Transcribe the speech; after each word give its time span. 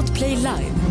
Podplay 0.00 0.34
Live. 0.42 0.89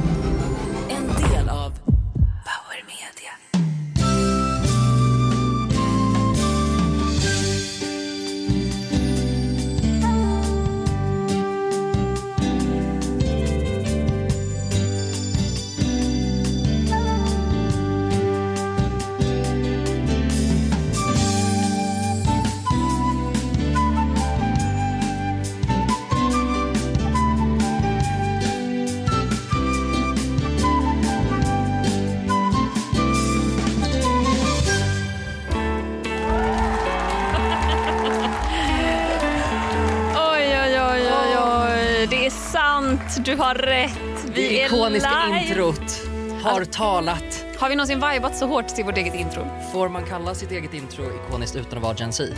Du 43.26 43.36
har 43.36 43.55
rätt. 43.55 43.91
Vi 44.26 44.32
Det 44.50 44.62
är 44.62 44.66
ikoniska 44.66 45.26
live. 45.26 45.48
introt 45.48 46.02
har 46.44 46.66
talat. 46.66 47.45
Har 47.58 47.70
vi 47.70 47.76
någonsin 47.76 48.04
vibat 48.12 48.38
så 48.38 48.48
hårt 48.48 48.68
till 48.68 48.86
vårt 48.86 48.98
eget 48.98 49.16
intro? 49.16 49.48
Får 49.73 49.90
man 49.90 50.05
kalla 50.05 50.36
sitt 50.36 50.52
eget 50.52 50.73
intro 50.73 51.04
ikoniskt 51.04 51.55
utan 51.55 51.78
att 51.78 51.84
vara 51.84 51.95
Gen 51.98 52.14
Z? 52.14 52.23
Eh, 52.23 52.36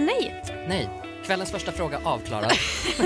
nej. 0.00 0.42
Nej. 0.68 0.88
Kvällens 1.26 1.50
första 1.50 1.72
fråga 1.72 1.98
avklarad. 2.04 2.52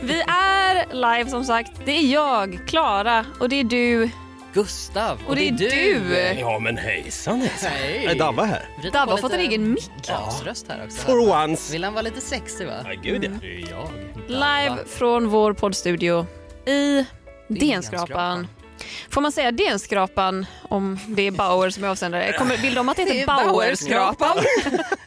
Vi 0.00 0.20
är 0.28 0.94
live 0.94 1.30
som 1.30 1.44
sagt. 1.44 1.72
Det 1.84 1.92
är 1.92 2.12
jag, 2.12 2.58
Klara, 2.66 3.24
och 3.40 3.48
det 3.48 3.60
är 3.60 3.64
du. 3.64 4.10
Gustav 4.56 5.20
och, 5.24 5.28
Och 5.28 5.36
det 5.36 5.48
är 5.48 5.52
du. 5.52 6.40
Ja 6.40 6.58
men 6.58 6.76
hejsan 6.76 7.40
hejsan. 7.40 7.70
Hej. 7.70 8.06
Är 8.06 8.14
Dabba 8.14 8.44
här? 8.44 8.68
Dabba 8.92 9.12
har 9.12 9.18
fått 9.18 9.32
en 9.32 9.40
egen 9.40 9.72
mick. 9.72 10.08
Basröst 10.08 10.66
här 10.68 10.84
också. 10.84 10.98
For 10.98 11.42
once. 11.42 11.72
Vill 11.72 11.84
han 11.84 11.92
vara 11.92 12.02
lite 12.02 12.20
sexig 12.20 12.66
va? 12.66 12.72
Ja 12.84 12.92
gud 13.02 13.24
ja. 13.24 13.30
Det 13.40 13.46
är 13.46 13.70
jag. 13.70 13.90
Live 14.28 14.84
från 14.86 15.28
vår 15.28 15.52
poddstudio 15.52 16.26
i 16.66 17.06
Denskrapan. 17.48 17.68
Denskrapan. 17.68 18.46
Får 19.10 19.20
man 19.20 19.32
säga 19.32 19.52
Denskrapan 19.52 20.46
om 20.68 20.98
det 21.08 21.22
är 21.22 21.30
Bauer 21.30 21.70
som 21.70 21.84
är 21.84 21.88
avsändare? 21.88 22.32
Kommer, 22.38 22.56
vill 22.56 22.74
de 22.74 22.88
att 22.88 22.96
det 22.96 23.04
Det 23.04 23.12
heter 23.12 23.32
är 23.32 23.46
Bauerskrapan? 23.46 24.36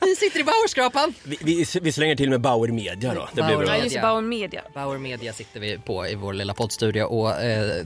Vi 0.02 0.16
sitter 0.16 0.40
i 0.40 0.44
Bauerskrapan. 0.44 1.14
Vi, 1.24 1.38
vi, 1.42 1.66
vi 1.82 1.92
slänger 1.92 2.16
till 2.16 2.30
med 2.30 2.42
Bauer 2.42 2.68
Media 2.68 3.14
då. 3.14 3.30
Det 3.34 3.42
blir 3.42 3.56
Bauer 3.56 3.66
bra. 3.66 3.78
Ja, 3.78 3.84
just 3.84 3.96
det, 3.96 4.02
Bauer 4.02 4.22
Media. 4.22 4.62
Bauer 4.74 4.98
Media 4.98 5.34
sitter 5.34 5.60
vi 5.60 5.78
på 5.78 6.08
i 6.08 6.16
vår 6.16 6.34
lilla 6.34 6.54
poddstudio 6.54 7.04
och 7.04 7.42
eh, 7.42 7.86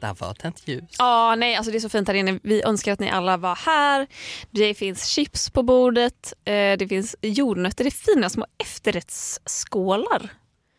där 0.00 0.14
var 0.14 0.34
tänt 0.34 0.68
ljus. 0.68 0.96
Ja, 0.98 1.34
nej, 1.34 1.56
alltså 1.56 1.72
det 1.72 1.78
är 1.78 1.80
så 1.80 1.88
fint 1.88 2.08
här 2.08 2.14
inne. 2.14 2.38
Vi 2.42 2.62
önskar 2.62 2.92
att 2.92 3.00
ni 3.00 3.10
alla 3.10 3.36
var 3.36 3.56
här. 3.56 4.06
Det 4.50 4.74
finns 4.74 5.06
chips 5.06 5.50
på 5.50 5.62
bordet, 5.62 6.32
eh, 6.44 6.52
det 6.52 6.88
finns 6.88 7.16
jordnötter, 7.22 7.84
det 7.84 7.88
är 7.88 8.14
fina 8.14 8.30
små 8.30 8.46
efterrättsskålar. 8.58 10.30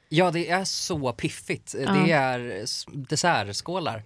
Ja, 0.10 0.32
det 0.32 0.50
är 0.50 0.64
så 0.64 1.14
piffigt. 1.14 1.76
Ja. 1.80 1.92
Det 1.92 2.12
är 2.12 2.66
dessertskålar, 3.10 4.04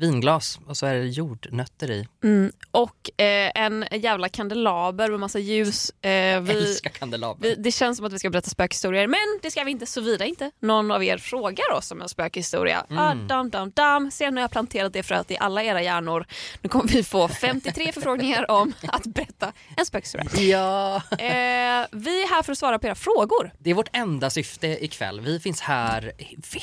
vinglas 0.00 0.60
och 0.66 0.76
så 0.76 0.86
är 0.86 0.94
det 0.94 1.06
jordnötter 1.06 1.90
i. 1.90 2.08
Mm. 2.24 2.52
Och 2.70 3.20
eh, 3.20 3.50
en 3.54 3.84
jävla 3.92 4.28
kandelaber 4.28 5.10
med 5.10 5.20
massa 5.20 5.38
ljus. 5.38 5.92
Eh, 6.02 6.10
Jag 6.10 6.40
vi, 6.40 6.52
älskar 6.52 6.90
kandelaber. 6.90 7.48
vi, 7.48 7.54
det 7.54 7.72
känns 7.72 7.96
som 7.96 8.06
att 8.06 8.12
vi 8.12 8.18
ska 8.18 8.30
berätta 8.30 8.50
spökhistorier, 8.50 9.06
men 9.06 9.18
det 9.42 9.50
ska 9.50 9.64
vi 9.64 9.70
inte 9.70 9.86
såvida 9.86 10.24
inte 10.24 10.50
någon 10.60 10.90
av 10.90 11.04
er 11.04 11.18
frågar 11.18 11.72
oss 11.72 11.90
om 11.92 12.02
en 12.02 12.08
spökhistoria. 12.08 12.86
Mm. 12.90 13.02
Ah, 13.02 13.14
dam, 13.14 13.50
dam, 13.50 13.70
dam. 13.70 14.10
Sen 14.10 14.36
har 14.36 14.40
jag 14.42 14.50
planterat 14.50 14.92
det 14.92 15.02
fröet 15.02 15.30
i 15.30 15.36
alla 15.40 15.62
era 15.62 15.82
hjärnor. 15.82 16.26
Nu 16.62 16.68
kommer 16.68 16.88
vi 16.88 17.02
få 17.04 17.28
53 17.28 17.92
förfrågningar 17.94 18.50
om 18.50 18.72
att 18.88 19.04
berätta 19.06 19.52
en 19.76 19.86
spökhistoria. 19.86 20.26
Ja. 20.50 20.96
Eh, 20.96 21.86
vi 21.92 22.22
är 22.22 22.34
här 22.34 22.42
för 22.42 22.52
att 22.52 22.58
svara 22.58 22.78
på 22.78 22.86
era 22.86 22.94
frågor. 22.94 23.52
Det 23.58 23.70
är 23.70 23.74
vårt 23.74 23.88
enda 23.92 24.30
syfte 24.30 24.84
ikväll. 24.84 25.20
Vi 25.20 25.40
finns 25.40 25.60
här 25.60 26.12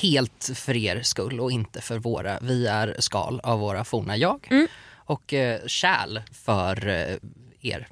helt 0.02 0.50
för 0.56 0.76
er 0.76 1.02
skull 1.02 1.40
och 1.40 1.52
inte 1.52 1.82
för 1.82 1.98
våra. 2.00 2.38
Vi 2.42 2.68
är 2.68 2.96
skal 3.28 3.40
av 3.44 3.60
våra 3.60 3.84
forna 3.84 4.18
jag 4.18 4.48
Mm. 4.52 4.68
och 5.06 5.34
eh, 5.34 5.60
kärl 5.68 6.20
för 6.46 6.88
eh, 6.88 7.16
er. 7.62 7.88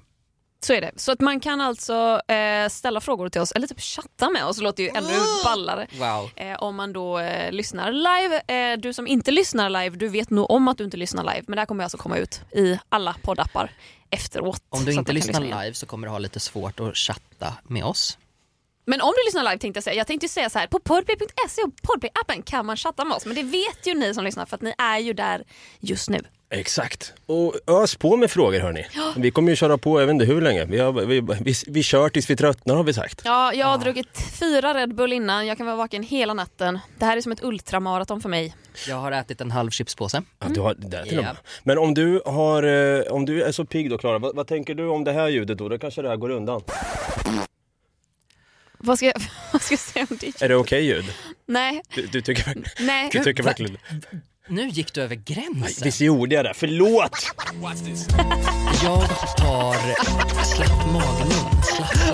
Så 0.60 0.74
är 0.74 0.82
det. 0.82 0.92
Så 0.96 1.12
att 1.12 1.20
man 1.20 1.40
kan 1.40 1.62
alltså 1.62 2.22
eh, 2.28 2.70
ställa 2.70 3.02
frågor 3.02 3.30
till 3.30 3.42
oss, 3.42 3.52
eller 3.52 3.68
typ 3.68 3.80
chatta 3.82 4.30
med 4.30 4.46
oss, 4.46 4.58
det 4.58 4.64
låter 4.64 4.84
ju 4.84 4.90
ännu 4.90 5.14
ballare. 5.44 5.88
Wow. 6.00 6.30
Eh, 6.36 6.56
om 6.64 6.76
man 6.76 6.94
då 6.94 7.20
eh, 7.20 7.52
lyssnar 7.52 7.92
live. 7.92 8.42
Eh, 8.48 8.78
du 8.80 8.94
som 8.94 9.08
inte 9.08 9.32
lyssnar 9.32 9.70
live, 9.70 9.96
du 9.98 10.08
vet 10.08 10.30
nog 10.30 10.52
om 10.52 10.68
att 10.68 10.78
du 10.78 10.84
inte 10.84 10.98
lyssnar 10.98 11.24
live. 11.24 11.44
Men 11.48 11.56
det 11.56 11.62
här 11.62 11.66
kommer 11.66 11.84
alltså 11.84 11.98
komma 11.98 12.18
ut 12.18 12.42
i 12.52 12.80
alla 12.90 13.16
poddappar 13.22 13.72
efteråt. 14.10 14.62
Om 14.70 14.86
du 14.86 14.92
inte 14.92 15.14
lyssnar 15.14 15.42
lyssna 15.42 15.62
live 15.62 15.74
så 15.74 15.86
kommer 15.86 16.08
du 16.08 16.12
ha 16.12 16.20
lite 16.20 16.40
svårt 16.40 16.80
att 16.80 16.98
chatta 16.98 17.54
med 17.64 17.84
oss. 17.84 18.18
Men 18.86 19.02
om 19.02 19.14
du 19.18 19.26
lyssnar 19.28 19.44
live 19.44 19.58
tänkte 19.58 19.78
jag 19.78 19.84
säga, 19.84 19.96
jag 19.96 20.08
tänkte 20.08 20.28
säga 20.28 20.50
så 20.50 20.60
här, 20.60 20.68
på 20.68 20.80
podplay.se 20.80 21.62
och 21.62 21.74
podplay-appen 21.82 22.44
kan 22.44 22.66
man 22.66 22.78
chatta 22.78 23.06
med 23.06 23.16
oss. 23.16 23.26
Men 23.26 23.36
det 23.36 23.44
vet 23.44 23.88
ju 23.88 23.94
ni 23.94 24.14
som 24.14 24.24
lyssnar 24.24 24.46
för 24.46 24.56
att 24.56 24.62
ni 24.62 24.74
är 24.78 25.00
ju 25.00 25.14
där 25.14 25.44
just 25.80 26.10
nu. 26.10 26.20
Exakt. 26.50 27.14
Och 27.26 27.56
ös 27.68 27.96
på 27.96 28.18
med 28.18 28.32
frågor 28.32 28.60
hörni. 28.60 28.86
Vi 29.18 29.32
kommer 29.32 29.50
ju 29.50 29.56
köra 29.56 29.78
på, 29.78 30.02
jag 30.02 30.08
vet 30.08 30.14
inte 30.14 30.26
hur 30.26 30.42
länge. 30.42 30.66
Vi, 30.66 30.80
har, 30.80 30.92
vi, 30.94 31.22
vi, 31.42 31.54
vi 31.68 31.84
kör 31.84 32.10
tills 32.10 32.30
vi 32.30 32.36
tröttnar 32.36 32.76
har 32.76 32.84
vi 32.84 32.94
sagt. 32.94 33.22
Ja, 33.26 33.54
jag 33.54 33.68
har 33.68 33.78
druckit 33.78 34.38
fyra 34.40 34.74
Red 34.74 34.96
Bull 34.96 35.14
innan, 35.14 35.48
jag 35.48 35.58
kan 35.58 35.66
vara 35.66 35.76
vaken 35.76 36.04
hela 36.04 36.34
natten. 36.34 36.80
Det 37.00 37.06
här 37.06 37.18
är 37.18 37.22
som 37.22 37.32
ett 37.32 37.44
ultramaraton 37.44 38.22
för 38.22 38.30
mig. 38.30 38.56
Jag 38.88 38.96
har 38.96 39.12
ätit 39.12 39.42
en 39.42 39.52
halv 39.52 39.70
chipspåse. 39.70 40.22
Ja, 40.40 40.48
du 40.50 40.60
har, 40.60 40.76
det 40.78 40.98
är 40.98 41.04
till. 41.04 41.16
Ja. 41.24 41.36
Men 41.64 41.78
om 41.78 41.94
du, 41.94 42.22
har, 42.26 42.64
eh, 42.64 43.02
om 43.02 43.26
du 43.26 43.44
är 43.44 43.52
så 43.52 43.66
pigg 43.66 43.90
då 43.90 43.98
Klara, 43.98 44.20
vad, 44.20 44.36
vad 44.36 44.48
tänker 44.48 44.76
du 44.76 44.88
om 44.88 45.04
det 45.04 45.12
här 45.12 45.28
ljudet 45.28 45.58
då? 45.58 45.70
Då 45.70 45.78
kanske 45.78 46.02
det 46.02 46.10
här 46.10 46.18
går 46.18 46.30
undan. 46.30 46.62
Vad 48.86 48.98
ska 48.98 49.06
jag, 49.06 49.22
vad 49.54 49.62
ska 49.62 49.74
jag 49.74 49.80
säga 49.80 50.08
om 50.10 50.18
det? 50.22 50.42
Är 50.42 50.50
det 50.50 50.56
okej 50.56 50.86
ljud? 50.86 51.06
Nej, 51.48 51.82
Du, 51.96 52.06
du 52.08 52.22
tycker, 52.22 52.44
verkligen- 52.46 52.70
nej. 52.80 53.10
du 53.12 53.24
tycker 53.24 53.44
va? 53.44 53.48
verkligen... 53.50 53.78
Nu 54.48 54.68
gick 54.70 54.94
du 54.94 55.02
över 55.02 55.16
gränsen. 55.16 55.84
Visst 55.84 56.02
gjorde 56.02 56.36
jag 56.36 56.46
det? 56.46 56.54
Förlåt! 56.56 57.12
Jag 58.84 58.96
har 58.96 60.44
slapp 60.44 60.86
magmun. 60.86 61.62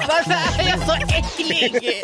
Varför 0.07 0.61
är 0.63 0.67
jag 0.69 0.79
så 0.85 0.93
äcklig? 0.93 2.03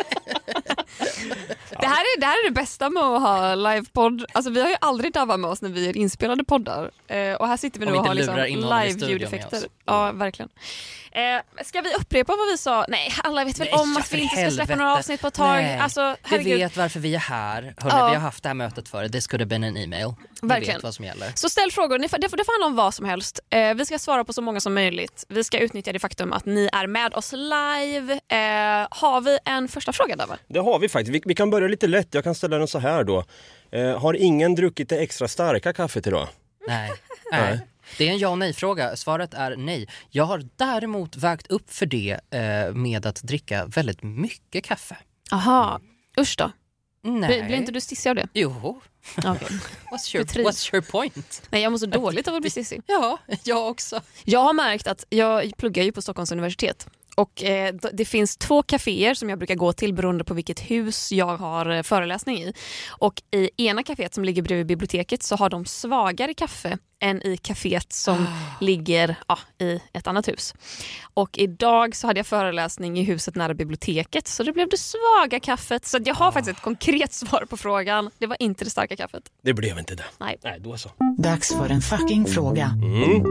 det, 1.88 1.94
här 1.94 2.00
är, 2.16 2.20
det 2.20 2.26
här 2.26 2.44
är 2.44 2.48
det 2.48 2.54
bästa 2.54 2.90
med 2.90 3.02
att 3.02 3.22
ha 3.22 3.54
livepodd. 3.54 4.24
Alltså, 4.32 4.50
vi 4.50 4.60
har 4.62 4.68
ju 4.68 4.76
aldrig 4.80 5.12
Dava 5.12 5.36
med 5.36 5.50
oss 5.50 5.62
när 5.62 5.68
vi 5.70 5.86
gör 5.86 5.96
inspelade 5.96 6.44
poddar. 6.44 6.90
Eh, 7.08 7.32
och 7.34 7.48
här 7.48 7.56
sitter 7.56 7.80
vi 7.80 7.86
nu 7.86 7.92
och 7.92 8.04
vi 8.04 8.08
har 8.08 8.14
liksom 8.14 8.34
lurar 8.34 8.46
in 8.46 8.58
någon 8.60 8.82
i 8.82 8.86
live 8.86 8.90
studion 8.98 9.06
med 9.08 9.10
ljudeffekter. 9.12 9.56
oss. 9.56 9.64
Ja, 9.86 10.12
verkligen. 10.12 10.48
Eh, 11.12 11.64
ska 11.64 11.80
vi 11.80 11.94
upprepa 11.94 12.32
vad 12.36 12.48
vi 12.50 12.58
sa? 12.58 12.84
Nej, 12.88 13.12
alla 13.24 13.44
vet 13.44 13.60
väl 13.60 13.68
Nej, 13.72 13.80
om 13.82 13.96
att 13.96 14.12
vi 14.12 14.18
inte 14.20 14.36
ska 14.36 14.50
släppa 14.50 14.50
helvete. 14.62 14.76
några 14.76 14.96
avsnitt 14.96 15.20
på 15.20 15.26
ett 15.26 15.34
tag. 15.34 15.56
Nej. 15.62 15.78
Alltså, 15.78 16.16
herregud. 16.22 16.58
vet 16.58 16.76
varför 16.76 17.00
vi 17.00 17.14
är 17.14 17.18
här. 17.18 17.62
Hörrni, 17.62 17.74
Ja. 17.98 18.08
Vi 18.08 18.14
har 18.14 18.22
haft 18.22 18.42
det 18.42 18.48
här 18.48 18.54
mötet 18.54 18.88
förut. 18.88 19.12
Det 19.12 19.20
skulle 19.20 19.46
been 19.46 19.64
en 19.64 19.76
e-mail. 19.76 20.14
Ni 20.42 20.48
Verkligen. 20.48 20.74
vet 20.76 20.82
vad 20.82 20.94
som 20.94 21.04
gäller. 21.04 21.32
Så 21.34 21.48
ställ 21.48 21.70
frågor, 21.72 21.98
Ni 21.98 22.02
det 22.02 22.08
får, 22.08 22.18
det 22.18 22.28
får 22.44 22.52
handla 22.52 22.66
om 22.66 22.76
vad 22.76 22.94
som 22.94 23.06
helst. 23.06 23.40
Eh, 23.50 23.74
vi 23.74 23.86
ska 23.86 23.98
svara 23.98 24.24
på 24.24 24.32
så 24.32 24.42
många 24.42 24.60
som 24.60 24.74
möjligt. 24.74 25.24
Vi 25.28 25.44
ska 25.44 25.58
utnyttja 25.58 25.92
det 25.92 25.98
faktum 25.98 26.32
att 26.32 26.46
ni 26.46 26.68
är 26.72 26.86
med 26.86 27.14
oss 27.14 27.32
live. 27.32 28.12
Eh, 28.12 28.86
har 28.90 29.20
vi 29.20 29.38
en 29.44 29.68
första 29.68 29.92
fråga 29.92 30.16
Dava? 30.16 30.36
Det 30.48 30.58
har 30.60 30.78
vi 30.78 30.88
faktiskt. 30.88 31.14
Vi, 31.14 31.22
vi 31.24 31.34
kan 31.34 31.50
börja 31.50 31.68
lite 31.68 31.77
lätt. 31.86 32.14
Jag 32.14 32.24
kan 32.24 32.34
ställa 32.34 32.58
den 32.58 32.68
så 32.68 32.78
här 32.78 33.04
då. 33.04 33.24
Eh, 33.70 34.00
har 34.00 34.14
ingen 34.14 34.54
druckit 34.54 34.88
det 34.88 34.98
extra 34.98 35.28
starka 35.28 35.72
kaffet 35.72 36.06
idag? 36.06 36.28
Nej. 36.68 36.92
nej. 37.32 37.60
Det 37.98 38.08
är 38.08 38.12
en 38.12 38.18
ja 38.18 38.28
och 38.28 38.38
nej-fråga. 38.38 38.96
Svaret 38.96 39.34
är 39.34 39.56
nej. 39.56 39.88
Jag 40.10 40.24
har 40.24 40.44
däremot 40.56 41.16
vägt 41.16 41.46
upp 41.46 41.70
för 41.70 41.86
det 41.86 42.20
eh, 42.30 42.74
med 42.74 43.06
att 43.06 43.22
dricka 43.22 43.66
väldigt 43.66 44.02
mycket 44.02 44.64
kaffe. 44.64 44.96
Aha, 45.32 45.80
usch 46.20 46.34
då. 46.38 46.50
Nej. 47.02 47.28
Blir, 47.28 47.44
blir 47.44 47.56
inte 47.56 47.72
du 47.72 47.80
stissig 47.80 48.10
av 48.10 48.16
det? 48.16 48.28
Jo. 48.32 48.80
Okej. 49.16 49.32
What's 49.90 50.16
your, 50.16 50.26
what's 50.26 50.74
your 50.74 50.82
point? 50.90 51.42
Nej, 51.50 51.62
jag 51.62 51.72
mår 51.72 51.78
så 51.78 51.86
dåligt 51.86 52.28
av 52.28 52.34
att 52.34 52.40
bli 52.40 52.50
stissig. 52.50 52.82
Ja, 52.86 53.18
jag 53.44 53.70
också. 53.70 54.00
Jag 54.24 54.40
har 54.40 54.52
märkt 54.52 54.86
att 54.86 55.04
jag 55.08 55.52
pluggar 55.56 55.84
ju 55.84 55.92
på 55.92 56.02
Stockholms 56.02 56.32
universitet 56.32 56.88
och 57.18 57.44
eh, 57.44 57.74
det 57.92 58.04
finns 58.04 58.36
två 58.36 58.62
kaféer 58.62 59.14
som 59.14 59.30
jag 59.30 59.38
brukar 59.38 59.54
gå 59.54 59.72
till 59.72 59.94
beroende 59.94 60.24
på 60.24 60.34
vilket 60.34 60.60
hus 60.60 61.12
jag 61.12 61.36
har 61.36 61.70
eh, 61.70 61.82
föreläsning 61.82 62.38
i. 62.38 62.52
Och 62.88 63.22
i 63.30 63.50
ena 63.56 63.82
kaféet 63.82 64.14
som 64.14 64.24
ligger 64.24 64.42
bredvid 64.42 64.66
biblioteket 64.66 65.22
så 65.22 65.36
har 65.36 65.50
de 65.50 65.64
svagare 65.64 66.34
kaffe 66.34 66.78
än 67.00 67.26
i 67.26 67.36
kaféet 67.36 67.92
som 67.92 68.26
ligger 68.60 69.16
ja, 69.28 69.38
i 69.58 69.80
ett 69.92 70.06
annat 70.06 70.28
hus. 70.28 70.54
Och 71.14 71.38
idag 71.38 71.96
så 71.96 72.06
hade 72.06 72.18
jag 72.18 72.26
föreläsning 72.26 72.98
i 72.98 73.02
huset 73.02 73.34
nära 73.34 73.54
biblioteket 73.54 74.28
så 74.28 74.42
det 74.42 74.52
blev 74.52 74.68
det 74.68 74.76
svaga 74.76 75.40
kaffet. 75.40 75.86
Så 75.86 75.98
jag 76.04 76.14
har 76.14 76.32
faktiskt 76.32 76.56
ett 76.56 76.62
konkret 76.62 77.12
svar 77.12 77.46
på 77.50 77.56
frågan. 77.56 78.10
Det 78.18 78.26
var 78.26 78.36
inte 78.42 78.64
det 78.64 78.70
starka 78.70 78.96
kaffet. 78.96 79.22
Det 79.42 79.54
blev 79.54 79.78
inte 79.78 79.94
det. 79.94 80.04
Nej. 80.18 80.38
Nej, 80.44 80.60
då 80.60 80.76
så. 80.76 80.90
Dags 81.18 81.54
för 81.54 81.70
en 81.70 81.80
fucking 81.80 82.26
fråga. 82.26 82.64
Mm. 82.82 83.24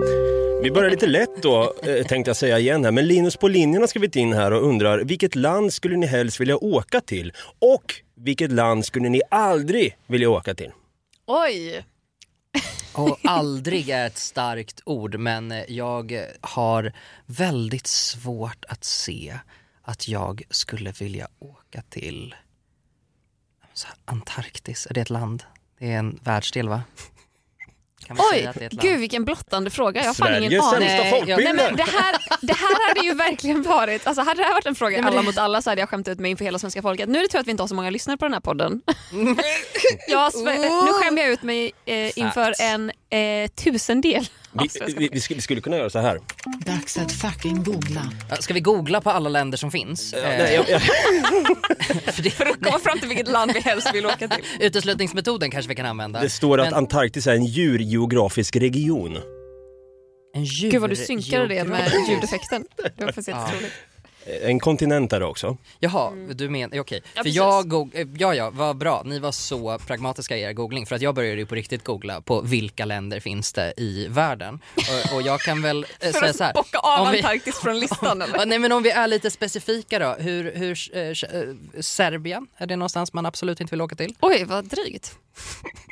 Vi 0.64 0.72
börjar 0.72 0.90
lite 0.90 1.08
lätt 1.08 1.42
då, 1.42 1.74
eh, 1.84 2.06
tänkte 2.06 2.30
jag 2.30 2.38
säga 2.38 2.60
igen 2.60 2.86
här. 2.86 2.92
Men 2.92 3.08
Linus 3.08 3.38
på 3.38 3.48
linjen 3.48 3.82
har 3.82 3.88
skrivit 3.88 4.16
in 4.16 4.34
här 4.34 4.54
och 4.54 4.64
undrar 4.64 5.00
vilket 5.00 5.36
land 5.36 5.74
skulle 5.74 5.98
ni 5.98 6.06
helst 6.06 6.40
vilja 6.40 6.58
åka 6.58 7.02
till? 7.02 7.34
Och 7.60 7.94
vilket 8.16 8.52
land 8.52 8.86
skulle 8.86 9.10
ni 9.10 9.22
aldrig 9.32 9.98
vilja 10.08 10.30
åka 10.30 10.56
till? 10.56 10.72
Oj! 11.28 11.86
Och 12.94 13.20
aldrig 13.24 13.90
är 13.90 14.08
ett 14.08 14.18
starkt 14.18 14.82
ord 14.86 15.20
men 15.20 15.64
jag 15.68 16.26
har 16.42 16.94
väldigt 17.26 17.88
svårt 17.88 18.66
att 18.68 18.84
se 18.84 19.40
att 19.82 20.08
jag 20.08 20.44
skulle 20.50 20.92
vilja 20.92 21.28
åka 21.40 21.82
till 21.82 22.36
Antarktis. 24.06 24.88
Är 24.90 24.94
det 24.94 25.02
ett 25.02 25.10
land? 25.10 25.44
Det 25.80 25.92
är 25.92 25.98
en 26.00 26.20
världsdel 26.24 26.70
va? 26.70 26.84
Kan 28.08 28.16
vi 28.16 28.22
Oj, 28.32 28.38
säga 28.38 28.50
att 28.50 28.56
det 28.56 28.62
är 28.64 28.68
ett 28.68 28.74
land? 28.74 28.82
gud 28.90 29.00
vilken 29.00 29.26
blottande 29.26 29.70
fråga. 29.70 30.02
Jag 30.02 30.08
har 30.08 30.14
fan 30.14 30.28
ingen 30.44 30.50
Sveriges 30.52 30.64
aning. 30.74 30.88
sämsta 30.90 31.04
Nej, 31.04 31.10
jag- 31.12 31.18
folkbildare! 31.20 31.54
Nej, 31.54 31.66
men 31.68 31.76
det, 31.76 31.84
här, 31.84 32.16
det 32.42 32.54
här 32.54 32.88
hade 32.90 33.08
ju 33.08 33.14
verkligen 33.14 33.62
varit, 33.64 34.08
alltså 34.08 34.22
hade 34.24 34.42
det 34.42 34.44
här 34.46 34.54
varit 34.54 34.66
en 34.66 34.76
fråga 34.76 35.04
alla 35.08 35.16
det- 35.20 35.22
mot 35.26 35.38
alla 35.38 35.62
så 35.62 35.70
hade 35.70 35.82
jag 35.82 35.90
skämt 35.90 36.08
ut 36.08 36.20
mig 36.20 36.32
inför 36.32 36.46
hela 36.46 36.60
svenska 36.60 36.82
folket. 36.82 37.10
Nu 37.10 37.18
är 37.20 37.22
det 37.24 37.28
tur 37.30 37.40
att 37.40 37.48
vi 37.48 37.52
inte 37.52 37.64
har 37.64 37.68
så 37.68 37.76
många 37.76 37.90
lyssnare 37.90 38.18
på 38.18 38.26
den 38.26 38.34
här 38.34 38.40
podden. 38.42 38.82
ja, 40.08 40.30
Sve- 40.34 40.86
nu 40.86 40.94
skämmer 40.94 41.22
jag 41.22 41.32
ut 41.32 41.44
mig 41.44 41.72
eh, 41.86 42.20
inför 42.20 42.54
en 42.62 42.92
eh, 43.10 43.48
tusendel 43.64 44.30
av 44.54 44.62
Vi, 44.64 44.70
svenska 44.70 45.00
vi, 45.00 45.10
vi, 45.14 45.22
vi 45.36 45.42
skulle 45.42 45.62
kunna 45.62 45.78
göra 45.78 45.90
så 45.90 46.00
här. 46.00 46.20
Dags 46.66 46.98
att 46.98 47.12
fucking 47.12 47.64
googla. 47.64 48.12
Ja, 48.30 48.36
Ska 48.36 48.54
vi 48.54 48.60
googla 48.60 49.02
på 49.02 49.10
alla 49.10 49.30
länder 49.30 49.58
som 49.58 49.72
finns? 49.72 50.14
Eh, 50.14 50.24
Nej, 50.24 50.54
jag, 50.56 50.70
jag, 50.70 50.82
för 52.14 52.24
det, 52.24 52.30
För 52.30 52.46
att 52.46 52.64
komma 52.64 52.80
fram 52.80 53.00
till 53.00 53.08
vilket 53.08 53.28
land 53.28 53.52
vi 53.54 53.60
helst 53.60 53.94
vill 53.94 54.06
åka 54.06 54.28
till. 54.28 54.44
uteslutningsmetoden 54.60 55.52
kanske 55.52 55.70
vi 55.70 55.76
kan 55.76 55.86
använda. 55.86 56.22
det 56.22 56.30
står 56.30 56.60
att 56.60 56.68
Men 56.68 56.74
Antarktis 56.74 57.28
är 57.28 57.34
en 57.36 57.46
djurgeografisk 57.46 58.56
region. 58.56 59.18
en 60.36 60.44
djur, 60.44 60.72
Gud 60.72 60.82
vad 60.82 60.90
du 60.90 60.96
synkade 60.96 61.48
det 61.48 61.64
med 61.64 61.92
ljudeffekten. 62.10 62.66
Det 62.98 63.06
var 63.06 63.12
faktiskt 63.12 63.28
Ja. 63.28 63.50
Jätteroligt. 64.28 64.50
En 64.50 64.60
kontinent 64.60 65.14
är 65.14 65.20
det 65.20 65.26
också. 65.26 65.58
Jaha, 65.80 66.12
du 66.36 66.50
menar, 66.50 66.80
okej. 66.80 66.98
Mm. 66.98 67.12
Ja, 67.16 67.24
för 67.24 67.30
jag, 67.30 67.70
go- 67.70 67.90
eh, 67.94 68.08
ja 68.18 68.36
ja, 68.36 68.50
vad 68.50 68.78
bra, 68.78 69.02
ni 69.06 69.20
var 69.20 69.32
så 69.32 69.80
pragmatiska 69.88 70.38
i 70.38 70.42
er 70.42 70.54
googling 70.54 70.86
för 70.86 70.96
att 70.96 71.02
jag 71.02 71.16
började 71.16 71.38
ju 71.38 71.46
på 71.46 71.56
riktigt 71.56 71.84
googla 71.84 72.22
på 72.22 72.42
vilka 72.42 72.86
länder 72.86 73.20
finns 73.20 73.54
det 73.54 73.74
i 73.78 74.08
världen. 74.10 74.60
Och, 74.76 75.16
och 75.16 75.22
jag 75.22 75.40
kan 75.40 75.62
väl 75.62 75.86
eh, 76.00 76.12
För 76.12 76.20
säga 76.20 76.34
så 76.34 76.44
här. 76.44 76.50
att 76.50 76.56
bocka 76.56 76.78
av 76.80 77.08
Antarktis 77.08 77.58
från 77.60 77.80
listan 77.80 78.22
eller? 78.22 78.38
Ja, 78.38 78.46
nej 78.46 78.60
men 78.60 78.72
om 78.72 78.84
vi 78.84 78.90
är 78.90 79.08
lite 79.08 79.32
specifika 79.32 80.00
då, 80.00 80.16
hur, 80.20 80.52
hur 80.56 80.78
eh, 80.98 81.02
eh, 81.02 81.14
Serbien, 81.80 82.48
är 82.58 82.68
det 82.68 82.76
någonstans 82.76 83.14
man 83.14 83.26
absolut 83.26 83.62
inte 83.62 83.72
vill 83.72 83.82
åka 83.82 83.96
till? 83.96 84.16
Oj 84.22 84.44
vad 84.44 84.66
drygt. 84.66 85.16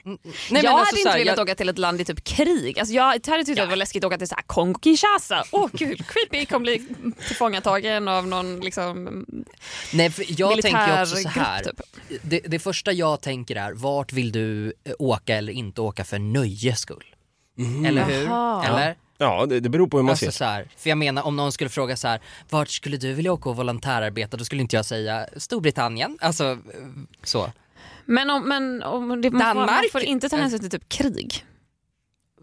Nej, 0.04 0.18
jag 0.50 0.52
men 0.52 0.66
hade 0.66 0.70
alltså 0.80 0.96
så 0.96 1.00
inte 1.00 1.10
här, 1.10 1.18
velat 1.18 1.38
jag- 1.38 1.44
åka 1.44 1.56
till 1.56 1.70
ett 1.70 1.78
land 1.78 2.02
i 2.02 2.06
typ 2.06 2.24
krig. 2.24 2.80
Alltså 2.80 2.94
jag 2.96 3.04
hade 3.04 3.20
tyckt 3.20 3.60
att 3.60 3.66
det 3.66 3.66
var 3.70 3.76
läskigt 3.76 4.04
att 4.04 4.08
åka 4.08 4.18
till 4.18 4.28
så 4.28 4.36
här 4.36 4.44
Kongo-Kinshasa. 4.44 5.44
Åh 5.52 5.70
gud, 5.74 6.08
creepy, 6.08 6.46
kommer 6.46 6.60
bli 6.64 6.86
tillfångatagen 7.28 8.08
av 8.08 8.25
någon 8.25 8.60
liksom, 8.60 9.25
Nej, 9.94 10.10
för 10.10 10.25
jag 10.42 10.62
tänker 10.62 11.01
också 11.01 11.16
så 11.16 11.30
här. 11.30 11.63
Typ. 11.63 11.81
Det, 12.22 12.39
det 12.39 12.60
första 12.60 12.92
jag 12.92 13.22
tänker 13.22 13.56
är, 13.56 13.74
vart 13.74 14.13
vill 14.13 14.31
du 14.31 14.74
eh, 14.83 14.94
åka 15.00 15.36
eller 15.36 15.54
inte 15.54 15.81
åka 15.81 16.04
för 16.04 16.19
nöjes 16.19 16.80
skull? 16.80 17.16
Eller 17.86 18.04
hur? 18.04 18.24
Jaha. 18.25 18.66
Eller? 18.66 18.95
Ja, 19.18 19.45
det, 19.45 19.60
det 19.60 19.69
beror 19.69 19.88
på 19.88 19.98
hur 19.98 20.04
man 20.04 20.10
Alltså 20.10 20.25
ser. 20.25 20.31
så 20.31 20.45
här, 20.45 20.68
för 20.77 20.89
jag 20.89 20.98
menar 20.98 21.24
om 21.24 21.36
någon 21.36 21.51
skulle 21.51 21.69
fråga 21.69 21.98
så 21.98 22.07
här, 22.07 22.19
vart 22.50 22.69
skulle 22.69 22.98
du 22.98 23.13
vilja 23.13 23.33
åka 23.33 23.50
och 23.50 23.56
volontärarbeta? 23.56 24.38
Då 24.38 24.45
skulle 24.45 24.62
inte 24.62 24.75
jag 24.75 24.86
säga 24.86 25.27
Storbritannien. 25.38 26.18
Alltså 26.22 26.45
eh, 26.51 26.57
så. 27.24 27.51
Men 28.06 28.30
om, 28.30 28.50
men 28.50 28.83
om 28.83 29.22
det, 29.22 29.31
man, 29.31 29.42
får, 29.42 29.48
man 29.48 29.68
Danmark? 29.68 29.92
får 29.92 30.01
inte 30.01 30.30
ta 30.30 30.38
hänsyn 30.38 30.60
till 30.60 30.69
typ 30.69 30.89
krig. 30.89 31.45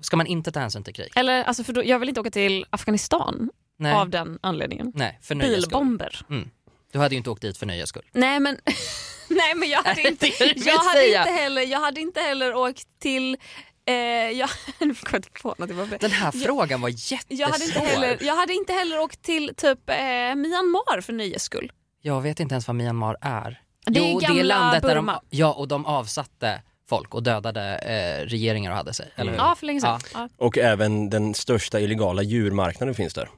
Ska 0.00 0.16
man 0.16 0.26
inte 0.26 0.52
ta 0.52 0.60
hänsyn 0.60 0.84
till 0.84 0.94
krig? 0.94 1.12
Eller, 1.14 1.44
alltså 1.44 1.64
för 1.64 1.72
då, 1.72 1.84
jag 1.84 1.98
vill 1.98 2.08
inte 2.08 2.20
åka 2.20 2.30
till 2.30 2.66
Afghanistan 2.70 3.50
Nej, 3.78 3.92
av 3.94 4.08
den 4.10 4.38
anledningen. 4.42 4.92
Nej 4.94 5.18
för. 5.22 5.34
Bilbomber. 5.34 6.20
Mm. 6.30 6.50
Du 6.92 6.98
hade 6.98 7.14
ju 7.14 7.18
inte 7.18 7.30
åkt 7.30 7.42
dit 7.42 7.58
för 7.58 7.66
nöjes 7.66 7.88
skull. 7.88 8.04
Nej 8.12 8.40
men, 8.40 8.58
nej, 9.28 9.54
men 9.56 9.68
jag 9.70 9.82
hade 9.82 10.08
inte, 10.08 10.26
jag 10.26 10.78
hade 10.78 11.06
inte, 11.06 11.30
heller, 11.30 11.62
jag 11.62 11.80
hade 11.80 12.00
inte 12.00 12.20
heller 12.20 12.54
åkt 12.54 12.88
till 13.00 13.36
Eh, 13.84 13.94
jag, 14.38 14.48
nu 14.80 14.94
kom 14.94 15.08
jag 15.12 15.18
inte 15.18 15.30
på 15.42 15.54
något. 15.58 16.00
Den 16.00 16.10
här 16.10 16.30
Jag- 16.34 16.42
frågan 16.42 16.80
var 16.80 16.88
jättesvår. 16.88 17.24
jag, 17.40 17.48
hade 17.48 17.64
inte 17.64 17.78
heller, 17.80 18.18
jag 18.20 18.36
hade 18.36 18.54
inte 18.54 18.72
heller 18.72 18.98
åkt 19.00 19.22
till 19.22 19.52
typ 19.56 19.90
eh, 19.90 19.94
Myanmar 20.34 21.00
för 21.00 21.12
nöjes 21.12 21.42
skull. 21.42 21.72
Jag 22.02 22.20
vet 22.20 22.40
inte 22.40 22.54
ens 22.54 22.66
vad 22.66 22.76
Myanmar 22.76 23.16
är. 23.20 23.60
Det 23.86 24.00
är 24.00 24.12
jo, 24.12 24.18
det 24.18 24.24
är 24.26 24.28
gamla 24.28 24.42
landet 24.42 24.82
där 24.82 24.88
de, 24.94 25.06
Burma. 25.06 25.22
ja, 25.30 25.52
och 25.52 25.68
de 25.68 25.86
avsatte 25.86 26.62
folk 26.88 27.14
och 27.14 27.22
dödade 27.22 27.78
eh, 27.78 28.26
regeringar 28.26 28.70
och 28.70 28.76
hade 28.76 28.94
sig, 28.94 29.12
eller 29.16 29.32
hur? 29.32 29.38
Ja, 29.38 29.54
för 29.58 29.66
länge 29.66 29.80
sedan. 29.80 30.00
Ja. 30.14 30.28
Och 30.36 30.58
även 30.58 31.10
den 31.10 31.34
största 31.34 31.80
illegala 31.80 32.22
djurmarknaden 32.22 32.94
finns 32.94 33.14
där 33.14 33.28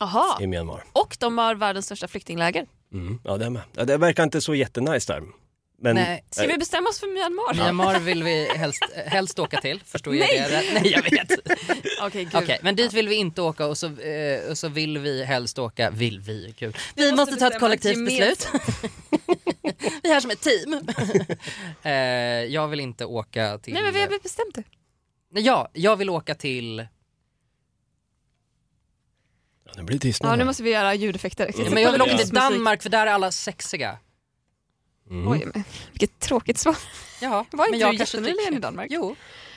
Jaha. 0.00 0.42
i 0.42 0.46
Myanmar. 0.46 0.84
Och 0.92 1.16
de 1.20 1.38
har 1.38 1.54
världens 1.54 1.86
största 1.86 2.08
flyktingläger. 2.08 2.66
Mm. 2.92 3.20
Ja, 3.24 3.36
det, 3.36 3.44
är 3.44 3.50
med. 3.50 3.62
Ja, 3.76 3.84
det 3.84 3.96
verkar 3.96 4.22
inte 4.22 4.40
så 4.40 4.54
jättenice 4.54 5.12
där. 5.12 5.22
Men, 5.82 5.94
Nej. 5.94 6.24
Ska 6.30 6.46
vi 6.46 6.58
bestämma 6.58 6.88
oss 6.88 7.00
för 7.00 7.06
Myanmar? 7.06 7.54
Myanmar 7.54 7.98
vill 8.04 8.22
vi 8.22 8.48
helst, 8.56 8.84
helst 9.06 9.38
åka 9.38 9.60
till, 9.60 9.80
förstår 9.84 10.16
jag 10.16 10.26
Nej. 10.28 10.46
det 10.48 10.56
rätt? 10.58 10.82
Nej 10.82 10.92
jag 10.92 11.02
vet. 11.02 11.32
Okej, 12.02 12.24
gud. 12.24 12.34
Okej, 12.42 12.58
men 12.62 12.76
dit 12.76 12.92
vill 12.92 13.08
vi 13.08 13.14
inte 13.14 13.42
åka 13.42 13.66
och 13.66 13.78
så, 13.78 13.86
eh, 13.86 14.50
och 14.50 14.58
så 14.58 14.68
vill 14.68 14.98
vi 14.98 15.24
helst 15.24 15.58
åka, 15.58 15.90
vill 15.90 16.20
vi, 16.20 16.54
kul. 16.58 16.76
Vi 16.94 17.02
måste 17.12 17.16
måste 17.16 17.36
ta 17.36 17.54
ett 17.54 17.60
kollektivt 17.60 18.04
beslut. 18.04 18.48
vi 20.02 20.08
är 20.08 20.12
här 20.12 20.20
som 20.20 20.30
ett 20.30 20.40
team. 20.40 20.88
eh, 21.82 21.92
jag 22.54 22.68
vill 22.68 22.80
inte 22.80 23.04
åka 23.04 23.58
till... 23.58 23.74
Nej 23.74 23.82
men 23.82 23.94
vi 23.94 24.00
har 24.00 24.22
bestämt 24.22 24.54
det. 24.54 24.64
Nej, 25.32 25.42
Ja, 25.42 25.68
jag 25.72 25.96
vill 25.96 26.10
åka 26.10 26.34
till... 26.34 26.86
Ja, 29.70 29.76
det 29.76 29.82
blir 29.82 29.98
tyst 29.98 30.22
nu. 30.22 30.28
Ja, 30.28 30.36
nu 30.36 30.44
måste 30.44 30.62
vi 30.62 30.70
göra 30.70 30.94
ljudeffekter. 30.94 31.50
Mm. 31.60 31.74
Men 31.74 31.82
jag 31.82 31.92
vill 31.92 32.02
åka 32.02 32.10
Ja. 32.10 32.18
till 32.18 32.28
Danmark 32.28 32.82
för 32.82 32.90
där 32.90 33.06
är 33.06 33.10
alla 33.10 33.32
sexiga. 33.32 33.98
Mm. 35.10 35.28
Oj, 35.28 35.46
men 35.54 35.64
vilket 35.92 36.20
tråkigt 36.20 36.58
svar. 36.58 36.76
Ja, 37.20 37.30
Var 37.50 37.64
inte 37.64 37.70
men 37.70 37.80
jag 37.80 37.92
du 37.92 37.96
jättenyligen 37.98 38.54
i 38.54 38.58
Danmark? 38.58 38.86
Jo, 38.90 39.16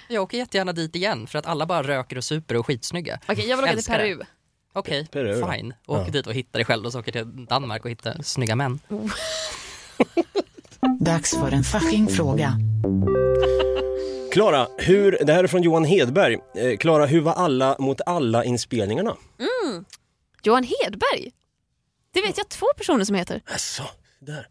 jag 0.10 0.24
åker 0.24 0.38
jättegärna 0.38 0.74
dit 0.74 0.96
igen 0.96 1.28
för 1.28 1.40
att 1.40 1.46
alla 1.46 1.66
bara 1.66 1.84
röker 1.84 2.18
och 2.18 2.24
super 2.24 2.56
och 2.56 2.60
är 2.60 2.64
skitsnygga. 2.66 3.20
Okej, 3.28 3.50
jag 3.50 3.58
vill 3.58 3.64
åka 3.66 3.74
till 3.76 3.84
det. 3.84 3.92
Peru. 3.98 4.20
Okej, 4.74 5.08
då? 5.40 5.52
fine. 5.52 5.74
Åk 5.88 6.08
Ja. 6.08 6.12
dit 6.12 6.28
och 6.28 6.34
hitta 6.34 6.58
dig 6.58 6.66
själv 6.66 6.86
och 6.86 6.92
så 6.92 7.00
åker 7.00 7.12
till 7.12 7.46
Danmark 7.46 7.84
och 7.86 7.92
hittar 7.92 8.22
snygga 8.24 8.56
män. 8.56 8.80
Dags 11.00 11.32
för 11.32 11.52
en 11.52 11.64
fucking 11.64 12.08
fråga. 12.08 12.54
Klara, 14.32 14.68
hur, 14.78 15.18
det 15.26 15.34
här 15.34 15.44
är 15.44 15.48
från 15.48 15.64
Johan 15.64 15.86
Hedberg. 15.86 16.38
Eh, 16.56 16.78
Klara, 16.78 17.06
hur 17.06 17.22
var 17.22 17.34
alla 17.34 17.76
mot 17.80 18.02
alla 18.06 18.44
inspelningarna? 18.44 19.16
Johan 20.44 20.64
Hedberg. 20.64 21.32
Det 22.14 22.22
vet 22.22 22.38
jag 22.38 22.50
två 22.50 22.66
personer 22.78 23.06
som 23.06 23.16
heter. 23.16 23.42
Alltså, 23.46 23.84
där. 24.20 24.48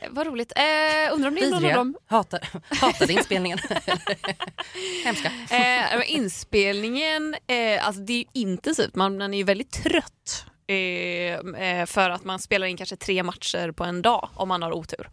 Eh, 0.00 0.08
vad 0.10 0.26
roligt. 0.26 0.52
Eh, 0.56 1.14
undrar 1.14 1.28
om 1.28 1.34
det 1.34 1.44
är 1.44 1.50
någon 1.50 1.64
av 1.64 1.72
dem. 1.72 1.96
hatar, 2.06 2.48
hatade 2.80 3.12
inspelningen. 3.12 3.58
Hemska. 5.04 5.28
Eh, 5.28 5.98
men 5.98 6.02
inspelningen, 6.02 7.36
eh, 7.46 7.86
alltså 7.86 8.02
det 8.02 8.12
är 8.12 8.18
ju 8.18 8.24
intensivt. 8.32 8.94
Man, 8.94 9.18
man 9.18 9.34
är 9.34 9.38
ju 9.38 9.44
väldigt 9.44 9.72
trött. 9.72 10.44
Eh, 10.66 11.34
eh, 11.64 11.86
för 11.86 12.10
att 12.10 12.24
man 12.24 12.38
spelar 12.38 12.66
in 12.66 12.76
kanske 12.76 12.96
tre 12.96 13.22
matcher 13.22 13.72
på 13.72 13.84
en 13.84 14.02
dag 14.02 14.28
om 14.34 14.48
man 14.48 14.62
har 14.62 14.72
otur. 14.72 15.08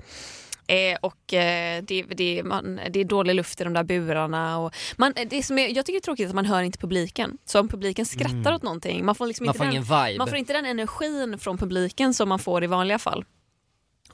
Eh, 0.70 0.98
och 1.02 1.34
eh, 1.34 1.84
det, 1.84 2.02
det, 2.02 2.44
man, 2.44 2.80
det 2.90 3.00
är 3.00 3.06
dålig 3.06 3.36
luft 3.36 3.62
i 3.62 3.64
de 3.64 3.74
där 3.74 3.84
burarna. 3.84 4.60
Och 4.60 4.76
man, 4.98 5.14
det 5.30 5.44
som 5.44 5.60
är, 5.60 5.68
jag 5.68 5.86
tycker 5.86 5.94
det 5.94 6.02
är 6.02 6.06
tråkigt 6.06 6.30
att 6.30 6.36
man 6.36 6.46
hör 6.46 6.62
inte 6.62 6.78
publiken. 6.78 7.38
Så 7.46 7.60
om 7.60 7.68
publiken 7.68 8.06
skrattar 8.06 8.54
åt 8.54 8.64
någonting, 8.64 9.06
man 9.06 9.16
får, 9.16 9.28
liksom 9.28 9.46
Man 9.46 9.56
inte 9.56 9.66
får 9.66 9.96
den, 9.96 10.08
vibe. 10.08 10.18
man 10.18 10.28
får 10.28 10.38
inte 10.38 10.54
den 10.54 10.66
energin 10.66 11.40
från 11.40 11.58
publiken 11.58 12.14
som 12.14 12.30
man 12.30 12.40
får 12.40 12.64
i 12.64 12.68
vanliga 12.68 13.00
fall. 13.00 13.26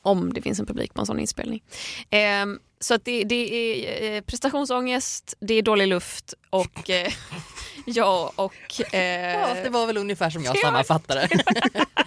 Om 0.01 0.33
det 0.33 0.41
finns 0.41 0.59
en 0.59 0.65
publik 0.65 0.93
på 0.93 1.01
en 1.01 1.05
sån 1.05 1.19
inspelning. 1.19 1.63
Ehm, 2.09 2.59
så 2.85 2.93
att 2.93 3.05
det, 3.05 3.23
det 3.23 3.35
är 3.35 4.15
eh, 4.15 4.21
prestationsångest, 4.21 5.33
det 5.39 5.53
är 5.53 5.61
dålig 5.61 5.87
luft 5.87 6.33
och 6.49 6.89
eh, 6.89 7.11
jag 7.85 8.31
och, 8.35 8.93
eh, 8.93 9.39
Ja, 9.39 9.47
det 9.63 9.69
var 9.69 9.87
väl 9.87 9.97
ungefär 9.97 10.29
som 10.29 10.43
jag 10.43 10.55
Ja. 10.55 10.61
sammanfattade 10.63 11.27
det. 11.27 11.43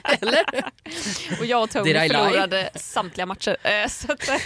Eller? 0.20 0.44
och 1.40 1.46
jag 1.46 1.62
och 1.62 1.70
Tony 1.70 1.94
förlorade 1.94 2.70
samtliga 2.74 3.26
matcher. 3.26 3.56
Eh, 3.62 3.88
så 3.88 4.12
att, 4.12 4.28
eh, 4.28 4.34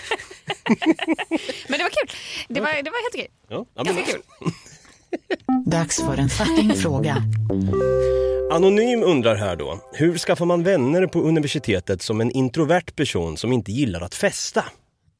men 1.68 1.78
det 1.78 1.84
var 1.84 1.90
kul. 1.90 2.16
Det 2.48 2.60
var, 2.60 2.82
det 2.82 2.90
var 2.90 3.02
helt 3.02 3.14
okej. 3.14 3.28
Ja, 3.48 3.66
ja, 3.74 3.82
Ganska 3.82 4.12
kul. 4.12 4.22
Dags 5.66 5.96
för 5.96 6.16
en 6.16 6.28
fucking 6.28 6.74
fråga. 6.74 7.16
Anonym 8.52 9.02
undrar 9.02 9.36
här 9.36 9.56
då. 9.56 9.80
Hur 9.92 10.18
skaffar 10.18 10.44
man 10.46 10.62
vänner 10.62 11.06
på 11.06 11.20
universitetet 11.20 12.02
som 12.02 12.20
en 12.20 12.30
introvert 12.30 12.96
person 12.96 13.36
som 13.36 13.52
inte 13.52 13.72
gillar 13.72 14.00
att 14.00 14.14
festa? 14.14 14.64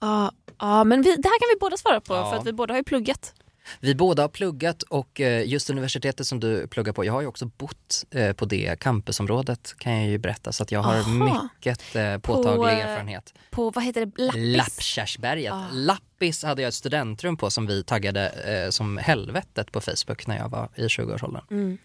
Ja, 0.02 0.32
ja, 0.59 0.85
men 0.85 1.02
vi, 1.02 1.16
det 1.16 1.28
här 1.28 1.40
kan 1.40 1.49
vi 1.54 1.59
båda 1.61 1.76
svara 1.76 2.00
på 2.00 2.14
Ja. 2.14 2.30
för 2.30 2.38
att 2.38 2.47
vi 2.47 2.52
båda 2.52 2.73
har 2.75 2.78
ju 2.78 2.85
pluggat. 2.85 3.35
Vi 3.80 3.94
båda 3.94 4.23
har 4.23 4.28
pluggat 4.28 4.82
och 4.82 5.21
eh, 5.21 5.49
just 5.49 5.71
universitetet 5.71 6.26
som 6.26 6.40
du 6.40 6.66
pluggar 6.66 6.92
på, 6.92 7.04
jag 7.04 7.12
har 7.12 7.21
ju 7.21 7.26
också 7.26 7.47
bott 7.47 8.04
eh, 8.11 8.32
på 8.32 8.44
det 8.44 8.80
campusområdet 8.80 9.75
kan 9.78 9.92
jag 9.92 10.06
ju 10.11 10.18
berätta 10.18 10.52
så 10.52 10.62
att 10.62 10.73
jag 10.73 10.80
har 10.80 10.94
Aha. 10.97 11.11
mycket 11.44 11.97
eh, 11.97 12.18
påtaglig 12.18 12.56
På, 12.62 12.68
eh, 12.68 12.78
erfarenhet. 12.78 13.35
På, 13.50 13.71
vad 13.71 13.85
heter 13.85 14.06
det, 14.06 14.23
Lappis? 14.23 14.56
Lappkärrsberget. 14.56 15.52
Ah. 15.52 15.64
Lappis 15.73 16.42
hade 16.44 16.62
jag 16.62 16.68
ett 16.68 16.75
studentrum 16.75 17.37
på 17.37 17.50
som 17.50 17.66
vi 17.66 17.85
taggade 17.85 18.28
eh, 18.28 18.71
som 18.71 18.97
helvetet 18.99 19.73
på 19.73 19.80
Facebook 19.80 20.26
när 20.26 20.37
jag 20.38 20.49
var 20.49 20.68
i 20.75 20.87
20-årsåldern. 20.87 21.44
Mm. 21.50 21.78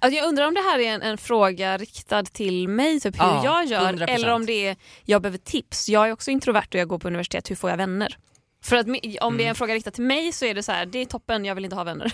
Alltså 0.00 0.18
jag 0.18 0.28
undrar 0.28 0.46
om 0.48 0.54
det 0.54 0.60
här 0.60 0.78
är 0.78 0.94
en, 0.94 1.02
en 1.02 1.18
fråga 1.18 1.76
riktad 1.78 2.24
till 2.24 2.68
mig, 2.68 3.00
typ 3.00 3.16
hur 3.20 3.24
Ja, 3.26 3.44
jag 3.44 3.66
gör, 3.66 3.92
100%. 3.92 4.06
eller 4.06 4.28
om 4.32 4.46
det 4.46 4.66
är 4.66 4.76
jag 5.04 5.22
behöver 5.22 5.38
tips. 5.38 5.88
Jag 5.88 6.08
är 6.08 6.12
också 6.12 6.30
introvert 6.30 6.66
och 6.68 6.74
jag 6.74 6.88
går 6.88 6.98
på 6.98 7.08
universitet, 7.08 7.50
hur 7.50 7.56
får 7.56 7.70
jag 7.70 7.76
vänner? 7.76 8.16
För 8.64 8.76
att 8.76 8.86
om 8.86 8.94
Mm. 8.94 9.36
det 9.38 9.44
är 9.44 9.48
en 9.48 9.54
fråga 9.54 9.74
riktad 9.74 9.90
till 9.90 10.02
mig 10.04 10.32
så 10.32 10.44
är 10.44 10.54
det 10.54 10.62
så 10.62 10.72
här, 10.72 10.86
det 10.86 10.98
är 10.98 11.04
toppen, 11.04 11.44
jag 11.44 11.54
vill 11.54 11.64
inte 11.64 11.76
ha 11.76 11.84
vänner. 11.84 12.12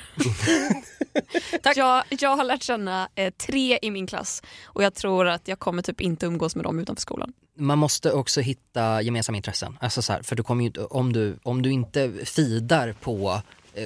jag, 1.76 2.04
jag 2.08 2.37
har 2.37 2.44
lärt 2.44 2.62
känna 2.62 3.08
eh, 3.14 3.30
tre 3.30 3.78
i 3.82 3.90
min 3.90 4.06
klass 4.06 4.42
och 4.64 4.82
jag 4.84 4.94
tror 4.94 5.28
att 5.28 5.49
jag 5.49 5.58
kommer 5.58 5.82
typ 5.82 6.00
inte 6.00 6.26
umgås 6.26 6.56
med 6.56 6.64
dem 6.64 6.78
utanför 6.78 7.00
skolan. 7.00 7.32
Man 7.58 7.78
måste 7.78 8.12
också 8.12 8.40
hitta 8.40 9.02
gemensamma 9.02 9.37
intressen. 9.37 9.78
Alltså 9.80 10.02
så 10.02 10.12
här, 10.12 10.23
för 10.23 10.37
du 10.37 10.42
kommer 10.42 10.64
ju, 10.64 10.84
om, 10.84 11.12
du, 11.12 11.38
om 11.42 11.62
du 11.62 11.70
inte 11.70 12.12
fidar 12.25 12.92
på 13.00 13.40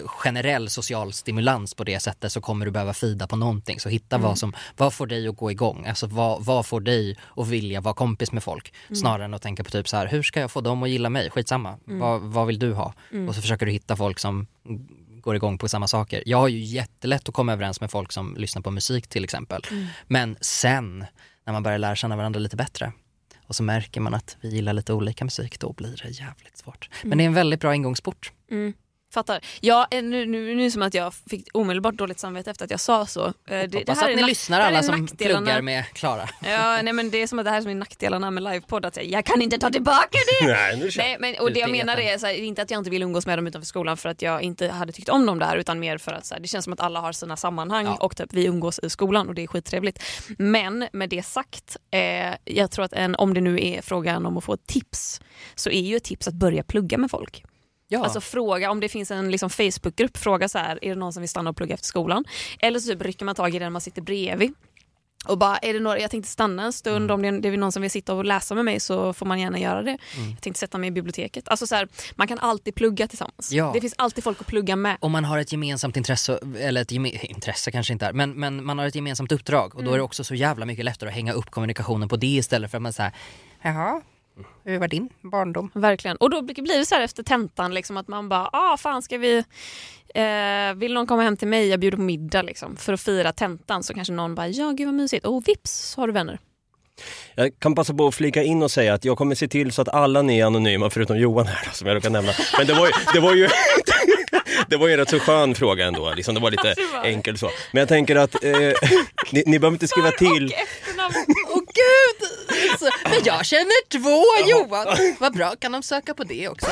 generell 0.07 0.71
social 0.71 1.13
stimulans 1.13 1.75
på 1.75 1.85
det 1.85 2.01
sättet 2.01 2.33
så 2.33 2.41
kommer 2.41 2.67
du 2.67 2.73
behöva 2.73 2.95
fida 2.95 3.27
på 3.27 3.37
någonting. 3.37 3.81
Så 3.81 3.89
hitta 3.89 4.19
vad 4.19 4.39
som, 4.39 4.53
vad 4.77 4.95
får 4.95 5.07
dig 5.07 5.29
att 5.29 5.37
gå 5.37 5.51
igång? 5.51 5.87
Alltså 5.87 6.07
vad, 6.07 6.45
vad 6.45 6.67
får 6.67 6.81
dig 6.81 7.17
att 7.37 7.49
vilja 7.49 7.81
vara 7.81 7.95
kompis 7.95 8.33
med 8.33 8.43
folk? 8.43 8.75
Snarare 8.95 9.25
än 9.25 9.35
att 9.35 9.43
tänka 9.43 9.65
på 9.65 9.71
typ 9.71 9.89
så 9.89 9.97
här, 9.97 10.07
hur 10.07 10.23
ska 10.23 10.41
jag 10.41 10.51
få 10.51 10.61
dem 10.61 10.83
att 10.83 10.91
gilla 10.91 11.09
mig? 11.11 11.31
Skitsamma, 11.31 11.79
vad, 11.85 12.21
vad 12.21 12.47
vill 12.47 12.59
du 12.59 12.73
ha? 12.73 12.95
Och 13.29 13.35
så 13.35 13.41
försöker 13.41 13.67
du 13.67 13.73
hitta 13.73 13.97
folk 13.97 14.19
som 14.19 14.47
går 15.21 15.37
igång 15.37 15.59
på 15.59 15.69
samma 15.69 15.89
saker. 15.89 16.23
Jag 16.27 16.39
har 16.39 16.49
ju 16.49 16.59
jättelätt 16.59 17.29
att 17.29 17.35
komma 17.35 17.53
överens 17.53 17.81
med 17.81 17.91
folk 17.91 18.13
som 18.13 18.37
lyssnar 18.37 18.63
på 18.63 18.71
musik 18.71 19.07
till 19.07 19.25
exempel. 19.25 19.63
Men 20.07 20.37
sen 20.41 21.05
när 21.47 21.53
man 21.53 21.63
börjar 21.63 21.79
lära 21.79 21.97
känna 21.97 22.17
varandra 22.17 22.41
lite 22.41 22.57
bättre 22.57 22.93
och 23.47 23.57
så 23.57 23.63
märker 23.63 24.01
man 24.01 24.15
att 24.15 24.37
vi 24.41 24.49
gillar 24.49 24.73
lite 24.73 24.93
olika 24.93 25.25
musik, 25.25 25.61
då 25.61 25.73
blir 25.73 26.01
det 26.03 26.09
jävligt 26.11 26.59
svårt. 26.59 26.89
Men 27.03 27.19
det 27.19 27.25
är 27.25 27.27
en 27.27 27.35
väldigt 27.35 27.61
bra 27.61 27.75
ingångsport. 27.75 28.33
Fattar. 29.11 29.41
Ja, 29.61 29.87
eh, 29.91 30.03
nu, 30.03 30.27
nu, 30.27 30.55
nu 30.55 30.61
är 30.61 30.65
det 30.65 30.71
som 30.71 30.83
att 30.83 30.95
jag 30.95 31.15
fick 31.15 31.49
omedelbart 31.53 31.95
dåligt 31.95 32.19
samvete 32.21 32.51
efter 32.51 32.65
att 32.65 32.71
jag 32.71 32.81
sa 32.81 33.07
så. 33.07 33.27
Eh, 33.27 33.33
Det, 33.47 33.67
det 33.67 33.79
Hoppas 33.79 33.99
här 33.99 34.05
att 34.05 34.13
är 34.13 34.17
ni 34.17 34.23
lyssnar 34.23 34.59
det 34.59 34.65
alla 34.67 34.83
som 34.83 35.07
pluggar 35.07 35.63
med 35.63 35.85
Klara. 35.93 36.29
Ja, 36.45 36.83
nej, 36.83 36.93
men 36.93 37.11
det 37.11 37.19
är 37.23 37.27
som 37.27 37.39
att 37.39 37.45
det 37.45 37.51
här 37.51 37.61
som 37.61 37.71
är 37.71 37.75
nackdelarna 37.75 38.31
med 38.31 38.43
livepodd. 38.43 38.87
Att 38.87 38.97
jag, 38.97 39.07
jag 39.07 39.25
kan 39.25 39.43
inte 39.43 39.59
ta 39.59 39.71
tillbaka 39.71 40.19
det! 40.41 40.47
Nej, 40.53 40.91
Nej, 40.97 41.17
men, 41.21 41.35
och 41.41 41.53
det 41.53 41.61
jag 41.61 41.71
menar 41.71 41.97
är 41.97 42.19
så 42.19 42.27
här, 42.27 42.35
inte 42.35 42.63
att 42.63 42.71
jag 42.71 42.81
inte 42.81 42.91
vill 42.91 43.03
umgås 43.03 43.27
med 43.27 43.39
dem 43.39 43.47
utanför 43.47 43.67
skolan 43.67 43.97
för 43.97 44.09
att 44.09 44.23
jag 44.23 44.43
inte 44.43 44.69
hade 44.69 44.93
tyckt 44.93 45.09
om 45.09 45.27
dem 45.27 45.39
där 45.39 45.57
utan 45.57 45.81
mer 45.81 45.99
för 45.99 46.13
att 46.13 46.27
så 46.27 46.35
här, 46.35 46.41
det 46.43 46.49
känns 46.49 46.65
som 46.65 46.73
att 46.73 46.81
alla 46.81 47.01
har 47.01 47.13
sina 47.13 47.37
sammanhang 47.37 47.85
Ja. 47.87 47.97
och 48.01 48.17
typ, 48.17 48.33
vi 48.33 48.45
umgås 48.45 48.81
i 48.83 48.91
skolan 48.91 49.29
och 49.29 49.35
det 49.35 49.43
är 49.43 49.47
skittrevligt. 49.47 50.03
Men 50.39 50.89
med 50.93 51.09
det 51.09 51.23
sagt, 51.23 51.77
eh, 51.91 52.35
jag 52.45 52.71
tror 52.71 52.85
att 52.85 52.93
en, 52.93 53.15
om 53.15 53.35
det 53.35 53.41
nu 53.41 53.67
är 53.67 53.83
frågan 53.83 54.27
om 54.27 54.37
att 54.39 54.45
få 54.45 54.53
ett 54.55 54.67
tips 54.67 55.21
så 55.55 55.71
är 55.71 55.81
ju 55.83 55.97
ett 55.97 56.05
tips 56.05 56.29
att 56.29 56.35
börja 56.35 56.63
plugga 56.65 56.99
med 56.99 57.11
folk. 57.11 57.45
Ja. 57.89 58.05
Alltså 58.05 58.21
fråga 58.21 58.71
om 58.71 58.81
det 58.81 58.89
finns 58.89 59.11
en 59.11 59.31
liksom, 59.31 59.51
Facebookgrupp, 59.51 60.17
fråga 60.17 60.49
så 60.49 60.59
här, 60.59 60.79
är 60.85 60.89
det 60.89 60.95
någon 60.95 61.13
som 61.13 61.21
vill 61.21 61.29
stanna 61.31 61.51
och 61.51 61.57
plugga 61.57 61.75
efter 61.75 61.87
skolan? 61.87 62.25
Eller 62.61 62.81
så 62.81 62.93
typ 62.93 63.03
rycker 63.03 63.25
man 63.25 63.35
tag 63.35 63.55
i 63.55 63.59
den 63.59 63.73
man 63.73 63.81
sitter 63.81 64.03
bredvid. 64.03 64.53
Och 65.29 65.39
bara, 65.39 65.57
är 65.59 65.73
det 65.75 65.81
några, 65.81 65.99
jag 66.01 66.11
tänkte 66.11 66.31
stanna 66.31 66.63
en 66.65 66.73
stund, 66.73 67.11
Mm. 67.11 67.35
om 67.35 67.41
det 67.43 67.49
är, 67.49 67.57
någon 67.57 67.73
som 67.73 67.83
vill 67.83 67.91
sitta 67.91 68.15
och 68.15 68.25
läsa 68.25 68.55
med 68.55 68.65
mig 68.65 68.81
så 68.81 69.13
får 69.13 69.27
man 69.27 69.41
gärna 69.41 69.59
göra 69.59 69.83
det. 69.83 69.99
Mm. 70.17 70.31
Jag 70.31 70.41
tänkte 70.41 70.61
sätta 70.61 70.79
mig 70.79 70.89
i 70.89 70.91
biblioteket. 70.91 71.49
Alltså 71.49 71.67
så 71.67 71.75
här, 71.75 71.89
man 72.17 72.29
kan 72.29 72.39
alltid 72.39 72.75
plugga 72.75 73.09
tillsammans. 73.09 73.53
Ja. 73.53 73.71
Det 73.75 73.81
finns 73.81 73.95
alltid 73.99 74.25
folk 74.25 74.41
att 74.41 74.47
plugga 74.47 74.77
med. 74.77 74.97
om 75.01 75.13
man 75.13 75.25
har 75.25 75.39
ett 75.39 75.53
gemensamt 75.53 75.97
intresse, 75.97 76.39
eller 76.59 76.83
ett 76.83 76.91
geme- 76.93 77.25
intresse 77.25 77.71
kanske 77.71 77.93
inte 77.93 78.07
är, 78.07 78.13
men, 78.13 78.31
men 78.33 78.65
man 78.65 78.79
har 78.79 78.87
ett 78.87 78.95
gemensamt 78.95 79.33
uppdrag 79.33 79.75
och 79.75 79.85
då 79.85 79.93
är 79.93 79.97
det 79.97 80.03
också 80.03 80.25
så 80.25 80.35
jävla 80.35 80.67
mycket 80.67 80.85
lättare 80.85 81.09
att 81.09 81.15
hänga 81.15 81.33
upp 81.33 81.51
kommunikationen 81.51 82.09
på 82.09 82.17
det 82.17 82.27
istället 82.27 82.71
för 82.71 82.79
att 82.79 82.83
man 82.83 82.93
säger 82.93 83.13
jaha, 83.63 84.01
hur 84.65 84.79
var 84.79 84.89
din 84.89 85.09
barndom? 85.21 85.71
Verkligen. 85.75 86.17
Och 86.17 86.31
då 86.31 86.43
blir 86.43 86.79
det 86.79 86.87
så 86.87 86.95
här 86.95 87.03
efter 87.03 87.23
tentan 87.23 87.75
liksom, 87.75 87.97
att 87.97 88.09
man 88.09 88.29
bara, 88.29 88.51
ah 88.53 88.77
fan 88.77 89.03
ska 89.03 89.19
vi, 89.19 89.37
eh, 90.15 90.75
vill 90.77 90.95
någon 90.95 91.07
komma 91.07 91.23
hem 91.23 91.37
till 91.37 91.49
mig, 91.49 91.69
jag 91.69 91.81
bjuder 91.81 91.97
på 91.97 92.03
middag 92.03 92.43
liksom, 92.43 92.77
för 92.77 92.93
att 92.93 93.01
fira 93.01 93.33
tentan 93.33 93.83
så 93.83 93.95
kanske 93.95 94.13
någon 94.13 94.35
bara, 94.35 94.49
ja 94.49 94.71
gud 94.71 94.87
vad 94.87 94.95
mysigt, 94.95 95.27
och 95.27 95.49
vips 95.49 95.73
så 95.73 96.01
har 96.01 96.07
du 96.07 96.13
vänner. 96.13 96.39
Jag 97.35 97.59
kan 97.59 97.75
passa 97.75 97.95
på 97.95 98.07
att 98.07 98.15
flika 98.15 98.43
in 98.43 98.63
och 98.63 98.71
säga 98.71 98.95
att 98.95 99.05
jag 99.05 99.19
kommer 99.19 99.35
se 99.35 99.49
till 99.49 99.73
så 99.73 99.83
att 99.83 99.89
alla 99.89 100.23
ni 100.23 100.39
är 100.41 100.45
anonyma 100.47 100.91
förutom 100.91 101.19
Johan 101.19 101.47
här 101.47 101.63
då, 101.65 101.71
som 101.73 101.89
jag 101.89 101.95
råkar 101.97 102.11
nämna. 102.11 102.33
Men 102.59 102.67
det 102.67 102.75
var 102.75 102.87
ju, 102.87 102.93
det 103.13 103.21
var 103.21 103.35
ju, 103.35 103.49
det 104.69 104.77
var 104.77 104.87
ju 104.87 104.93
en 104.93 104.99
rätt 104.99 105.11
så 105.11 105.19
skön 105.19 105.55
fråga 105.55 105.87
ändå. 105.87 106.13
Liksom, 106.15 106.35
det 106.35 106.41
var 106.41 106.51
lite 106.51 106.75
Det 106.75 106.87
var 106.95 107.03
det. 107.03 107.09
enkel 107.09 107.39
så. 107.39 107.51
Men 107.73 107.81
jag 107.81 107.89
tänker 107.89 108.17
att 108.17 108.45
eh, 108.45 108.51
ni, 109.33 109.43
ni 109.47 109.59
behöver 109.59 109.75
inte 109.75 109.89
skriva 109.89 110.11
till. 110.11 110.53
Gud! 111.79 112.29
Så, 112.79 112.89
men 113.05 113.25
jag 113.25 113.47
känner 113.47 113.89
två 113.89 114.49
Johan! 114.51 115.15
Vad 115.19 115.35
bra, 115.37 115.55
kan 115.59 115.73
de 115.73 115.83
söka 115.83 116.15
på 116.15 116.25
det 116.25 116.49
också? 116.49 116.67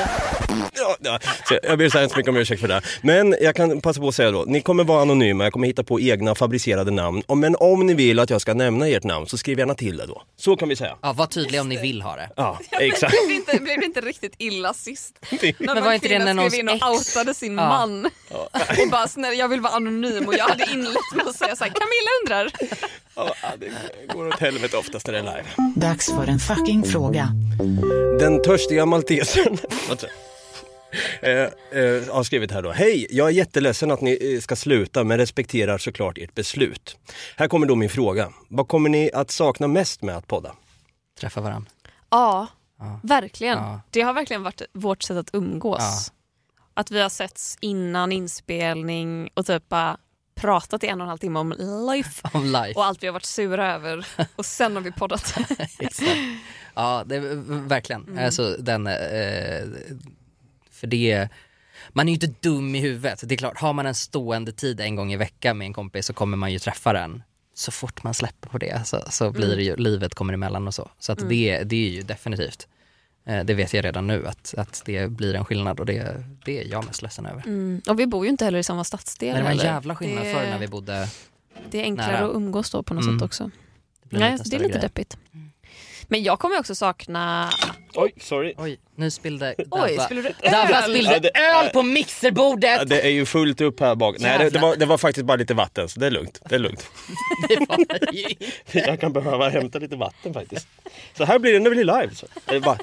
Ja, 0.73 0.95
ja, 0.99 1.19
så 1.45 1.59
jag 1.63 1.77
ber 1.77 1.89
så 1.89 1.97
hemskt 1.99 2.17
mycket 2.17 2.29
om 2.29 2.37
ursäkt 2.37 2.61
för 2.61 2.67
det. 2.67 2.81
Men 3.01 3.35
jag 3.41 3.55
kan 3.55 3.81
passa 3.81 4.01
på 4.01 4.07
att 4.07 4.15
säga 4.15 4.31
då, 4.31 4.43
ni 4.47 4.61
kommer 4.61 4.83
vara 4.83 5.01
anonyma, 5.01 5.43
jag 5.43 5.53
kommer 5.53 5.67
hitta 5.67 5.83
på 5.83 5.99
egna 5.99 6.35
fabricerade 6.35 6.91
namn. 6.91 7.23
Men 7.35 7.55
om 7.59 7.85
ni 7.85 7.93
vill 7.93 8.19
att 8.19 8.29
jag 8.29 8.41
ska 8.41 8.53
nämna 8.53 8.87
ert 8.87 9.03
namn 9.03 9.27
så 9.27 9.37
skriv 9.37 9.59
gärna 9.59 9.75
till 9.75 9.97
det 9.97 10.05
då. 10.05 10.23
Så 10.37 10.55
kan 10.57 10.69
vi 10.69 10.75
säga. 10.75 10.97
Ja, 11.01 11.13
var 11.13 11.25
tydliga 11.25 11.61
om 11.61 11.69
ni 11.69 11.77
vill 11.77 12.01
ha 12.01 12.15
det. 12.15 12.29
Ja, 12.35 12.59
exakt. 12.71 13.11
Blev 13.11 13.27
det, 13.27 13.33
inte, 13.35 13.63
blev 13.63 13.83
inte 13.83 14.01
riktigt 14.01 14.33
illa 14.37 14.73
sist? 14.73 15.13
När 15.59 15.75
Men 15.75 15.83
var 15.83 15.93
inte 15.93 16.07
det 16.07 16.19
när 16.19 16.33
någons 16.33 16.53
skrev 16.53 16.63
in 16.63 16.69
och 16.69 16.75
ex- 16.97 17.07
outade 17.17 17.33
sin 17.33 17.57
Ja. 17.57 17.67
man 17.67 18.05
och 18.31 18.89
bara 18.91 19.33
jag 19.33 19.47
vill 19.47 19.61
vara 19.61 19.73
anonym 19.73 20.27
och 20.27 20.33
jag 20.33 20.45
hade 20.47 20.71
inlett 20.71 21.15
med 21.15 21.27
att 21.27 21.35
säga 21.35 21.55
så 21.55 21.63
här, 21.63 21.71
Camilla 21.71 22.11
undrar. 22.23 22.51
Ja, 23.17 23.33
det 23.59 23.71
går 24.13 24.27
åt 24.27 24.39
helvete 24.39 24.77
oftast 24.77 25.07
när 25.07 25.13
det 25.13 25.19
är 25.19 25.23
live. 25.23 25.45
Dags 25.75 26.05
för 26.05 26.27
en 26.27 26.39
fucking 26.39 26.83
fråga. 26.83 27.29
Den 28.19 28.41
törstiga 28.41 28.85
jag? 28.85 29.27
eh, 31.21 31.29
eh, 31.83 32.13
har 32.13 32.23
skrivit 32.23 32.51
här 32.51 32.61
då. 32.61 32.71
Hej, 32.71 33.07
jag 33.09 33.27
är 33.27 33.31
jätteledsen 33.31 33.91
att 33.91 34.01
ni 34.01 34.33
eh, 34.35 34.39
ska 34.41 34.55
sluta 34.55 35.03
men 35.03 35.17
respekterar 35.17 35.77
såklart 35.77 36.17
ert 36.17 36.35
beslut. 36.35 36.97
Här 37.35 37.47
kommer 37.47 37.67
då 37.67 37.75
min 37.75 37.89
fråga. 37.89 38.29
Vad 38.47 38.67
kommer 38.67 38.89
ni 38.89 39.11
att 39.13 39.31
sakna 39.31 39.67
mest 39.67 40.01
med 40.01 40.17
att 40.17 40.27
podda? 40.27 40.55
Träffa 41.19 41.41
varandra. 41.41 41.71
Ja, 42.09 42.47
Ja. 42.79 42.99
verkligen. 43.03 43.57
Ja. 43.57 43.81
Det 43.89 44.01
har 44.01 44.13
verkligen 44.13 44.43
varit 44.43 44.61
vårt 44.73 45.03
sätt 45.03 45.17
att 45.17 45.29
umgås. 45.33 45.77
Ja. 45.79 46.13
Att 46.73 46.91
vi 46.91 47.01
har 47.01 47.09
setts 47.09 47.57
innan 47.61 48.11
inspelning 48.11 49.29
och 49.33 49.45
typ 49.45 49.69
bara 49.69 49.97
pratat 50.37 50.83
i 50.83 50.87
en 50.87 51.01
och 51.01 51.05
en 51.05 51.09
halv 51.09 51.17
timme 51.17 51.39
om 51.39 51.53
life 51.93 52.29
Om 52.33 52.45
life. 52.45 52.73
och 52.79 52.85
allt 52.85 53.03
vi 53.03 53.07
har 53.07 53.13
varit 53.13 53.25
sura 53.25 53.73
över 53.73 54.07
och 54.35 54.45
sen 54.45 54.75
har 54.75 54.83
vi 54.83 54.91
poddat. 54.91 55.37
Exakt. 55.79 56.17
Ja, 56.75 57.03
det, 57.05 57.19
verkligen. 57.47 58.03
Mm. 58.07 58.25
Alltså, 58.25 58.55
den, 58.59 58.87
eh, 58.87 59.63
för 60.71 60.87
det, 60.87 61.29
man 61.89 62.07
är 62.07 62.11
ju 62.11 62.13
inte 62.13 62.33
dum 62.49 62.75
i 62.75 62.79
huvudet. 62.79 63.21
Det 63.25 63.35
är 63.35 63.37
klart, 63.37 63.57
har 63.57 63.73
man 63.73 63.85
en 63.85 63.95
stående 63.95 64.51
tid 64.51 64.79
en 64.79 64.95
gång 64.95 65.13
i 65.13 65.17
veckan 65.17 65.57
med 65.57 65.65
en 65.65 65.73
kompis 65.73 66.05
så 66.05 66.13
kommer 66.13 66.37
man 66.37 66.51
ju 66.51 66.59
träffa 66.59 66.93
den. 66.93 67.23
Så 67.53 67.71
fort 67.71 68.03
man 68.03 68.13
släpper 68.13 68.49
på 68.49 68.57
det 68.57 68.81
så, 68.87 69.03
så 69.09 69.31
blir 69.31 69.45
Mm. 69.45 69.57
det 69.57 69.63
ju, 69.63 69.75
livet 69.75 70.15
kommer 70.15 70.33
emellan 70.33 70.67
och 70.67 70.73
så. 70.75 70.89
Så 70.99 71.11
att 71.11 71.29
det, 71.29 71.63
det 71.63 71.75
är 71.75 71.89
ju 71.89 72.01
definitivt, 72.01 72.67
det 73.45 73.53
vet 73.53 73.73
jag 73.73 73.85
redan 73.85 74.07
nu 74.07 74.27
att, 74.27 74.53
att 74.57 74.81
det 74.85 75.11
blir 75.11 75.33
en 75.35 75.45
skillnad 75.45 75.79
och 75.79 75.85
det, 75.85 76.23
det 76.45 76.59
är 76.63 76.67
jag 76.71 76.85
mest 76.85 77.01
ledsen 77.01 77.25
över. 77.25 77.41
Mm. 77.45 77.81
Och 77.89 77.99
vi 77.99 78.07
bor 78.07 78.25
ju 78.25 78.31
inte 78.31 78.45
heller 78.45 78.59
i 78.59 78.63
samma 78.63 78.83
stadsdel. 78.83 79.27
Men 79.33 79.37
det 79.37 79.43
var 79.43 79.51
en 79.51 79.57
jävla 79.57 79.95
skillnad 79.95 80.25
det, 80.25 80.33
förr 80.33 80.45
när 80.49 80.57
vi 80.59 80.67
bodde, 80.67 81.07
Det 81.71 81.79
är 81.79 81.83
enklare 81.83 82.11
nära. 82.11 82.25
att 82.29 82.35
umgås 82.35 82.69
då 82.71 82.83
på 82.83 82.93
något 82.93 83.03
Mm. 83.03 83.19
sätt 83.19 83.25
också. 83.25 83.51
det 84.03 84.19
Nej, 84.19 84.37
det 84.45 84.55
är 84.55 84.59
lite 84.59 84.71
grej. 84.71 84.81
deppigt. 84.81 85.17
Men 86.07 86.23
jag 86.23 86.39
kommer 86.39 86.59
också 86.59 86.75
sakna... 86.75 87.49
Oj, 87.95 88.11
sorry. 88.21 88.53
Oj, 88.57 88.79
nu 88.95 89.11
spillde 89.11 89.55
Oj, 89.57 89.65
Dabba, 89.95 90.07
du 90.09 90.21
Dabba 90.51 90.77
öl? 90.83 90.89
spillde 90.91 91.11
Ja, 91.13 91.19
det- 91.19 91.39
öl 91.39 91.69
på 91.69 91.83
mixerbordet! 91.83 92.77
Ja, 92.79 92.85
det 92.85 93.01
är 93.01 93.09
ju 93.09 93.25
fullt 93.25 93.61
upp 93.61 93.79
här 93.79 93.95
bak. 93.95 94.15
Nej, 94.19 94.37
det, 94.39 94.49
det, 94.49 94.59
var, 94.59 94.75
det 94.75 94.85
var 94.85 94.97
faktiskt 94.97 95.25
bara 95.25 95.37
lite 95.37 95.53
vatten 95.53 95.89
så 95.89 95.99
det 95.99 96.05
är 96.05 96.11
lugnt. 96.11 96.41
Det 96.49 96.55
är 96.55 96.59
lugnt. 96.59 96.87
Det 97.49 97.65
var 97.69 97.77
ju 98.13 98.35
Jag 98.87 98.99
kan 98.99 99.13
behöva 99.13 99.49
hämta 99.49 99.79
lite 99.79 99.95
vatten 99.95 100.33
faktiskt. 100.33 100.67
Så 101.17 101.23
här 101.25 101.39
blir 101.39 101.53
det 101.53 101.59
när 101.59 101.69
vi 101.69 101.75
blir 101.75 101.85
live. 102.01 102.15
Så. 102.15 102.25
Det 102.45 102.55
är 102.55 102.59
bara, 102.59 102.77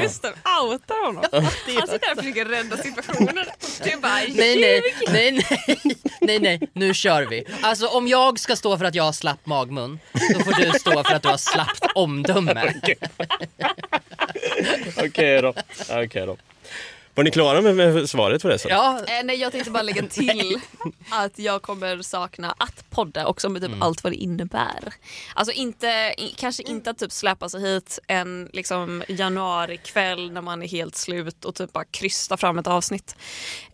Gustav 0.00 0.32
outar 0.62 1.06
honom. 1.06 1.24
Han 1.32 1.50
sitter 1.50 2.06
här 2.06 2.12
och 2.12 2.18
försöker 2.18 2.44
rädda 2.44 2.76
situationen. 2.76 3.44
Du 3.84 3.96
bara, 4.00 4.12
Nej, 4.14 4.60
nej, 4.60 4.82
nej, 5.08 5.32
nej, 5.32 5.96
nej, 6.20 6.38
nej, 6.40 6.60
nu 6.72 6.94
kör 6.94 7.26
vi. 7.26 7.44
Alltså 7.62 7.86
om 7.86 8.08
jag 8.08 8.38
ska 8.38 8.56
stå 8.56 8.78
för 8.78 8.84
att 8.84 8.94
jag 8.94 9.04
har 9.04 9.12
slapp 9.12 9.46
magmun, 9.46 9.98
då 10.34 10.40
får 10.40 10.52
du 10.52 10.78
stå 10.78 11.04
för 11.04 11.14
att 11.14 11.22
du 11.22 11.28
har 11.28 11.36
slappt 11.36 11.86
omdöme. 11.94 12.74
Okej 14.96 15.42
då. 15.42 15.54
Okej 15.90 16.26
då. 16.26 16.36
Var 17.20 17.24
ni 17.24 17.30
klara 17.30 17.60
med, 17.60 17.76
med 17.76 18.10
svaret 18.10 18.42
förresten? 18.42 18.70
Ja, 18.70 18.98
Eh, 19.06 19.24
nej 19.24 19.36
jag 19.36 19.52
tänkte 19.52 19.70
bara 19.70 19.82
lägga 19.82 20.02
till 20.02 20.60
att 21.10 21.38
jag 21.38 21.62
kommer 21.62 22.02
sakna 22.02 22.54
att 22.58 22.90
podda 22.90 23.26
också 23.26 23.48
med 23.48 23.62
typ 23.62 23.70
allt 23.80 24.04
vad 24.04 24.12
det 24.12 24.16
innebär. 24.16 24.94
Alltså 25.34 25.52
inte, 25.52 26.14
kanske 26.36 26.62
inte 26.62 26.90
att 26.90 26.98
typ 26.98 27.12
släppa 27.12 27.48
sig 27.48 27.60
hit 27.60 27.98
en 28.06 28.50
liksom, 28.52 29.02
januarikväll 29.08 30.32
när 30.32 30.40
man 30.40 30.62
är 30.62 30.68
helt 30.68 30.96
slut 30.96 31.44
och 31.44 31.54
typ 31.54 31.72
bara 31.72 31.84
krysta 31.84 32.36
fram 32.36 32.58
ett 32.58 32.66
avsnitt. 32.66 33.16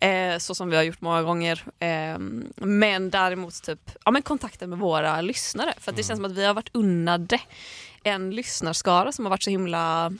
Eh, 0.01 0.39
så 0.39 0.55
som 0.55 0.71
vi 0.71 0.77
har 0.77 0.83
gjort 0.83 1.01
många 1.01 1.23
gånger. 1.23 1.65
Eh, 1.79 2.19
men 2.57 3.11
däremot 3.11 3.63
typ 3.63 3.91
ja, 4.05 4.11
men 4.11 4.23
kontakten 4.23 4.71
med 4.71 4.79
våra 4.79 5.21
lyssnare. 5.21 5.75
För 5.81 5.91
att 5.91 5.97
det 5.97 6.03
känns 6.03 6.19
som 6.19 6.25
att 6.25 6.33
vi 6.33 6.45
har 6.45 6.55
varit 6.55 6.71
unnade 6.73 7.41
en 8.03 8.31
lyssnarskara 8.31 9.13
som 9.13 9.25
har 9.25 9.31
varit 9.31 9.43
så 9.43 9.51
himla 9.51 10.13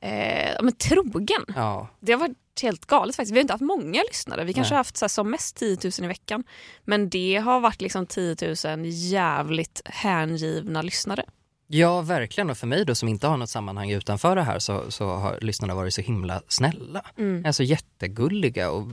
eh, 0.00 0.56
men 0.62 0.72
trogen. 0.72 1.44
ja. 1.54 1.88
Det 2.00 2.12
har 2.12 2.18
varit 2.20 2.36
helt 2.62 2.86
galet 2.86 3.16
faktiskt. 3.16 3.32
Vi 3.32 3.38
har 3.38 3.42
inte 3.42 3.52
haft 3.54 3.64
många 3.64 4.02
lyssnare. 4.08 4.44
Vi 4.44 4.52
kanske 4.52 4.70
Nej. 4.72 4.76
har 4.76 4.80
haft 4.80 4.96
så 4.96 5.04
här, 5.04 5.08
som 5.08 5.30
mest 5.30 5.56
10 5.56 5.78
000 5.84 5.92
i 6.04 6.06
veckan. 6.06 6.44
Men 6.84 7.08
det 7.10 7.36
har 7.36 7.60
varit 7.60 7.80
liksom 7.80 8.06
10 8.06 8.36
000 8.64 8.80
jävligt 8.86 9.82
hängivna 9.84 10.82
lyssnare. 10.82 11.24
Ja, 11.66 12.00
verkligen. 12.00 12.50
Och 12.50 12.58
för 12.58 12.66
mig 12.66 12.84
då 12.84 12.94
som 12.94 13.08
inte 13.08 13.26
har 13.26 13.36
något 13.36 13.50
sammanhang 13.50 13.90
utanför 13.90 14.36
det 14.36 14.42
här 14.42 14.58
så, 14.58 14.90
så 14.90 15.08
har 15.08 15.38
lyssnarna 15.40 15.74
varit 15.74 15.94
så 15.94 16.00
himla 16.00 16.42
snälla. 16.48 17.02
Alltså 17.46 17.62
jättegulliga 17.62 18.70
och 18.70 18.88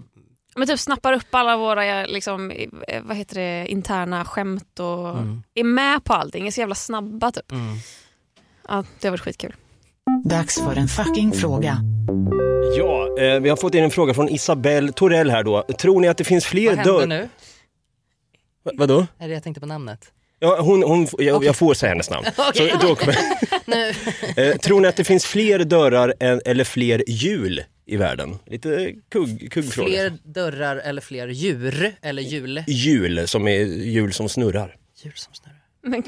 Men 0.56 0.68
typ 0.68 0.80
snappar 0.80 1.14
upp 1.14 1.28
alla 1.36 1.58
våra 1.58 2.06
liksom, 2.06 2.52
eh, 2.52 3.02
vad 3.04 3.18
heter 3.18 3.36
det, 3.36 3.68
interna 3.68 4.26
skämt 4.26 4.80
och 4.80 5.18
är 5.54 5.64
med 5.64 6.04
på 6.04 6.14
allting. 6.14 6.48
Är 6.48 6.52
så 6.52 6.60
jävla 6.60 6.76
snabba 6.76 7.32
typ. 7.32 7.52
mm. 7.52 7.76
Ja, 8.68 8.84
det 9.00 9.08
har 9.08 9.12
varit 9.12 9.22
skitkul. 9.22 9.56
Dags 10.26 10.56
för 10.56 10.76
en 10.76 10.88
fucking 10.88 11.32
fråga. 11.34 11.78
Ja, 12.78 13.16
eh, 13.20 13.40
vi 13.40 13.50
har 13.50 13.56
fått 13.58 13.76
in 13.76 13.84
en 13.84 13.92
fråga 13.92 14.14
från 14.14 14.30
Isabelle 14.30 14.92
Torell 14.92 15.30
här 15.30 15.44
då. 15.44 15.62
Tror 15.64 16.02
ni 16.02 16.08
att 16.08 16.18
det 16.18 16.24
finns 16.24 16.46
fler 16.46 16.68
Vad 16.68 16.76
händer 16.78 16.94
dörrar... 16.94 17.08
nu? 17.08 17.30
Va- 18.64 18.72
Vadå? 18.76 19.08
Är 19.20 19.28
det 19.28 19.34
jag 19.34 19.44
tänkte 19.44 19.60
på 19.62 19.66
namnet? 19.68 20.12
Ja, 20.40 20.62
hon, 20.62 20.84
hon, 20.84 21.08
jag, 21.18 21.44
jag 21.44 21.56
får 21.56 21.74
säga 21.74 21.90
hennes 21.90 22.10
namn. 22.10 22.28
Okej. 22.38 22.70
Så 22.82 22.88
då 22.88 22.96
kommer, 22.96 23.16
Nu. 23.66 23.94
eh, 24.52 24.58
tror 24.58 24.82
ni 24.82 24.88
att 24.88 24.96
det 24.96 25.04
finns 25.04 25.26
fler 25.26 25.60
dörrar 25.60 26.14
än, 26.20 26.42
eller 26.46 26.64
fler 26.64 27.04
hjul 27.08 27.64
i 27.86 27.98
världen? 27.98 28.36
Lite 28.46 28.94
kugg, 29.10 29.52
kuggfråga. 29.52 29.90
Fler 29.90 30.14
dörrar 30.24 30.76
eller 30.76 31.02
fler 31.02 31.28
djur 31.28 31.96
eller 32.02 32.22
jul? 32.22 32.64
Hjul 32.68 33.28
som 33.28 33.48
är 33.48 33.60
hjul 33.66 34.14
som 34.14 34.30
snurrar. 34.30 34.76
Djur 35.04 35.14
som 35.16 35.34
snurrar. 35.34 35.58
Men 35.84 36.04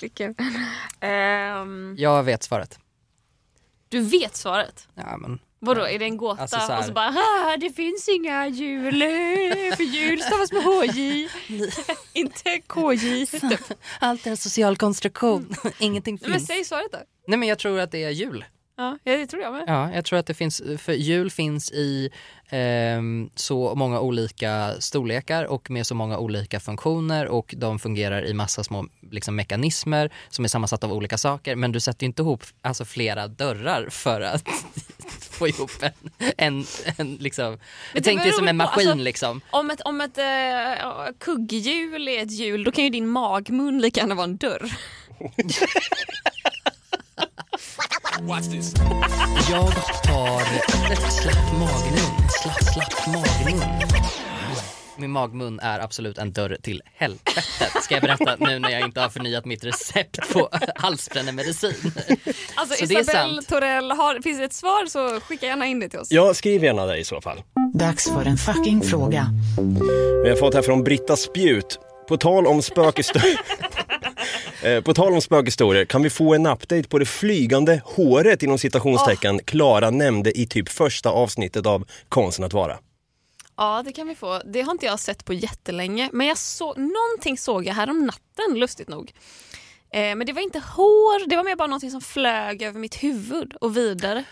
vilken... 0.00 0.34
Ehm, 1.00 1.94
Jag 1.98 2.22
vet 2.22 2.42
svaret. 2.42 2.78
Du 3.92 4.00
vet 4.00 4.36
svaret. 4.36 4.88
Ja, 4.94 5.16
men 5.16 5.38
Vadå, 5.64 5.82
är 5.86 5.98
det 5.98 6.04
en 6.04 6.16
gåta? 6.16 6.42
Alltså 6.42 6.56
så 6.60 6.72
här- 6.72 6.78
Och 6.78 6.84
så 6.84 6.92
bara, 6.92 7.08
"Ah, 7.08 7.56
det 7.56 7.70
finns 7.70 8.08
inga 8.08 8.46
hjul, 8.48 9.02
eh, 9.02 9.76
för 9.76 9.82
hjul 9.82 10.20
stavas 10.22 10.52
med 10.52 10.62
HJ. 10.62 11.28
Inte 12.12 12.60
KJ. 12.68 13.26
Allt 14.00 14.26
är 14.26 14.30
en 14.30 14.36
social 14.36 14.76
konstruktion. 14.76 15.54
Ingenting 15.78 16.18
Nej, 16.20 16.30
Men 16.30 16.38
finns. 16.38 16.48
säg 16.48 16.64
svaret 16.64 16.92
då. 16.92 16.98
Nej 17.26 17.38
men 17.38 17.48
jag 17.48 17.58
tror 17.58 17.78
att 17.80 17.90
det 17.90 18.04
är 18.04 18.10
jul. 18.10 18.44
Ja, 18.76 18.98
det 19.04 19.26
tror 19.26 19.42
jag 19.42 19.52
med. 19.52 19.64
Ja, 19.66 19.92
jag 19.94 20.04
tror 20.04 20.18
att 20.18 20.26
det 20.26 20.34
finns, 20.34 20.62
för 20.78 20.92
jul 20.92 21.30
finns 21.30 21.72
i 21.72 22.10
ehm, 22.48 23.30
så 23.34 23.74
många 23.74 24.00
olika 24.00 24.74
storlekar 24.78 25.44
och 25.44 25.70
med 25.70 25.86
så 25.86 25.94
många 25.94 26.18
olika 26.18 26.60
funktioner 26.60 27.26
och 27.26 27.54
de 27.58 27.78
fungerar 27.78 28.24
i 28.26 28.34
massa 28.34 28.64
små 28.64 28.86
liksom, 29.10 29.36
mekanismer 29.36 30.10
som 30.30 30.44
är 30.44 30.48
sammansatta 30.48 30.86
av 30.86 30.92
olika 30.92 31.18
saker 31.18 31.56
men 31.56 31.72
du 31.72 31.80
sätter 31.80 32.04
ju 32.04 32.06
inte 32.06 32.22
ihop 32.22 32.44
alltså, 32.62 32.84
flera 32.84 33.28
dörrar 33.28 33.88
för 33.90 34.20
att 34.20 34.44
få 35.30 35.48
ihop 35.48 35.70
en, 35.82 35.92
en, 36.36 36.64
en 36.96 37.14
liksom, 37.14 37.44
jag 37.44 37.58
det 37.92 38.00
tänkte 38.00 38.24
beror 38.24 38.38
som 38.38 38.48
en 38.48 38.56
maskin 38.56 38.88
alltså- 38.88 39.04
liksom. 39.04 39.40
Om 39.50 39.70
ett, 39.70 39.80
om 39.80 40.00
ett 40.00 40.18
äh, 40.18 40.24
kugghjul 41.20 42.08
är 42.08 42.22
ett 42.22 42.32
hjul, 42.32 42.64
då 42.64 42.72
kan 42.72 42.84
ju 42.84 42.90
din 42.90 43.08
magmun 43.08 43.80
lika 43.80 44.00
gärna 44.00 44.14
vara 44.14 44.24
en 44.24 44.36
dörr. 44.36 44.72
Jag 48.28 48.34
har 49.56 51.10
slapp 51.10 51.52
magmun, 51.52 52.28
slapp, 52.30 52.64
slapp 52.64 53.06
magmun. 53.06 53.62
Min 54.96 55.10
magmun 55.10 55.60
är 55.60 55.80
absolut 55.80 56.18
en 56.18 56.32
dörr 56.32 56.56
till 56.62 56.82
helvetet 56.94 57.82
ska 57.82 57.94
jag 57.94 58.02
berätta 58.02 58.36
nu 58.38 58.58
när 58.58 58.70
jag 58.70 58.80
inte 58.80 59.00
har 59.00 59.08
förnyat 59.08 59.44
mitt 59.44 59.64
recept 59.64 60.32
på 60.32 60.48
halsbrännemedicin. 60.76 61.74
Alltså 62.54 62.76
Så 62.76 62.86
det 62.86 62.94
är 62.94 63.00
Isabelle 63.00 63.34
sant. 63.34 63.48
Torell, 63.48 63.90
har, 63.90 64.22
finns 64.22 64.38
det 64.38 64.44
ett 64.44 64.52
svar 64.52 64.86
så 64.86 65.20
skicka 65.20 65.46
gärna 65.46 65.66
in 65.66 65.80
det 65.80 65.88
till 65.88 65.98
oss. 65.98 66.10
Ja, 66.10 66.34
skriv 66.34 66.64
gärna 66.64 66.86
det 66.86 66.98
i 66.98 67.04
så 67.04 67.20
fall. 67.20 67.42
Dags 67.74 68.04
för 68.10 68.24
en 68.24 68.36
fucking 68.36 68.82
fråga. 68.82 69.26
Vi 70.24 70.30
har 70.30 70.36
fått 70.36 70.54
här 70.54 70.62
från 70.62 70.84
Britta 70.84 71.16
Spjut. 71.16 71.78
På 72.12 72.16
tal 72.16 72.46
om 72.46 72.62
spökhistorier 72.62 73.38
Eh, 74.62 74.80
På 74.80 74.94
tal 74.94 75.12
om 75.12 75.20
spökhistorier, 75.20 75.84
kan 75.84 76.02
vi 76.02 76.10
få 76.10 76.34
en 76.34 76.46
update 76.46 76.88
på 76.88 76.98
det 76.98 77.06
flygande 77.06 77.80
håret 77.84 78.42
inom 78.42 78.58
citationstecken 78.58 79.38
Klara 79.38 79.90
nämnde 79.90 80.38
i 80.38 80.46
typ 80.46 80.68
första 80.68 81.10
avsnittet 81.10 81.66
av 81.66 81.84
Konsten 82.08 82.44
att 82.44 82.52
vara? 82.52 82.78
Ja, 83.56 83.82
det 83.84 83.92
kan 83.92 84.08
vi 84.08 84.14
få. 84.14 84.40
Det 84.44 84.62
har 84.62 84.72
inte 84.72 84.86
jag 84.86 85.00
sett 85.00 85.24
på 85.24 85.32
jättelänge. 85.32 86.10
Men 86.12 86.26
jag 86.26 86.38
så, 86.38 86.74
någonting 86.74 87.38
såg 87.38 87.66
jag 87.66 87.74
här 87.74 87.90
om 87.90 88.06
natten, 88.06 88.58
lustigt 88.58 88.88
nog. 88.88 89.12
Eh, 89.92 90.00
men 90.00 90.26
det 90.26 90.32
var 90.32 90.42
inte 90.42 90.58
hår, 90.58 91.28
det 91.28 91.36
var 91.36 91.44
mer 91.44 91.56
bara 91.56 91.68
någonting 91.68 91.90
som 91.90 92.00
flög 92.00 92.62
över 92.62 92.80
mitt 92.80 92.94
huvud 93.02 93.54
och 93.60 93.76
vidare. 93.76 94.24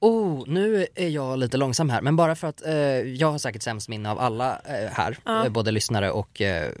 Oh, 0.00 0.44
nu 0.46 0.86
är 0.94 1.08
jag 1.08 1.38
lite 1.38 1.56
långsam 1.56 1.90
här, 1.90 2.00
men 2.02 2.16
bara 2.16 2.34
för 2.36 2.46
att 2.48 2.66
eh, 2.66 2.74
jag 3.02 3.30
har 3.30 3.38
säkert 3.38 3.62
sämst 3.62 3.88
minne 3.88 4.10
av 4.10 4.18
alla 4.18 4.58
eh, 4.64 4.90
här, 4.92 5.18
Ja. 5.24 5.44
eh, 5.44 5.50
både 5.52 5.70
lyssnare 5.70 6.10
och 6.10 6.40
eh, 6.40 6.66
eh, 6.66 6.72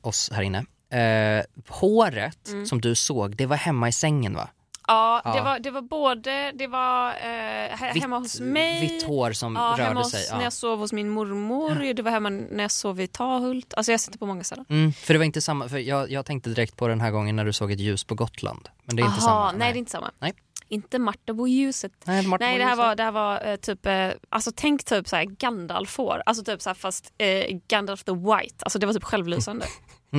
oss 0.00 0.30
här 0.34 0.42
inne. 0.42 0.58
Eh, 0.92 1.44
håret 1.68 2.48
Mm. 2.48 2.66
som 2.66 2.80
du 2.80 2.94
såg, 2.94 3.36
det 3.36 3.46
var 3.46 3.56
hemma 3.56 3.88
i 3.88 3.92
sängen 3.92 4.34
va? 4.34 4.48
Ja, 4.88 5.22
Ja. 5.24 5.32
Det, 5.34 5.40
var, 5.40 5.58
det 5.58 5.70
var 5.70 5.82
både, 5.82 6.52
det 6.54 6.66
var 6.66 7.12
he- 7.12 8.00
hemma 8.00 8.18
hos 8.18 8.40
mig. 8.40 8.80
vitt 8.80 9.02
hår 9.02 9.32
som 9.32 9.54
Ja, 9.56 9.74
hemma 9.78 9.88
rörde 9.90 10.00
hos, 10.00 10.10
sig. 10.10 10.26
när 10.30 10.38
Ja. 10.38 10.42
jag 10.44 10.52
sov 10.52 10.78
hos 10.78 10.92
min 10.92 11.08
mormor, 11.08 11.94
det 11.94 12.02
var 12.02 12.10
hemma 12.10 12.28
när 12.28 12.64
jag 12.64 12.70
sov 12.70 13.00
i 13.00 13.06
Tahult. 13.06 13.74
Alltså 13.74 13.92
jag 13.92 14.00
sitter 14.00 14.18
på 14.18 14.26
många 14.26 14.44
ställen. 14.44 14.64
Mm, 14.68 14.92
för 14.92 15.14
det 15.14 15.18
var 15.18 15.24
inte 15.24 15.40
samma, 15.40 15.68
för 15.68 15.78
jag, 15.78 16.10
jag 16.10 16.26
tänkte 16.26 16.50
direkt 16.50 16.76
på 16.76 16.88
den 16.88 17.00
här 17.00 17.10
gången 17.10 17.36
när 17.36 17.44
du 17.44 17.52
såg 17.52 17.72
ett 17.72 17.80
ljus 17.80 18.04
på 18.04 18.14
Gotland. 18.14 18.68
Men 18.84 18.96
det 18.96 19.02
är 19.02 19.04
inte 19.06 19.18
Aha, 19.18 19.26
samma. 19.28 19.52
Nej, 19.52 19.72
det 19.72 19.76
är 19.76 19.78
inte 19.78 19.90
samma. 19.90 20.10
Nej. 20.18 20.32
Inte 20.70 20.98
Martaboljuset. 20.98 21.92
Nej, 22.04 22.26
Martin 22.26 22.46
Nej, 22.48 22.58
det 22.58 22.64
här 22.64 22.72
så. 22.76 22.76
var, 22.82 22.94
det 22.96 23.02
här 23.02 23.12
var 23.12 23.46
eh, 23.46 23.56
typ, 23.56 23.86
eh, 23.86 24.10
alltså 24.28 24.52
tänk 24.56 24.84
typ 24.84 25.08
såhär 25.08 25.24
Gandalf-hår. 25.24 26.22
Alltså 26.26 26.44
typ 26.44 26.62
såhär 26.62 26.74
fast 26.74 27.12
eh, 27.18 27.44
Gandalf 27.68 28.04
the 28.04 28.12
White. 28.12 28.54
Alltså 28.64 28.78
det 28.78 28.86
var 28.86 28.92
typ 28.94 29.04
självlysande. 29.04 29.66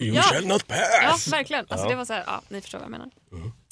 You 0.00 0.14
Ja. 0.14 0.22
shall 0.22 0.46
not 0.46 0.64
ja, 0.68 0.74
pass! 1.10 1.32
verkligen. 1.32 1.66
Alltså 1.68 1.86
Ja. 1.86 1.90
det 1.90 1.96
var 1.96 2.04
såhär, 2.04 2.24
ja, 2.26 2.40
ni 2.48 2.60
förstår 2.60 2.78
vad 2.78 2.84
jag 2.84 2.90
menar. 2.90 3.10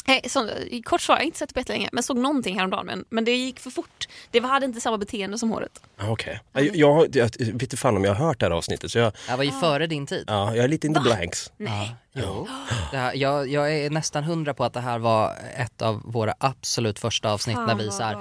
Hey, 0.06 0.20
så, 0.28 0.50
i 0.50 0.82
kort 0.82 1.00
svar, 1.00 1.14
jag 1.16 1.20
har 1.20 1.24
inte 1.26 1.38
sett 1.38 1.48
det 1.48 1.52
på 1.54 1.60
jättelänge, 1.60 1.88
men 1.92 2.02
såg 2.02 2.18
någonting 2.18 2.56
häromdagen. 2.56 2.86
Men, 2.86 3.04
men 3.10 3.24
det 3.24 3.36
gick 3.36 3.60
för 3.60 3.70
fort. 3.70 4.08
Det 4.30 4.40
var- 4.40 4.48
hade 4.48 4.66
inte 4.66 4.80
samma 4.80 4.98
beteende 4.98 5.38
som 5.38 5.50
håret. 5.50 5.80
Ah, 5.98 6.10
Okej. 6.10 6.40
Jag, 6.52 6.76
jag, 6.76 6.94
har- 6.94 7.08
jag 7.12 7.24
vet 7.38 7.62
inte 7.62 7.76
fan 7.76 7.96
om 7.96 8.04
jag 8.04 8.14
har 8.14 8.26
hört 8.26 8.40
det 8.40 8.46
här 8.46 8.50
avsnittet 8.50 8.90
så 8.90 8.98
jag, 8.98 9.12
här 9.28 9.36
var 9.36 9.44
ju 9.44 9.50
före 9.50 9.86
din 9.86 10.06
tid. 10.06 10.24
ja, 10.26 10.54
jag 10.56 10.64
är 10.64 10.68
lite 10.68 10.86
in 10.86 10.94
the 10.94 11.00
blanks. 11.00 11.52
Nej. 11.56 11.94
Jo. 12.22 12.48
Här, 12.92 13.14
jag, 13.14 13.48
jag 13.48 13.72
är 13.76 13.90
nästan 13.90 14.24
hundra 14.24 14.54
på 14.54 14.64
att 14.64 14.72
det 14.72 14.80
här 14.80 14.98
var 14.98 15.34
ett 15.56 15.82
av 15.82 16.02
våra 16.04 16.34
absolut 16.38 16.98
första 16.98 17.32
avsnitt 17.32 17.56
Fan, 17.56 17.66
när 17.66 17.74
vi 17.74 17.90
så 17.90 18.02
här, 18.02 18.16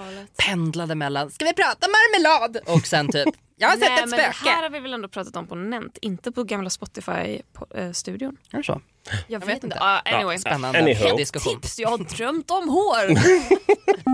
pendlade 0.45 0.95
mellan, 0.95 1.31
ska 1.31 1.45
vi 1.45 1.53
prata 1.53 1.87
marmelad? 1.87 2.57
Och 2.67 2.87
sen 2.87 3.11
typ, 3.11 3.27
jag 3.57 3.67
har 3.67 3.75
sett 3.75 3.89
Nej, 3.89 4.03
ett 4.03 4.09
men 4.09 4.19
det 4.19 4.33
spöke. 4.33 4.49
här 4.49 4.63
har 4.63 4.69
vi 4.69 4.79
väl 4.79 4.93
ändå 4.93 5.07
pratat 5.07 5.35
om 5.35 5.47
på 5.47 5.55
Nent, 5.55 5.97
inte 6.01 6.31
på 6.31 6.43
gamla 6.43 6.69
Spotify-studion. 6.69 8.37
Är 8.51 8.57
det 8.57 8.63
så? 8.63 8.81
Jag 9.27 9.39
vet 9.39 9.49
vet 9.49 9.63
inte. 9.63 9.79
anyway. 9.79 10.37
Spännande 10.37 10.79
Anyhow. 10.79 11.17
diskussion. 11.17 11.61
Tips, 11.61 11.79
jag 11.79 11.89
har 11.89 11.97
drömt 11.97 12.51
om 12.51 12.69
hår. 12.69 13.17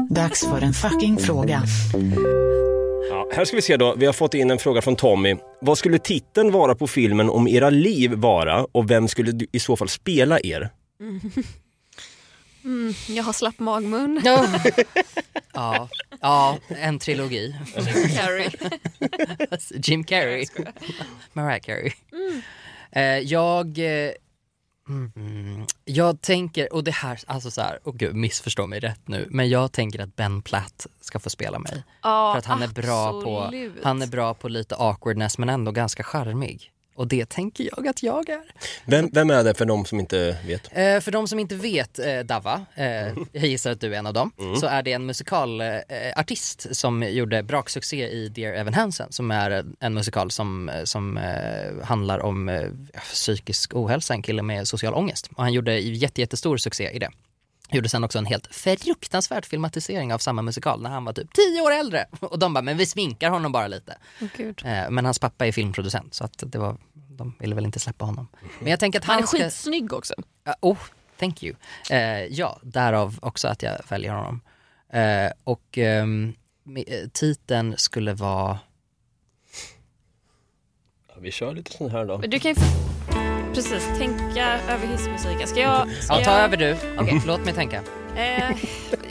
Dags 0.14 0.46
för 0.46 0.62
en 0.62 0.74
fucking 0.74 1.18
fråga. 1.18 1.62
Ja, 3.10 3.30
här 3.32 3.46
ska 3.46 3.56
vi 3.56 3.62
se 3.62 3.78
då, 3.78 3.96
vi 3.98 4.06
har 4.06 4.14
fått 4.14 4.34
in 4.34 4.52
en 4.52 4.60
fråga 4.60 4.82
från 4.82 4.96
Tommy. 4.96 5.36
Vad 5.62 5.78
skulle 5.78 6.00
titeln 6.00 6.52
vara 6.52 6.76
på 6.76 6.88
filmen 6.88 7.30
om 7.30 7.48
era 7.48 7.70
liv 7.70 8.14
vara 8.14 8.66
och 8.72 8.92
vem 8.92 9.08
skulle 9.08 9.32
du 9.32 9.48
i 9.52 9.60
så 9.60 9.76
fall 9.76 9.90
spela 9.90 10.40
er? 10.40 10.70
jag 13.08 13.24
har 13.24 13.34
slapp 13.34 13.60
magmun. 13.60 14.22
Ja. 14.26 14.48
ja, 15.54 15.90
ja, 16.22 16.58
en 16.68 17.00
trilogi. 17.00 17.56
Carrie. 18.16 18.52
Jim 19.84 20.04
Carrey. 20.04 20.46
Mariah 21.34 21.60
Carey. 21.60 21.92
Eh, 22.92 23.20
jag... 23.20 23.80
Eh, 24.90 24.96
mm, 25.22 25.66
jag 25.86 26.22
tänker, 26.22 26.74
och 26.74 26.84
det 26.84 26.92
här, 26.92 27.20
alltså 27.28 27.52
så 27.52 27.62
här, 27.62 27.80
och 27.84 27.98
gud 27.98 28.16
missförstå 28.16 28.68
mig 28.68 28.80
rätt 28.80 29.08
nu, 29.08 29.28
men 29.30 29.50
jag 29.50 29.72
tänker 29.72 30.00
att 30.00 30.16
Ben 30.16 30.42
Platt 30.42 30.88
ska 31.02 31.20
få 31.20 31.30
spela 31.30 31.60
mig. 31.60 31.84
Ja, 32.02 32.34
För 32.34 32.40
att 32.40 32.46
han 32.46 32.62
är 32.64 32.68
bra 32.68 33.22
på, 33.22 33.52
han 33.84 34.02
är 34.02 34.08
bra 34.08 34.34
på 34.34 34.50
lite 34.50 34.76
awkwardness 34.76 35.38
men 35.38 35.50
ändå 35.50 35.72
ganska 35.72 36.04
charmig. 36.04 36.73
Och 36.96 37.08
det 37.08 37.30
tänker 37.30 37.70
jag 37.76 37.88
att 37.88 38.04
jag 38.04 38.30
är. 38.30 38.42
Vem, 38.86 39.10
vem 39.14 39.30
är 39.30 39.44
det 39.44 39.54
för 39.54 39.66
de 39.66 39.86
som 39.86 40.00
inte 40.00 40.38
vet? 40.48 40.68
Eh, 40.72 41.00
för 41.00 41.12
de 41.12 41.28
som 41.28 41.40
inte 41.40 41.56
vet 41.56 42.00
eh, 42.00 42.20
Dava, 42.20 42.66
eh, 42.76 42.86
jag 43.32 43.46
gissar 43.46 43.72
att 43.72 43.82
du 43.82 43.96
är 43.96 44.00
en 44.00 44.08
av 44.08 44.14
dem, 44.14 44.32
så 44.60 44.66
är 44.66 44.84
det 44.84 44.94
en 44.94 45.06
musikalartist 45.06 46.76
som 46.76 47.04
gjorde 47.04 47.44
braksuccé 47.44 48.08
i 48.10 48.30
Dear 48.30 48.54
Evan 48.54 48.74
Hansen 48.74 49.12
som 49.12 49.32
är 49.32 49.66
en 49.80 49.94
musikal 49.94 50.32
som, 50.32 50.72
som 50.84 51.18
eh, 51.18 51.86
handlar 51.86 52.20
om 52.20 52.50
eh, 52.50 52.68
psykisk 52.94 53.76
ohälsa, 53.76 54.14
en 54.14 54.22
kille 54.22 54.42
med 54.42 54.68
social 54.68 54.94
ångest. 54.94 55.30
Och 55.36 55.44
han 55.44 55.54
gjorde 55.54 55.80
jätte, 55.80 56.22
jättestor 56.22 56.58
succé 56.58 56.90
i 56.92 57.00
det. 57.00 57.10
Gjorde 57.74 57.90
sen 57.90 58.04
också 58.04 58.18
en 58.18 58.26
helt 58.26 58.56
fruktansvärd 58.56 59.46
filmatisering 59.46 60.14
av 60.14 60.18
samma 60.18 60.42
musikal 60.42 60.82
när 60.82 60.90
han 60.90 61.06
var 61.06 61.14
typ 61.14 61.34
10 61.34 61.62
år 61.62 61.72
äldre. 61.72 62.06
Och 62.20 62.40
de 62.40 62.54
bara, 62.54 62.62
men 62.62 62.78
vi 62.78 62.86
sminkar 62.86 63.30
honom 63.30 63.52
bara 63.52 63.68
lite. 63.68 63.98
Eh, 64.66 64.90
men 64.90 65.06
hans 65.06 65.20
pappa 65.20 65.48
är 65.48 65.52
filmproducent 65.52 66.14
så 66.14 66.24
att 66.24 66.44
det 66.46 66.58
var, 66.58 66.78
de 66.94 67.36
ville 67.40 67.56
väl 67.56 67.66
inte 67.66 67.80
släppa 67.80 68.06
honom. 68.06 68.28
Men 68.60 68.68
jag 68.70 68.80
tänker 68.80 69.00
att 69.00 69.06
Han 69.06 69.14
han 69.14 69.24
är 69.24 69.28
ska... 69.28 69.38
skitsnygg 69.38 69.94
också. 69.94 70.14
Oh, 70.62 70.78
thank 71.20 71.44
you. 71.44 71.56
Eh, 71.90 72.26
ja, 72.26 72.60
därav 72.64 73.20
också 73.22 73.48
att 73.48 73.64
jag 73.64 73.78
väljer 73.90 74.12
honom. 74.14 74.42
Eh, 74.90 75.32
och 75.44 75.78
ehm, 75.78 76.34
eh, 76.88 77.08
titeln 77.14 77.78
skulle 77.78 78.14
vara... 78.14 78.60
Ja, 81.08 81.14
vi 81.20 81.32
kör 81.32 81.54
lite 81.54 81.72
sån 81.72 81.92
här 81.92 82.06
då. 82.06 82.18
Men 82.18 82.30
Du 82.30 82.40
kan 82.40 82.52
ju 82.52 82.56
precis 83.54 83.88
tänka 83.98 84.60
över 84.70 84.88
hissmusiken. 84.88 85.48
Ska 85.48 85.60
jag... 85.60 85.92
Ska 85.92 86.14
Ja, 86.20 86.24
ta 86.26 86.32
jag... 86.32 86.40
över 86.42 86.58
du. 86.58 86.78
Okej. 87.00 87.22
Låt 87.28 87.46
mig 87.46 87.54
tänka. 87.54 87.82
Eh, 88.16 88.52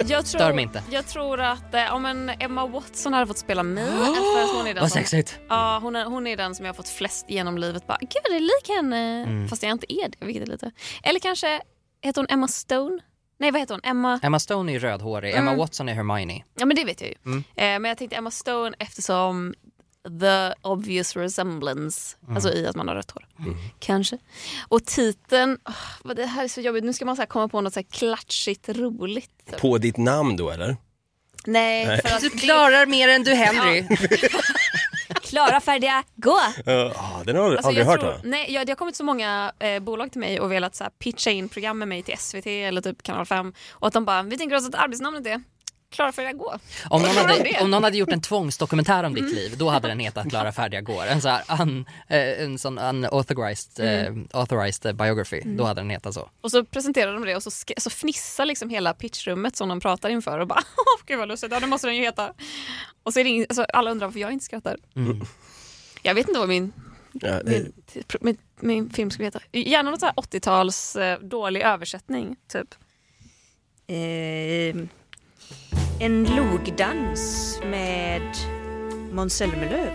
jag, 0.06 0.26
Stör 0.26 0.38
tror, 0.38 0.52
mig 0.52 0.62
inte. 0.64 0.82
jag 0.90 1.06
tror 1.06 1.40
att 1.40 1.74
eh, 1.74 1.94
om 1.94 2.06
en 2.06 2.28
Emma 2.40 2.66
Watson 2.66 3.12
hade 3.12 3.26
fått 3.26 3.38
spela 3.38 3.62
mig, 3.62 3.86
för 3.86 4.42
att 4.44 4.56
hon 4.56 4.66
är 4.66 4.74
den 4.74 4.80
Vad 4.80 4.90
som, 4.92 4.98
sexigt. 5.00 5.38
ja, 5.48 5.78
hon, 5.82 5.96
är, 5.96 6.04
hon 6.04 6.26
är 6.26 6.36
den 6.36 6.54
som 6.54 6.64
jag 6.66 6.72
har 6.72 6.76
fått 6.76 6.88
flest 6.88 7.26
genom 7.30 7.58
livet. 7.58 7.86
Bara, 7.86 7.98
Gud, 8.00 8.22
det 8.30 8.36
är 8.36 8.40
lik 8.40 8.76
henne. 8.76 9.22
Mm. 9.22 9.48
Fast 9.48 9.62
jag 9.62 9.72
inte 9.72 9.92
är 9.92 10.08
det, 10.08 10.26
vilket 10.26 10.42
är 10.42 10.52
lite... 10.52 10.70
Eller 11.02 11.20
kanske, 11.20 11.60
heter 12.02 12.20
hon 12.20 12.26
Emma 12.30 12.48
Stone? 12.48 12.98
Nej, 13.38 13.50
vad 13.50 13.60
heter 13.60 13.74
hon? 13.74 13.80
Emma... 13.84 14.20
Emma 14.22 14.38
Stone 14.38 14.72
är 14.74 14.78
rödhårig, 14.78 15.30
Emma 15.34 15.40
Mm. 15.50 15.58
Watson 15.58 15.88
är 15.88 15.94
Hermione. 15.94 16.42
Ja, 16.58 16.66
men 16.66 16.76
det 16.76 16.84
vet 16.84 17.00
jag 17.00 17.10
ju. 17.10 17.16
Mm. 17.26 17.38
Eh, 17.38 17.64
men 17.64 17.84
jag 17.84 17.98
tänkte 17.98 18.16
Emma 18.16 18.30
Stone 18.30 18.76
eftersom 18.78 19.54
the 20.20 20.54
obvious 20.62 21.16
resemblance, 21.16 22.16
Mm. 22.22 22.34
alltså 22.36 22.52
i 22.52 22.66
att 22.66 22.76
man 22.76 22.88
har 22.88 22.94
rött 22.94 23.10
hår. 23.10 23.26
Kanske. 23.78 24.18
Och 24.68 24.84
titeln, 24.84 25.58
vad 26.04 26.16
det 26.16 26.26
här 26.26 26.44
är 26.44 26.48
så 26.48 26.60
jobbigt. 26.60 26.84
Nu 26.84 26.92
ska 26.92 27.04
man 27.04 27.16
så 27.16 27.22
här 27.22 27.26
komma 27.26 27.48
på 27.48 27.60
något 27.60 27.72
så 27.74 27.80
här 27.80 27.86
klatschigt 27.90 28.68
roligt. 28.68 29.56
På 29.60 29.78
ditt 29.78 29.96
namn 29.96 30.36
då 30.36 30.50
eller? 30.50 30.76
Nej, 31.46 32.00
för 32.02 32.08
att 32.16 32.20
Du 32.20 32.30
klarar 32.30 32.86
mer 32.86 33.08
än 33.08 33.22
du 33.22 33.34
Henry. 33.34 33.86
klara, 35.22 35.60
färdiga, 35.60 36.04
gå! 36.16 36.38
Ja, 36.64 37.22
den 37.26 37.36
har 37.36 37.42
jag 37.44 37.52
Alltså, 37.52 37.68
aldrig 37.68 37.86
jag 37.86 37.90
hört. 37.90 38.00
tror, 38.00 38.20
nej, 38.24 38.52
ja, 38.52 38.64
det 38.64 38.70
har 38.72 38.76
kommit 38.76 38.96
så 38.96 39.04
många 39.04 39.52
eh, 39.58 39.80
bolag 39.82 40.10
till 40.12 40.20
mig 40.20 40.40
och 40.40 40.52
velat 40.52 40.74
så 40.74 40.84
här, 40.84 40.90
pitcha 40.90 41.30
in 41.30 41.48
program 41.48 41.78
med 41.78 41.88
mig 41.88 42.02
till 42.02 42.18
SVT 42.18 42.46
eller 42.46 42.80
typ 42.80 43.02
Kanal 43.02 43.26
5 43.26 43.52
och 43.70 43.86
att 43.86 43.92
de 43.94 44.04
bara, 44.04 44.22
vi 44.22 44.38
tänker 44.38 44.56
oss 44.56 44.68
att 44.68 44.74
arbetsnamnet 44.74 45.26
är 45.26 45.42
Klara 45.92 46.12
färdiga 46.12 46.32
gå. 46.32 46.54
Om 46.90 47.02
någon, 47.02 47.16
hade, 47.16 47.58
om 47.60 47.70
någon 47.70 47.84
hade 47.84 47.96
gjort 47.96 48.12
en 48.12 48.20
tvångsdokumentär 48.20 49.04
om 49.04 49.14
ditt 49.14 49.32
liv, 49.34 49.54
då 49.58 49.68
hade 49.68 49.88
den 49.88 49.98
hetat 50.00 50.28
Klara 50.30 50.52
färdiga 50.52 50.80
går. 50.80 51.06
En, 51.06 51.20
så 51.20 51.28
här 51.28 51.62
un, 51.62 51.84
eh, 52.08 52.42
en 52.42 52.58
sån 52.58 52.78
unauthorized 52.78 54.06
eh, 54.06 54.14
authorized 54.32 54.96
biography, 54.96 55.40
då 55.44 55.64
hade 55.64 55.80
den 55.80 55.90
hetat 55.90 56.14
så. 56.14 56.30
Och 56.40 56.50
så 56.50 56.64
presenterar 56.64 57.12
de 57.14 57.24
det 57.24 57.36
och 57.36 57.42
så, 57.42 57.50
så 57.76 57.90
fnissar 57.90 58.44
liksom 58.46 58.70
hela 58.70 58.94
pitchrummet 58.94 59.56
som 59.56 59.68
de 59.68 59.80
pratar 59.80 60.08
inför 60.10 60.38
och 60.38 60.46
bara 60.46 60.62
åh 60.76 61.02
gud 61.06 61.18
vad 61.18 61.28
lustigt, 61.28 61.52
ja 61.52 61.60
det 61.60 61.66
måste 61.66 61.86
den 61.86 61.96
ju 61.96 62.02
heta. 62.02 62.32
Och 63.02 63.12
så 63.12 63.20
är 63.20 63.24
det 63.24 63.30
ing- 63.30 63.46
alltså, 63.48 63.62
alla 63.64 63.90
undrar 63.90 64.06
varför 64.06 64.20
jag 64.20 64.32
inte 64.32 64.44
skrattar. 64.44 64.76
Jag 66.02 66.14
vet 66.14 66.28
inte 66.28 66.40
vad 66.40 66.48
min, 66.48 66.72
Ja, 67.12 67.42
det, 67.42 67.66
min, 67.94 68.06
min, 68.20 68.36
min 68.60 68.90
film 68.90 69.10
skulle 69.10 69.26
heta. 69.26 69.40
Gärna 69.52 69.90
något 69.90 70.00
så 70.00 70.06
här 70.06 70.14
80-tals 70.14 70.96
eh, 70.96 71.18
dålig 71.20 71.60
översättning 71.62 72.36
typ. 72.52 72.74
Eh, 73.86 74.76
en 76.00 76.24
logdans 76.36 77.58
med 77.64 78.22
Måns 79.12 79.34
Zelmerlöw. 79.36 79.90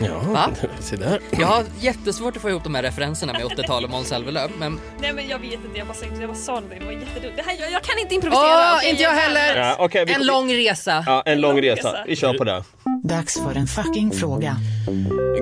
ja, 0.00 0.18
Va? 0.32 0.50
se 0.80 0.96
där. 0.96 1.20
Jag 1.30 1.46
har 1.46 1.64
jättesvårt 1.80 2.36
att 2.36 2.42
få 2.42 2.50
ihop 2.50 2.64
de 2.64 2.74
här 2.74 2.82
referenserna 2.82 3.32
med 3.32 3.42
80-tal 3.42 3.84
och 3.84 3.90
Måns 3.90 4.08
Zelmerlöw, 4.08 4.48
men 4.58 4.80
Nej 5.00 5.12
men 5.12 5.28
jag 5.28 5.38
vet 5.38 5.52
inte, 5.52 5.78
jag 5.78 5.86
bara, 5.86 6.20
jag 6.20 6.28
bara 6.28 6.34
sa 6.38 6.52
någonting, 6.52 6.78
det 6.80 6.84
var 6.84 6.92
jättedumt. 6.92 7.36
Det 7.36 7.42
här, 7.42 7.56
jag, 7.60 7.72
jag 7.72 7.82
kan 7.82 7.98
inte 7.98 8.14
improvisera. 8.14 8.44
Åh, 8.72 8.76
okej, 8.76 8.90
inte 8.90 9.02
jag 9.02 9.12
är 9.12 9.16
heller! 9.20 9.56
Ja, 9.60 9.76
okej, 9.78 10.04
vi- 10.04 10.12
en 10.12 10.26
lång 10.26 10.52
resa. 10.54 11.04
Ja, 11.06 11.22
en 11.26 11.40
lång 11.40 11.60
resa. 11.62 12.04
Vi 12.06 12.16
kör 12.16 12.38
på 12.38 12.44
det. 12.44 12.64
Dags 13.04 13.40
för 13.42 13.54
en 13.54 13.66
fucking 13.66 14.10
fråga. 14.12 14.56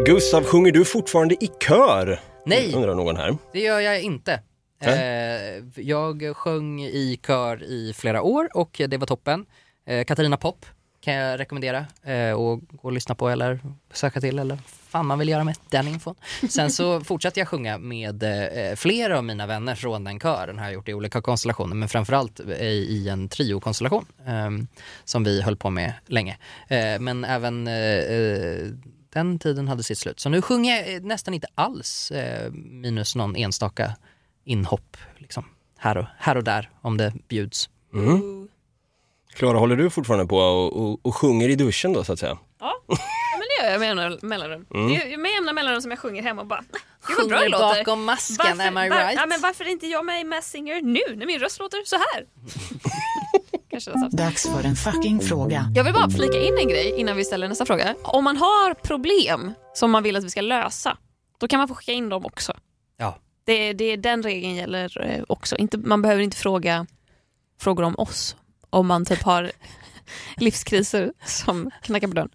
Gustav, 0.07 0.45
sjunger 0.45 0.73
du 0.73 0.85
fortfarande 0.85 1.35
i 1.45 1.49
kör? 1.69 2.21
Nej. 2.47 2.73
Undrar 2.75 2.95
någon 2.95 3.17
här. 3.17 3.37
Det 3.53 3.61
gör 3.61 3.81
jag 3.81 4.01
inte. 4.03 4.41
Eh, 4.85 4.93
jag 5.77 6.37
sjöng 6.37 6.83
i 6.83 7.21
kör 7.27 7.63
i 7.63 7.93
flera 7.97 8.23
år 8.23 8.49
och 8.55 8.81
det 8.89 8.97
var 8.97 9.07
toppen. 9.07 9.45
Eh, 9.85 10.05
Katarina 10.05 10.37
Pop 10.37 10.67
kan 11.01 11.15
jag 11.15 11.41
rekommendera 11.41 11.87
eh, 12.03 12.33
och 12.33 12.61
gå 12.69 12.81
och 12.83 12.93
lyssna 12.93 13.15
på 13.15 13.29
eller 13.29 13.61
söka 13.93 14.21
till 14.21 14.39
eller 14.39 14.59
fan 14.67 15.07
man 15.07 15.19
vill 15.19 15.29
göra 15.29 15.45
med 15.45 15.57
den 15.71 15.89
infon. 15.89 16.15
Sen 16.49 16.71
så 16.71 17.01
fortsatte 17.05 17.41
jag 17.41 17.49
sjunga 17.49 17.79
med 17.79 18.23
eh, 18.23 18.77
flera 18.77 19.19
av 19.19 19.25
mina 19.25 19.47
vänner 19.47 19.75
från 19.75 20.05
den 20.05 20.21
kören 20.21 20.59
har 20.59 20.65
jag 20.65 20.75
gjort 20.75 20.89
i 20.89 20.95
olika 20.95 21.21
konstellationer 21.21 21.75
men 21.75 21.89
framförallt 21.89 22.41
i, 22.41 22.65
i 22.65 23.09
en 23.09 23.29
triokonstellation 23.29 24.07
eh, 24.27 24.51
som 25.05 25.25
vi 25.25 25.43
höll 25.43 25.57
på 25.57 25.71
med 25.71 25.93
länge. 26.07 26.39
Eh, 26.69 26.99
men 27.01 27.25
även 27.25 27.67
eh, 27.67 27.75
eh, 27.75 28.67
den 29.13 29.39
tiden 29.39 29.69
hade 29.69 29.83
sitt 29.83 29.99
slut. 29.99 30.21
Så 30.21 30.29
nu 30.29 30.43
sjunger 30.43 30.77
jag 30.77 30.95
eh, 30.95 31.03
nästan 31.03 31.35
inte 31.35 31.47
alls 31.55 32.11
eh, 32.11 32.53
minus 32.53 33.17
någon 33.17 33.37
enstaka 33.37 33.97
inhopp 34.45 34.97
liksom. 35.17 35.45
här, 35.79 35.97
och, 35.97 36.07
här 36.19 36.37
och 36.37 36.45
där 36.45 36.71
om 36.81 36.97
det 36.97 37.13
bjuds. 37.29 37.71
Klara, 39.35 39.59
håller 39.59 39.77
du 39.77 39.91
fortfarande 39.91 40.27
på 40.27 40.37
och, 40.39 40.73
och, 40.83 41.01
och 41.07 41.17
sjunger 41.17 41.49
i 41.49 41.55
duschen 41.55 41.93
då 41.93 42.05
så 42.05 42.13
att 42.13 42.19
säga? 42.19 42.39
Ja, 42.61 42.75
men 42.89 42.97
det 43.59 43.65
gör 43.65 43.71
jag 43.73 43.81
med 43.81 43.89
jämna 43.89 44.19
mellanrum. 44.23 44.67
Det 44.71 45.13
är 45.13 45.17
med 45.19 45.31
jämna 45.33 45.53
mellanrum 45.53 45.81
som 45.83 45.91
jag 45.91 46.01
sjunger 46.01 46.23
hemma 46.23 46.41
och 46.43 46.47
bara 46.49 46.61
Gud 47.07 47.17
vad 47.19 47.29
bra 47.29 47.37
det 47.39 47.45
Sjunger 47.45 47.51
låter. 47.51 47.79
bakom 47.85 48.05
masken, 48.05 48.61
am 48.61 48.79
I 48.79 48.89
var- 48.89 48.97
right? 48.97 49.15
ja, 49.17 49.27
men 49.27 49.41
varför 49.41 49.65
är 49.65 49.69
inte 49.69 49.87
jag 49.87 50.05
med 50.05 50.21
i 50.21 50.25
Mass 50.25 50.47
Singer 50.51 50.81
nu 50.83 51.17
när 51.17 51.27
min 51.27 51.39
röst 51.41 51.59
låter 51.59 51.79
så 51.85 51.97
här? 51.97 52.27
Dags 54.17 54.49
för 54.49 54.65
en 54.65 54.77
fucking 54.77 55.21
fråga. 55.21 55.73
Jag 55.75 55.85
vill 55.85 55.93
bara 55.93 56.11
flika 56.11 56.39
in 56.39 56.59
en 56.59 56.69
grej 56.69 56.95
innan 57.01 57.17
vi 57.17 57.25
ställer 57.25 57.49
nästa 57.49 57.67
fråga. 57.67 57.95
Om 58.03 58.25
man 58.25 58.37
har 58.37 58.75
problem 58.75 59.53
som 59.75 59.91
man 59.91 60.03
vill 60.03 60.17
att 60.17 60.25
vi 60.25 60.31
ska 60.31 60.41
lösa, 60.41 60.97
då 61.41 61.49
kan 61.49 61.59
man 61.59 61.69
få 61.69 61.75
skicka 61.75 61.93
in 61.93 62.09
dem 62.09 62.27
också. 62.27 62.53
Ja. 62.97 63.19
Det, 63.45 63.73
det, 63.73 63.97
den 63.97 64.23
regeln 64.23 64.55
gäller 64.55 65.01
eh, 65.11 65.25
också. 65.29 65.57
Inte, 65.57 65.79
man 65.79 66.03
behöver 66.03 66.23
inte 66.23 66.37
fråga 66.37 66.87
frågor 67.61 67.83
om 67.85 67.95
oss 67.99 68.37
om 68.73 68.87
man 68.87 69.05
typ 69.05 69.23
har 69.23 69.53
livskriser 70.37 71.13
som 71.25 71.71
knackar 71.83 72.09
på 72.09 72.15
dörren. 72.15 72.31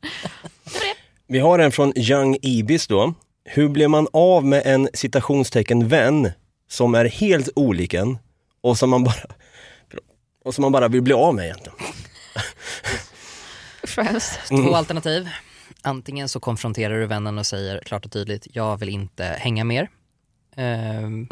Vi 1.27 1.39
har 1.39 1.59
en 1.59 1.71
från 1.71 1.93
Young 1.97 2.37
Ibis 2.41 2.87
då. 2.87 3.13
Hur 3.45 3.69
blir 3.69 3.87
man 3.87 4.07
av 4.13 4.45
med 4.45 4.61
en 4.65 4.89
citationstecken 4.93 5.87
vän 5.87 6.31
som 6.69 6.95
är 6.95 7.05
helt 7.05 7.49
olik 7.55 7.93
en 7.93 8.17
och 8.61 8.77
som 8.77 8.89
man 8.89 9.03
bara, 9.03 9.15
och 10.45 10.55
som 10.55 10.61
man 10.61 10.71
bara 10.71 10.87
vill 10.87 11.01
bli 11.01 11.13
av 11.13 11.35
med 11.35 11.45
egentligen? 11.45 11.77
Hemskt. 13.97 14.39
Två 14.47 14.75
alternativ. 14.75 15.29
Antingen 15.81 16.29
så 16.29 16.39
konfronterar 16.39 16.99
du 16.99 17.05
vännen 17.05 17.37
och 17.37 17.45
säger 17.45 17.79
klart 17.85 18.05
och 18.05 18.11
tydligt, 18.11 18.47
jag 18.51 18.77
vill 18.77 18.89
inte 18.89 19.23
hänga 19.23 19.63
mer. 19.63 19.89
Ehm, 20.55 21.27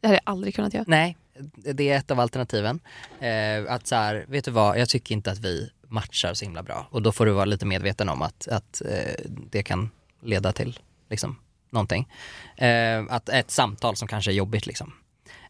Det 0.00 0.06
hade 0.06 0.14
jag 0.24 0.32
aldrig 0.32 0.54
kunnat 0.54 0.74
göra. 0.74 0.84
nej, 0.86 1.16
det 1.54 1.88
är 1.88 1.96
ett 1.96 2.10
av 2.10 2.20
alternativen. 2.20 2.80
Eh, 3.20 3.72
att 3.72 3.86
så 3.86 3.94
här, 3.94 4.24
vet 4.28 4.44
du 4.44 4.50
vad, 4.50 4.78
jag 4.78 4.88
tycker 4.88 5.14
inte 5.14 5.30
att 5.30 5.38
vi 5.38 5.70
matchar 5.88 6.34
så 6.34 6.44
himla 6.44 6.62
bra. 6.62 6.86
Och 6.90 7.02
då 7.02 7.12
får 7.12 7.26
du 7.26 7.32
vara 7.32 7.44
lite 7.44 7.66
medveten 7.66 8.08
om 8.08 8.22
att, 8.22 8.48
att 8.48 8.82
eh, 8.90 9.14
det 9.50 9.62
kan 9.62 9.90
leda 10.20 10.52
till 10.52 10.78
liksom, 11.10 11.38
någonting. 11.70 12.08
Eh, 12.56 13.04
att 13.08 13.28
ett 13.28 13.50
samtal 13.50 13.96
som 13.96 14.08
kanske 14.08 14.30
är 14.30 14.34
jobbigt 14.34 14.66
liksom. 14.66 14.92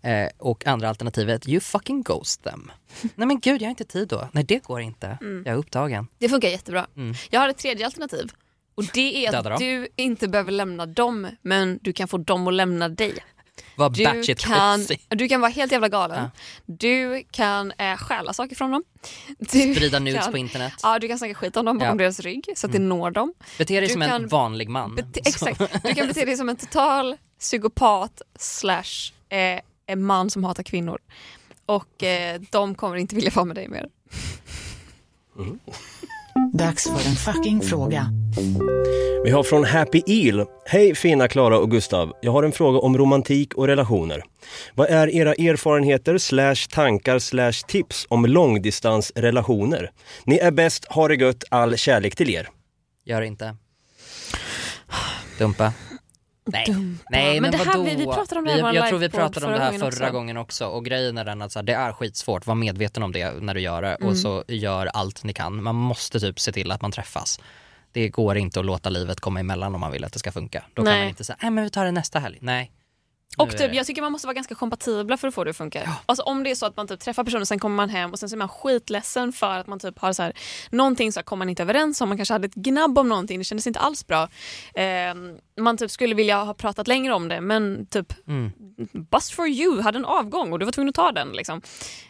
Eh, 0.02 0.28
och 0.38 0.66
andra 0.66 0.88
alternativet, 0.88 1.48
you 1.48 1.60
fucking 1.60 2.02
ghost 2.02 2.42
them. 2.42 2.72
Nej 3.14 3.26
men 3.26 3.40
gud, 3.40 3.62
jag 3.62 3.66
har 3.66 3.70
inte 3.70 3.84
tid 3.84 4.08
då. 4.08 4.28
Nej 4.32 4.44
det 4.44 4.62
går 4.62 4.80
inte, 4.80 5.18
jag 5.20 5.46
är 5.46 5.56
upptagen. 5.56 6.06
Det 6.18 6.28
funkar 6.28 6.48
jättebra. 6.48 6.86
Mm. 6.96 7.14
Jag 7.30 7.40
har 7.40 7.48
ett 7.48 7.58
tredje 7.58 7.86
alternativ. 7.86 8.30
Och 8.74 8.84
det 8.94 9.26
är 9.26 9.36
att 9.36 9.58
du 9.58 9.88
inte 9.96 10.28
behöver 10.28 10.52
lämna 10.52 10.86
dem, 10.86 11.28
men 11.42 11.78
du 11.82 11.92
kan 11.92 12.08
få 12.08 12.18
dem 12.18 12.48
att 12.48 12.54
lämna 12.54 12.88
dig. 12.88 13.18
Var 13.76 13.90
Du 13.90 14.04
kan, 14.04 14.22
crazy. 14.78 14.96
du 15.08 15.28
kan 15.28 15.40
vara 15.40 15.50
helt 15.52 15.72
jävla 15.72 15.88
galen. 15.88 16.30
Du 16.66 17.24
kan 17.30 17.72
äh, 17.78 17.96
stjäla 17.96 18.32
saker 18.32 18.56
från 18.56 18.70
dem. 18.70 18.82
Du 19.38 19.46
Sprida 19.74 19.98
nudes 19.98 20.22
kan, 20.24 20.32
på 20.32 20.38
internet. 20.38 20.72
Ja, 20.82 20.98
du 20.98 21.08
kan 21.08 21.18
snacka 21.18 21.34
skit 21.34 21.56
om 21.56 21.64
dem 21.64 21.78
bakom 21.78 21.86
Ja. 21.86 21.90
Mm. 21.92 21.98
deras 21.98 22.20
rygg 22.20 22.48
så 22.56 22.66
att 22.66 22.72
det 22.72 22.78
når 22.78 23.10
dem. 23.10 23.34
Bete 23.58 23.74
dig 23.74 23.80
du 23.86 23.92
som 23.92 24.02
en 24.02 24.08
kan 24.08 24.26
vanlig 24.28 24.68
man. 24.68 24.94
Bete, 24.94 25.20
exakt. 25.20 25.60
Du 25.84 25.94
kan 25.94 26.06
bete 26.08 26.24
dig 26.24 26.36
som 26.36 26.48
en 26.48 26.56
total 26.56 27.16
psykopat 27.40 28.22
slash 28.38 29.12
eh, 29.28 29.60
en 29.86 30.02
man 30.02 30.30
som 30.30 30.44
hatar 30.44 30.62
kvinnor. 30.62 30.98
Och 31.66 32.02
eh, 32.02 32.40
de 32.50 32.74
kommer 32.74 32.96
inte 32.96 33.14
vilja 33.14 33.30
vara 33.34 33.44
med 33.44 33.56
dig 33.56 33.68
mer. 33.68 33.88
Dags 36.58 36.84
för 36.84 37.08
en 37.08 37.16
fucking 37.16 37.60
fråga. 37.60 38.06
Vi 39.24 39.30
har 39.30 39.42
från 39.42 39.64
Happy 39.64 40.02
Eel. 40.06 40.44
Hej 40.66 40.94
fina 40.94 41.28
Klara 41.28 41.58
och 41.58 41.70
Gustav. 41.70 42.12
Jag 42.22 42.32
har 42.32 42.42
en 42.42 42.52
fråga 42.52 42.78
om 42.78 42.98
romantik 42.98 43.54
och 43.54 43.66
relationer. 43.66 44.22
Vad 44.74 44.88
är 44.90 45.14
era 45.14 45.32
erfarenheter 45.34 46.18
slash 46.18 46.54
tankar 46.70 47.18
slash 47.18 47.52
tips 47.68 48.06
om 48.08 48.26
långdistansrelationer? 48.26 49.90
Ni 50.24 50.36
är 50.36 50.50
bäst, 50.50 50.84
ha 50.84 51.08
det 51.08 51.14
gött, 51.14 51.44
all 51.50 51.76
kärlek 51.76 52.16
till 52.16 52.30
er. 52.30 52.48
Gör 53.04 53.22
inte. 53.22 53.56
Dumpa. 55.38 55.72
Nej, 56.46 56.64
Dumpa. 56.66 57.04
nej 57.10 57.40
Men 57.40 57.42
men, 57.42 57.50
det 57.50 57.56
här- 57.58 57.64
vadå? 57.66 57.82
vi- 57.82 57.94
vi 57.96 58.04
pratade 58.04 58.38
om 58.38 58.44
det 58.44 58.50
här 58.52 58.70
vi, 58.72 58.76
Jag 58.76 58.88
tror 58.88 58.98
vi 58.98 59.08
pratade 59.08 59.46
om 59.46 59.52
det 59.52 59.58
här 59.58 59.66
gången 59.70 59.80
förra 59.80 59.88
också. 60.06 60.12
gången 60.12 60.36
också 60.36 60.66
och 60.66 60.84
grejen 60.84 61.18
är 61.18 61.24
den 61.24 61.42
att 61.42 61.52
så 61.52 61.58
här, 61.58 61.64
det 61.64 61.72
är 61.74 61.92
skitsvårt, 61.92 62.46
var 62.46 62.54
medveten 62.54 63.02
om 63.02 63.12
det 63.12 63.32
när 63.40 63.54
du 63.54 63.60
gör 63.60 63.82
det 63.82 63.94
Mm. 63.94 64.08
och 64.08 64.16
så 64.16 64.44
gör 64.48 64.86
allt 64.86 65.24
ni 65.24 65.32
kan. 65.32 65.62
Man 65.62 65.74
måste 65.74 66.20
typ 66.20 66.40
se 66.40 66.52
till 66.52 66.70
att 66.72 66.82
man 66.82 66.92
träffas. 66.92 67.40
Det 67.92 68.08
går 68.08 68.36
inte 68.36 68.60
att 68.60 68.66
låta 68.66 68.90
livet 68.90 69.20
komma 69.20 69.40
emellan 69.40 69.74
om 69.74 69.80
man 69.80 69.92
vill 69.92 70.04
att 70.04 70.12
det 70.12 70.18
ska 70.18 70.32
funka. 70.32 70.64
Då 70.74 70.82
kan 70.82 70.92
Nej. 70.92 71.00
man 71.00 71.08
inte 71.08 71.24
säga, 71.24 71.36
nej 71.42 71.50
men 71.50 71.64
vi 71.64 71.70
tar 71.70 71.84
det 71.84 71.90
nästa 71.92 72.18
helg. 72.18 72.38
Nej. 72.40 72.70
Och 73.38 73.50
typ, 73.50 73.58
det- 73.58 73.76
jag 73.76 73.86
tycker 73.86 74.02
man 74.02 74.12
måste 74.12 74.26
vara 74.26 74.34
ganska 74.34 74.54
kompatibla 74.54 75.16
för 75.16 75.28
att 75.28 75.34
få 75.34 75.44
det 75.44 75.50
att 75.50 75.56
funka. 75.56 75.90
Alltså 76.06 76.22
om 76.22 76.44
det 76.44 76.50
är 76.50 76.54
så 76.54 76.66
att 76.66 76.76
man 76.76 76.88
typ 76.88 77.00
träffar 77.00 77.24
personen, 77.24 77.46
sen 77.46 77.58
kommer 77.58 77.76
man 77.76 77.88
hem 77.88 78.10
och 78.12 78.18
sen 78.18 78.28
så 78.28 78.36
är 78.36 78.38
man 78.38 78.48
skitledsen 78.48 79.32
för 79.32 79.58
att 79.58 79.66
man 79.66 79.78
typ 79.80 79.98
har 79.98 80.12
så 80.12 80.22
här, 80.22 80.32
någonting 80.70 81.12
så 81.12 81.20
här 81.20 81.24
kommer 81.24 81.38
man 81.38 81.48
inte 81.48 81.62
överens 81.62 82.00
om, 82.00 82.08
man 82.08 82.18
kanske 82.18 82.34
hade 82.34 82.46
ett 82.46 82.54
gnabb 82.54 82.98
om 82.98 83.08
någonting, 83.08 83.38
det 83.38 83.44
kändes 83.44 83.66
inte 83.66 83.78
alls 83.80 84.06
bra. 84.06 84.28
Eh, 84.74 85.14
man 85.60 85.76
typ 85.76 85.90
skulle 85.90 86.14
vilja 86.14 86.36
ha 86.44 86.54
pratat 86.54 86.88
längre 86.88 87.14
om 87.14 87.28
det 87.28 87.40
men 87.40 87.86
typ 87.86 88.12
Mm. 88.28 88.50
bust 89.10 89.32
for 89.34 89.46
you 89.48 89.80
hade 89.80 89.98
en 89.98 90.04
avgång 90.04 90.52
och 90.52 90.58
du 90.58 90.64
var 90.64 90.72
tvungen 90.72 90.88
att 90.88 90.94
ta 90.94 91.12
den. 91.12 91.28
Liksom. 91.32 91.62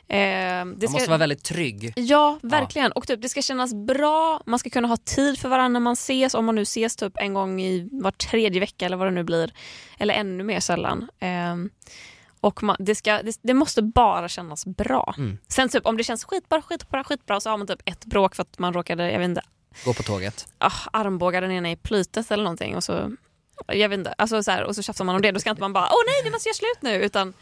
Eh, 0.08 0.16
det 0.16 0.62
Man 0.62 0.76
måste 0.92 1.08
vara 1.08 1.18
väldigt 1.18 1.44
trygg. 1.44 1.92
Ja, 1.96 2.38
verkligen. 2.42 2.92
Och 2.92 3.06
typ, 3.06 3.22
det 3.22 3.28
ska 3.28 3.42
kännas 3.42 3.74
bra, 3.74 4.40
man 4.46 4.58
ska 4.58 4.70
kunna 4.70 4.88
ha 4.88 4.96
tid 4.96 5.38
för 5.38 5.48
varandra 5.48 5.68
när 5.68 5.80
man 5.80 5.92
ses, 5.92 6.34
om 6.34 6.44
man 6.44 6.54
nu 6.54 6.62
ses 6.62 6.96
typ 6.96 7.12
en 7.16 7.34
gång 7.34 7.60
i 7.60 7.88
var 7.92 8.10
tredje 8.10 8.60
vecka 8.60 8.86
eller 8.86 8.96
vad 8.96 9.06
det 9.06 9.10
nu 9.10 9.24
blir. 9.24 9.52
Eller 9.98 10.14
ännu 10.14 10.44
mer 10.44 10.60
sällan. 10.60 11.08
Ehm, 11.20 11.70
och 12.40 12.62
man, 12.62 12.76
det, 12.78 12.94
ska, 12.94 13.22
det, 13.22 13.38
det 13.42 13.54
måste 13.54 13.82
bara 13.82 14.28
kännas 14.28 14.66
bra. 14.66 15.14
Mm. 15.18 15.38
Sen 15.48 15.68
typ, 15.68 15.86
om 15.86 15.96
det 15.96 16.04
känns 16.04 16.24
skitbra, 16.24 16.62
skitbra, 16.62 17.04
skitbra 17.04 17.40
så 17.40 17.50
har 17.50 17.58
man 17.58 17.66
typ 17.66 17.82
ett 17.84 18.04
bråk 18.04 18.34
för 18.34 18.42
att 18.42 18.58
man 18.58 18.72
råkade, 18.72 19.10
jag 19.10 19.18
vet 19.18 19.28
inte, 19.28 19.42
Gå 19.84 19.94
på 19.94 20.02
tåget. 20.02 20.46
ah, 20.58 20.72
armbåga 20.92 21.40
den 21.40 21.50
ena 21.52 21.70
i 21.70 21.76
plytet 21.76 22.30
eller 22.30 22.44
någonting. 22.44 22.76
Och 22.76 22.84
så, 22.84 23.12
jag 23.66 23.88
vet 23.88 23.98
inte, 23.98 24.12
alltså 24.18 24.42
så 24.42 24.50
här, 24.50 24.62
och 24.64 24.76
så 24.76 24.82
tjafsar 24.82 25.04
man 25.04 25.14
om 25.14 25.22
det. 25.22 25.30
Då 25.30 25.40
ska 25.40 25.50
inte 25.50 25.62
man 25.62 25.72
bara 25.72 25.84
åh 25.84 26.02
nej 26.06 26.14
vi 26.24 26.30
måste 26.30 26.48
göra 26.48 26.54
slut 26.54 26.78
nu. 26.80 27.04
Utan, 27.04 27.32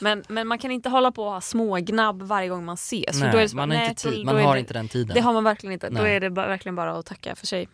men, 0.00 0.24
men 0.28 0.46
man 0.46 0.58
kan 0.58 0.70
inte 0.70 0.88
hålla 0.88 1.12
på 1.12 1.24
och 1.24 1.32
ha 1.32 1.40
smågnabb 1.40 2.22
varje 2.22 2.48
gång 2.48 2.64
man 2.64 2.74
ses. 2.74 3.20
Nej, 3.20 3.32
då 3.32 3.38
är 3.38 3.42
det 3.42 3.48
så 3.48 3.56
man 3.56 3.68
nej, 3.68 3.88
inte 3.88 4.08
då- 4.08 4.14
tid, 4.14 4.26
då 4.26 4.32
man 4.32 4.36
är 4.36 4.44
har 4.44 4.54
det, 4.54 4.60
inte 4.60 4.74
den 4.74 4.88
tiden. 4.88 5.14
Det 5.14 5.20
har 5.20 5.32
man 5.32 5.44
verkligen 5.44 5.72
inte. 5.72 5.88
Då 5.88 6.02
Nej. 6.02 6.16
är 6.16 6.20
det 6.20 6.30
bara, 6.30 6.46
verkligen 6.48 6.76
bara 6.76 6.92
att 6.98 7.06
tacka 7.06 7.36
för 7.36 7.46
sig. 7.46 7.68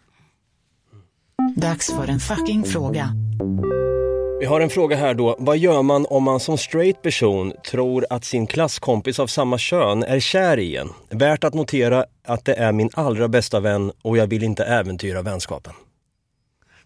Dags 1.56 1.92
för 1.94 2.08
en 2.08 2.20
fucking 2.20 2.64
fråga. 2.64 3.08
Vi 4.40 4.46
har 4.46 4.60
en 4.60 4.70
fråga 4.70 4.96
här 4.96 5.14
då. 5.14 5.36
Vad 5.38 5.58
gör 5.58 5.82
man 5.82 6.06
om 6.10 6.22
man 6.22 6.40
som 6.40 6.58
straight 6.58 7.02
person 7.02 7.52
tror 7.70 8.06
att 8.10 8.24
sin 8.24 8.46
klasskompis 8.46 9.18
av 9.18 9.26
samma 9.26 9.58
kön 9.58 10.02
är 10.02 10.20
kär 10.20 10.58
i 10.58 10.76
en? 10.76 10.88
Värt 11.10 11.44
att 11.44 11.54
notera 11.54 12.04
att 12.24 12.44
det 12.44 12.54
är 12.54 12.72
min 12.72 12.90
allra 12.94 13.28
bästa 13.28 13.60
vän 13.60 13.92
och 14.02 14.16
jag 14.16 14.26
vill 14.26 14.42
inte 14.42 14.64
äventyra 14.64 15.22
vänskapen. 15.22 15.72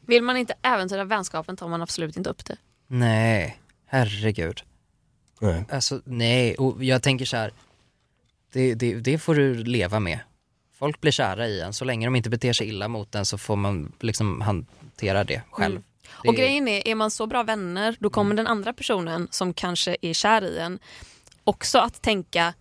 Vill 0.07 0.23
man 0.23 0.37
inte 0.37 0.55
äventyra 0.62 1.05
vänskapen 1.05 1.57
tar 1.57 1.69
man 1.69 1.83
absolut 1.83 2.17
inte 2.17 2.31
upp 2.31 2.45
det. 2.45 2.57
Nej, 2.87 3.59
herregud. 3.87 4.62
Nej. 5.40 5.64
Alltså 5.71 6.01
nej, 6.05 6.55
och 6.55 6.85
jag 6.85 7.03
tänker 7.03 7.25
så 7.25 7.37
här. 7.37 7.53
Det, 8.53 8.75
det, 8.75 8.95
det 8.95 9.19
får 9.19 9.35
du 9.35 9.55
leva 9.55 10.01
med. 10.01 10.19
Folk 10.73 11.01
blir 11.01 11.12
kära 11.12 11.49
i 11.49 11.61
en, 11.61 11.73
så 11.73 11.85
länge 11.85 12.07
de 12.07 12.17
inte 12.17 12.31
beter 12.31 12.53
sig 12.53 12.69
illa 12.69 12.88
mot 12.88 13.14
en 13.14 13.27
så 13.27 13.38
får 13.38 13.57
man 13.57 13.93
liksom 14.01 14.40
hantera 14.40 15.25
det 15.25 15.43
själv. 15.51 15.75
Mm. 15.75 15.85
Det, 16.23 16.29
Och 16.29 16.35
grejen 16.35 16.69
är, 16.69 16.88
är 16.88 16.95
man 16.95 17.11
så 17.11 17.27
bra 17.27 17.43
vänner 17.43 17.97
då 18.01 18.11
kommer 18.11 18.35
den 18.35 18.47
andra 18.47 18.73
personen 18.73 19.29
som 19.31 19.55
kanske 19.55 19.97
är 20.03 20.12
kär 20.12 20.45
i 20.45 20.59
en 20.59 20.79
också 21.45 21.79
att 21.79 22.03
tänka 22.03 22.55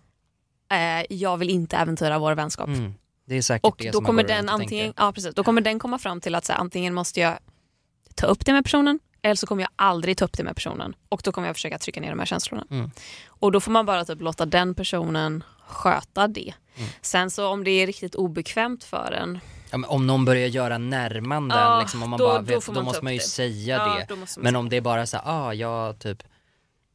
eh, 0.70 1.16
jag 1.16 1.36
vill 1.36 1.50
inte 1.50 1.76
äventyra 1.76 2.18
vår 2.18 2.32
vänskap. 2.32 2.68
mm, 2.68 2.94
det 3.26 3.34
är 3.34 3.42
säkert 3.42 3.64
Och 3.66 3.76
det 3.78 3.90
då 3.90 3.98
som 3.98 4.04
kommer 4.04 4.22
den 4.24 4.48
antingen, 4.48 4.84
tänker. 4.86 5.02
ja, 5.04 5.12
precis, 5.12 5.34
då 5.34 5.44
kommer 5.44 5.60
den 5.60 5.78
komma 5.78 5.98
fram 5.98 6.20
till 6.20 6.34
att 6.34 6.44
så 6.44 6.52
här, 6.52 6.60
antingen 6.60 6.94
måste 6.94 7.20
jag 7.20 7.38
ta 8.14 8.26
upp 8.26 8.46
det 8.46 8.52
med 8.52 8.64
personen 8.64 8.98
eller 9.22 9.34
så 9.34 9.46
kommer 9.46 9.62
jag 9.62 9.70
aldrig 9.76 10.16
ta 10.18 10.24
upp 10.24 10.36
det 10.36 10.42
med 10.44 10.54
personen 10.56 10.96
och 11.08 11.20
då 11.24 11.32
kommer 11.32 11.48
jag 11.48 11.56
försöka 11.56 11.78
trycka 11.78 12.00
ner 12.00 12.10
de 12.10 12.18
här 12.18 12.26
känslorna. 12.26 12.66
Mm. 12.70 12.90
Och 13.26 13.52
då 13.52 13.60
får 13.60 13.70
man 13.72 13.86
bara 13.86 14.04
typ 14.04 14.20
låta 14.20 14.46
den 14.46 14.74
personen 14.74 15.44
sköta 15.66 16.28
det. 16.28 16.54
Mm. 16.76 16.88
Sen 17.02 17.30
så 17.30 17.46
om 17.48 17.64
det 17.64 17.70
är 17.70 17.86
riktigt 17.86 18.14
obekvämt 18.14 18.84
för 18.84 19.12
en, 19.12 19.40
Ja, 19.70 19.78
om 19.88 20.06
någon 20.06 20.24
börjar 20.24 20.48
göra 20.48 20.78
närmanden, 20.78 21.58
Ja, 21.58 21.80
liksom, 21.80 22.02
om 22.02 22.10
man 22.10 22.18
då- 22.18 22.26
bara 22.26 22.42
då 22.42 22.60
får 22.60 22.72
då, 22.72 22.80
man 22.80 22.84
ta 22.84 22.90
måste 22.90 23.04
man 23.04 23.12
ju 23.12 23.18
det. 23.18 23.24
säga 23.24 23.76
Ja, 23.76 23.94
det. 23.98 24.06
då 24.08 24.16
Men 24.16 24.26
säga 24.26 24.58
om 24.58 24.68
det 24.68 24.76
är 24.76 24.80
bara 24.80 25.06
så 25.06 25.16
här, 25.16 25.24
ah, 25.26 25.52
jag 25.54 25.98
typ, 25.98 26.22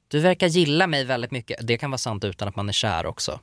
du 0.08 0.20
verkar 0.20 0.48
gilla 0.48 0.88
mig 0.88 1.04
väldigt 1.06 1.32
mycket. 1.32 1.68
Det 1.68 1.78
kan 1.78 1.92
vara 1.92 1.98
sant 1.98 2.24
utan 2.24 2.48
att 2.48 2.56
man 2.56 2.70
är 2.70 2.74
kär 2.74 3.06
också. 3.06 3.40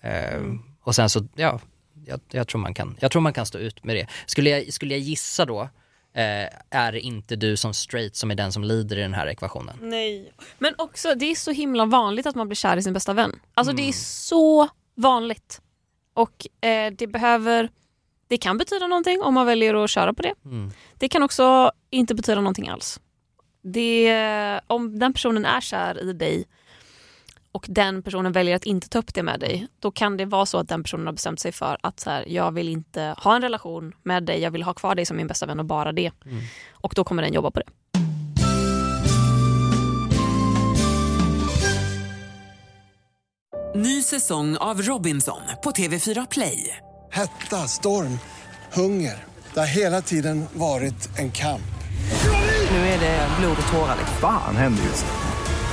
Eh, 0.00 0.34
Mm. 0.34 0.62
Och 0.82 0.94
sen 0.94 1.10
så, 1.10 1.28
ja, 1.34 1.60
jag, 2.06 2.20
jag, 2.30 2.48
tror 2.48 2.60
man 2.60 2.74
kan, 2.74 2.96
jag 3.00 3.10
tror 3.10 3.22
man 3.22 3.32
kan 3.32 3.46
stå 3.46 3.58
ut 3.58 3.84
med 3.84 3.96
det. 3.96 4.06
Skulle 4.26 4.50
jag, 4.50 4.72
skulle 4.72 4.94
jag 4.94 5.00
gissa 5.00 5.44
då, 5.44 5.60
eh, 6.12 6.48
är 6.70 6.92
det 6.92 7.00
inte 7.00 7.36
du 7.36 7.56
som 7.56 7.74
straight 7.74 8.16
som 8.16 8.30
är 8.30 8.34
den 8.34 8.52
som 8.52 8.64
lider 8.64 8.98
i 8.98 9.00
den 9.00 9.14
här 9.14 9.26
ekvationen. 9.26 9.78
Nej. 9.82 10.32
Men 10.58 10.74
också, 10.78 11.14
det 11.14 11.26
är 11.30 11.34
så 11.34 11.50
himla 11.50 11.84
vanligt 11.84 12.26
att 12.26 12.34
man 12.34 12.48
blir 12.48 12.56
kär 12.56 12.76
i 12.76 12.82
sin 12.82 12.92
bästa 12.92 13.12
vän. 13.12 13.40
Alltså 13.54 13.72
det 13.72 13.82
är 13.82 13.84
Mm. 13.84 13.92
så 13.92 14.68
vanligt. 14.94 15.60
Och 16.14 16.64
eh, 16.66 16.92
det 16.98 17.06
behöver, 17.06 17.70
det 18.28 18.38
kan 18.38 18.58
betyda 18.58 18.86
någonting 18.86 19.22
om 19.22 19.34
man 19.34 19.46
väljer 19.46 19.84
att 19.84 19.90
köra 19.90 20.14
på 20.14 20.22
det. 20.22 20.34
Mm. 20.44 20.70
Det 20.94 21.08
kan 21.08 21.22
också 21.22 21.70
inte 21.90 22.14
betyda 22.14 22.40
någonting 22.40 22.68
alls. 22.68 23.00
Det, 23.62 24.60
om 24.66 24.98
den 24.98 25.12
personen 25.12 25.44
är 25.44 25.60
kär 25.60 26.02
i 26.02 26.12
dig 26.12 26.44
och 27.56 27.66
den 27.68 28.02
personen 28.02 28.32
väljer 28.32 28.56
att 28.56 28.64
inte 28.64 28.88
ta 28.88 28.98
upp 28.98 29.14
det 29.14 29.22
med 29.22 29.40
dig, 29.40 29.66
då 29.80 29.90
kan 29.90 30.16
det 30.16 30.24
vara 30.24 30.46
så 30.46 30.58
att 30.58 30.68
den 30.68 30.82
personen 30.82 31.06
har 31.06 31.12
bestämt 31.12 31.40
sig 31.40 31.52
för 31.52 31.78
att 31.80 32.00
så 32.00 32.10
här, 32.10 32.24
jag 32.28 32.52
vill 32.52 32.68
inte 32.68 33.14
ha 33.18 33.36
en 33.36 33.42
relation 33.42 33.92
med 34.02 34.22
dig, 34.22 34.40
jag 34.42 34.50
vill 34.50 34.62
ha 34.62 34.74
kvar 34.74 34.94
dig 34.94 35.06
som 35.06 35.16
min 35.16 35.26
bästa 35.26 35.46
vän 35.46 35.60
och 35.60 35.66
bara 35.66 35.92
det. 35.92 36.10
Mm. 36.24 36.38
Och 36.70 36.92
då 36.96 37.04
kommer 37.04 37.22
den 37.22 37.32
jobba 37.32 37.50
på 37.50 37.60
det. 37.60 37.66
Ny 43.74 44.02
säsong 44.02 44.56
av 44.56 44.82
Robinson 44.82 45.40
på 45.64 45.70
TV4 45.70 46.26
Play. 46.30 46.76
Hetta, 47.12 47.56
storm, 47.56 48.18
hunger. 48.72 49.24
Det 49.54 49.60
har 49.60 49.66
hela 49.66 50.02
tiden 50.02 50.46
varit 50.52 51.18
en 51.18 51.32
kamp. 51.32 51.62
Nu 52.70 52.76
är 52.76 53.00
det 53.00 53.28
blod 53.40 53.56
och 53.66 53.72
tårar. 53.72 53.96
liksom. 53.98 54.16
Fan 54.20 54.56
händer 54.56 54.82
just 54.82 55.04
nu. 55.04 55.35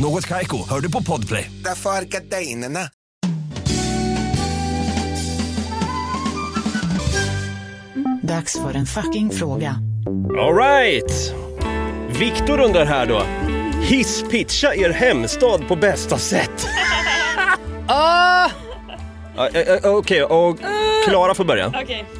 Något 0.00 0.26
Kaiko, 0.26 0.68
hör 0.68 0.80
du 0.80 0.92
på 0.92 1.02
Podplay. 1.02 1.50
Därför 1.64 1.90
är 1.90 2.02
gardinerna. 2.02 2.80
Dags 8.22 8.52
för 8.52 8.74
en 8.74 8.86
fucking 8.86 9.30
fråga. 9.30 9.76
Alright! 10.38 11.34
Viktor 12.18 12.60
undrar 12.60 12.84
här 12.84 13.06
då. 13.06 13.22
Hisspitcha 13.82 14.74
er 14.74 14.90
hemstad 14.90 15.68
på 15.68 15.76
bästa 15.76 16.18
sätt. 16.18 16.66
Ah! 17.92 18.50
Ja, 19.36 19.48
eh, 19.48 19.74
eh, 19.74 19.94
Okej, 19.94 20.24
och 20.24 20.58
Klara 21.08 21.34
får 21.34 21.44
börja. 21.44 21.68
Okej. 21.82 22.04
Så 22.14 22.19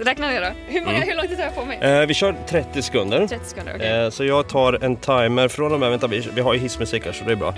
räkna 0.00 0.26
ner 0.26 0.40
då. 0.40 0.48
Hur, 0.66 0.84
många, 0.84 1.00
hur 1.00 1.16
lång 1.16 1.28
tid 1.28 1.36
tar 1.36 1.44
jag 1.44 1.54
på 1.54 1.64
mig? 1.64 1.78
Eh, 1.80 2.06
vi 2.06 2.14
kör 2.14 2.36
30 2.48 2.82
sekunder. 2.82 3.26
30 3.26 3.44
sekunder, 3.44 3.72
okej. 3.76 4.04
Eh, 4.04 4.10
så 4.10 4.24
jag 4.24 4.48
tar 4.48 4.84
en 4.84 4.96
timer 4.96 5.48
från 5.48 5.72
och 5.72 5.80
med, 5.80 5.90
vänta 5.90 6.06
vi, 6.06 6.28
vi 6.34 6.40
har 6.40 6.54
ju 6.54 6.60
hissmusik 6.60 7.04
här 7.04 7.12
så 7.12 7.24
det 7.24 7.32
är 7.32 7.36
bra. 7.36 7.54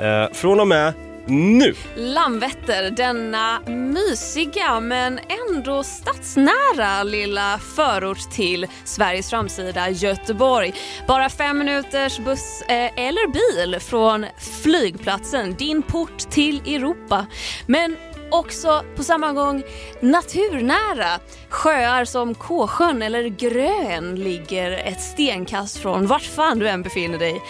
Eh, 0.00 0.32
från 0.32 0.60
och 0.60 0.68
med 0.68 0.92
nu! 1.26 1.74
Landvetter, 1.96 2.90
denna 2.90 3.60
mysiga 3.66 4.80
men 4.80 5.20
ändå 5.50 5.82
stadsnära 5.82 7.02
lilla 7.02 7.58
förort 7.76 8.30
till 8.32 8.66
Sveriges 8.84 9.30
framsida 9.30 9.90
Göteborg. 9.90 10.74
Bara 11.08 11.28
fem 11.28 11.58
minuters 11.58 12.18
buss 12.18 12.62
eh, 12.62 12.74
eller 12.76 13.32
bil 13.32 13.80
från 13.80 14.26
flygplatsen, 14.62 15.54
din 15.54 15.82
port 15.82 16.18
till 16.18 16.60
Europa. 16.60 17.26
Men 17.66 17.96
också 18.30 18.84
på 18.96 19.04
samma 19.04 19.32
gång 19.32 19.62
naturnära. 20.00 21.20
Sjöar 21.48 22.04
som 22.04 22.34
Kåsjön 22.34 23.02
eller 23.02 23.22
Grön 23.22 24.14
ligger 24.14 24.70
ett 24.70 25.00
stenkast 25.00 25.78
från 25.78 26.06
vart 26.06 26.22
fan 26.22 26.58
du 26.58 26.68
än 26.68 26.82
befinner 26.82 27.18
dig. 27.18 27.42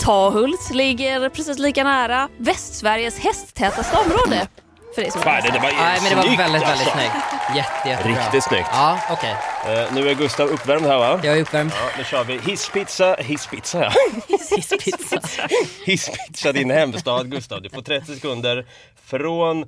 Tahult 0.00 0.70
ligger 0.74 1.28
precis 1.28 1.58
lika 1.58 1.84
nära 1.84 2.28
Västsveriges 2.38 3.18
hästtätaste 3.18 3.96
område. 3.96 4.48
För 4.94 5.02
dig 5.02 5.10
som 5.10 5.20
Fan, 5.20 5.42
det, 5.42 5.50
det 5.50 5.58
var 5.58 5.72
Nej 5.72 6.00
men 6.02 6.10
det 6.10 6.16
var 6.16 6.22
snyggt, 6.22 6.40
väldigt, 6.40 6.62
alltså. 6.62 6.76
väldigt 6.76 6.92
snyggt. 6.92 7.56
Jätte, 7.56 7.88
jättebra. 7.88 8.24
Riktigt 8.24 8.44
snyggt. 8.44 8.68
Ja, 8.72 8.98
okej. 9.10 9.36
Eh, 9.66 9.94
nu 9.94 10.08
är 10.10 10.14
Gustav 10.14 10.48
uppvärmd 10.48 10.86
här 10.86 10.98
va? 10.98 11.20
Jag 11.22 11.36
är 11.36 11.40
uppvärmd. 11.42 11.72
Ja, 11.74 11.90
nu 11.98 12.04
kör 12.04 12.24
vi 12.24 12.38
hisspizza, 12.38 13.16
hisspizza 13.18 13.82
ja. 13.84 13.92
Hisspizza. 14.28 15.20
Hisspizza 15.84 16.52
din 16.52 16.70
hemstad 16.70 17.30
Gustav. 17.30 17.62
Du 17.62 17.70
får 17.70 17.82
30 17.82 18.14
sekunder 18.14 18.66
från 19.06 19.64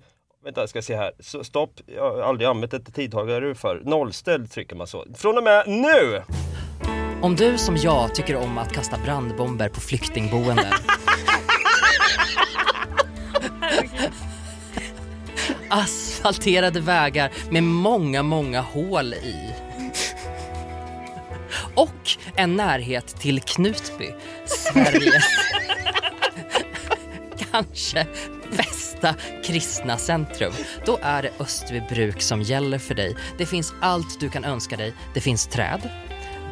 Vänta, 0.46 0.60
jag 0.60 0.68
ska 0.68 0.82
se 0.82 0.96
här. 0.96 1.12
Så, 1.20 1.44
stopp, 1.44 1.80
jag 1.86 2.12
har 2.12 2.20
aldrig 2.20 2.48
använt 2.48 2.74
ett 2.74 2.94
tidtagare 2.94 3.54
för. 3.54 3.82
Nollställ 3.84 4.48
trycker 4.48 4.76
man 4.76 4.86
så. 4.86 5.04
Från 5.14 5.38
och 5.38 5.44
med 5.44 5.68
nu! 5.68 6.22
Om 7.22 7.36
du 7.36 7.58
som 7.58 7.76
jag 7.76 8.14
tycker 8.14 8.36
om 8.36 8.58
att 8.58 8.72
kasta 8.72 8.98
brandbomber 9.04 9.68
på 9.68 9.80
flyktingboenden. 9.80 10.72
Asfalterade 15.68 16.80
vägar 16.80 17.32
med 17.50 17.62
många, 17.62 18.22
många 18.22 18.60
hål 18.60 19.14
i. 19.14 19.54
Och 21.74 22.10
en 22.36 22.56
närhet 22.56 23.06
till 23.06 23.40
Knutby, 23.40 24.10
Sveriges 24.46 25.24
kanske 27.52 28.06
bästa 28.46 29.14
kristna 29.44 29.98
centrum. 29.98 30.52
Då 30.84 30.98
är 31.02 31.22
det 31.22 31.30
Österbybruk 31.40 32.22
som 32.22 32.42
gäller 32.42 32.78
för 32.78 32.94
dig. 32.94 33.16
Det 33.38 33.46
finns 33.46 33.72
allt 33.80 34.20
du 34.20 34.30
kan 34.30 34.44
önska 34.44 34.76
dig. 34.76 34.94
Det 35.14 35.20
finns 35.20 35.46
träd. 35.46 35.90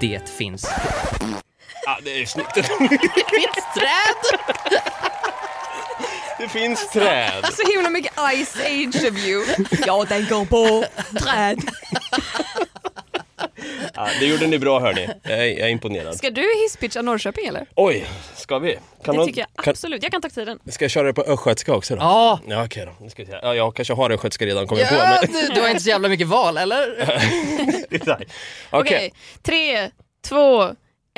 Det 0.00 0.28
finns 0.28 0.66
Ja, 1.86 1.98
det 2.02 2.22
är 2.22 2.26
snyggt. 2.26 2.54
Det 2.54 2.62
finns 2.62 3.64
träd! 3.74 4.38
Det 6.38 6.48
finns 6.48 6.90
träd. 6.90 7.44
Så 7.52 7.72
himla 7.72 7.90
mycket 7.90 8.12
Ice 8.12 8.56
Age 8.56 9.10
of 9.10 9.18
you. 9.18 9.44
Jag 9.86 10.08
tänker 10.08 10.44
på 10.44 10.84
träd. 11.18 11.58
Ja, 13.94 14.08
det 14.20 14.26
gjorde 14.26 14.46
ni 14.46 14.58
bra 14.58 14.80
hörni. 14.80 15.08
Jag 15.22 15.32
är, 15.38 15.44
jag 15.44 15.58
är 15.60 15.68
imponerad. 15.68 16.16
Ska 16.16 16.30
du 16.30 16.42
hisspitcha 16.62 17.02
Norrköping 17.02 17.46
eller? 17.46 17.66
Oj, 17.74 18.06
ska 18.34 18.58
vi? 18.58 18.72
Kan 18.72 18.80
Det 19.04 19.12
någon- 19.12 19.26
tycker 19.26 19.40
jag 19.40 19.64
kan, 19.64 19.70
absolut. 19.72 20.02
Jag 20.02 20.12
kan 20.12 20.22
ta 20.22 20.28
tiden. 20.28 20.58
Ska 20.68 20.84
jag 20.84 20.90
köra 20.90 21.06
det 21.06 21.12
på 21.14 21.22
östgötska 21.22 21.74
också 21.74 21.94
då? 21.96 22.00
Ja! 22.02 22.40
Ja 22.48 22.64
okej 22.64 22.86
då. 22.86 23.04
Nu 23.04 23.10
ska 23.10 23.22
vi 23.22 23.30
se. 23.30 23.38
Ja, 23.42 23.54
jag 23.54 23.76
kanske 23.76 23.94
har 23.94 24.10
östgötska 24.10 24.46
redan 24.46 24.66
kommit 24.66 24.88
på. 24.88 24.94
ja 24.94 25.18
Men... 25.22 25.32
du, 25.32 25.54
du 25.54 25.60
har 25.60 25.68
inte 25.68 25.82
så 25.82 25.88
jävla 25.88 26.08
mycket 26.08 26.26
val 26.26 26.56
eller? 26.56 27.08
Okej. 27.90 28.26
Okej, 28.70 29.12
tre, 29.42 29.90
två, 30.28 30.62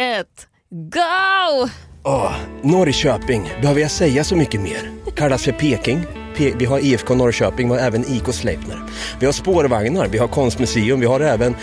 ett, 0.00 0.46
go! 0.70 1.68
Åh, 2.04 2.32
Norrköping, 2.62 3.50
behöver 3.60 3.80
jag 3.80 3.90
säga 3.90 4.24
så 4.24 4.36
mycket 4.36 4.60
mer? 4.60 4.90
Kallas 5.16 5.44
för 5.44 5.52
Peking. 5.52 6.02
Pe- 6.36 6.54
vi 6.58 6.64
har 6.64 6.78
IFK 6.84 7.14
Norrköping, 7.14 7.68
vi 7.68 7.74
har 7.78 7.86
även 7.86 8.04
IK 8.12 8.34
Sleipner. 8.34 8.78
Vi 9.20 9.26
har 9.26 9.32
spårvagnar, 9.32 10.06
vi 10.08 10.18
har 10.18 10.28
konstmuseum, 10.28 11.00
vi 11.00 11.06
har 11.06 11.20
även 11.20 11.56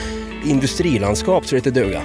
industrilandskap 0.46 1.46
så 1.46 1.56
det 1.56 1.58
heter 1.58 1.72
duga. 1.72 2.02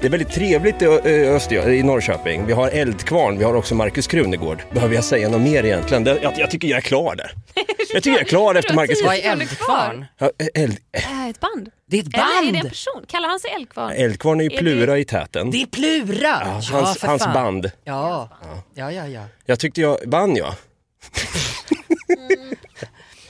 Det 0.00 0.06
är 0.06 0.10
väldigt 0.10 0.30
trevligt 0.32 0.82
i 0.82 0.84
Ö- 0.84 1.36
Östergö- 1.36 1.68
i 1.70 1.82
Norrköping. 1.82 2.46
Vi 2.46 2.52
har 2.52 2.68
Eldkvarn, 2.68 3.38
vi 3.38 3.44
har 3.44 3.54
också 3.54 3.74
Markus 3.74 4.06
Krunegård. 4.06 4.62
Behöver 4.72 4.94
jag 4.94 5.04
säga 5.04 5.28
något 5.28 5.40
mer 5.40 5.64
egentligen? 5.64 6.04
Det, 6.04 6.18
jag, 6.22 6.32
jag 6.38 6.50
tycker 6.50 6.68
jag 6.68 6.76
är 6.76 6.80
klar 6.82 7.14
där. 7.16 7.32
Jag 7.94 8.02
tycker 8.02 8.16
jag 8.18 8.20
är 8.20 8.28
klar 8.28 8.54
efter 8.54 8.74
Marcus 8.74 9.02
Vad 9.04 9.14
är 9.14 9.30
Eldkvarn? 9.32 10.04
Ja, 10.18 10.30
Eld, 10.54 10.76
Äh, 10.92 11.28
ett 11.28 11.40
band. 11.40 11.70
Det 11.90 11.96
är 11.98 12.00
ett 12.02 12.14
Eller 12.14 12.24
är 12.24 12.42
det 12.42 12.46
en 12.48 12.52
band! 12.52 12.68
person? 12.68 13.04
Kallar 13.08 13.28
han 13.28 13.40
sig 13.40 13.50
Eldkvarn? 13.50 13.92
Eldkvarn 13.92 14.40
är 14.40 14.44
ju 14.44 14.50
Är 14.56 14.58
Plura 14.58 14.98
i 14.98 15.04
täten. 15.04 15.50
Det 15.50 15.62
är 15.62 15.66
Plura! 15.66 16.18
Ja, 16.44 16.60
hans, 16.72 16.98
för 16.98 17.06
hans 17.08 17.22
fan. 17.22 17.34
band. 17.34 17.70
Ja, 17.84 18.28
ja, 18.74 18.92
ja, 18.92 19.06
ja. 19.08 19.22
Jag 19.46 19.58
tyckte 19.58 19.80
jag 19.80 19.98
vann 20.06 20.36
jag. 20.36 20.54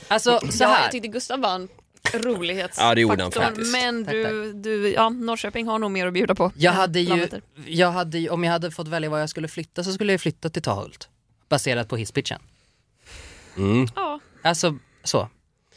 Alltså 0.07 0.39
så 0.39 0.63
Ja, 0.63 0.67
här. 0.67 0.83
jag 0.83 0.91
tyckte 0.91 1.07
Gustav 1.07 1.39
vann 1.39 1.67
rolighetsfaktorn. 2.13 3.31
Ja. 3.35 3.51
Men 3.71 4.05
Tack, 4.05 4.13
du, 4.13 4.53
du, 4.53 4.89
ja, 4.89 5.09
Norrköping 5.09 5.67
har 5.67 5.79
nog 5.79 5.91
mer 5.91 6.07
att 6.07 6.13
bjuda 6.13 6.35
på. 6.35 6.51
Jag 6.57 6.71
hade 6.71 6.99
ju, 6.99 7.27
jag 7.67 7.91
hade 7.91 8.29
om 8.29 8.43
jag 8.43 8.51
hade 8.51 8.71
fått 8.71 8.87
välja 8.87 9.09
var 9.09 9.19
jag 9.19 9.29
skulle 9.29 9.47
flytta 9.47 9.83
så 9.83 9.93
skulle 9.93 10.13
jag 10.13 10.21
flytta 10.21 10.49
till 10.49 10.61
Tahult. 10.61 11.09
Baserat 11.49 11.89
på 11.89 11.97
hisspitchen. 11.97 12.39
Ja. 13.95 14.19
Alltså 14.41 14.77
så. 15.03 15.29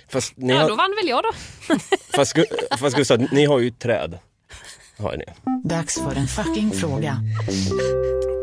Fast, 0.09 0.37
ni 0.37 0.53
ja, 0.53 0.61
har, 0.61 0.69
då 0.69 0.75
vann 0.75 0.95
väl 1.03 1.09
jag 1.09 1.25
då. 1.25 1.33
fast, 2.17 2.37
fast 2.79 2.97
Gustav, 2.97 3.27
ni 3.33 3.45
har 3.45 3.59
ju 3.59 3.71
träd. 3.71 4.19
Har 4.99 5.17
ni. 5.17 5.25
Dags 5.65 5.95
för 5.95 6.15
en 6.17 6.27
fucking 6.27 6.73
fråga. 6.73 7.17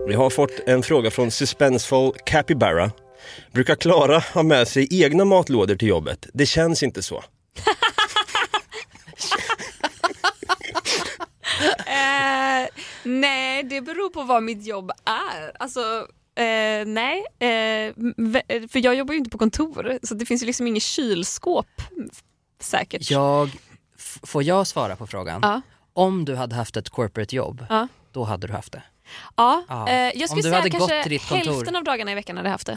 Vi 0.08 0.13
har 0.13 0.29
fått 0.29 0.60
en 0.65 0.84
fråga 0.84 1.12
från 1.12 1.32
Suspenseful 1.32 2.12
Capybara. 2.25 2.91
Brukar 3.51 3.75
Klara 3.75 4.19
ha 4.34 4.43
med 4.43 4.67
sig 4.67 5.03
egna 5.03 5.25
matlådor 5.25 5.75
till 5.75 5.88
jobbet? 5.88 6.27
Det 6.34 6.45
känns 6.45 6.84
inte 6.84 7.03
så. 7.03 7.23
Eh, 11.86 12.68
nej, 13.04 13.63
det 13.63 13.82
beror 13.82 14.10
på 14.10 14.24
vad 14.24 14.44
mitt 14.44 14.66
jobb 14.66 14.92
är. 15.06 15.52
Alltså, 15.60 16.08
eh, 16.36 16.86
nej. 16.86 17.26
Eh, 17.39 17.94
v- 18.18 18.68
för 18.72 18.80
jag 18.86 18.96
jobbar 18.96 19.13
ju 19.13 19.18
inte 19.18 19.30
på 19.30 19.38
kontor, 19.38 20.00
så 20.04 20.13
det 20.16 20.26
finns 20.26 20.42
ju 20.44 20.46
liksom 20.46 20.68
inget 20.68 20.84
kylskåp 20.84 21.68
säkert. 22.62 23.12
Jag, 23.12 23.50
får 24.24 24.44
jag 24.44 24.68
svara 24.68 24.96
på 24.96 25.08
frågan? 25.08 25.39
Ja. 25.44 25.62
Om 25.94 26.26
du 26.26 26.36
hade 26.36 26.56
haft 26.56 26.78
ett 26.78 26.89
corporate 26.89 27.36
jobb, 27.36 27.66
Ja. 27.70 27.88
då 28.12 28.24
hade 28.24 28.48
du 28.48 28.54
haft 28.54 28.72
det. 28.72 28.84
Ja, 29.38 29.63
Ja. 29.70 29.88
eh, 29.89 30.12
jag 30.20 30.30
skulle 30.30 30.44
säga 30.44 30.70
kanske 30.70 31.20
hälften 31.36 31.76
av 31.76 31.84
dagarna 31.84 32.12
i 32.12 32.16
veckan 32.16 32.38
hade 32.38 32.50
jag 32.50 32.54
haft 32.54 32.68
det. 32.68 32.74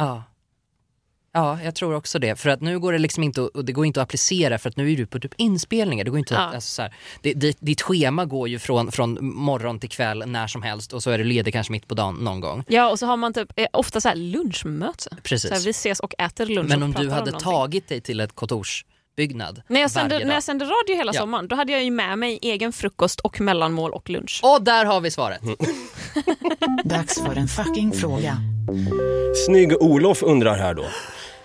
Ja. 1.37 1.59
Ja, 1.59 1.59
jag 1.65 1.75
tror 1.75 1.95
också 1.95 2.19
det. 2.19 2.37
För 2.41 2.51
att 2.51 2.61
nu 2.61 2.79
går 2.79 2.93
det 2.93 2.99
liksom 2.99 3.23
inte 3.23 3.45
att, 3.45 3.49
och 3.51 3.65
det 3.65 3.73
går 3.73 3.87
inte 3.87 4.01
att 4.01 4.05
applicera 4.09 4.59
för 4.59 4.69
att 4.71 4.77
nu 4.77 4.93
är 4.93 4.97
du 4.97 5.07
på 5.07 5.19
typ 5.21 5.35
inspelningar. 5.37 6.05
Det 6.05 6.11
går 6.11 6.19
inte 6.19 6.35
Ja. 6.35 6.41
att, 6.41 6.55
alltså 6.55 6.71
så 6.75 6.83
här, 6.83 6.95
det, 7.23 7.33
ditt, 7.33 7.57
ditt 7.61 7.83
schema 7.83 8.25
går 8.25 8.49
ju 8.49 8.59
från, 8.59 8.93
från 8.93 9.19
morgon 9.21 9.79
till 9.81 9.89
kväll 9.91 10.23
när 10.27 10.47
som 10.47 10.63
helst 10.63 10.93
och 10.93 11.03
så 11.03 11.11
är 11.11 11.19
du 11.19 11.25
ledig 11.25 11.53
kanske 11.53 11.73
mitt 11.73 11.89
på 11.89 11.95
dagen 11.95 12.15
någon 12.15 12.41
gång. 12.41 12.65
Ja, 12.69 12.91
och 12.91 12.99
så 12.99 13.07
har 13.07 13.17
man 13.17 13.33
typ, 13.33 13.53
eh, 13.57 13.67
ofta 13.73 14.01
så 14.01 14.09
här 14.09 14.17
lunchmöte. 14.17 15.17
Precis. 15.23 15.49
Så 15.49 15.55
här, 15.55 15.63
vi 15.63 15.71
ses 15.71 16.01
och 16.01 16.15
äter 16.19 16.47
lunch 16.47 16.69
Men 16.69 16.83
om 16.83 16.93
du 16.93 16.99
hade 16.99 17.11
någonting. 17.11 17.41
tagit 17.41 17.89
dig 17.89 18.01
till 18.01 18.21
ett 18.21 18.35
kontorsbyggnad 18.35 19.63
När 19.69 19.81
jag, 19.81 19.91
sände, 19.91 20.25
när 20.25 20.35
jag 20.35 20.43
sände 20.43 20.65
radio 20.65 20.97
hela 20.97 21.13
Ja. 21.15 21.21
sommaren, 21.21 21.49
då 21.49 21.57
hade 21.57 21.73
jag 21.73 21.85
ju 21.85 21.91
med 21.91 22.19
mig 22.19 22.39
egen 22.43 22.73
frukost 22.73 23.21
och 23.21 23.41
mellanmål 23.41 23.91
och 23.93 24.11
lunch. 24.11 24.41
Och 24.43 24.63
där 24.63 24.85
har 24.85 25.01
vi 25.01 25.11
svaret. 25.11 25.41
Dags 26.85 27.21
för 27.23 27.37
en 27.37 27.49
fucking 27.49 27.93
fråga. 27.93 28.37
Snygg-Olof 29.47 30.23
undrar 30.23 30.59
här 30.59 30.75
då. 30.75 30.85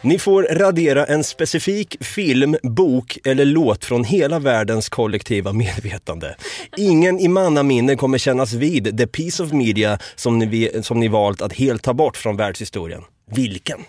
Ni 0.03 0.19
får 0.19 0.43
radera 0.43 1.05
en 1.05 1.23
specifik 1.23 2.03
film, 2.03 2.55
bok 2.63 3.17
eller 3.25 3.45
låt 3.45 3.85
från 3.85 4.03
hela 4.03 4.39
världens 4.39 4.89
kollektiva 4.89 5.53
medvetande. 5.53 6.35
Ingen 6.77 7.19
i 7.19 7.27
mannaminne 7.27 7.95
kommer 7.95 8.17
kännas 8.17 8.53
vid 8.53 8.97
the 8.97 9.07
piece 9.07 9.43
of 9.43 9.51
media 9.51 9.99
som 10.15 10.39
ni, 10.39 10.71
som 10.81 10.99
ni 10.99 11.07
valt 11.07 11.41
att 11.41 11.53
helt 11.53 11.83
ta 11.83 11.93
bort 11.93 12.17
från 12.17 12.37
världshistorien. 12.37 13.01
Vilken? 13.31 13.79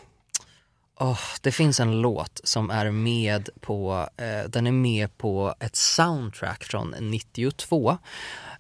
Oh, 1.01 1.21
det 1.41 1.53
finns 1.53 1.81
en 1.81 2.01
låt 2.01 2.41
som 2.45 2.71
är 2.71 2.91
med 2.91 3.49
på, 3.61 4.09
eh, 4.17 4.51
den 4.51 4.67
är 4.67 4.73
med 4.73 5.19
på 5.19 5.55
ett 5.61 5.77
soundtrack 5.77 6.65
från 6.65 6.95
92, 7.01 7.99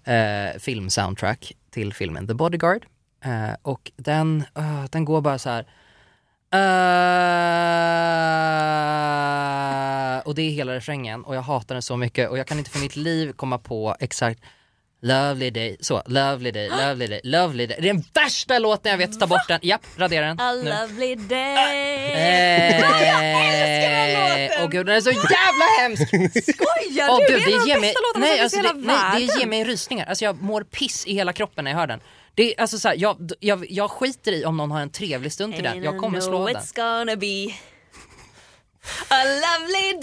eh, 0.05 0.59
filmsoundtrack 0.59 1.53
till 1.71 1.95
filmen 1.95 2.27
The 2.27 2.35
Bodyguard. 2.35 2.87
Eh, 3.25 3.55
och 3.62 3.93
den, 3.97 4.45
uh, 4.59 4.85
den 4.91 5.05
går 5.05 5.21
bara 5.21 5.38
så 5.38 5.51
här 5.51 5.67
eh, 6.53 6.59
och 10.27 10.35
det 10.35 10.43
är 10.43 10.51
hela 10.51 10.75
refrängen 10.75 11.25
och 11.25 11.37
jag 11.37 11.43
hatar 11.43 11.75
den 11.75 11.83
så 11.83 11.97
mycket 11.97 12.31
och 12.31 12.38
jag 12.38 12.47
kan 12.47 12.59
inte 12.59 12.71
för 12.71 12.79
mitt 12.79 12.97
liv 12.97 13.33
komma 13.33 13.59
på 13.59 13.97
exakt 14.01 14.41
Lovely 15.05 15.51
day, 15.51 15.77
så, 15.81 16.03
lovely 16.07 16.51
day, 16.51 16.69
lovely 16.87 17.07
day, 17.07 17.21
lovely 17.25 17.67
day. 17.67 17.77
Det 17.81 17.88
är 17.88 17.93
den 17.95 18.05
värsta 18.15 18.59
låten 18.59 18.91
jag 18.91 18.99
vet, 18.99 19.21
ta 19.21 19.27
bort 19.27 19.49
den. 19.49 19.61
Japp, 19.62 19.81
radera 19.97 20.27
den. 20.27 20.41
A 20.41 20.53
nu. 20.53 20.65
lovely 20.65 21.15
day. 21.15 22.12
Eh, 22.12 22.83
Åh 24.62 24.69
gud 24.71 24.87
den 24.87 24.97
är 24.97 25.01
så 25.01 25.11
jävla 25.11 25.65
hemsk! 25.81 26.09
Skojar 26.55 27.09
Åh, 27.11 27.19
du? 27.29 27.35
gud, 27.35 27.43
det 27.47 27.53
är 27.53 27.55
en 27.55 27.61
av 27.61 27.67
de 27.69 27.81
bästa 27.81 28.01
låtarna 28.01 28.27
nej, 28.27 28.41
alltså, 28.41 28.59
i 28.59 28.62
det, 28.62 28.69
hela 28.69 28.79
nej, 28.79 29.21
det 29.21 29.27
världen. 29.27 29.41
ger 29.41 29.47
mig 29.47 29.65
rysningar. 29.65 30.07
Alltså 30.07 30.25
jag 30.25 30.43
mår 30.43 30.62
piss 30.62 31.07
i 31.07 31.15
hela 31.15 31.33
kroppen 31.33 31.65
när 31.65 31.71
jag 31.71 31.79
hör 31.79 31.87
den. 31.87 32.01
Det 32.35 32.55
är, 32.55 32.61
alltså, 32.61 32.79
så 32.79 32.88
här, 32.88 32.97
jag, 32.99 33.31
jag, 33.40 33.66
jag 33.71 33.90
skiter 33.90 34.33
i 34.33 34.45
om 34.45 34.57
någon 34.57 34.71
har 34.71 34.81
en 34.81 34.90
trevlig 34.90 35.33
stund 35.33 35.55
till 35.55 35.64
den. 35.64 35.83
Jag 35.83 35.99
kommer 35.99 36.21
slå 36.21 36.47
den. 36.47 36.57
it's 36.57 36.75
gonna 36.77 37.16
be 37.16 37.55
a 39.09 39.25
lovely 39.25 40.01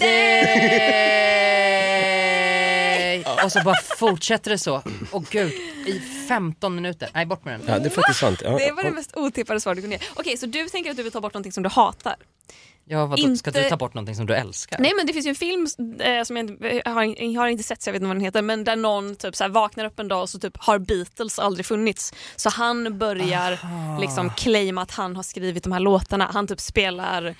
day. 3.20 3.24
Och 3.44 3.52
så 3.52 3.60
bara 3.64 3.76
fortsätter 3.98 4.50
det 4.50 4.58
så. 4.58 4.82
Åh 5.12 5.22
gud, 5.30 5.52
i 5.86 6.02
15 6.28 6.74
minuter. 6.74 7.08
Nej, 7.14 7.26
bort 7.26 7.44
med 7.44 7.60
den. 7.60 7.68
Ja, 7.68 7.78
det 7.78 7.86
är 7.86 7.90
faktiskt 7.90 8.20
sant. 8.20 8.40
Ja. 8.44 8.50
Det 8.58 8.72
var 8.72 8.82
det 8.82 8.90
mest 8.90 9.16
otippade 9.16 9.60
svar 9.60 9.74
du 9.74 9.80
kunde 9.80 9.96
ge. 9.96 10.02
Okej, 10.14 10.36
så 10.36 10.46
du 10.46 10.68
tänker 10.68 10.90
att 10.90 10.96
du 10.96 11.02
vill 11.02 11.12
ta 11.12 11.20
bort 11.20 11.34
någonting 11.34 11.52
som 11.52 11.62
du 11.62 11.68
hatar? 11.68 12.16
Ja, 12.92 13.06
vadå, 13.06 13.16
ska 13.36 13.50
Inte- 13.50 13.62
du 13.62 13.68
ta 13.68 13.76
bort 13.76 13.94
någonting 13.94 14.14
som 14.14 14.26
du 14.26 14.34
älskar? 14.34 14.78
Nej 14.78 14.92
men 14.96 15.06
det 15.06 15.12
finns 15.12 15.26
ju 15.26 15.28
en 15.28 15.34
film 15.34 15.66
eh, 16.00 16.22
som 16.24 16.36
jag, 16.36 16.50
inte- 16.50 16.82
jag, 16.84 16.92
har, 16.92 17.22
jag 17.22 17.40
har 17.40 17.48
inte 17.48 17.64
sett 17.64 17.82
så 17.82 17.88
jag 17.88 17.92
vet 17.92 18.00
inte 18.02 18.06
vad 18.08 18.16
den 18.16 18.24
heter 18.24 18.42
men 18.42 18.64
där 18.64 18.76
någon 18.76 19.16
typ 19.16 19.36
så 19.36 19.48
vaknar 19.48 19.84
upp 19.84 19.98
en 19.98 20.08
dag 20.08 20.22
och 20.22 20.30
så 20.30 20.38
typ 20.38 20.56
har 20.56 20.78
Beatles 20.78 21.38
aldrig 21.38 21.66
funnits. 21.66 22.12
Så 22.36 22.50
han 22.50 22.98
börjar 22.98 23.58
liksom 24.00 24.30
claima 24.30 24.82
att 24.82 24.90
han 24.90 25.16
har 25.16 25.22
skrivit 25.22 25.64
de 25.64 25.72
här 25.72 25.80
låtarna. 25.80 26.30
Han 26.32 26.46
typ 26.46 26.60
spelar 26.60 27.34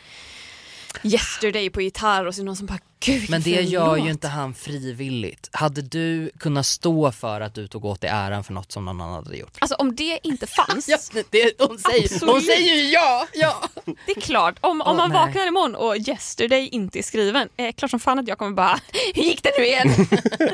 Yesterday 1.02 1.70
på 1.70 1.82
gitarr 1.82 2.24
och 2.24 2.34
så 2.34 2.40
är 2.40 2.42
det 2.42 2.46
någon 2.46 2.56
som 2.56 2.66
bara 2.66 2.78
gud 3.00 3.30
Men 3.30 3.42
det 3.42 3.50
gör 3.50 3.96
låt." 3.96 4.06
ju 4.06 4.10
inte 4.10 4.28
han 4.28 4.54
frivilligt. 4.54 5.48
Hade 5.52 5.82
du 5.82 6.30
kunnat 6.38 6.66
stå 6.66 7.12
för 7.12 7.40
att 7.40 7.54
du 7.54 7.68
tog 7.68 7.84
åt 7.84 8.00
dig 8.00 8.10
äran 8.10 8.44
för 8.44 8.52
något 8.52 8.72
som 8.72 8.84
någon 8.84 9.00
annan 9.00 9.14
hade 9.24 9.36
gjort? 9.36 9.56
Alltså 9.58 9.74
om 9.74 9.96
det 9.96 10.18
inte 10.22 10.46
fanns, 10.46 10.86
det, 11.30 11.52
hon, 11.58 11.78
säger, 11.78 12.26
hon 12.32 12.40
säger 12.40 12.74
ju 12.74 12.90
ja! 12.90 13.26
ja. 13.34 13.62
det 14.06 14.12
är 14.16 14.20
klart. 14.20 14.56
Om, 14.60 14.80
om 14.80 14.86
Åh, 14.86 14.96
man 14.96 15.10
nej. 15.10 15.18
vaknar 15.18 15.46
imorgon 15.46 15.74
och 15.74 15.96
Yesterday 15.96 16.68
inte 16.68 16.98
är 16.98 17.02
skriven, 17.02 17.48
eh, 17.56 17.72
klart 17.72 17.90
som 17.90 18.00
fan 18.00 18.18
att 18.18 18.28
jag 18.28 18.38
kommer 18.38 18.52
bara 18.52 18.80
hur 19.14 19.22
gick 19.22 19.42
det 19.42 19.52
nu 19.58 19.66
igen? 19.66 19.88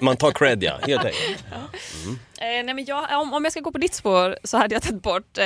Man 0.02 0.16
tar 0.16 0.30
cred 0.30 0.62
ja, 0.62 0.78
helt 0.86 1.04
enkelt. 1.04 1.44
Eh, 2.38 2.64
nej 2.64 2.74
men 2.74 2.84
jag, 2.84 3.20
om, 3.20 3.32
om 3.32 3.44
jag 3.44 3.52
ska 3.52 3.60
gå 3.60 3.72
på 3.72 3.78
ditt 3.78 3.94
spår 3.94 4.38
så 4.44 4.58
hade 4.58 4.74
jag 4.74 4.82
tagit 4.82 5.02
bort 5.02 5.38
eh, 5.38 5.44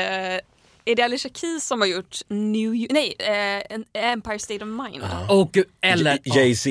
är 0.84 0.94
det 0.96 1.02
Alicia 1.02 1.30
Keys 1.34 1.66
som 1.66 1.80
har 1.80 1.88
gjort 1.88 2.16
New 2.28 2.74
York, 2.74 2.90
nej, 2.90 3.14
eh, 3.18 4.10
Empire 4.12 4.38
State 4.38 4.64
of 4.64 4.68
Mind? 4.68 5.02
Ja, 5.28 5.48
gud, 5.52 5.66
eller... 5.80 6.18
Jay-Z. 6.24 6.70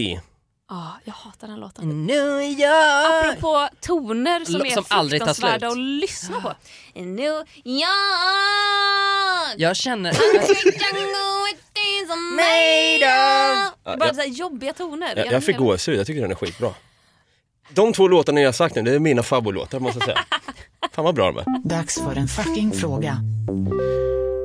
jag 1.05 1.13
hatar 1.13 1.47
den 1.47 1.59
låten. 1.59 2.05
New 2.05 2.41
York! 2.41 3.25
Apropå 3.25 3.69
toner 3.81 4.45
som 4.45 4.55
L- 4.55 4.61
är 4.65 4.69
som 4.71 4.85
aldrig 4.89 5.25
tar 5.25 5.33
slut. 5.33 5.63
att 5.63 5.77
lyssna 5.77 6.41
på. 6.41 6.53
New 7.01 7.33
York! 7.65 7.85
Jag 9.57 9.75
känner... 9.75 10.13
Bara 13.99 14.13
så 14.13 14.21
här 14.21 14.27
jobbiga 14.27 14.73
toner. 14.73 15.13
Jag, 15.15 15.31
jag 15.31 15.43
fick 15.43 15.57
gåshud, 15.57 15.99
jag 15.99 16.07
tycker 16.07 16.21
den 16.21 16.31
är 16.31 16.35
skitbra. 16.35 16.73
De 17.69 17.93
två 17.93 18.07
låtarna 18.07 18.41
jag 18.41 18.47
har 18.47 18.53
sagt 18.53 18.75
nu, 18.75 18.81
det 18.81 18.91
är 18.91 18.99
mina 18.99 19.23
favoritlåtar 19.23 19.79
måste 19.79 19.99
jag 19.99 20.05
säga. 20.05 20.19
Fan 20.91 21.05
vad 21.05 21.15
bra 21.15 21.31
de 21.31 21.37
är. 21.37 21.67
Dags 21.67 22.01
för 22.01 22.15
en 22.15 22.27
fucking 22.27 22.71
fråga. 22.71 23.17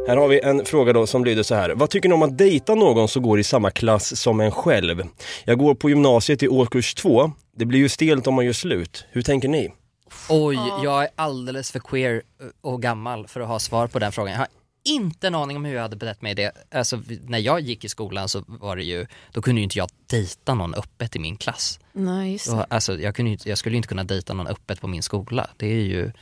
Här 0.09 0.17
har 0.17 0.29
vi 0.29 0.41
en 0.41 0.65
fråga 0.65 0.93
då 0.93 1.07
som 1.07 1.25
lyder 1.25 1.43
så 1.43 1.55
här. 1.55 1.71
Vad 1.71 1.91
tycker 1.91 2.09
ni 2.09 2.15
om 2.15 2.23
att 2.23 2.39
dejta 2.39 2.75
någon 2.75 3.09
som 3.09 3.23
går 3.23 3.41
i 3.41 3.45
samma 3.45 3.71
klass 3.71 4.21
som 4.21 4.41
en 4.41 4.51
själv? 4.51 5.03
Jag 5.45 5.59
går 5.59 5.75
på 5.75 5.89
gymnasiet 5.89 6.43
i 6.43 6.49
årskurs 6.49 6.95
två. 6.95 7.33
Det 7.57 7.65
blir 7.65 7.79
ju 7.79 7.89
stelt 7.89 8.27
om 8.27 8.35
man 8.35 8.45
gör 8.47 8.53
slut. 8.53 9.05
Hur 9.11 9.23
tänker 9.23 9.49
ni? 9.49 9.73
Oj, 10.29 10.59
jag 10.85 11.03
är 11.03 11.09
alldeles 11.17 11.73
för 11.73 11.79
queer 11.79 12.23
och 12.63 12.83
gammal 12.83 13.27
för 13.27 13.41
att 13.41 13.49
ha 13.49 13.59
svar 13.59 13.87
på 13.87 13.99
den 13.99 14.13
frågan. 14.13 14.33
Jag 14.33 14.39
har 14.39 14.49
inte 14.85 15.27
en 15.27 15.35
aning 15.35 15.57
om 15.57 15.65
hur 15.65 15.75
jag 15.75 15.83
hade 15.83 15.97
betett 15.97 16.23
mig 16.23 16.33
i 16.33 16.35
det. 16.35 16.53
Alltså, 16.71 17.03
när 17.23 17.39
jag 17.39 17.61
gick 17.61 17.85
i 17.85 17.89
skolan 17.89 18.29
så 18.29 18.45
var 18.47 18.77
det 18.77 18.83
ju, 18.85 19.07
då 19.33 19.43
kunde 19.43 19.61
ju 19.61 19.63
inte 19.65 19.79
jag 19.79 19.89
dejta 20.07 20.55
någon 20.55 20.75
öppet 20.75 21.17
i 21.17 21.19
min 21.19 21.37
klass. 21.37 21.81
Nej, 21.93 22.33
just 22.33 22.51
det. 22.51 22.65
Alltså, 22.71 22.99
jag, 23.01 23.15
kunde, 23.15 23.37
jag 23.45 23.59
skulle 23.59 23.73
ju 23.75 23.77
inte 23.77 23.89
kunna 23.89 24.05
dejta 24.05 24.35
någon 24.35 24.47
öppet 24.47 24.81
på 24.81 24.87
min 24.89 25.03
skola. 25.03 25.51
Det 25.57 25.67
är 25.67 25.85
ju, 25.85 26.13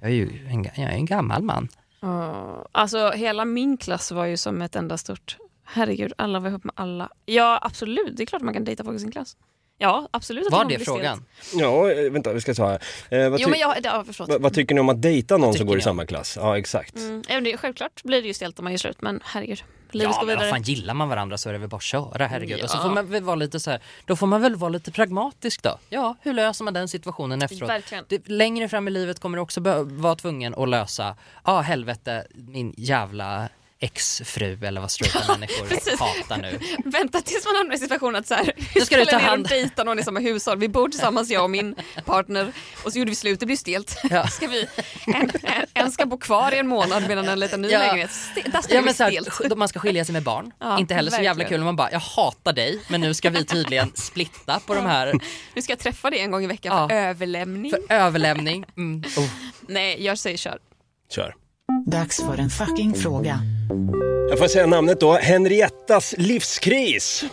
jag 0.00 0.10
är 0.10 0.14
ju 0.14 0.46
en, 0.46 0.64
jag 0.64 0.78
är 0.78 0.88
en 0.88 1.06
gammal 1.06 1.42
man. 1.42 1.68
Ja, 2.00 2.68
Alltså 2.72 3.10
hela 3.10 3.44
min 3.44 3.76
klass 3.76 4.12
var 4.12 4.24
ju 4.24 4.36
som 4.36 4.62
ett 4.62 4.76
enda 4.76 4.98
stort, 4.98 5.36
herregud 5.64 6.12
alla 6.18 6.40
var 6.40 6.48
ihop 6.48 6.64
med 6.64 6.72
alla. 6.76 7.08
Ja 7.24 7.58
absolut, 7.62 8.16
det 8.16 8.22
är 8.22 8.26
klart 8.26 8.42
man 8.42 8.54
kan 8.54 8.64
dejta 8.64 8.84
folk 8.84 8.96
i 8.96 9.00
sin 9.00 9.12
klass. 9.12 9.36
Ja 9.82 10.08
absolut. 10.10 10.46
att 10.46 10.52
Var 10.52 10.64
det 10.64 10.78
frågan? 10.78 11.24
Ja, 11.54 11.90
eh, 11.90 12.10
vänta 12.10 12.32
vi 12.32 12.40
ska 12.40 12.54
ta 12.54 12.66
här. 12.68 12.82
Eh, 13.10 13.30
vad, 13.30 13.40
Jo 13.40 13.48
men 13.48 13.58
jag, 13.58 13.76
ja, 13.82 14.04
vad, 14.18 14.42
vad 14.42 14.54
tycker 14.54 14.74
ni 14.74 14.80
om 14.80 14.88
att 14.88 15.02
dejta 15.02 15.36
någon 15.36 15.54
som 15.54 15.66
går 15.66 15.76
i 15.76 15.78
ni 15.78 15.80
om? 15.80 15.84
samma 15.84 16.06
klass? 16.06 16.36
Ja 16.40 16.58
exakt. 16.58 16.96
Mm, 16.96 17.22
ja, 17.28 17.40
det, 17.40 17.56
självklart 17.56 18.02
blir 18.02 18.22
det 18.22 18.28
ju 18.28 18.34
stelt 18.34 18.58
om 18.58 18.64
man 18.64 18.72
gör 18.72 18.78
slut 18.78 19.02
men 19.02 19.20
herregud. 19.24 19.62
Livet 19.90 20.14
Ja 20.14 20.20
går 20.20 20.26
men 20.26 20.38
vad 20.38 20.48
fan 20.48 20.62
gillar 20.62 20.94
man 20.94 21.08
varandra 21.08 21.38
så 21.38 21.48
är 21.48 21.52
det 21.52 21.58
väl 21.58 21.68
bara 21.68 21.76
att 21.76 21.82
köra 21.82 22.26
herregud. 22.26 22.62
Och 22.62 22.70
så 22.70 22.76
Ja. 22.76 22.82
får 22.82 22.90
man 22.90 23.06
väl 23.10 23.22
vara 23.22 23.36
lite 23.36 23.60
så 23.60 23.70
här, 23.70 23.80
då 24.06 24.16
får 24.16 24.26
man 24.26 24.40
väl 24.42 24.56
vara 24.56 24.68
lite 24.68 24.92
pragmatisk 24.92 25.62
då. 25.62 25.78
Ja, 25.88 26.16
hur 26.20 26.32
löser 26.32 26.64
man 26.64 26.74
den 26.74 26.88
situationen 26.88 27.42
efteråt? 27.42 27.70
Verkligen. 27.70 28.04
Det, 28.08 28.28
längre 28.28 28.68
fram 28.68 28.88
i 28.88 28.90
livet 28.90 29.20
kommer 29.20 29.36
du 29.38 29.42
också 29.42 29.60
vara 29.84 30.14
tvungen 30.14 30.54
att 30.54 30.68
lösa, 30.68 31.16
ja 31.44 31.52
ah, 31.52 31.60
helvete 31.60 32.26
min 32.34 32.74
jävla 32.76 33.48
exfru 33.82 34.58
eller 34.66 34.80
vad 34.80 34.90
straighta 34.96 35.32
människor 35.38 35.66
precis. 35.66 36.00
hatar 36.00 36.36
nu. 36.36 36.58
Vänta 36.84 37.20
tills 37.20 37.44
man 37.46 37.56
hamnar 37.56 37.74
i 37.74 37.78
situationen 37.78 38.16
att 38.16 38.26
så 38.26 38.34
här, 38.34 38.52
Då 38.74 38.80
ska 38.84 38.96
du 38.96 39.04
ta 39.04 39.18
hand- 39.18 39.48
dejta 39.48 39.84
någon 39.84 39.98
i 39.98 40.02
samma 40.02 40.20
hushåll. 40.20 40.58
Vi 40.58 40.68
bor 40.68 40.88
tillsammans 40.88 41.30
jag 41.30 41.42
och 41.42 41.50
min 41.50 41.74
partner 42.04 42.52
och 42.84 42.92
så 42.92 42.98
gjorde 42.98 43.10
vi 43.10 43.14
slut, 43.14 43.40
det 43.40 43.46
blir 43.46 43.56
stelt. 43.56 43.96
Ja. 44.10 44.26
Ska 44.32 44.46
vi, 44.46 44.66
en, 45.06 45.14
en, 45.42 45.66
en 45.74 45.92
ska 45.92 46.06
bo 46.06 46.18
kvar 46.18 46.54
i 46.54 46.58
en 46.58 46.66
månad 46.68 47.08
medan 47.08 47.28
en 47.28 47.40
letar 47.40 47.58
ny 47.58 47.68
Ja. 47.70 47.78
lägenhet. 47.78 48.10
Där 48.52 48.62
ska 48.62 48.74
Ja, 48.74 48.82
men 48.82 48.94
så 48.94 49.04
här, 49.04 49.54
man 49.56 49.68
ska 49.68 49.78
skilja 49.80 50.04
sig 50.04 50.12
med 50.12 50.22
barn. 50.22 50.50
Ja, 50.60 50.78
Inte 50.78 50.94
heller 50.94 51.10
så 51.10 51.16
jävla 51.16 51.28
verkligen. 51.28 51.48
kul 51.48 51.58
om 51.60 51.64
man 51.64 51.76
bara, 51.76 51.92
jag 51.92 52.00
hatar 52.00 52.52
dig 52.52 52.80
men 52.88 53.00
nu 53.00 53.14
ska 53.14 53.30
vi 53.30 53.44
tydligen 53.44 53.92
splitta 53.94 54.60
på 54.66 54.74
de 54.74 54.86
här 54.86 55.12
Nu 55.54 55.62
ska 55.62 55.72
jag 55.72 55.78
träffa 55.78 56.10
dig 56.10 56.18
en 56.20 56.30
gång 56.30 56.44
i 56.44 56.46
veckan 56.46 56.76
Ja. 56.76 56.88
för 56.88 56.94
överlämning. 56.96 57.70
för 57.70 57.94
överlämning. 57.94 58.64
Mm. 58.76 59.02
Oh. 59.16 59.28
Nej, 59.60 60.04
jag 60.04 60.18
säger 60.18 60.36
kör. 60.36 60.58
Kör. 61.14 61.34
Dags 61.86 62.16
för 62.16 62.38
en 62.38 62.50
fucking 62.50 62.94
fråga. 62.94 63.38
Jag 64.30 64.38
får 64.38 64.48
säga 64.48 64.66
namnet 64.66 65.00
då. 65.00 65.12
Henriettas 65.12 66.14
livskris. 66.18 67.24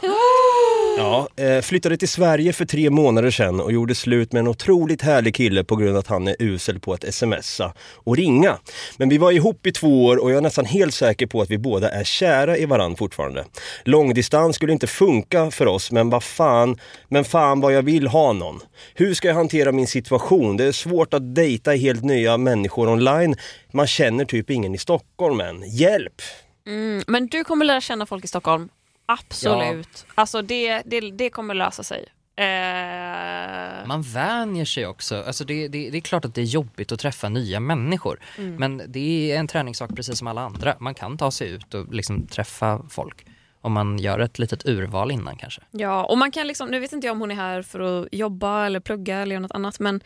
Ja, 0.99 1.27
eh, 1.35 1.61
flyttade 1.61 1.97
till 1.97 2.09
Sverige 2.09 2.53
för 2.53 2.65
tre 2.65 2.89
månader 2.89 3.31
sedan 3.31 3.59
och 3.59 3.71
gjorde 3.71 3.95
slut 3.95 4.31
med 4.31 4.39
en 4.39 4.47
otroligt 4.47 5.01
härlig 5.01 5.35
kille 5.35 5.63
på 5.63 5.75
grund 5.75 5.91
av 5.91 5.97
att 5.97 6.07
han 6.07 6.27
är 6.27 6.35
usel 6.39 6.79
på 6.79 6.93
att 6.93 7.13
smsa 7.13 7.73
och 7.93 8.17
ringa. 8.17 8.57
Men 8.97 9.09
vi 9.09 9.17
var 9.17 9.31
ihop 9.31 9.67
i 9.67 9.71
två 9.71 10.05
år 10.05 10.17
och 10.17 10.31
jag 10.31 10.37
är 10.37 10.41
nästan 10.41 10.65
helt 10.65 10.93
säker 10.93 11.27
på 11.27 11.41
att 11.41 11.49
vi 11.49 11.57
båda 11.57 11.89
är 11.89 12.03
kära 12.03 12.57
i 12.57 12.65
varann 12.65 12.95
fortfarande. 12.95 13.45
Långdistans 13.83 14.55
skulle 14.55 14.73
inte 14.73 14.87
funka 14.87 15.51
för 15.51 15.65
oss, 15.65 15.91
men 15.91 16.09
vad 16.09 16.23
fan, 16.23 16.77
men 17.07 17.23
fan 17.23 17.61
vad 17.61 17.73
jag 17.73 17.81
vill 17.81 18.07
ha 18.07 18.33
någon. 18.33 18.59
Hur 18.93 19.13
ska 19.13 19.27
jag 19.27 19.35
hantera 19.35 19.71
min 19.71 19.87
situation? 19.87 20.57
Det 20.57 20.63
är 20.63 20.71
svårt 20.71 21.13
att 21.13 21.35
dejta 21.35 21.71
helt 21.71 22.03
nya 22.03 22.37
människor 22.37 22.89
online. 22.89 23.35
Man 23.73 23.87
känner 23.87 24.25
typ 24.25 24.49
ingen 24.49 24.75
i 24.75 24.77
Stockholm 24.77 25.39
än. 25.39 25.63
Hjälp! 25.65 26.21
Mm, 26.67 27.03
men 27.07 27.27
du 27.27 27.43
kommer 27.43 27.65
lära 27.65 27.81
känna 27.81 28.05
folk 28.05 28.23
i 28.23 28.27
Stockholm. 28.27 28.69
Absolut. 29.11 30.05
Alltså 30.15 30.41
det, 30.41 30.81
det, 30.85 30.99
det 31.11 31.29
kommer 31.29 31.53
lösa 31.53 31.83
sig. 31.83 32.05
Eh, 32.35 33.87
Man 33.87 34.01
vänjer 34.01 34.65
sig 34.65 34.87
också. 34.87 35.23
Alltså 35.23 35.43
det, 35.45 35.67
det, 35.67 35.89
det 35.89 35.97
är 35.97 36.01
klart 36.01 36.25
att 36.25 36.35
det 36.35 36.41
är 36.41 36.45
jobbigt 36.45 36.91
att 36.91 36.99
träffa 36.99 37.29
nya 37.29 37.59
människor. 37.59 38.19
Mm. 38.37 38.55
Men 38.55 38.81
det 38.87 39.31
är 39.31 39.39
en 39.39 39.47
träningssak 39.47 39.95
precis 39.95 40.17
som 40.17 40.27
alla 40.27 40.41
andra. 40.41 40.75
Man 40.79 40.95
kan 40.95 41.17
ta 41.17 41.31
sig 41.31 41.49
ut 41.49 41.73
och 41.73 41.93
liksom 41.93 42.27
träffa 42.27 42.81
folk. 42.89 43.25
Om 43.61 43.73
man 43.73 43.97
gör 43.97 44.19
ett 44.19 44.39
litet 44.39 44.65
urval 44.65 45.11
innan 45.11 45.37
kanske. 45.37 45.61
Ja, 45.71 46.03
och 46.03 46.17
man 46.17 46.31
kan 46.31 46.47
liksom, 46.47 46.69
nu 46.69 46.79
vet 46.79 46.93
inte 46.93 47.07
jag 47.07 47.11
om 47.11 47.19
hon 47.19 47.31
är 47.31 47.35
här 47.35 47.61
för 47.61 47.79
att 47.79 48.07
jobba 48.11 48.65
eller 48.65 48.79
plugga 48.79 49.17
eller 49.19 49.35
göra 49.35 49.41
något 49.41 49.51
annat 49.51 49.79
men 49.79 50.01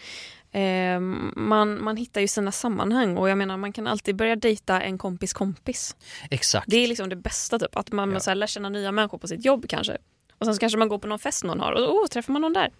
eh, 0.53 0.99
man, 1.35 1.83
man 1.83 1.97
hittar 1.97 2.21
ju 2.21 2.27
sina 2.27 2.51
sammanhang 2.51 3.17
och 3.17 3.29
jag 3.29 3.37
menar 3.37 3.57
man 3.57 3.73
kan 3.73 3.87
alltid 3.87 4.15
börja 4.15 4.35
dejta 4.35 4.81
en 4.81 4.97
kompis 4.97 5.33
kompis. 5.33 5.95
Exakt. 6.31 6.67
Det 6.69 6.77
är 6.77 6.87
liksom 6.87 7.09
det 7.09 7.15
bästa 7.15 7.59
typ, 7.59 7.75
att 7.77 7.91
man 7.91 8.11
Ja. 8.11 8.19
så 8.19 8.29
här, 8.29 8.35
lär 8.35 8.47
känna 8.47 8.69
nya 8.69 8.91
människor 8.91 9.17
på 9.17 9.27
sitt 9.27 9.45
jobb 9.45 9.65
kanske. 9.69 9.97
Och 10.39 10.45
sen 10.45 10.55
så 10.55 10.59
kanske 10.59 10.77
man 10.77 10.89
går 10.89 10.97
på 10.99 11.07
någon 11.07 11.19
fest 11.19 11.43
någon 11.43 11.59
har 11.59 11.71
och 11.71 11.95
oh, 11.95 12.07
träffar 12.07 12.33
man 12.33 12.41
någon 12.41 12.53
där. 12.53 12.71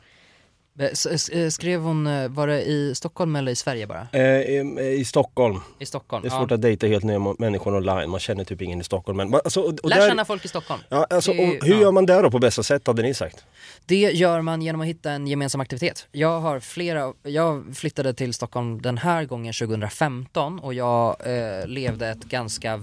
Eh, 0.79 0.85
eh, 1.31 1.49
Skrev 1.49 1.81
hon, 1.81 2.07
eh, 2.07 2.29
var 2.29 2.47
det 2.47 2.63
i 2.63 2.95
Stockholm 2.95 3.35
eller 3.35 3.51
i 3.51 3.55
Sverige 3.55 3.87
bara? 3.87 4.07
Eh, 4.11 4.21
i, 4.21 4.97
I 4.99 5.05
Stockholm. 5.05 5.59
I 5.79 5.85
Stockholm? 5.85 6.21
Det 6.21 6.27
är 6.27 6.29
svårt 6.29 6.51
ja. 6.51 6.55
att 6.55 6.61
dejta 6.61 6.87
helt 6.87 7.03
nya 7.03 7.19
människor 7.39 7.75
online. 7.75 8.09
Man 8.09 8.19
känner 8.19 8.43
typ 8.43 8.61
ingen 8.61 8.81
i 8.81 8.83
Stockholm. 8.83 9.17
Men, 9.17 9.33
alltså, 9.33 9.61
och, 9.61 9.79
och 9.83 9.89
Lär 9.89 9.97
där, 9.97 10.07
känna 10.07 10.25
folk 10.25 10.45
i 10.45 10.47
Stockholm. 10.47 10.81
ja, 10.89 11.07
alltså, 11.09 11.31
och 11.31 11.37
hur 11.37 11.73
ja. 11.73 11.81
gör 11.81 11.91
man 11.91 12.05
det 12.05 12.21
då 12.21 12.31
på 12.31 12.39
bästa 12.39 12.63
sätt 12.63 12.87
hade 12.87 13.01
ni 13.01 13.13
sagt? 13.13 13.45
Det 13.85 13.95
gör 13.95 14.41
man 14.41 14.61
genom 14.61 14.81
att 14.81 14.87
hitta 14.87 15.11
en 15.11 15.27
gemensam 15.27 15.61
aktivitet. 15.61 16.07
Jag 16.11 16.39
har 16.39 16.59
flera, 16.59 17.13
jag 17.23 17.75
flyttade 17.75 18.13
till 18.13 18.33
Stockholm 18.33 18.81
den 18.81 18.97
här 18.97 19.25
gången 19.25 19.53
2015 19.53 20.59
och 20.59 20.73
jag 20.73 21.17
eh, 21.25 21.67
levde 21.67 22.07
ett 22.07 22.23
ganska 22.23 22.79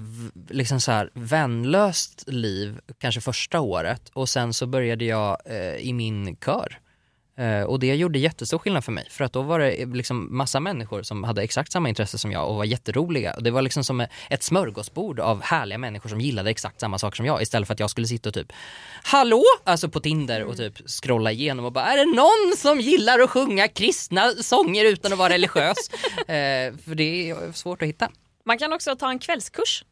liksom 0.49 0.81
så 0.81 0.93
här 0.93 1.11
vänlöst 1.15 2.25
liv 2.27 2.81
kanske 2.99 3.21
första 3.21 3.61
året 3.61 4.03
och 4.13 4.29
sen 4.29 4.55
så 4.55 4.67
började 4.67 5.05
jag 5.05 5.37
eh, 5.45 5.75
i 5.75 5.93
min 5.93 6.37
kör. 6.37 6.79
Eh, 7.37 7.63
och 7.63 7.81
det 7.81 7.95
gjorde 7.95 8.19
jättestor 8.19 8.59
skillnad 8.59 8.85
för 8.85 8.93
mig 8.93 9.07
för 9.11 9.25
att 9.25 9.33
då 9.33 9.43
var 9.43 9.59
det 9.59 9.87
liksom 9.87 10.37
massa 10.37 10.61
människor 10.61 11.03
som 11.03 11.25
hade 11.25 11.43
exakt 11.43 11.73
samma 11.73 11.89
intresse 11.89 12.19
som 12.19 12.33
jag 12.33 12.49
och 12.49 12.57
var 12.57 12.65
jätteroliga. 12.65 13.35
Och 13.35 13.43
det 13.43 13.51
var 13.51 13.63
liksom 13.63 13.85
som 13.85 14.07
ett 14.31 14.43
smörgåsbord 14.43 15.21
av 15.21 15.43
härliga 15.43 15.79
människor 15.79 16.09
som 16.09 16.21
gillade 16.21 16.51
exakt 16.51 16.81
samma 16.81 16.99
saker 16.99 17.17
som 17.17 17.27
jag 17.27 17.43
istället 17.43 17.67
för 17.67 17.75
att 17.75 17.81
jag 17.81 17.91
skulle 17.91 18.07
sitta 18.07 18.29
och 18.29 18.35
typ 18.35 18.53
Hallå! 19.03 19.45
Alltså 19.65 19.89
på 19.89 20.01
Tinder 20.01 20.45
och 20.45 20.57
typ 20.57 20.89
scrolla 20.89 21.33
igenom 21.33 21.65
och 21.65 21.73
bara 21.73 21.85
är 21.85 21.97
det 21.97 22.17
någon 22.17 22.57
som 22.57 22.81
gillar 22.81 23.19
att 23.19 23.31
sjunga 23.31 23.69
kristna 23.69 24.31
sånger 24.31 24.85
utan 24.85 25.13
att 25.13 25.19
vara 25.19 25.33
religiös? 25.33 25.91
eh, 26.19 26.75
för 26.85 26.95
det 26.95 27.31
är 27.31 27.53
svårt 27.53 27.83
att 27.83 27.89
hitta. 27.89 28.09
Man 28.45 28.59
kan 28.59 28.73
också 28.73 28.97
ta 28.97 29.11
en 29.11 29.19
kvällskurs 29.19 29.85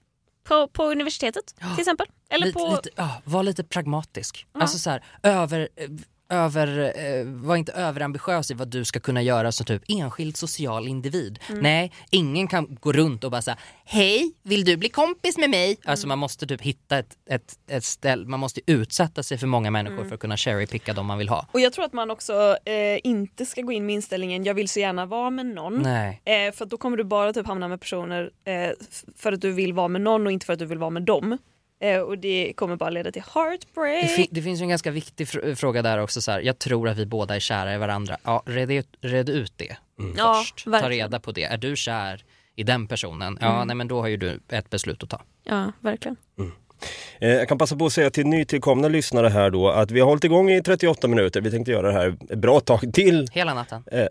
på, 0.45 0.69
på 0.69 0.85
universitetet 0.85 1.55
till 1.57 1.81
exempel. 1.81 2.07
Eller 2.31 2.47
lite, 2.47 2.59
på... 2.59 2.71
lite, 2.71 2.91
ja, 2.97 3.23
var 3.25 3.43
lite 3.43 3.65
pragmatisk. 3.65 4.47
Ja. 4.53 4.61
Alltså 4.61 4.79
så 4.79 4.91
här, 4.91 5.05
över, 5.23 5.69
eh, 5.77 5.89
över, 6.31 6.93
eh, 6.97 7.25
var 7.27 7.57
inte 7.57 7.73
överambitiös 7.73 8.51
i 8.51 8.55
vad 8.55 8.69
du 8.69 8.85
ska 8.85 9.01
kunna 9.01 9.23
göra 9.23 9.53
som 9.53 9.67
typ 9.67 9.83
enskild 9.89 10.37
social 10.37 10.89
individ. 10.89 11.39
Mm. 11.49 11.61
Nej, 11.63 11.93
ingen 12.11 12.49
kan 12.49 12.77
gå 12.81 12.93
runt 12.93 13.25
och 13.25 13.31
bara 13.31 13.43
säga 13.43 13.57
hej, 13.85 14.33
vill 14.43 14.65
du 14.65 14.77
bli 14.77 14.89
kompis 14.89 15.39
med 15.39 15.51
mig? 15.51 15.77
Alltså 15.85 16.05
Mm. 16.05 16.09
man 16.09 16.19
måste 16.19 16.47
typ 16.47 16.61
hitta 16.63 16.99
ett, 16.99 17.17
ett, 17.31 17.59
ett 17.71 17.85
ställe, 17.85 18.27
man 18.27 18.41
måste 18.41 18.61
utsätta 18.67 19.23
sig 19.23 19.39
för 19.39 19.47
många 19.47 19.71
människor 19.71 19.97
Mm. 19.97 20.09
för 20.09 20.15
att 20.15 20.21
kunna 20.21 20.37
cherrypicka 20.37 20.93
de 20.93 21.07
man 21.07 21.19
vill 21.19 21.29
ha. 21.29 21.47
Och 21.53 21.61
jag 21.61 21.73
tror 21.73 21.85
att 21.85 21.93
man 21.93 22.11
också 22.11 22.57
eh, 22.65 22.99
inte 23.05 23.47
ska 23.47 23.63
gå 23.63 23.73
in 23.73 23.87
med 23.87 23.95
inställningen 23.95 24.45
jag 24.45 24.55
vill 24.55 24.69
så 24.69 24.81
gärna 24.81 25.07
vara 25.07 25.31
med 25.31 25.47
någon. 25.47 25.83
Nej. 25.83 26.21
Eh, 26.25 26.53
för 26.55 26.67
då 26.67 26.77
kommer 26.77 26.97
du 26.97 27.05
bara 27.05 27.33
typ 27.33 27.47
hamna 27.47 27.69
med 27.69 27.81
personer 27.81 28.31
eh, 28.45 28.71
för 29.17 29.33
att 29.33 29.41
du 29.41 29.53
vill 29.53 29.73
vara 29.73 29.89
med 29.89 30.01
någon 30.01 30.27
och 30.27 30.33
inte 30.33 30.47
för 30.47 30.53
att 30.53 30.59
du 30.59 30.67
vill 30.67 30.79
vara 30.79 30.91
med 30.91 31.03
dem. 31.03 31.39
Eh, 31.81 32.01
och 32.01 32.19
det 32.19 32.53
kommer 32.57 32.77
bara 32.77 32.91
leda 32.91 33.13
till 33.13 33.23
heartbreak. 33.35 34.03
Det, 34.03 34.09
fi- 34.09 34.29
det 34.31 34.43
finns 34.43 34.61
ju 34.61 34.63
en 34.63 34.69
ganska 34.69 34.91
viktig 34.91 35.27
fr- 35.27 35.55
fråga 35.55 35.83
där 35.83 35.99
också 35.99 36.21
så 36.21 36.31
här. 36.33 36.41
jag 36.41 36.59
tror 36.59 36.89
att 36.89 36.97
vi 36.99 37.07
båda 37.07 37.37
är 37.37 37.41
kära 37.41 37.75
i 37.75 37.79
varandra. 37.79 38.17
Ja, 38.25 38.43
red 38.47 38.71
ut, 38.71 38.89
red 39.01 39.29
ut 39.29 39.53
det 39.57 39.77
Ja, 40.17 40.35
först. 40.45 40.65
Ta 40.65 40.71
verkligen. 40.71 40.91
reda 41.07 41.21
på 41.21 41.33
det. 41.33 41.45
Är 41.45 41.57
du 41.57 41.77
kär 41.77 42.25
i 42.57 42.63
den 42.63 42.87
personen? 42.87 43.39
Ja, 43.41 43.55
Mm. 43.55 43.67
nej 43.67 43.77
men 43.77 43.89
då 43.89 44.01
har 44.01 44.09
ju 44.09 44.17
du 44.17 44.41
ett 44.49 44.71
beslut 44.71 45.03
att 45.03 45.09
ta. 45.11 45.23
Ja, 45.45 45.73
verkligen. 45.81 46.17
Eh, 46.39 46.47
Jag 47.19 47.49
kan 47.49 47.59
passa 47.59 47.77
på 47.77 47.87
att 47.87 47.93
säga 47.93 48.11
till 48.11 48.27
nytillkomna 48.27 48.89
lyssnare 48.89 49.29
här 49.29 49.51
då 49.51 49.69
att 49.69 49.91
vi 49.91 50.01
har 50.01 50.07
hållit 50.09 50.25
igång 50.25 50.51
i 50.51 50.63
38 50.63 51.09
minuter. 51.09 51.41
Vi 51.41 51.51
tänkte 51.51 51.71
göra 51.73 51.87
det 51.87 51.93
här 51.93 52.17
ett 52.31 52.39
bra 52.39 52.61
tag 52.61 52.91
till. 52.95 53.27
Hela 53.33 53.55
natten. 53.55 53.83
Eh, 53.93 54.07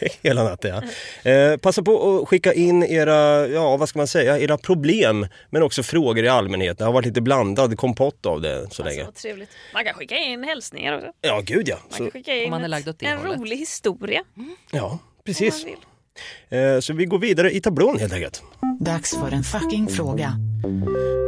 Hela 0.22 0.44
natten 0.44 0.82
ja. 1.24 1.30
Eh, 1.30 1.56
passa 1.56 1.82
på 1.82 2.18
att 2.22 2.28
skicka 2.28 2.52
in 2.52 2.82
era, 2.82 3.46
ja 3.48 3.76
vad 3.76 3.88
ska 3.88 3.98
man 3.98 4.06
säga, 4.06 4.38
era 4.38 4.58
problem 4.58 5.26
men 5.50 5.62
också 5.62 5.82
frågor 5.82 6.24
i 6.24 6.28
allmänhet. 6.28 6.78
Det 6.78 6.84
har 6.84 6.92
varit 6.92 7.06
lite 7.06 7.20
blandad 7.20 7.78
kompott 7.78 8.26
av 8.26 8.40
det 8.40 8.66
så 8.70 8.82
länge. 8.82 9.04
Vad 9.04 9.14
trevligt. 9.14 9.50
Man 9.74 9.84
kan 9.84 9.94
skicka 9.94 10.16
in 10.18 10.44
hälsningar 10.44 10.96
också. 10.96 11.10
Ja 11.20 11.40
gud 11.44 11.68
ja. 11.68 11.76
Man 11.82 11.92
Så, 11.98 12.04
kan 12.04 12.10
skicka 12.10 12.34
in 12.34 12.50
man 12.50 12.60
är 12.60 12.64
ett- 12.64 12.70
lagd 12.70 12.88
åt 12.88 12.98
det 12.98 13.06
en 13.06 13.18
hållet. 13.18 13.40
rolig 13.40 13.56
historia. 13.56 14.22
ja 14.70 14.84
om 14.84 14.98
precis. 15.24 15.66
Eh, 16.48 16.80
Så 16.80 16.92
vi 16.92 17.04
går 17.04 17.18
vidare 17.18 17.50
i 17.52 17.60
tablån 17.60 17.98
helt 17.98 18.12
enkelt. 18.12 18.42
Dags 18.80 19.10
för 19.10 19.30
en 19.32 19.42
fucking 19.44 19.88
fråga. 19.88 20.32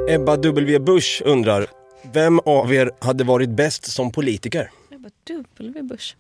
Ebba 0.09 0.37
W 0.37 0.79
Busch 0.79 1.23
undrar, 1.25 1.67
vem 2.13 2.39
av 2.41 2.75
er 2.75 2.91
hade 3.01 3.25
varit 3.25 3.51
bäst 3.51 3.85
som 3.93 4.13
politiker? 4.13 4.71
Bara 4.91 5.11
W 5.59 5.83
Bush. 5.83 6.15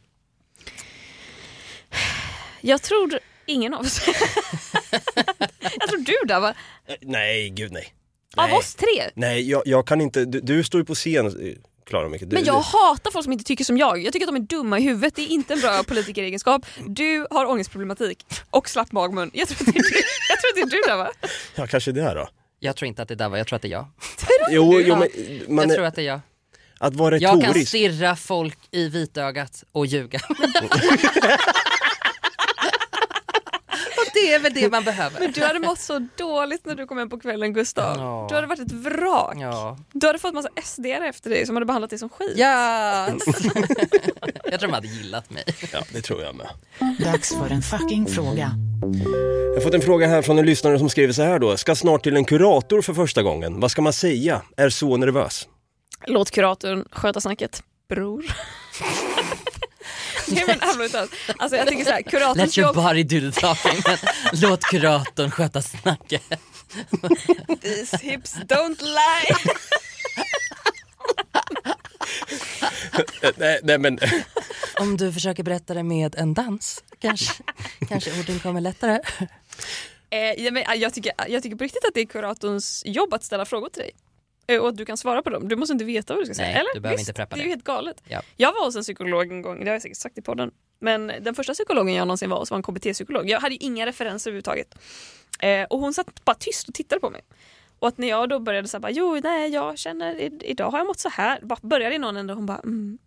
Jag 2.61 2.83
tror 2.83 3.18
ingen 3.47 3.75
av 3.75 3.81
oss. 3.81 4.01
jag 5.81 5.89
tror 5.89 5.99
du 5.99 6.27
där 6.29 6.41
va? 6.41 6.55
Eh, 6.87 6.95
Nej, 7.01 7.51
gud 7.51 7.73
nej. 7.73 7.95
Av 8.37 8.49
Nej. 8.49 8.59
oss 8.59 8.75
tre. 8.75 9.11
Nej, 9.14 9.51
jag, 9.51 9.62
jag 9.66 9.87
kan 9.87 10.01
inte, 10.01 10.25
du, 10.25 10.41
du 10.41 10.64
står 10.64 10.81
ju 10.81 10.85
på 10.85 10.95
scen, 10.95 11.27
eh, 11.27 11.55
Klara 11.91 12.09
mycket. 12.09 12.30
Du, 12.30 12.36
Men 12.36 12.45
jag 12.45 12.61
hatar 12.61 13.11
folk 13.11 13.24
som 13.24 13.32
inte 13.32 13.45
tycker 13.45 13.64
som 13.64 13.78
jag. 13.78 13.99
Jag 14.03 14.12
tycker 14.12 14.26
att 14.26 14.34
de 14.34 14.36
är 14.36 14.47
dumma 14.47 14.78
i 14.78 14.82
huvudet. 14.82 15.16
Det 15.16 15.22
är 15.22 15.26
inte 15.28 15.53
en 15.55 15.61
bra 15.61 15.82
politikeregenskap. 15.88 16.66
Du 16.86 17.26
har 17.30 17.47
ångestproblematik 17.47 18.26
och 18.51 18.68
slapp 18.68 18.93
magmun. 18.93 19.30
Jag 19.34 19.49
tror 19.49 19.68
att 19.68 19.74
det 19.74 19.78
är 19.78 19.82
du, 19.82 19.88
jag 20.28 20.41
tror 20.41 20.51
att 20.51 20.55
det 20.55 20.76
är 20.76 20.80
du 20.82 20.82
där 20.88 20.97
va? 20.97 21.11
Ja, 21.55 21.66
kanske 21.66 21.93
det 21.93 22.03
här 22.03 22.14
då. 22.14 22.28
Jag 22.59 22.76
tror 22.76 22.86
inte 22.86 23.03
att 23.03 23.09
det 23.09 23.14
där 23.14 23.28
var, 23.28 23.36
jag 23.38 23.47
tror 23.47 23.57
att 23.57 23.62
det 23.62 23.68
är 23.68 23.72
jag. 23.72 23.86
Jo, 24.51 24.80
jo 24.80 24.97
men 24.97 25.09
man, 25.49 25.62
jag 25.64 25.70
är- 25.70 25.74
tror 25.76 25.86
att 25.86 25.95
det 25.95 26.03
är 26.03 26.07
jag. 26.07 26.20
att 26.80 26.95
vara 26.95 27.18
Jag 27.18 27.30
kan 27.32 27.41
retorisk. 27.41 27.68
stirra 27.68 28.16
folk 28.16 28.59
i 28.70 28.88
vitögat 28.88 29.64
och 29.72 29.86
ljuga. 29.86 30.20
det 34.21 34.35
är 34.35 34.39
väl 34.39 34.55
det 34.55 34.71
man 34.71 34.85
behöver. 34.85 35.21
Men 35.21 35.33
du 35.33 35.45
hade 35.45 35.59
mått 35.59 35.79
så 35.79 36.09
dåligt 36.16 36.64
när 36.66 36.75
du 36.75 36.87
kom 36.87 36.99
hem 36.99 37.11
på 37.11 37.21
kvällen 37.21 37.53
Gustav. 37.53 37.97
Ja. 37.97 38.27
Du 38.29 38.35
hade 38.35 38.47
varit 38.47 38.61
ett 38.61 38.73
vrak. 38.73 39.37
Ja. 39.41 39.79
Du 39.93 40.07
hade 40.07 40.18
fått 40.18 40.35
massa 40.35 40.49
SD 40.62 40.87
efter 40.87 41.31
dig 41.31 41.47
som 41.47 41.57
hade 41.57 41.66
behandlat 41.66 41.91
dig 41.91 41.99
som 41.99 42.09
skit. 42.09 42.33
Ja. 42.37 43.09
jag 44.45 44.61
tror 44.61 44.68
de 44.68 44.73
hade 44.73 44.89
gillat 44.89 45.31
mig. 45.31 45.45
Ja, 45.73 45.83
det 45.93 46.03
tror 46.03 46.23
jag 46.23 46.35
med. 46.35 46.49
Dags 46.99 47.35
för 47.35 47.51
en 47.51 47.62
fucking 47.62 48.07
fråga. 48.07 48.51
Jag 49.47 49.55
har 49.55 49.61
fått 49.61 49.75
en 49.75 49.83
fråga 49.83 50.07
här 50.07 50.23
från 50.23 50.39
en 50.39 50.47
lyssnare 50.47 50.79
som 50.79 50.91
skriver 50.91 51.12
så 51.12 51.23
här 51.23 51.39
då. 51.39 51.57
Ska 51.57 51.75
snart 51.75 52.03
till 52.03 52.16
en 52.16 52.25
kurator 52.25 52.83
för 52.83 52.95
första 52.95 53.23
gången. 53.23 53.61
Vad 53.61 53.71
ska 53.71 53.83
man 53.83 53.93
säga? 53.93 54.43
Är 54.57 54.71
så 54.71 54.97
nervös. 54.97 55.49
Låt 56.07 56.31
kuratorn 56.31 56.85
sköta 56.91 57.21
snacket, 57.21 57.62
bror. 57.89 58.25
Nej 60.31 60.45
men 60.78 60.91
talat. 60.91 61.11
Alltså 61.39 61.57
jag 61.57 61.68
tänker 61.68 61.85
såhär, 61.85 61.99
Let 61.99 62.11
kuratorns 62.11 62.59
your 62.59 62.68
jobb... 62.68 62.76
body 62.76 63.03
do 63.03 63.33
the 63.33 63.41
talking. 63.41 63.83
men 63.87 63.99
Låt 64.33 64.64
kuratorn 64.64 65.31
sköta 65.31 65.62
snacket. 65.62 66.22
These 67.62 67.97
hips 67.97 68.35
don't 68.35 68.83
lie. 68.83 69.37
Nej, 73.37 73.61
nej 73.62 73.78
men, 73.78 73.99
Om 74.81 74.97
du 74.97 75.12
försöker 75.12 75.43
berätta 75.43 75.74
det 75.74 75.83
med 75.83 76.14
en 76.14 76.35
dans, 76.35 76.85
kanske, 76.99 77.43
kanske 77.89 78.20
orden 78.20 78.39
kommer 78.39 78.61
lättare. 78.61 79.01
Eh, 80.11 80.45
ja, 80.45 80.51
men, 80.51 80.64
jag, 80.81 80.95
tycker, 80.95 81.12
jag 81.28 81.43
tycker 81.43 81.57
på 81.57 81.64
riktigt 81.64 81.85
att 81.85 81.95
det 81.95 82.01
är 82.01 82.07
kuratorns 82.07 82.83
jobb 82.87 83.14
att 83.14 83.24
ställa 83.24 83.45
frågor 83.45 83.68
till 83.68 83.83
dig. 83.83 83.91
Eh, 84.51 84.61
Och 84.61 84.68
att 84.68 84.76
du 84.76 84.84
kan 84.84 84.96
svara 84.96 85.22
på 85.22 85.30
dem. 85.30 85.48
Du 85.48 85.57
måste 85.57 85.72
inte 85.72 85.84
veta 85.84 86.14
vad 86.14 86.22
du 86.22 86.26
ska 86.26 86.34
säga. 86.34 86.48
Nej, 86.48 86.57
Eller? 86.61 86.74
du 86.74 86.80
behöver 86.80 86.98
Visst, 86.98 87.09
inte 87.09 87.16
preppa 87.16 87.36
Det 87.36 87.42
är 87.42 87.44
ju 87.44 87.51
helt 87.51 87.64
galet. 87.64 88.03
Ja. 88.09 88.22
Jag 88.36 88.53
var 88.53 88.64
hos 88.64 88.76
en 88.76 88.82
psykolog 88.82 89.32
en 89.32 89.42
gång, 89.42 89.59
det 89.59 89.66
har 89.66 89.72
jag 89.72 89.82
säkert 89.82 89.98
sagt 89.98 90.18
i 90.18 90.22
podden. 90.22 90.51
Men 90.78 91.12
den 91.20 91.34
första 91.34 91.55
psykologen 91.55 91.94
jag 91.94 92.07
någonsin 92.07 92.30
var 92.30 92.38
hos 92.38 92.51
var 92.51 92.57
en 92.57 92.62
KBT-psykolog. 92.62 93.28
Jag 93.28 93.40
hade 93.40 93.55
ju 93.55 93.59
inga 93.61 93.86
referenser 93.86 94.30
överhuvudtaget. 94.30 94.74
Eh, 95.40 95.64
och 95.64 95.78
hon 95.78 95.94
satt 95.94 96.24
bara 96.24 96.34
tyst 96.34 96.68
och 96.68 96.74
tittade 96.74 97.01
på 97.01 97.11
mig. 97.11 97.22
Och 97.78 97.88
att 97.88 97.98
när 97.98 98.09
jag 98.09 98.28
då 98.28 98.38
började 98.38 98.68
säga 98.68 98.90
jo 98.90 99.20
nej 99.22 99.51
jag 99.51 99.78
känner, 99.78 100.44
idag 100.44 100.70
har 100.70 100.78
jag 100.78 100.86
mått 100.86 100.98
så 100.98 101.09
här. 101.09 101.40
Bara 101.42 101.59
började 101.62 101.94
i 101.94 101.98
någon 101.98 102.16
ände 102.16 102.32
och 102.32 102.36
hon 102.36 102.46
bara 102.46 102.59
mm. 102.59 102.98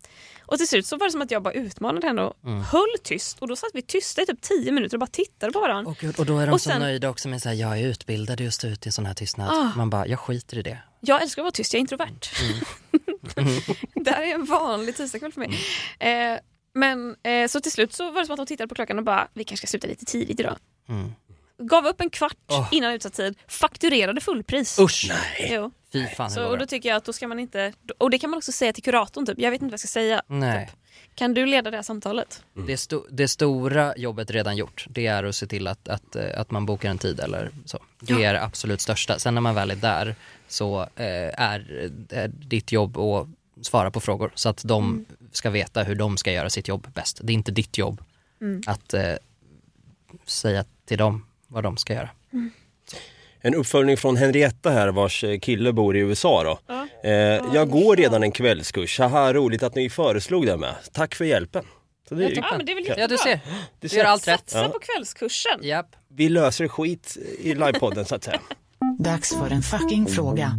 Och 0.46 0.58
till 0.58 0.68
slut 0.68 0.86
så 0.86 0.96
var 0.96 1.06
det 1.06 1.12
som 1.12 1.22
att 1.22 1.30
jag 1.30 1.42
bara 1.42 1.54
utmanade 1.54 2.06
henne 2.06 2.22
och 2.22 2.34
Mm. 2.44 2.60
höll 2.62 2.98
tyst. 3.02 3.38
Och 3.38 3.48
då 3.48 3.56
satt 3.56 3.70
vi 3.74 3.82
tysta 3.82 4.22
i 4.22 4.26
typ 4.26 4.40
tio 4.40 4.72
minuter 4.72 4.96
och 4.96 5.00
bara 5.00 5.06
tittade 5.06 5.52
på 5.52 5.60
varandra. 5.60 5.90
Och, 5.90 6.18
och 6.18 6.26
då 6.26 6.38
är 6.38 6.46
de 6.46 6.52
Och 6.52 6.60
så 6.60 6.70
sen- 6.70 6.80
nöjda 6.80 7.08
också 7.10 7.28
med 7.28 7.36
att 7.46 7.56
jag 7.56 7.78
är 7.80 7.86
utbildad 7.86 8.54
stå 8.54 8.66
ut 8.68 8.86
i 8.86 8.92
sån 8.92 9.06
här 9.06 9.14
tystnad. 9.14 9.50
Ah. 9.50 9.72
Man 9.76 9.90
bara, 9.90 10.06
jag 10.06 10.18
skiter 10.20 10.58
i 10.58 10.62
det. 10.62 10.78
Jag 11.00 11.22
älskar 11.22 11.42
att 11.42 11.44
vara 11.44 11.52
tyst, 11.52 11.72
jag 11.72 11.78
är 11.78 11.80
introvert. 11.80 12.30
Mm. 13.36 13.48
det 14.04 14.10
här 14.10 14.22
är 14.22 14.34
en 14.34 14.44
vanlig 14.44 14.96
tisdagskväll 14.96 15.32
för 15.32 15.40
mig. 15.40 15.50
Eh, 15.98 16.38
men 16.74 17.16
eh, 17.22 17.48
så 17.48 17.60
till 17.60 17.72
slut 17.72 17.92
så 17.92 18.10
var 18.10 18.20
det 18.20 18.26
som 18.26 18.32
att 18.32 18.36
de 18.36 18.46
tittade 18.46 18.68
på 18.68 18.74
klockan 18.74 18.98
och 18.98 19.04
bara, 19.04 19.28
vi 19.34 19.44
kanske 19.44 19.66
ska 19.66 19.70
sluta 19.70 19.86
lite 19.86 20.04
tidigt 20.04 20.40
idag. 20.40 20.56
Mm. 20.88 21.12
Gav 21.58 21.86
upp 21.86 22.00
en 22.00 22.10
kvart 22.10 22.36
Åh. 22.50 22.68
innan 22.72 22.92
utsatt 22.92 23.12
tid, 23.14 23.38
fakturerade 23.48 24.20
fullpris. 24.20 24.78
Usch! 24.78 25.06
Nej. 25.08 25.50
Jo. 25.54 25.70
Fy 25.94 26.06
fan 26.06 26.30
Så, 26.30 26.46
och 26.46 26.58
då 26.58 26.66
tycker 26.66 26.88
jag 26.88 26.96
att 26.96 27.04
då 27.04 27.12
ska 27.12 27.28
man 27.28 27.38
inte, 27.38 27.72
och 27.98 28.10
det 28.10 28.18
kan 28.18 28.30
man 28.30 28.38
också 28.38 28.52
säga 28.52 28.72
till 28.72 28.82
kuratorn 28.82 29.26
typ, 29.26 29.38
jag 29.38 29.50
vet 29.50 29.62
inte 29.62 29.70
vad 29.70 29.72
jag 29.72 29.80
ska 29.80 29.86
säga. 29.88 30.22
Nej. 30.26 30.66
Typ. 30.66 30.76
Kan 31.14 31.34
du 31.34 31.46
leda 31.46 31.70
det 31.70 31.76
här 31.76 31.82
samtalet? 31.82 32.44
Det, 32.66 32.74
sto- 32.76 33.06
det 33.10 33.28
stora 33.28 33.96
jobbet 33.96 34.30
redan 34.30 34.56
gjort, 34.56 34.86
det 34.88 35.06
är 35.06 35.24
att 35.24 35.36
se 35.36 35.46
till 35.46 35.66
att, 35.66 35.88
att, 35.88 36.16
eh, 36.16 36.40
att 36.40 36.50
man 36.50 36.66
bokar 36.66 36.90
en 36.90 36.98
tid 36.98 37.20
eller 37.20 37.50
så. 37.64 37.78
Det 38.00 38.12
Ja. 38.12 38.20
är 38.20 38.32
det 38.34 38.42
absolut 38.42 38.80
största. 38.80 39.18
Sen 39.18 39.34
när 39.34 39.40
man 39.40 39.54
väl 39.54 39.70
är 39.70 39.76
där 39.76 40.14
så 40.48 40.80
eh, 40.82 41.40
är, 41.40 41.90
är 42.10 42.28
ditt 42.28 42.72
jobb 42.72 42.98
att 42.98 43.26
svara 43.66 43.90
på 43.90 44.00
frågor 44.00 44.32
så 44.34 44.48
att 44.48 44.62
de 44.64 44.84
Mm. 44.84 45.04
ska 45.32 45.50
veta 45.50 45.82
hur 45.82 45.94
de 45.94 46.16
ska 46.16 46.32
göra 46.32 46.50
sitt 46.50 46.68
jobb 46.68 46.86
bäst. 46.94 47.20
Det 47.22 47.32
är 47.32 47.34
inte 47.34 47.52
ditt 47.52 47.78
jobb 47.78 48.04
Mm. 48.40 48.62
att 48.66 48.94
eh, 48.94 49.14
säga 50.26 50.64
till 50.86 50.98
dem 50.98 51.26
vad 51.48 51.62
de 51.62 51.76
ska 51.76 51.94
göra. 51.94 52.10
En 53.44 53.54
uppföljning 53.54 53.96
från 53.96 54.16
Henrietta 54.16 54.70
här 54.70 54.88
vars 54.88 55.24
eh, 55.24 55.38
kille 55.38 55.72
bor 55.72 55.96
i 55.96 56.00
USA 56.00 56.42
då. 56.44 56.58
Ja. 56.66 56.86
Eh, 57.10 57.12
jag 57.54 57.70
går 57.70 57.96
redan 57.96 58.22
en 58.22 58.32
kvällskurs. 58.32 58.98
Haha, 58.98 59.32
roligt 59.32 59.62
att 59.62 59.74
ni 59.74 59.90
föreslog 59.90 60.46
det 60.46 60.56
med. 60.56 60.74
Tack 60.92 61.14
för 61.14 61.24
hjälpen. 61.24 61.64
Så 62.08 62.14
det 62.14 62.24
är 62.24 62.28
ju- 62.28 62.34
Ja 62.36 62.54
men 62.56 62.66
det 62.66 62.72
är 62.72 62.74
väl 62.74 62.84
Ja 62.86 62.90
jättebra. 62.96 63.06
du 63.06 63.18
ser, 63.18 63.40
du 63.80 63.88
gör 63.96 64.04
allt 64.04 64.28
rätt. 64.28 64.50
Satsa 64.50 64.68
på 64.68 64.78
kvällskursen. 64.78 65.58
Japp. 65.62 65.86
Vi 66.14 66.28
löser 66.28 66.68
skit 66.68 67.16
i 67.40 67.54
livepodden 67.54 68.04
så 68.04 68.14
att 68.14 68.24
säga. 68.24 68.40
Dags 68.98 69.34
för 69.36 69.50
en 69.50 69.62
fucking 69.62 70.06
fråga. 70.06 70.50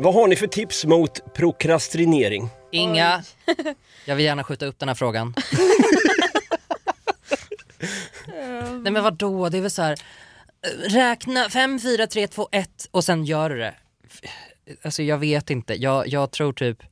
Vad 0.00 0.14
har 0.14 0.28
ni 0.28 0.36
för 0.36 0.46
tips 0.46 0.84
mot 0.84 1.34
prokrastinering? 1.34 2.48
Inga. 2.72 3.22
Jag 4.04 4.16
vill 4.16 4.24
gärna 4.24 4.44
skjuta 4.44 4.66
upp 4.66 4.78
den 4.78 4.88
här 4.88 4.94
frågan. 4.96 5.34
Nej 8.82 8.92
men 8.92 9.02
vadå, 9.02 9.48
det 9.48 9.58
är 9.58 9.62
väl 9.62 9.70
så 9.70 9.82
här. 9.82 9.98
Räkna 10.88 11.50
5, 11.50 11.80
4, 11.80 12.06
3, 12.06 12.28
2, 12.28 12.48
1 12.52 12.88
och 12.90 13.04
sen 13.04 13.24
gör 13.24 13.50
du 13.50 13.58
det. 13.58 13.74
Alltså 14.82 15.02
jag 15.02 15.18
vet 15.18 15.50
inte, 15.50 15.74
jag, 15.74 16.08
jag 16.08 16.30
tror 16.30 16.52
typ 16.52 16.82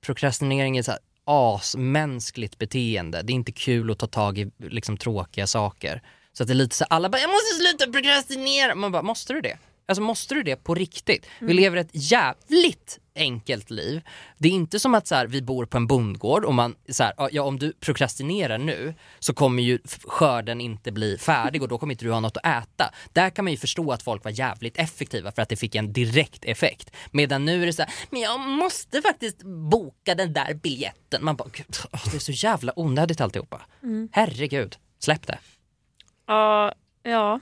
prokrastinering 0.00 0.78
är 0.78 0.82
så 0.82 0.90
här 0.90 1.00
asmänskligt 1.24 2.58
beteende. 2.58 3.22
Det 3.22 3.32
är 3.32 3.34
inte 3.34 3.52
kul 3.52 3.90
att 3.90 3.98
ta 3.98 4.06
tag 4.06 4.38
i 4.38 4.50
liksom 4.58 4.96
tråkiga 4.96 5.46
saker. 5.46 6.02
Så 6.32 6.42
att 6.42 6.46
det 6.46 6.52
är 6.52 6.54
lite 6.54 6.76
så 6.76 6.84
alla 6.84 7.08
bara 7.08 7.18
jag 7.18 7.30
måste 7.30 7.54
sluta 7.54 7.92
prokrastinera. 7.92 8.74
Man 8.74 8.92
bara, 8.92 9.02
måste 9.02 9.32
du 9.32 9.40
det? 9.40 9.58
Alltså 9.90 10.02
måste 10.02 10.34
du 10.34 10.42
det 10.42 10.56
på 10.56 10.74
riktigt? 10.74 11.26
Vi 11.38 11.44
Mm. 11.44 11.56
lever 11.56 11.76
ett 11.76 11.90
jävligt 11.92 12.98
enkelt 13.14 13.70
liv. 13.70 14.00
Det 14.38 14.48
är 14.48 14.52
inte 14.52 14.78
som 14.80 14.94
att 14.94 15.06
så 15.06 15.14
här, 15.14 15.26
vi 15.26 15.42
bor 15.42 15.66
på 15.66 15.76
en 15.76 15.86
bondgård 15.86 16.44
och 16.44 16.54
man, 16.54 16.74
så 16.88 17.04
här, 17.04 17.12
ja 17.32 17.42
om 17.42 17.58
du 17.58 17.72
prokrastinerar 17.72 18.58
nu 18.58 18.94
så 19.18 19.34
kommer 19.34 19.62
ju 19.62 19.78
skörden 20.04 20.60
inte 20.60 20.92
bli 20.92 21.18
färdig 21.18 21.62
och 21.62 21.68
då 21.68 21.78
kommer 21.78 21.94
inte 21.94 22.04
du 22.04 22.12
ha 22.12 22.20
något 22.20 22.36
att 22.36 22.64
äta. 22.64 22.94
Där 23.12 23.30
kan 23.30 23.44
man 23.44 23.52
ju 23.52 23.58
förstå 23.58 23.92
att 23.92 24.02
folk 24.02 24.24
var 24.24 24.30
jävligt 24.30 24.76
effektiva 24.78 25.32
för 25.32 25.42
att 25.42 25.48
det 25.48 25.56
fick 25.56 25.74
en 25.74 25.92
direkt 25.92 26.44
effekt. 26.44 26.90
Medan 27.10 27.44
nu 27.44 27.62
är 27.62 27.66
det 27.66 27.72
så 27.72 27.82
här, 27.82 27.92
men 28.10 28.20
jag 28.20 28.40
måste 28.40 29.02
faktiskt 29.02 29.42
boka 29.70 30.14
den 30.14 30.32
där 30.32 30.54
biljetten. 30.54 31.24
Man 31.24 31.36
bara, 31.36 31.48
gud, 31.52 31.66
åh, 31.92 32.00
det 32.10 32.16
är 32.16 32.20
så 32.20 32.32
jävla 32.32 32.72
onödigt 32.76 33.20
alltihopa. 33.20 33.60
Mm. 33.82 34.08
Herregud, 34.12 34.76
släpp 34.98 35.26
det. 35.26 35.38
Ja, 36.26 36.72
ja. 37.02 37.40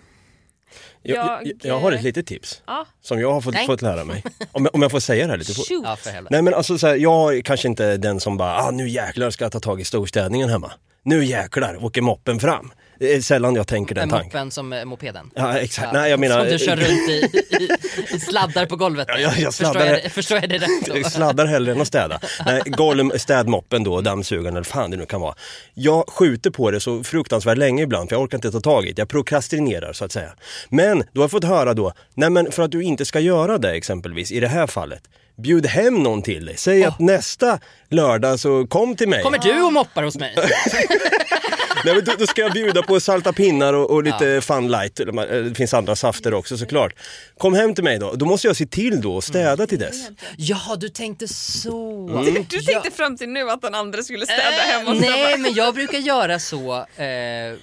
Jag, 1.03 1.17
jag, 1.47 1.53
Jag- 1.63 1.81
har 1.81 1.93
ett 1.93 2.03
litet 2.03 2.27
tips 2.27 2.63
Ja. 2.67 2.87
som 3.03 3.21
jag 3.21 3.33
har 3.33 3.41
fått, 3.41 3.67
fått 3.67 3.83
lära 3.83 4.05
mig. 4.05 4.25
Om 4.53 4.65
jag, 4.65 4.75
om 4.75 4.83
jag 4.83 4.91
får 4.91 5.01
säga 5.01 5.25
det 5.27 5.31
här 5.33 5.39
lite 5.39 5.55
fort. 5.55 5.67
Ja. 5.71 5.97
Nej 6.31 6.43
men 6.43 6.55
alltså 6.55 6.79
så 6.79 6.87
här, 6.87 6.97
jag 6.97 7.37
är 7.37 7.41
kanske 7.41 7.69
inte 7.69 7.97
den 7.97 8.21
som 8.21 8.37
bara, 8.37 8.57
ah, 8.59 8.71
nu 8.71 8.89
jäklar 8.89 9.31
ska 9.31 9.45
jag 9.45 9.53
ta 9.53 9.61
tag 9.61 9.81
i 9.81 9.85
storstädningen 9.85 10.49
hemma. 10.49 10.73
Nu 11.03 11.25
jäklar 11.25 11.85
åker 11.85 12.03
moppen 12.03 12.41
fram. 12.41 12.73
Det 12.99 13.15
är 13.15 13.21
sällan 13.21 13.55
jag 13.55 13.67
tänker 13.67 13.95
den 13.95 14.03
En 14.05 14.09
tanken. 14.11 14.27
moppen 14.27 14.51
som 14.51 14.73
eh, 14.73 14.85
mopeden. 14.85 15.31
Ja 15.35 15.59
exakt, 15.59 15.93
nej 15.93 16.11
jag 16.11 16.21
menar... 16.21 16.39
Som 16.41 16.49
du 16.49 16.59
kör 16.59 16.77
runt 16.77 17.09
i, 17.09 17.13
i, 17.51 17.69
i 18.17 18.21
sladdar 18.21 18.67
på 18.67 18.77
golvet. 18.77 19.09
Ja, 19.11 19.19
jag- 19.19 19.39
jag 19.39 19.55
förstår, 19.55 19.73
sladdar- 19.73 20.01
jag, 20.03 20.13
förstår 20.13 20.39
jag 20.41 20.49
det 20.51 20.59
rätt 20.59 21.03
då? 21.03 21.09
Sladdar 21.11 21.47
hellre 21.47 21.73
än 21.73 21.81
att 21.81 21.87
städa. 21.89 22.21
Nej, 22.47 22.63
golv, 22.67 23.11
städmoppen 23.19 23.85
då, 23.85 24.01
dammsugaren 24.01 24.57
eller 24.57 24.65
fan 24.65 24.91
det 24.91 24.97
nu 24.97 25.07
kan 25.07 25.21
vara. 25.21 25.35
Jag 25.75 26.05
skjuter 26.09 26.51
på 26.51 26.71
det 26.71 26.81
så 26.81 27.05
fruktansvärt 27.05 27.59
länge 27.59 27.83
ibland 27.83 28.09
för 28.09 28.17
jag 28.17 28.23
orkar 28.23 28.39
inte 28.39 28.51
ta 28.51 28.61
tag 28.61 28.87
i 28.87 28.93
det. 28.93 29.01
Jag 29.01 29.09
prokrastinerar 29.09 29.93
så 29.93 30.05
att 30.05 30.13
säga. 30.13 30.31
Men 30.69 30.99
då 31.13 31.21
har 31.21 31.25
jag 31.25 31.31
fått 31.31 31.45
höra 31.45 31.75
då, 31.75 31.93
nej 32.15 32.31
men 32.31 32.53
för 32.53 32.63
att 32.63 32.71
du 32.71 32.83
inte 32.83 33.05
ska 33.05 33.21
göra 33.21 33.59
det 33.59 33.71
exempelvis 33.73 34.33
i 34.33 34.41
det 34.41 34.49
här 34.49 34.67
fallet. 34.67 35.03
Bjud 35.43 35.67
hem 35.67 36.03
någon 36.03 36.23
till 36.23 36.47
dig. 36.47 36.57
Säg 36.57 36.85
att 36.85 36.99
nästa 37.01 37.59
lördag 37.89 38.41
så 38.41 38.67
kom 38.67 38.97
till 38.97 39.09
mig. 39.09 39.23
Kommer 39.23 39.39
du 39.39 39.63
och 39.63 39.73
moppar 39.73 40.03
hos 40.03 40.17
mig? 40.19 40.35
Nej, 41.85 41.95
men 41.95 42.05
då, 42.05 42.13
då 42.19 42.27
ska 42.27 42.43
jag 42.43 42.53
bjuda 42.53 42.83
på 42.83 43.01
salta 43.01 43.33
pinnar 43.33 43.73
och, 43.75 43.91
och 43.91 44.03
lite 44.03 44.41
fun 44.41 44.69
light. 44.69 45.01
Eller 45.01 45.13
man- 45.13 45.29
eh, 45.29 45.37
Det 45.43 45.55
finns 45.55 45.75
andra 45.75 45.97
safter 45.97 46.35
också 46.35 46.59
såklart. 46.59 46.93
Kom 47.39 47.55
hem 47.55 47.75
till 47.75 47.85
mig 47.85 47.99
då. 47.99 48.13
Då 48.15 48.27
måste 48.27 48.47
jag 48.47 48.57
se 48.57 48.67
till 48.67 49.01
då 49.01 49.15
och 49.15 49.25
städa 49.25 49.67
till 49.67 49.79
dess. 49.79 49.97
Jaha, 50.37 50.77
du 50.77 50.89
tänkte 50.89 51.29
så. 51.29 52.09
Mm. 52.09 52.35
Du 52.49 52.61
tänkte 52.63 52.91
fram 52.91 53.17
till 53.17 53.29
nu 53.29 53.51
att 53.51 53.63
den 53.63 53.75
andra 53.75 54.03
skulle 54.03 54.25
städa 54.25 54.43
hemma 54.43 54.91
hos 54.91 55.01
Nej, 55.01 55.39
men 55.39 55.55
jag 55.55 55.75
brukar 55.75 55.99
göra 55.99 56.39
så. 56.39 56.87
Eh, 56.97 57.07
eh, 57.07 57.55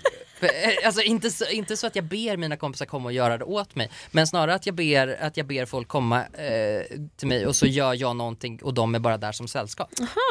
alltså 0.86 1.02
inte 1.02 1.32
så, 1.32 1.46
inte 1.46 1.78
så 1.78 1.88
att 1.88 1.96
jag 1.96 2.06
ber 2.06 2.38
mina 2.38 2.58
kompisar 2.58 2.86
komma 2.86 3.06
och 3.06 3.14
göra 3.14 3.38
det 3.38 3.46
åt 3.46 3.76
mig. 3.76 3.90
Men 4.12 4.28
snarare 4.28 4.56
att 4.56 4.66
jag 4.66 4.76
ber, 4.76 5.18
att 5.22 5.38
jag 5.38 5.46
ber 5.48 5.66
folk 5.66 5.88
komma 5.88 6.26
eh, 6.26 6.98
till 7.18 7.28
mig 7.28 7.46
och 7.46 7.56
så 7.56 7.66
gör 7.66 7.94
jag 7.94 8.16
någonting 8.16 8.60
och 8.64 8.74
de 8.74 8.96
är 8.96 9.00
bara 9.00 9.18
där 9.18 9.32
som 9.32 9.48
sällskap. 9.48 9.90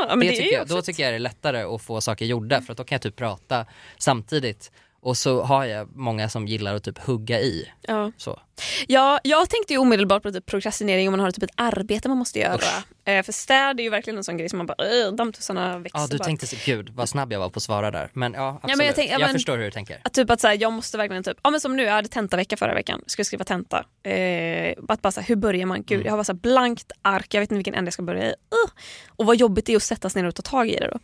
Men 0.08 0.20
det 0.20 0.26
det 0.26 0.36
tycker 0.36 0.56
jag, 0.56 0.68
då 0.68 0.82
tycker 0.82 1.02
jag 1.02 1.12
det 1.12 1.16
är 1.16 1.18
lättare 1.18 1.62
att 1.62 1.82
få 1.82 2.00
saker 2.00 2.24
gjorda 2.24 2.62
för 2.62 2.72
att 2.72 2.76
då 2.78 2.84
kan 2.84 2.96
jag 2.96 3.02
typ 3.02 3.16
prata 3.16 3.66
samtidigt. 3.98 4.70
Och 5.04 5.16
så 5.16 5.42
har 5.42 5.64
jag 5.64 5.96
många 5.96 6.28
som 6.28 6.46
gillar 6.46 6.74
att 6.74 6.84
typ 6.84 6.98
hugga 6.98 7.40
i. 7.40 7.70
Ja. 7.82 8.12
Så. 8.16 8.40
Ja, 8.86 9.20
jag 9.24 9.50
tänkte 9.50 9.72
ju 9.72 9.78
omedelbart 9.78 10.22
på 10.22 10.32
typ 10.32 10.46
prokrastinering 10.46 11.08
om 11.08 11.12
man 11.12 11.20
har 11.20 11.30
typ 11.30 11.42
ett 11.42 11.50
arbete 11.56 12.08
man 12.08 12.18
måste 12.18 12.38
göra. 12.38 12.60
Eh, 13.04 13.22
för 13.22 13.32
städ 13.32 13.80
är 13.80 13.84
ju 13.84 13.90
verkligen 13.90 14.16
en 14.16 14.24
sån 14.24 14.36
grej 14.36 14.48
som 14.48 14.56
man 14.58 14.66
bara, 14.66 14.76
"Åh, 14.78 15.14
dammtussarna 15.14 15.78
växer 15.78 15.98
Ja, 15.98 16.06
du 16.10 16.18
bara. 16.18 16.24
tänkte 16.24 16.46
så, 16.46 16.56
gud 16.64 16.90
vad 16.90 17.08
snabb 17.08 17.32
jag 17.32 17.38
var 17.40 17.48
på 17.50 17.56
att 17.58 17.62
svara 17.62 17.90
där. 17.90 18.10
Men 18.12 18.32
ja, 18.32 18.48
absolut. 18.62 18.76
men 18.76 18.86
jag 18.86 18.90
jag 18.90 18.96
tänk- 18.96 19.10
ja, 19.10 19.18
men- 19.18 19.32
förstår 19.32 19.56
hur 19.56 19.64
du 19.64 19.70
tänker. 19.70 19.98
Att 20.04 20.14
typ 20.14 20.30
att 20.30 20.40
så 20.40 20.46
här, 20.48 20.56
jag 20.60 20.72
måste 20.72 20.98
verkligen 20.98 21.22
typ, 21.24 21.36
ja 21.42 21.50
men 21.50 21.60
som 21.60 21.76
nu, 21.76 21.82
jag 21.82 21.92
hade 21.92 22.08
tentavecka 22.08 22.56
förra 22.56 22.74
veckan, 22.74 23.02
skulle 23.06 23.24
skriva 23.24 23.44
tenta. 23.44 23.84
Eh, 24.02 24.74
att 24.88 25.02
bara 25.02 25.12
så 25.12 25.20
här, 25.20 25.28
hur 25.28 25.36
börjar 25.36 25.66
man? 25.66 25.82
Gud, 25.82 26.06
jag 26.06 26.12
har 26.12 26.16
bara 26.18 26.24
så 26.24 26.32
här 26.32 26.38
blankt 26.40 26.92
ark, 27.02 27.34
jag 27.34 27.40
vet 27.40 27.46
inte 27.50 27.54
vilken 27.58 27.74
ände 27.74 27.86
jag 27.88 27.92
ska 27.94 28.02
börja 28.02 28.22
i. 28.24 28.28
Uh! 28.28 28.70
Och 29.08 29.26
vad 29.26 29.36
jobbigt 29.36 29.66
det 29.66 29.72
är 29.72 29.76
att 29.76 29.82
sätta 29.82 30.10
sig 30.10 30.22
ner 30.22 30.28
och 30.28 30.34
ta 30.34 30.42
tag 30.42 30.68
i 30.68 30.76
det 30.76 30.88
då. 30.92 30.98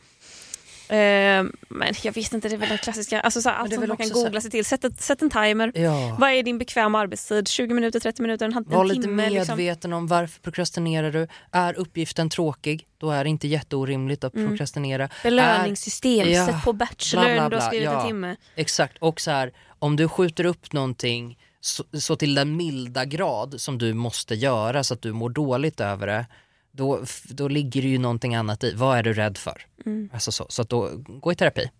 Eh, 0.90 1.44
men 1.68 1.94
jag 2.02 2.12
vet 2.14 2.32
inte, 2.32 2.48
det 2.48 2.54
är 2.54 2.58
väl 2.58 2.68
det 2.68 2.78
klassiska, 2.78 3.20
alltså 3.20 3.42
så 3.42 3.50
allt 3.50 3.74
som 3.74 3.88
man 3.88 3.96
kan 3.96 4.08
googla 4.08 4.40
sig 4.40 4.50
till. 4.50 4.64
Sätt, 4.64 4.84
ett, 4.84 5.00
sätt 5.00 5.22
en 5.22 5.30
timer. 5.30 5.72
Ja. 5.74 6.16
Vad 6.20 6.30
är 6.30 6.42
din 6.42 6.58
bekväma 6.58 6.98
arbetstid? 7.00 7.48
20 7.48 7.74
minuter, 7.74 8.00
30 8.00 8.22
minuter, 8.22 8.46
en, 8.46 8.52
en 8.56 8.64
Var 8.66 8.84
lite 8.84 9.02
timme? 9.02 9.30
Liksom. 9.30 9.56
medveten 9.56 9.92
om 9.92 10.06
varför 10.06 10.40
prokrastinerar 10.40 11.10
du. 11.10 11.26
Är 11.52 11.78
uppgiften 11.78 12.30
tråkig, 12.30 12.86
då 12.98 13.10
är 13.10 13.24
det 13.24 13.30
inte 13.30 13.48
jätteorimligt 13.48 14.24
att 14.24 14.34
Mm. 14.34 14.48
prokrastinera. 14.48 15.08
Belöningssystem, 15.22 16.28
Är- 16.28 16.46
sätt 16.46 16.64
på 16.64 16.72
bachelorn, 16.72 17.24
bla, 17.24 17.34
bla, 17.34 17.34
du 17.34 17.40
har 17.42 17.48
bla, 17.50 17.60
skrivit 17.60 17.84
ja. 17.84 18.00
en 18.00 18.06
timme. 18.06 18.36
Exakt, 18.56 18.96
och 18.98 19.20
så 19.20 19.30
här, 19.30 19.52
om 19.78 19.96
du 19.96 20.08
skjuter 20.08 20.44
upp 20.44 20.72
någonting 20.72 21.38
så, 21.60 21.84
så 21.92 22.16
till 22.16 22.34
den 22.34 22.56
milda 22.56 23.04
grad 23.04 23.60
som 23.60 23.78
du 23.78 23.94
måste 23.94 24.34
göra 24.34 24.84
så 24.84 24.94
att 24.94 25.02
du 25.02 25.12
mår 25.12 25.30
dåligt 25.30 25.80
över 25.80 26.06
det, 26.06 26.26
då, 26.72 27.00
då 27.28 27.48
ligger 27.48 27.82
det 27.82 27.88
ju 27.88 27.98
någonting 27.98 28.34
annat 28.34 28.64
i. 28.64 28.74
Vad 28.74 28.98
är 28.98 29.02
du 29.02 29.12
rädd 29.12 29.38
för? 29.38 29.62
Mm. 29.86 30.10
Alltså 30.12 30.32
så, 30.32 30.46
så 30.48 30.62
att 30.62 30.68
då, 30.68 30.90
gå 31.06 31.32
i 31.32 31.34
terapi. 31.34 31.70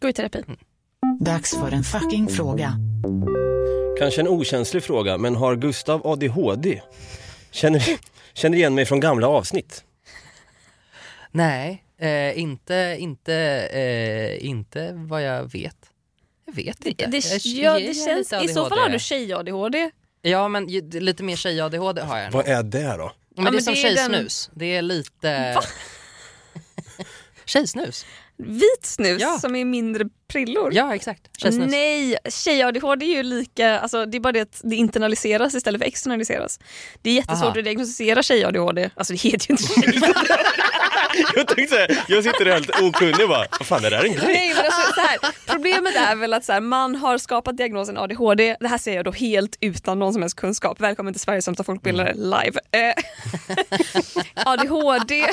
Gå 0.00 0.08
i 0.08 0.12
terapi. 0.12 0.44
Dags 1.20 1.50
för 1.56 1.72
en 1.72 1.84
fucking 1.84 2.28
fråga. 2.28 2.72
Kanske 3.98 4.20
en 4.20 4.28
okänslig 4.28 4.82
fråga, 4.82 5.18
men 5.18 5.36
har 5.36 5.56
Gustav 5.56 6.06
ADHD? 6.06 6.80
Känner, 7.50 7.82
känner 8.32 8.58
igen 8.58 8.74
mig 8.74 8.84
från 8.86 9.00
gamla 9.00 9.28
avsnitt. 9.28 9.84
Nej, 11.30 11.84
eh, 11.98 12.38
inte, 12.38 12.96
inte, 12.98 13.34
eh, 13.72 14.46
inte 14.46 14.92
vad 14.92 15.22
jag 15.22 15.52
vet. 15.52 15.76
Jag 16.46 16.54
vet 16.54 16.86
inte. 16.86 17.06
Det, 17.06 17.44
Jag- 17.44 17.80
ja, 17.80 17.86
det 17.88 17.94
känns, 17.94 18.32
I 18.44 18.48
så 18.48 18.68
fall 18.68 18.78
har 18.78 18.88
du 18.88 18.98
tjej-ADHD. 18.98 19.90
Ja 20.22 20.48
men 20.48 20.68
ju- 20.68 21.00
lite 21.00 21.22
mer 21.22 21.36
tjej-ADHD 21.36 22.00
har 22.02 22.18
jag 22.18 22.24
nog. 22.24 22.32
Vad 22.32 22.46
är 22.48 22.62
det 22.62 22.96
då? 22.96 23.12
Men 23.36 23.44
Ja, 23.44 23.50
det 23.50 23.56
är 23.56 23.60
som 23.60 23.74
det 23.74 23.80
är 23.80 23.94
den- 23.94 23.96
tjejsnus. 24.10 24.50
Det 24.54 24.76
är 24.76 24.82
lite... 24.82 25.58
tjejsnus? 27.44 28.06
Vit 28.36 28.86
snus 28.86 29.22
Ja. 29.22 29.38
som 29.40 29.56
är 29.56 29.64
mindre 29.64 30.04
prillor. 30.32 30.70
Ja 30.74 30.94
exakt, 30.94 31.40
tjejsnus. 31.42 31.70
Nej, 31.70 32.16
tjej-ADHD 32.30 33.06
är 33.06 33.16
ju 33.16 33.22
lika, 33.22 33.78
alltså 33.78 34.06
det 34.06 34.16
är 34.18 34.20
bara 34.20 34.32
det 34.32 34.40
att 34.40 34.60
det 34.64 34.76
internaliseras 34.76 35.54
istället 35.54 35.80
för 35.80 35.88
externaliseras. 35.88 36.60
Det 37.02 37.10
är 37.10 37.14
jättesvårt 37.14 37.42
Aha. 37.48 37.58
att 37.58 37.64
diagnostisera 37.64 38.22
tjej-ADHD, 38.22 38.90
alltså 38.94 39.12
det 39.12 39.18
heter 39.20 39.46
ju 39.50 39.52
inte 39.52 39.62
tjej 39.64 40.00
Jag 41.36 41.48
tänkte 41.48 41.96
jag 42.08 42.24
sitter 42.24 42.46
helt 42.46 42.70
okunnig 42.82 43.28
bara, 43.28 43.46
vad 43.58 43.66
fan 43.66 43.84
är 43.84 43.90
det 43.90 43.96
här 43.96 44.04
en 44.04 44.12
grej? 44.12 44.24
Nej, 44.26 44.54
men 44.54 44.64
alltså, 44.64 44.92
så 44.94 45.00
här, 45.00 45.18
problemet 45.46 45.96
är 45.96 46.16
väl 46.16 46.34
att 46.34 46.44
så 46.44 46.52
här, 46.52 46.60
man 46.60 46.94
har 46.96 47.18
skapat 47.18 47.56
diagnosen 47.56 47.98
ADHD, 47.98 48.56
det 48.60 48.68
här 48.68 48.78
säger 48.78 48.98
jag 48.98 49.04
då 49.04 49.12
helt 49.12 49.56
utan 49.60 49.98
någon 49.98 50.12
som 50.12 50.22
helst 50.22 50.36
kunskap. 50.36 50.80
Välkommen 50.80 51.14
till 51.14 51.20
Sveriges 51.20 51.44
sämsta 51.44 51.64
folkbildare 51.64 52.08
Mm. 52.12 52.30
live. 52.40 52.60
Eh, 52.70 52.94
ADHD 54.46 55.20
är, 55.20 55.30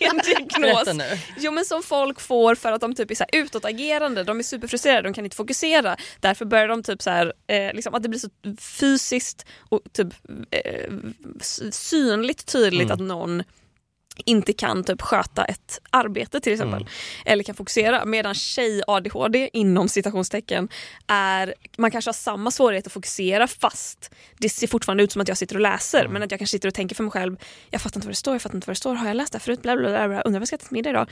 en 0.00 0.18
diagnos 0.18 0.88
jo, 1.38 1.52
men 1.52 1.64
som 1.64 1.82
folk 1.82 2.20
får 2.20 2.54
för 2.54 2.72
att 2.72 2.80
de 2.80 2.94
typ 2.94 3.10
är 3.10 3.14
så 3.14 3.24
här 3.32 3.40
utåtagerande, 3.70 4.24
de 4.24 4.38
är 4.38 4.42
superfrustrerade, 4.42 5.08
de 5.08 5.14
kan 5.14 5.24
inte 5.24 5.36
fokusera. 5.36 5.96
Därför 6.20 6.44
börjar 6.44 6.68
de 6.68 6.82
typ 6.82 7.02
så 7.02 7.10
här, 7.10 7.32
eh, 7.46 7.72
liksom, 7.74 7.94
att 7.94 8.02
det 8.02 8.08
blir 8.08 8.20
så 8.20 8.28
fysiskt 8.58 9.46
och 9.70 9.80
typ 9.92 10.08
eh, 10.50 10.92
synligt 11.70 12.46
tydligt 12.46 12.90
Mm. 12.90 12.92
att 12.92 13.00
någon 13.00 13.42
inte 14.24 14.52
kan 14.52 14.84
typ 14.84 15.02
sköta 15.02 15.44
ett 15.44 15.80
arbete 15.90 16.40
till 16.40 16.52
exempel. 16.52 16.80
Mm. 16.80 16.92
Eller 17.24 17.44
kan 17.44 17.54
fokusera. 17.54 18.04
Medan 18.04 18.34
tjej-ADHD 18.34 19.50
inom 19.52 19.88
citationstecken 19.88 20.68
är, 21.06 21.54
man 21.78 21.90
kanske 21.90 22.08
har 22.08 22.12
samma 22.12 22.50
svårighet 22.50 22.86
att 22.86 22.92
fokusera 22.92 23.46
fast 23.46 24.10
det 24.38 24.48
ser 24.48 24.66
fortfarande 24.66 25.02
ut 25.04 25.12
som 25.12 25.22
att 25.22 25.28
jag 25.28 25.36
sitter 25.36 25.56
och 25.56 25.60
läser. 25.62 26.00
Mm. 26.00 26.12
Men 26.12 26.22
att 26.22 26.30
jag 26.30 26.40
kanske 26.40 26.56
sitter 26.56 26.68
och 26.68 26.74
tänker 26.74 26.96
för 26.96 27.02
mig 27.04 27.10
själv, 27.10 27.36
jag 27.70 27.80
fattar 27.80 27.98
inte 27.98 28.06
vad 28.06 28.12
det 28.12 28.16
står, 28.16 28.34
jag 28.34 28.42
fattar 28.42 28.56
inte 28.56 28.66
vad 28.66 28.76
det 28.76 28.80
står, 28.80 28.94
har 28.94 29.06
jag 29.06 29.16
läst 29.16 29.32
det 29.32 29.38
här 29.38 29.40
förut? 29.40 29.62
Bla, 29.62 29.76
bla, 29.76 29.88
bla, 29.88 30.08
bla. 30.08 30.20
Undrar 30.20 30.40
vad 30.40 30.42
jag 30.42 30.48
ska 30.48 30.56
äta 30.56 30.64
till 30.64 30.74
middag 30.74 30.90
idag? 30.90 31.08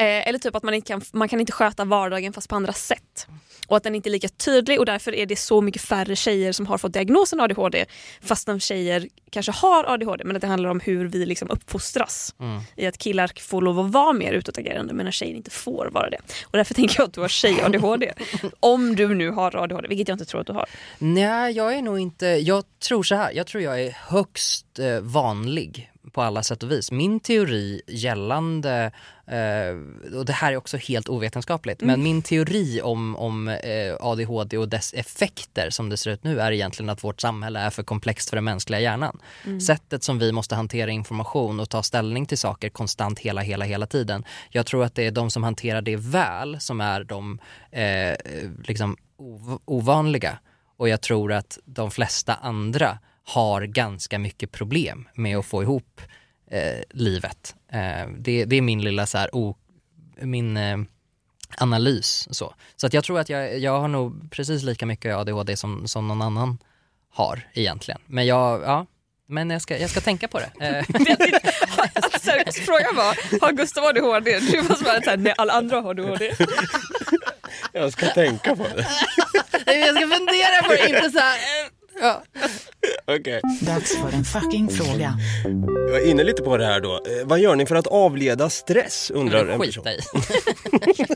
Eh, 0.00 0.28
eller 0.28 0.38
typ 0.38 0.56
att 0.56 0.62
man 0.62 0.74
inte 0.74 0.88
kan, 0.88 1.02
man 1.12 1.28
kan 1.28 1.40
inte 1.40 1.52
sköta 1.52 1.84
vardagen 1.84 2.32
fast 2.32 2.48
på 2.48 2.56
andra 2.56 2.72
sätt. 2.72 3.26
Och 3.66 3.76
att 3.76 3.82
den 3.82 3.94
inte 3.94 4.08
är 4.08 4.10
lika 4.10 4.28
tydlig 4.28 4.78
och 4.78 4.86
därför 4.86 5.14
är 5.14 5.26
det 5.26 5.36
så 5.36 5.60
mycket 5.60 5.82
färre 5.82 6.16
tjejer 6.16 6.52
som 6.52 6.66
har 6.66 6.78
fått 6.78 6.92
diagnosen 6.92 7.40
ADHD 7.40 7.86
fastän 8.20 8.60
tjejer 8.60 9.08
kanske 9.30 9.52
har 9.52 9.84
ADHD 9.84 10.24
men 10.24 10.36
att 10.36 10.42
det 10.42 10.48
handlar 10.48 10.70
om 10.70 10.80
hur 10.80 11.08
vi 11.08 11.26
liksom 11.26 11.50
uppfostras. 11.50 12.34
Mm. 12.40 12.60
I 12.76 12.86
att 12.86 12.98
killar 12.98 13.30
får 13.40 13.62
lov 13.62 13.80
att 13.80 13.90
vara 13.90 14.12
mer 14.12 14.32
utåtagerande 14.32 14.94
medan 14.94 15.12
tjejer 15.12 15.34
inte 15.34 15.50
får 15.50 15.86
vara 15.92 16.10
det. 16.10 16.18
Och 16.44 16.56
därför 16.56 16.74
tänker 16.74 17.00
jag 17.00 17.06
att 17.06 17.14
du 17.14 17.20
har 17.20 17.28
tjej-ADHD. 17.28 18.12
om 18.60 18.96
du 18.96 19.14
nu 19.14 19.30
har 19.30 19.56
ADHD, 19.56 19.88
vilket 19.88 20.08
jag 20.08 20.14
inte 20.14 20.24
tror 20.24 20.40
att 20.40 20.46
du 20.46 20.52
har. 20.52 20.68
Nej, 20.98 21.52
jag 21.52 21.74
är 21.74 21.82
nog 21.82 21.98
inte, 21.98 22.26
jag 22.26 22.64
tror 22.88 23.02
så 23.02 23.14
här, 23.14 23.32
jag 23.32 23.46
tror 23.46 23.62
jag 23.62 23.82
är 23.82 23.90
högst 23.90 24.78
eh, 24.78 25.00
vanlig 25.00 25.89
på 26.12 26.22
alla 26.22 26.42
sätt 26.42 26.62
och 26.62 26.70
vis. 26.70 26.90
Min 26.90 27.20
teori 27.20 27.82
gällande, 27.86 28.92
eh, 29.26 30.16
och 30.18 30.24
det 30.24 30.32
här 30.32 30.52
är 30.52 30.56
också 30.56 30.76
helt 30.76 31.08
ovetenskapligt, 31.08 31.80
men 31.80 32.02
min 32.02 32.22
teori 32.22 32.80
om, 32.82 33.16
om 33.16 33.48
eh, 33.48 33.96
ADHD 34.00 34.58
och 34.58 34.68
dess 34.68 34.92
effekter 34.92 35.70
som 35.70 35.88
det 35.88 35.96
ser 35.96 36.10
ut 36.10 36.24
nu 36.24 36.40
är 36.40 36.52
egentligen 36.52 36.90
att 36.90 37.04
vårt 37.04 37.20
samhälle 37.20 37.60
är 37.60 37.70
för 37.70 37.82
komplext 37.82 38.30
för 38.30 38.36
den 38.36 38.44
mänskliga 38.44 38.80
hjärnan. 38.80 39.20
Sättet 39.66 40.02
som 40.04 40.18
vi 40.18 40.32
måste 40.32 40.54
hantera 40.54 40.90
information 40.90 41.60
och 41.60 41.68
ta 41.68 41.82
ställning 41.82 42.26
till 42.26 42.38
saker 42.38 42.68
konstant 42.68 43.18
hela, 43.18 43.40
hela, 43.40 43.64
hela 43.64 43.86
tiden. 43.86 44.24
Jag 44.50 44.66
tror 44.66 44.84
att 44.84 44.94
det 44.94 45.06
är 45.06 45.10
de 45.10 45.30
som 45.30 45.42
hanterar 45.42 45.82
det 45.82 45.96
väl 45.96 46.60
som 46.60 46.80
är 46.80 47.04
de 47.04 47.38
eh, 47.70 48.16
liksom 48.64 48.96
ov- 49.16 49.60
ovanliga. 49.64 50.38
Och 50.76 50.88
jag 50.88 51.00
tror 51.00 51.32
att 51.32 51.58
de 51.64 51.90
flesta 51.90 52.34
andra 52.34 52.98
har 53.30 53.62
ganska 53.62 54.18
mycket 54.18 54.52
problem 54.52 55.08
med 55.14 55.38
att 55.38 55.46
få 55.46 55.62
ihop 55.62 56.00
eh, 56.50 56.82
livet. 56.90 57.54
Eh, 57.72 58.08
det, 58.18 58.44
det 58.44 58.56
är 58.56 58.62
min 58.62 58.82
lilla 58.82 59.06
så 59.06 59.18
här, 59.18 59.34
o, 59.34 59.56
min 60.20 60.56
eh, 60.56 60.78
analys. 61.58 62.28
Så, 62.30 62.54
så 62.76 62.86
att 62.86 62.94
jag 62.94 63.04
tror 63.04 63.18
att 63.20 63.28
jag, 63.28 63.58
jag 63.58 63.80
har 63.80 63.88
nog 63.88 64.30
precis 64.30 64.62
lika 64.62 64.86
mycket 64.86 65.16
ADHD 65.16 65.56
som, 65.56 65.88
som 65.88 66.08
någon 66.08 66.22
annan 66.22 66.58
har 67.10 67.48
egentligen. 67.52 68.00
Men 68.06 68.26
jag, 68.26 68.62
ja, 68.62 68.86
men 69.26 69.50
jag 69.50 69.62
ska, 69.62 69.78
jag 69.78 69.90
ska 69.90 70.00
tänka 70.00 70.28
på 70.28 70.40
det. 70.40 70.50
Eh, 70.66 70.84
Alltså, 71.94 72.62
frågan 72.62 72.96
var, 72.96 73.40
har 73.40 73.52
Gustav 73.52 73.84
ADHD? 73.84 74.40
Du 74.40 74.60
var 74.60 74.84
bara 74.84 75.02
såhär, 75.02 75.16
nej 75.16 75.34
alla 75.36 75.52
andra 75.52 75.80
har 75.80 75.90
ADHD. 75.90 76.34
Jag 77.72 77.92
ska 77.92 78.06
tänka 78.06 78.56
på 78.56 78.62
det. 78.62 78.86
jag 79.66 79.96
ska 79.96 80.08
fundera 80.08 80.62
på 80.62 80.72
det, 80.72 80.88
inte 80.88 81.10
så 81.10 81.18
här, 81.18 81.36
eh, 81.36 81.79
ja. 82.00 82.22
Okej. 83.04 83.40
Dags 83.60 83.96
för 83.96 84.12
en 84.12 84.24
fucking 84.24 84.68
fråga. 84.68 85.14
Jag 85.90 86.02
är 86.02 86.06
inne 86.10 86.24
lite 86.24 86.42
på 86.42 86.56
det 86.56 86.66
här 86.66 86.80
då. 86.80 86.94
Eh, 86.94 87.26
vad 87.26 87.38
gör 87.38 87.56
ni 87.56 87.66
för 87.66 87.74
att 87.74 87.86
avleda 87.86 88.50
stress? 88.50 89.10
Undrar 89.10 89.46
en 89.46 89.60
person. 89.60 89.84
Skita 89.84 89.92
i. 91.02 91.06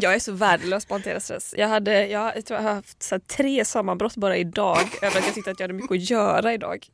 Jag 0.00 0.14
är 0.14 0.18
så 0.18 0.32
värdelös 0.32 0.86
på 0.86 0.94
att 0.94 1.00
hantera 1.00 1.20
stress. 1.20 1.54
Jag, 1.58 1.68
hade, 1.68 2.06
jag, 2.06 2.36
jag 2.36 2.46
tror 2.46 2.60
jag 2.60 2.68
har 2.68 2.74
haft 2.74 3.02
så 3.02 3.14
här, 3.14 3.20
tre 3.20 3.64
sammanbrott 3.64 4.16
bara 4.16 4.36
idag 4.36 4.78
över 5.02 5.18
att 5.18 5.26
jag 5.26 5.34
tyckte 5.34 5.50
att 5.50 5.60
jag 5.60 5.64
hade 5.64 5.74
mycket 5.74 5.90
att 5.90 6.10
göra 6.10 6.52
idag. 6.52 6.86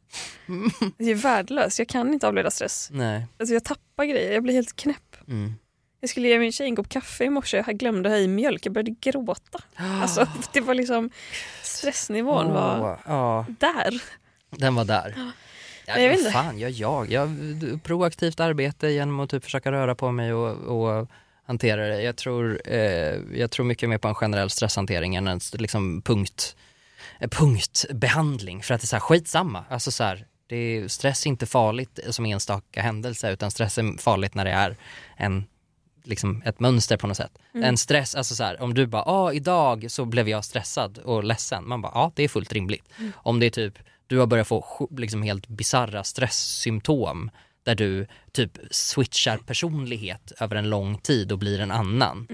Jag 0.96 1.08
är 1.08 1.14
värdelös, 1.14 1.78
jag 1.78 1.88
kan 1.88 2.12
inte 2.12 2.28
avleda 2.28 2.50
stress. 2.50 2.88
Nej. 2.92 3.26
Alltså 3.38 3.54
jag 3.54 3.64
tappar 3.64 4.04
grejer, 4.04 4.32
jag 4.32 4.42
blir 4.42 4.54
helt 4.54 4.76
knäpp. 4.76 5.16
Mm. 5.28 5.54
Jag 6.04 6.08
skulle 6.10 6.28
ge 6.28 6.38
min 6.38 6.52
tjej 6.52 6.66
en 6.66 6.76
kopp 6.76 6.88
kaffe 6.88 7.24
i 7.24 7.30
morse, 7.30 7.64
jag 7.66 7.78
glömde 7.78 8.08
ha 8.08 8.16
i 8.16 8.28
mjölk, 8.28 8.66
jag 8.66 8.72
började 8.72 8.94
gråta. 9.00 9.58
Alltså, 9.76 10.26
det 10.52 10.60
var 10.60 10.74
liksom, 10.74 11.10
stressnivån 11.62 12.52
var 12.52 12.80
Åh, 12.80 12.96
ja, 13.06 13.46
där. 13.58 14.02
den 14.50 14.74
var 14.74 14.84
där. 14.84 15.14
Ja, 15.86 15.98
jag 15.98 16.08
vet 16.08 16.18
inte. 16.18 16.30
fan 16.30 16.58
gör 16.58 16.68
jag? 16.68 17.12
Jag 17.12 17.30
proaktivt 17.82 18.40
arbete 18.40 18.88
genom 18.88 19.20
att 19.20 19.30
typ 19.30 19.44
försöka 19.44 19.72
röra 19.72 19.94
på 19.94 20.12
mig 20.12 20.32
och, 20.32 20.56
och 20.56 21.08
hantera 21.46 21.88
det. 21.88 22.02
Jag 22.02 22.16
tror, 22.16 22.60
eh, 22.64 23.14
jag 23.34 23.50
tror 23.50 23.66
mycket 23.66 23.88
mer 23.88 23.98
på 23.98 24.08
en 24.08 24.14
generell 24.14 24.50
stresshantering 24.50 25.16
än 25.16 25.28
en 25.28 25.40
liksom 25.52 26.02
punkt, 26.02 26.56
eh, 27.20 27.28
punktbehandling. 27.28 28.62
För 28.62 28.74
att 28.74 28.80
det 28.80 28.84
är 28.84 28.86
så 28.86 28.96
här, 28.96 29.00
skitsamma. 29.00 29.64
Alltså 29.68 29.90
så 29.90 30.04
här, 30.04 30.26
det 30.46 30.56
är, 30.56 30.88
stress 30.88 31.26
är 31.26 31.30
inte 31.30 31.46
farligt 31.46 31.98
som 32.10 32.26
enstaka 32.26 32.82
händelse 32.82 33.32
utan 33.32 33.50
stress 33.50 33.78
är 33.78 33.98
farligt 33.98 34.34
när 34.34 34.44
det 34.44 34.50
är 34.50 34.76
en 35.16 35.44
liksom 36.04 36.42
ett 36.46 36.60
mönster 36.60 36.96
på 36.96 37.06
något 37.06 37.16
sätt. 37.16 37.38
En 37.52 37.76
stress, 37.76 38.14
alltså 38.14 38.34
så 38.34 38.44
här, 38.44 38.62
om 38.62 38.74
du 38.74 38.86
bara, 38.86 39.02
ah 39.02 39.32
idag 39.32 39.86
så 39.88 40.04
blev 40.04 40.28
jag 40.28 40.44
stressad 40.44 40.98
och 40.98 41.24
ledsen. 41.24 41.68
Man 41.68 41.82
bara, 41.82 41.92
ja 41.94 42.12
det 42.14 42.22
är 42.24 42.28
fullt 42.28 42.52
rimligt. 42.52 42.84
Om 43.14 43.40
det 43.40 43.46
är 43.46 43.50
typ, 43.50 43.78
du 44.06 44.18
har 44.18 44.26
börjat 44.26 44.48
få 44.48 44.88
liksom 44.96 45.22
helt 45.22 45.48
bizarra 45.48 46.04
stresssymptom 46.04 47.30
där 47.62 47.74
du 47.74 48.06
typ 48.32 48.58
switchar 48.70 49.38
personlighet 49.38 50.32
över 50.40 50.56
en 50.56 50.70
lång 50.70 50.98
tid 50.98 51.32
och 51.32 51.38
blir 51.38 51.60
en 51.60 51.70
annan. 51.70 52.26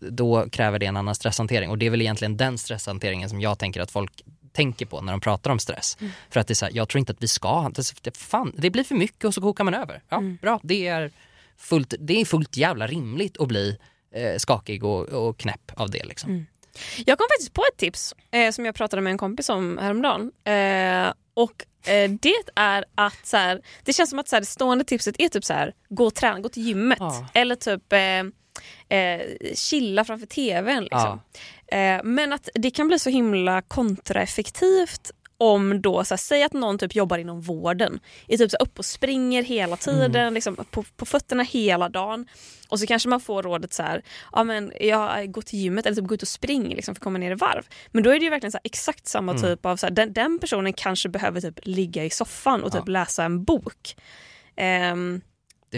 D- 0.00 0.06
Då 0.10 0.48
kräver 0.50 0.78
det 0.78 0.86
en 0.86 0.96
annan 0.96 1.14
stresshantering 1.14 1.70
och 1.70 1.78
det 1.78 1.86
är 1.86 1.90
väl 1.90 2.00
egentligen 2.02 2.36
den 2.36 2.58
stresshanteringen 2.58 3.28
som 3.28 3.40
jag 3.40 3.58
tänker 3.58 3.80
att 3.80 3.90
folk 3.90 4.22
tänker 4.52 4.86
på 4.86 5.00
när 5.00 5.12
de 5.12 5.20
pratar 5.20 5.50
om 5.50 5.58
stress. 5.58 5.96
För 6.30 6.40
att 6.40 6.46
det 6.46 6.52
är 6.52 6.54
så 6.54 6.64
här, 6.64 6.72
jag 6.74 6.88
tror 6.88 6.98
inte 6.98 7.12
att 7.12 7.22
vi 7.22 7.28
ska, 7.28 7.70
det, 8.02 8.16
fan, 8.16 8.52
det 8.56 8.70
blir 8.70 8.84
för 8.84 8.94
mycket 8.94 9.24
och 9.24 9.34
så 9.34 9.40
kokar 9.40 9.64
man 9.64 9.74
över. 9.74 10.02
Ja, 10.08 10.22
bra, 10.42 10.60
det 10.62 10.86
är 10.86 11.10
fullt, 11.58 11.94
det 11.98 12.20
är 12.20 12.24
fullt 12.24 12.56
jävla 12.56 12.86
rimligt 12.86 13.40
att 13.40 13.48
bli 13.48 13.78
eh, 14.14 14.36
skakig 14.36 14.84
och, 14.84 15.08
och 15.08 15.38
knäpp 15.38 15.72
av 15.76 15.90
det 15.90 16.04
liksom. 16.04 16.46
Jag 17.06 17.18
kom 17.18 17.26
faktiskt 17.30 17.52
på 17.52 17.64
ett 17.72 17.78
tips 17.78 18.14
eh, 18.30 18.50
som 18.50 18.64
jag 18.64 18.74
pratade 18.74 19.02
med 19.02 19.10
en 19.10 19.18
kompis 19.18 19.48
om 19.48 19.78
häromdagen. 19.78 20.32
Eh, 20.44 21.12
och 21.34 21.88
eh, 21.90 22.10
det 22.10 22.42
är 22.54 22.84
att 22.94 23.26
så 23.26 23.36
här, 23.36 23.60
det 23.84 23.92
känns 23.92 24.10
som 24.10 24.18
att 24.18 24.28
så 24.28 24.36
här, 24.36 24.40
det 24.40 24.46
stående 24.46 24.84
tipset 24.84 25.16
är 25.18 25.28
typ 25.28 25.44
så 25.44 25.52
här, 25.52 25.74
gå 25.88 26.06
och 26.06 26.14
träna, 26.14 26.40
gå 26.40 26.48
till 26.48 26.62
gymmet. 26.62 26.98
Ja. 27.00 27.26
Eller 27.34 27.56
typ 27.56 27.92
eh, 27.92 28.98
eh, 28.98 29.22
chilla 29.54 30.04
framför 30.04 30.26
tvn. 30.26 30.82
Liksom. 30.82 31.20
Eh, 31.66 32.00
men 32.04 32.32
att 32.32 32.48
det 32.54 32.70
kan 32.70 32.88
bli 32.88 32.98
så 32.98 33.10
himla 33.10 33.62
kontraeffektivt 33.62 35.10
om 35.52 35.82
då, 35.82 36.04
så 36.04 36.14
här, 36.14 36.16
säg 36.18 36.42
att 36.42 36.52
någon 36.52 36.78
typ 36.78 36.94
jobbar 36.94 37.18
inom 37.18 37.40
vården, 37.40 38.00
är 38.28 38.36
typ 38.36 38.50
så 38.50 38.56
här, 38.60 38.62
upp 38.66 38.78
och 38.78 38.84
springer 38.84 39.42
hela 39.42 39.76
tiden, 39.76 40.34
liksom, 40.34 40.56
på, 40.70 40.84
på 40.96 41.06
fötterna 41.06 41.42
hela 41.42 41.88
dagen. 41.88 42.26
Och 42.68 42.80
så 42.80 42.86
kanske 42.86 43.08
man 43.08 43.20
får 43.20 43.42
rådet 43.42 43.72
så 43.72 43.82
här, 43.82 44.02
ja 44.32 44.44
men 44.44 44.72
jag 44.80 45.32
går 45.32 45.42
till 45.42 45.58
gymmet 45.58 45.86
eller 45.86 45.96
typ 45.96 46.04
gå 46.04 46.14
ut 46.14 46.22
och 46.22 46.28
spring 46.28 46.68
liksom, 46.74 46.94
för 46.94 47.00
att 47.00 47.04
komma 47.04 47.18
ner 47.18 47.30
i 47.30 47.34
varv. 47.34 47.62
Men 47.90 48.02
då 48.02 48.10
är 48.10 48.18
det 48.18 48.24
ju 48.24 48.30
verkligen 48.30 48.52
så 48.52 48.58
här, 48.58 48.64
exakt 48.64 49.06
samma 49.06 49.34
typ 49.38 49.66
av, 49.66 49.76
så 49.76 49.88
den, 49.88 50.12
den 50.12 50.38
personen 50.38 50.72
kanske 50.72 51.08
behöver 51.08 51.40
typ 51.40 51.60
ligga 51.62 52.04
i 52.04 52.10
soffan 52.10 52.62
och 52.62 52.72
typ 52.72 52.82
Ja. 52.86 52.92
läsa 52.92 53.24
en 53.24 53.44
bok. 53.44 53.96
Ehm, 54.56 55.20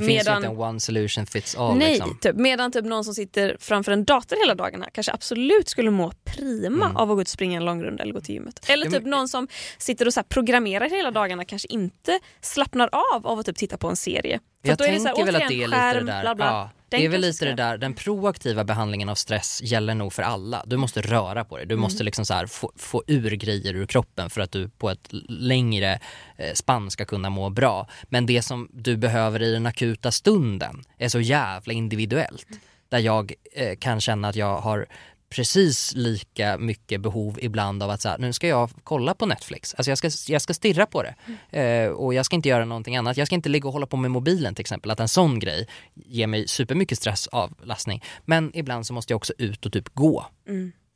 Det 0.01 0.07
finns 0.07 0.11
ju 0.26 0.30
Medan- 0.30 0.36
inte 0.36 0.49
en 0.49 0.59
one 0.59 0.80
solution 0.80 1.26
fits 1.26 1.57
all 1.57 1.76
Nej, 1.76 1.92
liksom. 1.92 2.18
typ, 2.20 2.36
medan 2.36 2.72
typ 2.72 2.84
någon 2.84 3.05
som 3.05 3.14
sitter 3.14 3.57
framför 3.61 3.92
en 3.92 4.05
dator 4.05 4.36
hela 4.42 4.55
dagarna 4.55 4.86
kanske 4.92 5.12
absolut 5.12 5.68
skulle 5.68 5.90
må 5.90 6.12
prima 6.24 6.84
Mm. 6.86 6.97
av 6.97 7.11
att 7.11 7.16
gå 7.16 7.20
ut 7.22 7.26
och 7.26 7.30
springa 7.32 7.57
en 7.57 7.64
lång 7.64 7.82
runda 7.82 8.03
eller 8.03 8.12
gå 8.14 8.20
till 8.20 8.34
gymmet. 8.34 8.70
Eller 8.70 8.90
typ 8.90 9.05
någon 9.05 9.28
som 9.28 9.49
sitter 9.78 10.07
och 10.07 10.14
så 10.14 10.22
programmerar 10.22 10.90
hela 10.90 11.11
dagarna 11.11 11.44
kanske 11.44 11.68
inte 11.68 12.20
slappnar 12.40 12.88
av 13.14 13.26
av 13.26 13.38
att 13.38 13.47
typ 13.47 13.57
titta 13.57 13.76
på 13.76 13.88
en 13.88 13.97
serie. 13.97 14.40
För 14.62 14.68
Jag 14.68 14.78
då 14.78 14.84
är 14.84 14.92
det 14.92 14.99
så 14.99 15.05
tänker 15.05 15.24
här, 15.24 15.32
väl 15.32 15.42
att 15.42 15.49
det 15.49 15.55
är 15.55 15.59
lite 15.59 15.70
skärm, 15.70 16.07
det 16.07 16.12
där. 16.12 16.20
Bla, 16.22 16.34
bla. 16.34 16.44
Ja, 16.47 16.70
Den 16.89 17.01
det 17.01 17.07
är 17.07 17.11
väl 17.11 17.20
lite 17.20 17.45
det 17.45 17.55
där, 17.55 17.78
den 17.78 17.95
proaktiva 17.95 18.64
behandlingen 18.64 19.09
av 19.09 19.14
stress 19.14 19.61
gäller 19.62 19.95
nog 19.95 20.12
för 20.12 20.22
alla. 20.22 20.62
Du 20.66 20.76
måste 20.76 21.01
röra 21.01 21.45
på 21.45 21.57
dig, 21.57 21.66
du 21.66 21.74
Mm. 21.74 21.82
måste 21.82 22.05
liksom 22.05 22.24
så 22.26 22.34
här 22.34 22.47
få, 22.47 22.72
få 22.76 23.03
ur 23.07 23.30
grejer 23.30 23.74
ur 23.74 23.87
kroppen 23.87 24.30
för 24.30 24.41
att 24.41 24.53
du 24.53 24.68
på 24.68 24.91
ett 24.91 25.09
längre 25.28 26.01
eh, 26.37 26.53
spann 26.55 26.91
ska 26.91 27.05
kunna 27.05 27.30
må 27.30 27.51
bra. 27.51 27.89
Men 28.09 28.26
det 28.26 28.43
som 28.43 28.68
du 28.72 28.97
behöver 28.97 29.43
i 29.43 29.53
den 29.53 29.66
akuta 29.66 30.11
stunden 30.11 30.84
är 30.99 31.09
så 31.09 31.20
jävla 31.20 31.72
individuellt. 31.72 32.47
Där 32.89 32.99
jag 32.99 33.32
eh, 33.53 33.76
kan 33.78 34.01
känna 34.01 34.28
att 34.28 34.37
jag 34.37 34.59
har 34.61 34.87
precis 35.29 35.95
lika 35.95 36.59
mycket 36.59 37.01
behov 37.01 37.39
ibland 37.43 37.83
av 37.83 37.91
att 37.91 38.01
så 38.01 38.09
här, 38.09 38.18
nu 38.18 38.33
ska 38.33 38.49
jag 38.49 38.70
kolla 38.85 39.14
på 39.14 39.27
Netflix. 39.27 39.74
Alltså 39.74 39.91
jag 39.91 39.99
ska, 39.99 40.33
jag 40.33 40.43
ska 40.43 40.55
stirra 40.55 40.87
på 40.87 41.03
det. 41.03 41.14
Eh, 41.61 41.91
och 41.91 42.14
jag 42.14 42.27
ska 42.27 42.37
inte 42.37 42.49
göra 42.49 42.64
någonting 42.64 42.97
annat. 42.97 43.16
Jag 43.16 43.27
ska 43.27 43.35
inte 43.35 43.49
ligga 43.49 43.66
och 43.66 43.72
hålla 43.72 43.87
på 43.87 43.97
med 43.97 44.11
mobilen 44.11 44.55
till 44.55 44.61
exempel. 44.61 44.91
Att 44.91 45.01
en 45.01 45.09
sån 45.09 45.39
grej 45.39 45.68
ger 45.95 46.27
mig 46.27 46.49
supermycket 46.49 46.99
stressavlastning. 46.99 48.03
Men 48.24 48.51
ibland 48.55 48.87
så 48.87 48.93
måste 48.93 49.12
jag 49.12 49.16
också 49.16 49.33
ut 49.39 49.66
och 49.66 49.72
typ 49.72 49.95
gå. 49.95 50.27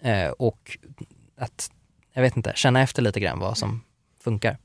Eh, 0.03 0.29
och 0.29 0.79
att, 1.39 1.71
jag 2.13 2.23
vet 2.23 2.37
inte, 2.37 2.53
känna 2.57 2.83
efter 2.83 3.03
lite 3.03 3.21
grann 3.21 3.39
vad 3.39 3.59
som 3.59 3.85
funkar. 4.25 4.59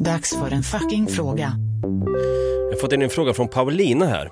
Dags 0.00 0.30
för 0.38 0.50
en 0.50 0.62
fucking 0.62 1.06
fråga. 1.06 1.52
Jag 1.82 2.76
har 2.76 2.80
fått 2.80 2.92
in 2.92 3.02
en 3.02 3.10
fråga 3.10 3.34
från 3.34 3.48
Paulina 3.48 4.06
här. 4.06 4.30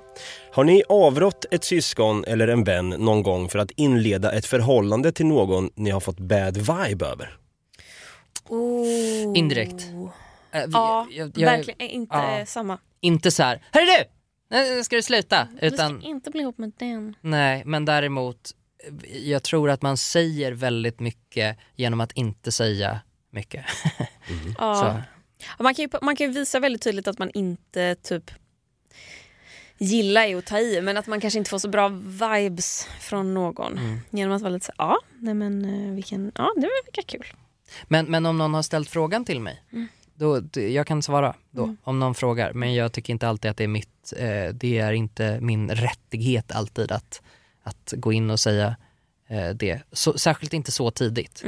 Har 0.53 0.65
ni 0.65 0.83
avrått 0.89 1.45
ett 1.51 1.65
syskon 1.65 2.25
eller 2.25 2.49
en 2.49 2.65
vän 2.65 2.89
någon 2.89 3.23
gång 3.23 3.49
för 3.49 3.59
att 3.59 3.71
inleda 3.71 4.33
ett 4.33 4.47
förhållande 4.47 5.13
till 5.13 5.27
någon 5.27 5.71
ni 5.75 5.91
har 5.91 6.01
fått 6.01 6.19
bad 6.21 6.57
vibe 6.57 7.07
över? 7.07 7.37
Oh. 8.49 9.39
Indirekt. 9.39 9.73
Eh, 10.53 10.61
vi- 10.67 10.73
Ja, 10.73 11.07
jag- 11.11 11.33
jag- 11.39 11.47
verkligen. 11.51 11.81
Eh, 11.81 11.95
Inte 11.95 12.17
ja. 12.17 12.39
eh, 12.39 12.45
samma. 12.45 12.79
Inte 13.01 13.31
så 13.31 13.43
här, 13.43 13.63
hörru 13.73 13.87
du! 13.87 14.05
Nu 14.57 14.85
ska 14.85 14.97
du 14.97 15.03
sluta. 15.03 15.49
Du 15.61 15.67
Utan, 15.67 15.99
ska 16.01 16.09
inte 16.09 16.31
bli 16.31 16.41
ihop 16.41 16.59
med 16.59 16.73
den. 16.79 17.15
nej, 17.21 17.63
men 17.67 17.85
däremot, 17.85 18.51
eh, 19.11 19.29
jag 19.29 19.43
tror 19.43 19.71
att 19.71 19.83
man 19.83 19.97
säger 19.97 20.53
väldigt 20.53 21.01
mycket 21.01 21.59
genom 21.77 22.01
att 22.01 22.13
inte 22.13 22.53
säga 22.53 23.01
mycket. 23.31 23.65
Så, 24.29 24.55
Ja, 24.59 25.03
Man 25.59 25.75
kan, 25.75 25.83
ju, 25.83 25.89
man 26.03 26.17
kan 26.17 26.33
visa 26.33 26.61
väldigt 26.61 26.83
tydligt 26.83 27.09
att 27.09 27.19
man 27.19 27.31
inte 27.35 27.95
typ 27.95 28.31
gillar 29.79 30.23
är 30.23 30.37
att 30.37 30.47
ta 30.47 30.59
i 30.59 30.81
men 30.83 30.97
att 30.97 31.07
man 31.07 31.21
kanske 31.21 31.39
inte 31.39 31.51
får 31.51 31.59
så 31.59 31.69
bra 31.69 31.89
vibes 31.89 32.89
från 33.01 33.35
någon. 33.35 33.79
Mm. 33.79 33.99
Genom 34.11 34.37
att 34.37 34.43
vara 34.43 34.53
lite 34.53 34.67
så 34.67 34.73
ja, 34.79 34.99
nej 35.19 35.35
men 35.35 35.65
eh, 35.89 35.95
vilken, 35.95 36.33
ja 36.35 36.53
det 36.57 36.61
verkar 36.87 37.03
kul. 37.03 37.27
Men, 37.89 38.07
men 38.07 38.27
om 38.27 38.39
någon 38.39 38.55
har 38.55 38.63
ställt 38.63 38.89
frågan 38.91 39.25
till 39.25 39.41
mig, 39.41 39.63
då, 40.15 40.41
d- 40.41 40.69
jag 40.69 40.87
kan 40.87 41.03
svara 41.03 41.35
då, 41.51 41.63
Mm. 41.65 41.77
om 41.83 41.99
någon 42.01 42.15
frågar. 42.15 42.53
Men 42.53 42.75
jag 42.75 42.93
tycker 42.93 43.13
inte 43.13 43.29
alltid 43.29 43.51
att 43.51 43.57
det 43.57 43.65
är 43.65 43.69
mitt, 43.69 44.13
eh, 44.17 44.55
det 44.55 44.79
är 44.79 44.93
inte 44.93 45.39
min 45.41 45.71
rättighet 45.71 46.53
alltid 46.53 46.93
att, 46.93 47.23
att 47.63 47.95
gå 47.97 48.13
in 48.13 48.31
och 48.31 48.41
säga 48.41 48.77
eh, 49.29 49.49
det. 49.51 49.81
Så, 49.93 50.19
särskilt 50.19 50.53
inte 50.53 50.73
så 50.73 50.91
tidigt. 50.91 51.43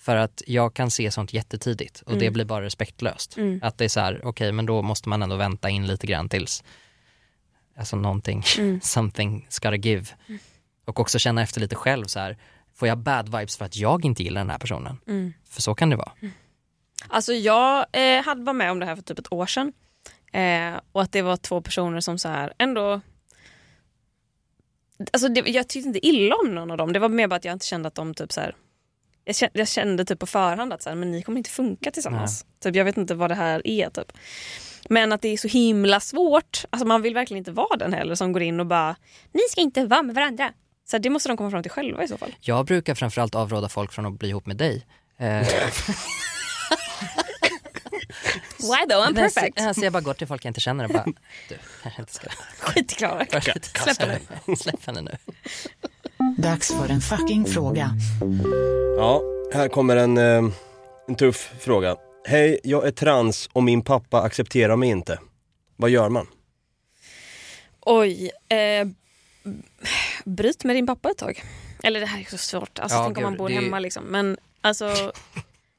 Mm. 0.00 0.04
För 0.04 0.16
att 0.16 0.42
jag 0.46 0.74
kan 0.74 0.90
se 0.90 1.10
sånt 1.10 1.32
jättetidigt 1.32 2.00
och 2.06 2.12
det 2.12 2.24
Mm. 2.26 2.32
blir 2.32 2.44
bara 2.44 2.64
respektlöst. 2.64 3.36
Mm. 3.36 3.60
Att 3.62 3.78
det 3.78 3.84
är 3.84 3.88
så 3.88 4.00
här, 4.00 4.20
okej 4.24 4.52
men 4.52 4.66
då 4.66 4.82
måste 4.82 5.08
man 5.08 5.22
ändå 5.22 5.36
vänta 5.36 5.70
in 5.70 5.86
lite 5.86 6.06
grann 6.06 6.28
tills 6.28 6.64
alltså 7.76 7.96
någonting, 7.96 8.42
Mm. 8.58 8.80
something 8.82 9.46
gotta 9.62 9.76
give. 9.76 10.06
Och 10.84 11.00
också 11.00 11.18
känna 11.18 11.42
efter 11.42 11.60
lite 11.60 11.74
själv 11.76 12.04
så 12.06 12.20
här, 12.20 12.36
får 12.74 12.88
jag 12.88 12.98
bad 12.98 13.26
vibes 13.28 13.56
för 13.56 13.64
att 13.64 13.76
jag 13.76 14.04
inte 14.04 14.22
gillar 14.22 14.40
den 14.40 14.50
här 14.50 14.58
personen? 14.58 14.96
Mm. 15.06 15.32
För 15.48 15.62
så 15.62 15.74
kan 15.74 15.90
det 15.90 15.96
vara. 15.96 16.12
Alltså 17.08 17.32
jag 17.32 17.86
eh, 17.92 18.24
hade 18.24 18.44
var 18.44 18.52
med 18.52 18.70
om 18.70 18.78
det 18.80 18.86
här 18.86 18.96
för 18.96 19.02
typ 19.02 19.18
ett 19.18 19.32
år 19.32 19.46
sedan. 19.46 19.72
Eh, 20.32 20.80
och 20.92 21.02
att 21.02 21.12
det 21.12 21.22
var 21.22 21.36
två 21.36 21.60
personer 21.60 22.00
som 22.00 22.18
så 22.18 22.28
här 22.28 22.52
ändå... 22.58 23.00
Alltså 25.12 25.28
det, 25.28 25.40
jag 25.50 25.68
tyckte 25.68 25.88
inte 25.88 26.06
illa 26.06 26.34
om 26.36 26.54
någon 26.54 26.70
av 26.70 26.76
dem. 26.76 26.92
Det 26.92 26.98
var 26.98 27.08
mer 27.08 27.26
bara 27.28 27.36
att 27.36 27.44
jag 27.44 27.52
inte 27.52 27.66
kände 27.66 27.88
att 27.88 27.94
de 27.94 28.14
typ 28.14 28.32
så 28.32 28.40
här 28.40 28.54
jag 29.24 29.36
kände, 29.36 29.58
jag 29.58 29.68
kände 29.68 30.04
typ 30.04 30.18
på 30.18 30.26
förhand 30.26 30.72
att 30.72 30.82
så 30.82 30.88
här, 30.88 30.96
men 30.96 31.10
ni 31.10 31.22
kommer 31.22 31.38
inte 31.38 31.50
funka 31.50 31.90
tillsammans. 31.90 32.46
Typ, 32.62 32.74
jag 32.76 32.84
vet 32.84 32.96
inte 32.96 33.14
vad 33.14 33.30
det 33.30 33.34
här 33.34 33.66
är. 33.66 33.90
Typ. 33.90 34.12
Men 34.88 35.12
att 35.12 35.22
det 35.22 35.28
är 35.28 35.36
så 35.36 35.48
himla 35.48 36.00
svårt. 36.00 36.64
Alltså 36.70 36.86
man 36.86 37.02
vill 37.02 37.14
verkligen 37.14 37.38
inte 37.38 37.52
vara 37.52 37.76
den 37.76 37.92
heller 37.92 38.14
som 38.14 38.32
går 38.32 38.42
in 38.42 38.60
och 38.60 38.66
bara 38.66 38.96
ni 39.32 39.40
ska 39.50 39.60
inte 39.60 39.86
vara 39.86 40.02
med 40.02 40.14
varandra. 40.14 40.52
Så 40.90 40.96
här, 40.96 41.02
det 41.02 41.10
måste 41.10 41.28
de 41.28 41.36
komma 41.36 41.50
fram 41.50 41.62
till 41.62 41.70
själva 41.72 42.04
i 42.04 42.08
så 42.08 42.16
fall. 42.18 42.34
Jag 42.40 42.66
brukar 42.66 42.94
framförallt 42.94 43.34
avråda 43.34 43.68
folk 43.68 43.92
från 43.92 44.06
att 44.06 44.18
bli 44.18 44.28
ihop 44.28 44.46
med 44.46 44.56
dig. 44.56 44.86
Eh, 45.18 45.48
Why 48.60 48.86
though? 48.88 49.06
I'm 49.06 49.14
men 49.14 49.14
perfect. 49.14 49.58
Så, 49.60 49.68
alltså 49.68 49.84
jag 49.84 49.92
bara 49.92 50.00
går 50.00 50.14
till 50.14 50.26
folk 50.26 50.44
jag 50.44 50.50
inte 50.50 50.60
känner 50.60 50.84
och 50.84 50.90
bara, 50.90 51.04
du 51.48 51.58
kanske 51.82 52.02
inte 52.02 52.12
ska... 52.14 52.28
Skit 52.58 52.92
i 52.92 52.94
Klara. 52.94 53.26
Släpp 53.84 54.00
henne. 54.00 54.20
Släpp 54.56 54.86
henne 54.86 55.00
nu. 55.00 55.16
Dags 56.42 56.68
för 56.68 56.88
en 56.88 57.00
fucking 57.00 57.44
fråga. 57.46 57.90
Ja, 58.96 59.22
här 59.52 59.68
kommer 59.68 59.96
en, 59.96 60.18
eh, 60.18 60.50
en 61.08 61.14
tuff 61.16 61.50
fråga. 61.60 61.96
Hej, 62.24 62.60
jag 62.64 62.86
är 62.86 62.90
trans 62.90 63.48
och 63.52 63.62
min 63.62 63.82
pappa 63.82 64.22
accepterar 64.22 64.76
mig 64.76 64.88
inte. 64.88 65.18
Vad 65.76 65.90
gör 65.90 66.08
man? 66.08 66.26
Oj. 67.80 68.30
Eh, 68.48 68.88
bryt 70.24 70.64
med 70.64 70.76
din 70.76 70.86
pappa 70.86 71.10
ett 71.10 71.18
tag. 71.18 71.42
Eller 71.82 72.00
det 72.00 72.06
här 72.06 72.20
är 72.20 72.24
så 72.24 72.38
svårt. 72.38 72.78
Alltså, 72.78 72.98
Ja, 72.98 73.04
tänk 73.04 73.16
om 73.16 73.22
man 73.22 73.36
bor 73.36 73.50
ju- 73.50 73.56
hemma 73.56 73.78
liksom. 73.78 74.04
Men 74.04 74.36
alltså. 74.60 74.84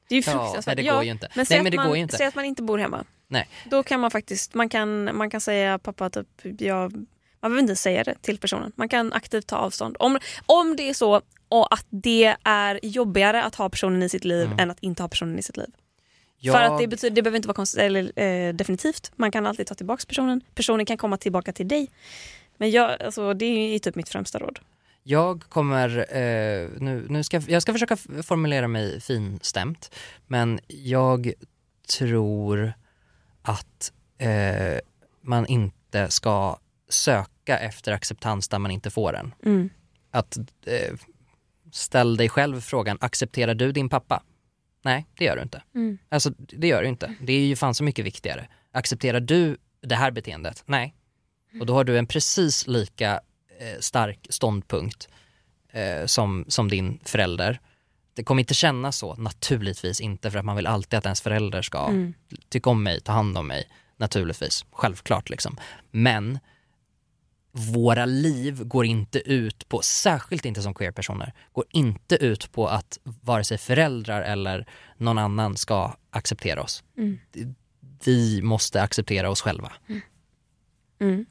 Det 0.08 0.14
är 0.14 0.16
ju 0.16 0.22
Ja, 0.26 0.32
fruktansvärt. 0.32 0.66
nej, 0.76 0.84
det 0.84 0.90
går 0.92 1.04
ju 1.04 1.10
inte. 1.10 1.28
Men 1.34 1.46
säg, 1.46 1.56
Nej, 1.56 1.62
men 1.62 1.66
att 1.66 1.72
det 1.72 1.76
man, 1.76 1.86
går 1.86 1.96
ju 1.96 2.02
inte. 2.02 2.16
säg 2.16 2.26
att 2.26 2.34
man 2.34 2.44
inte 2.44 2.62
bor 2.62 2.78
hemma. 2.78 3.04
Nej. 3.28 3.48
Då 3.70 3.82
kan 3.82 4.00
man 4.00 4.10
faktiskt, 4.10 4.54
man 4.54 4.68
kan, 4.68 5.16
man 5.16 5.30
kan 5.30 5.40
säga 5.40 5.78
pappa 5.78 6.10
typ, 6.10 6.26
jag, 6.60 7.06
man 7.42 7.50
behöver 7.50 7.60
inte 7.60 7.76
säga 7.76 8.04
det 8.04 8.14
till 8.22 8.38
personen. 8.38 8.72
Man 8.76 8.88
kan 8.88 9.12
aktivt 9.12 9.46
ta 9.46 9.56
avstånd. 9.56 9.96
Om, 9.98 10.18
om 10.46 10.76
det 10.76 10.88
är 10.88 10.94
så 10.94 11.20
och 11.48 11.74
att 11.74 11.86
det 11.90 12.36
är 12.44 12.80
jobbigare 12.82 13.42
att 13.44 13.54
ha 13.54 13.68
personen 13.68 14.02
i 14.02 14.08
sitt 14.08 14.24
liv 14.24 14.46
Mm. 14.46 14.58
än 14.58 14.70
att 14.70 14.78
inte 14.80 15.02
ha 15.02 15.08
personen 15.08 15.38
i 15.38 15.42
sitt 15.42 15.56
liv. 15.56 15.70
Jag, 16.38 16.54
För 16.54 16.62
att 16.62 16.78
det, 16.78 16.86
betyder, 16.86 17.14
det 17.14 17.22
behöver 17.22 17.36
inte 17.36 17.48
vara 17.48 17.54
konst, 17.54 17.76
eller, 17.76 18.20
eh, 18.20 18.54
definitivt. 18.54 19.12
Man 19.16 19.32
kan 19.32 19.46
alltid 19.46 19.66
ta 19.66 19.74
tillbaka 19.74 20.04
personen. 20.08 20.40
Personen 20.54 20.86
kan 20.86 20.96
komma 20.96 21.16
tillbaka 21.16 21.52
till 21.52 21.68
dig. 21.68 21.90
Men 22.56 22.70
jag, 22.70 23.02
alltså, 23.02 23.34
det 23.34 23.44
är 23.44 23.78
typ 23.78 23.94
mitt 23.94 24.08
främsta 24.08 24.38
råd. 24.38 24.58
jag 25.02 25.42
kommer, 25.48 25.98
eh, 25.98 26.68
nu, 26.80 27.06
nu 27.08 27.24
ska, 27.24 27.40
jag 27.48 27.62
ska 27.62 27.72
försöka 27.72 27.96
formulera 28.22 28.68
mig 28.68 29.00
finstämt, 29.00 29.94
men 30.26 30.60
jag 30.66 31.32
tror 31.98 32.72
att 33.42 33.92
eh, 34.18 34.78
man 35.20 35.46
inte 35.46 36.10
ska 36.10 36.56
söka 36.92 37.58
efter 37.58 37.92
acceptans 37.92 38.48
där 38.48 38.58
man 38.58 38.70
inte 38.70 38.90
får 38.90 39.12
den. 39.12 39.34
Mm. 39.44 39.70
Att 40.10 40.36
eh, 40.66 40.94
ställ 41.72 42.16
dig 42.16 42.28
själv 42.28 42.60
frågan, 42.60 42.98
accepterar 43.00 43.54
du 43.54 43.72
din 43.72 43.88
pappa? 43.88 44.22
Nej, 44.84 45.06
det 45.18 45.24
gör 45.24 45.36
du 45.36 45.42
inte. 45.42 45.62
Mm. 45.74 45.98
Alltså 46.08 46.30
det 46.36 46.66
gör 46.66 46.82
du 46.82 46.88
inte. 46.88 47.14
Det 47.20 47.32
är 47.32 47.46
ju 47.46 47.56
fan 47.56 47.74
så 47.74 47.84
mycket 47.84 48.04
viktigare. 48.04 48.48
Accepterar 48.72 49.20
du 49.20 49.56
det 49.82 49.94
här 49.94 50.10
beteendet? 50.10 50.62
Nej. 50.66 50.94
Och 51.60 51.66
då 51.66 51.74
har 51.74 51.84
du 51.84 51.98
en 51.98 52.06
precis 52.06 52.66
lika 52.66 53.20
eh, 53.60 53.78
stark 53.80 54.26
ståndpunkt 54.30 55.08
eh, 55.72 56.06
som, 56.06 56.44
som 56.48 56.68
din 56.68 57.00
förälder. 57.04 57.60
Det 58.14 58.24
kommer 58.24 58.40
inte 58.42 58.54
kännas 58.54 58.96
så, 58.96 59.14
naturligtvis 59.14 60.00
inte, 60.00 60.30
för 60.30 60.38
att 60.38 60.44
man 60.44 60.56
vill 60.56 60.66
alltid 60.66 60.98
att 60.98 61.04
ens 61.04 61.20
förälder 61.20 61.62
ska 61.62 61.86
Mm. 61.86 62.14
tycka 62.48 62.70
om 62.70 62.82
mig, 62.82 63.00
ta 63.00 63.12
hand 63.12 63.38
om 63.38 63.46
mig, 63.46 63.68
naturligtvis, 63.96 64.64
självklart 64.70 65.30
liksom. 65.30 65.56
Men 65.90 66.38
våra 67.52 68.06
liv 68.06 68.64
går 68.64 68.84
inte 68.86 69.18
ut 69.18 69.68
på, 69.68 69.82
särskilt 69.82 70.44
inte 70.44 70.62
som 70.62 70.74
queer-personer, 70.74 71.32
går 71.52 71.64
inte 71.70 72.16
ut 72.16 72.52
på 72.52 72.68
att 72.68 72.98
vare 73.04 73.44
sig 73.44 73.58
föräldrar 73.58 74.22
eller 74.22 74.66
någon 74.96 75.18
annan 75.18 75.56
ska 75.56 75.96
acceptera 76.10 76.62
oss. 76.62 76.84
Mm. 76.98 77.18
Vi 78.04 78.42
måste 78.42 78.82
acceptera 78.82 79.30
oss 79.30 79.42
själva. 79.42 79.72
Mm. 81.00 81.26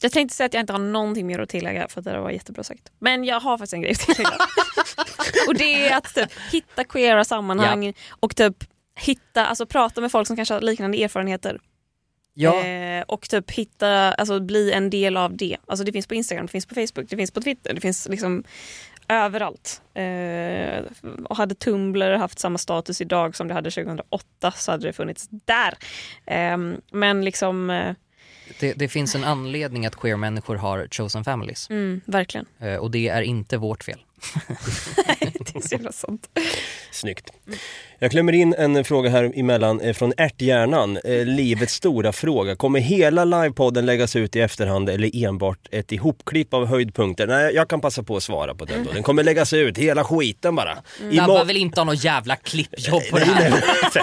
Jag 0.00 0.12
tänkte 0.12 0.36
säga 0.36 0.46
att 0.46 0.54
jag 0.54 0.62
inte 0.62 0.72
har 0.72 0.80
någonting 0.80 1.26
mer 1.26 1.38
att 1.38 1.48
tillägga 1.48 1.88
för 1.88 2.00
att 2.00 2.04
det 2.04 2.20
var 2.20 2.30
jättebra 2.30 2.64
sagt. 2.64 2.92
Men 2.98 3.24
jag 3.24 3.40
har 3.40 3.58
faktiskt 3.58 3.72
en 3.72 3.80
grej 3.80 3.92
att 3.92 3.98
tillägga. 3.98 4.30
och 5.48 5.54
det 5.54 5.88
är 5.88 5.96
att 5.96 6.14
typ, 6.14 6.32
hitta 6.52 6.84
queera 6.84 7.24
sammanhang 7.24 7.94
och 8.08 8.36
typ 8.36 8.64
hitta, 8.94 9.46
alltså 9.46 9.66
prata 9.66 10.00
med 10.00 10.12
folk 10.12 10.26
som 10.26 10.36
kanske 10.36 10.54
har 10.54 10.60
liknande 10.60 11.02
erfarenheter. 11.04 11.60
Ja, 12.40 12.64
Eh, 12.64 13.02
och 13.02 13.28
typ 13.28 13.50
hitta, 13.50 14.12
alltså 14.12 14.40
bli 14.40 14.72
en 14.72 14.90
del 14.90 15.16
av 15.16 15.36
det. 15.36 15.56
Alltså 15.66 15.84
det 15.84 15.92
finns 15.92 16.06
på 16.06 16.14
Instagram, 16.14 16.46
det 16.46 16.52
finns 16.52 16.66
på 16.66 16.74
Facebook, 16.74 17.10
det 17.10 17.16
finns 17.16 17.30
på 17.30 17.40
Twitter, 17.40 17.74
det 17.74 17.80
finns 17.80 18.08
liksom 18.08 18.44
överallt. 19.08 19.82
Eh, 19.94 20.84
och 21.24 21.36
hade 21.36 21.54
Tumblr 21.54 22.16
haft 22.16 22.38
samma 22.38 22.58
status 22.58 23.00
idag 23.00 23.36
som 23.36 23.48
det 23.48 23.54
hade 23.54 23.70
2008 23.70 24.52
så 24.56 24.70
hade 24.70 24.86
det 24.86 24.92
funnits 24.92 25.28
där. 25.30 25.74
Eh, 26.26 26.56
men 26.92 27.24
liksom, 27.24 27.70
eh, 27.70 27.94
det, 28.60 28.72
det 28.72 28.88
finns 28.88 29.14
en 29.14 29.24
anledning 29.24 29.86
att 29.86 29.96
queer-människor 29.96 30.56
har 30.56 30.88
chosen 30.90 31.24
families. 31.24 31.70
mm, 31.70 32.00
verkligen. 32.04 32.46
Eh, 32.58 32.74
Och 32.76 32.90
det 32.90 33.08
är 33.08 33.22
inte 33.22 33.56
vårt 33.56 33.84
fel. 33.84 33.98
det 35.18 35.54
är 35.56 35.60
så 35.68 35.74
jävla 35.74 35.92
sant. 35.92 36.28
Snyggt. 36.90 37.30
Jag 38.00 38.10
klämmer 38.10 38.32
in 38.32 38.54
en 38.58 38.84
fråga 38.84 39.10
här 39.10 39.32
emellan 39.34 39.80
eh, 39.80 39.92
från 39.92 40.12
ärthjärnan. 40.16 40.96
Eh, 41.04 41.24
livets 41.26 41.74
stora 41.74 42.12
fråga. 42.12 42.56
Kommer 42.56 42.80
hela 42.80 43.24
livepodden 43.24 43.86
läggas 43.86 44.16
ut 44.16 44.36
i 44.36 44.40
efterhand 44.40 44.88
eller 44.90 45.24
enbart 45.24 45.58
ett 45.70 45.92
ihopklipp 45.92 46.54
av 46.54 46.66
höjdpunkter? 46.66 47.26
Nej, 47.26 47.54
jag 47.54 47.68
kan 47.68 47.80
passa 47.80 48.02
på 48.02 48.16
att 48.16 48.22
svara 48.22 48.54
på 48.54 48.64
den 48.64 48.84
då. 48.84 48.92
Den 48.92 49.02
kommer 49.02 49.22
läggas 49.22 49.52
ut, 49.52 49.78
hela 49.78 50.04
skiten 50.04 50.54
bara. 50.54 50.76
Dabba 51.12 51.44
vill 51.44 51.56
inte 51.56 51.80
ha 51.80 51.84
något 51.84 52.04
jävla 52.04 52.36
klippjobb 52.36 53.02
på 53.10 53.18
det 53.18 53.24
här. 53.24 53.52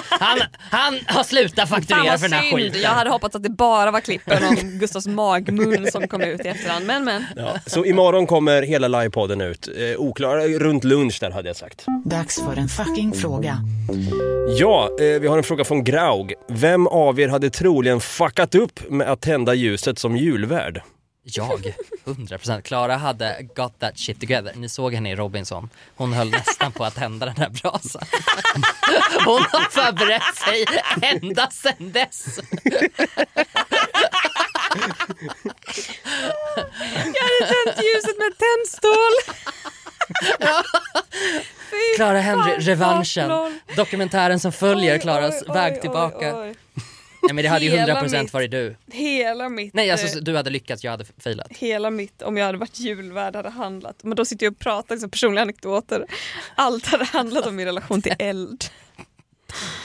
Han, 0.10 0.40
han 0.58 1.00
har 1.06 1.24
slutat 1.24 1.70
fakturera 1.70 2.18
för 2.18 2.30
den 2.30 2.34
här 2.34 2.50
synd. 2.50 2.56
skiten. 2.62 2.82
Jag 2.82 2.90
hade 2.90 3.10
hoppats 3.10 3.36
att 3.36 3.44
det 3.44 3.50
bara 3.50 3.92
var 3.92 4.02
klippen 4.02 4.44
om 4.44 4.56
Gustavs 4.80 5.08
magmun 5.08 5.92
som 5.92 6.08
kom 6.08 6.22
ut 6.22 6.46
i 6.46 6.48
efterhand. 6.48 6.86
Men 6.86 7.04
men. 7.04 7.26
Ja, 7.36 7.60
så 7.66 7.86
imorgon 7.86 8.28
kommer 8.28 8.62
hela 8.62 8.88
livepodden 8.88 9.42
ut. 9.42 9.68
Eh, 9.68 10.00
oklar, 10.02 10.60
runt 10.60 10.84
lunch 10.84 11.18
där 11.22 11.32
hade 11.32 11.50
jag 11.50 11.56
sagt. 11.56 11.86
Dags 12.06 12.42
för 12.42 12.58
en 12.58 12.68
fucking 12.68 13.14
fråga. 13.14 13.58
Ja, 14.48 14.90
eh, 15.00 15.20
vi 15.20 15.28
har 15.28 15.38
en 15.38 15.44
fråga 15.44 15.64
från 15.64 15.84
Graug. 15.84 16.34
Vem 16.48 16.88
av 16.88 17.20
er 17.20 17.28
hade 17.28 17.50
troligen 17.50 18.02
fuckat 18.02 18.56
upp 18.56 18.90
med 18.90 19.12
att 19.12 19.22
tända 19.22 19.54
ljuset 19.54 20.00
som 20.00 20.18
julvärd? 20.18 20.82
Jag, 21.24 21.74
100%. 22.06 22.62
Klara 22.62 22.96
hade 22.98 23.48
got 23.56 23.80
that 23.80 24.00
shit 24.00 24.20
together. 24.20 24.54
Ni 24.56 24.70
såg 24.70 24.94
henne 24.94 25.12
i 25.12 25.16
Robinson. 25.16 25.70
Hon 25.96 26.14
höll 26.14 26.30
nästan 26.30 26.72
på 26.72 26.84
att 26.84 26.96
tända 26.96 27.26
den 27.26 27.38
här 27.38 27.50
brasan. 27.50 28.02
Hon 29.26 29.42
har 29.52 29.70
förberett 29.70 30.36
sig 30.36 30.66
ända 31.02 31.50
sedan 31.52 31.92
dess. 31.92 32.40
Jag 37.14 37.24
hade 37.24 37.48
tänt 37.48 37.80
ljuset 37.84 38.18
med 38.18 38.34
tändstål. 38.38 39.14
Fy 41.12 41.55
Clara 41.96 42.20
Henry, 42.20 42.52
revanschen. 42.60 43.32
Dokumentären 43.76 44.40
som 44.40 44.52
följer 44.52 44.98
Klaras 44.98 45.44
väg 45.50 45.82
tillbaka. 45.82 46.38
oj, 46.40 46.48
oj. 46.50 46.56
Nej 47.22 47.34
men 47.34 47.44
det 47.44 47.50
hade 47.50 47.66
ju 47.66 47.72
Hela 47.72 48.02
100% 48.02 48.22
mitt- 48.24 48.34
varit 48.34 48.52
du. 48.52 48.76
Hela 48.92 49.50
mitt, 49.50 49.74
Nej 49.74 49.90
eh, 49.90 49.94
alltså 49.94 50.20
du 50.20 50.36
hade 50.36 50.50
lyckats, 50.50 50.84
jag 50.84 50.92
hade 50.92 51.06
failat. 51.18 51.48
hela 51.50 51.90
mitt, 51.92 52.22
om 52.22 52.38
jag 52.38 52.46
hade 52.46 52.58
varit 52.58 52.80
julvärd 52.80 53.36
hade 53.36 53.50
handlat. 53.50 53.96
Men 54.04 54.16
då 54.16 54.26
sitter 54.26 54.46
jag 54.46 54.52
och 54.54 54.60
pratar 54.60 54.96
liksom, 54.96 55.10
personliga 55.12 55.42
anekdoter. 55.42 56.06
Allt 56.56 56.86
hade 56.86 57.06
handlat 57.06 57.46
om 57.46 57.56
min 57.56 57.66
relation 57.66 58.02
till 58.02 58.16
eld. 58.20 58.66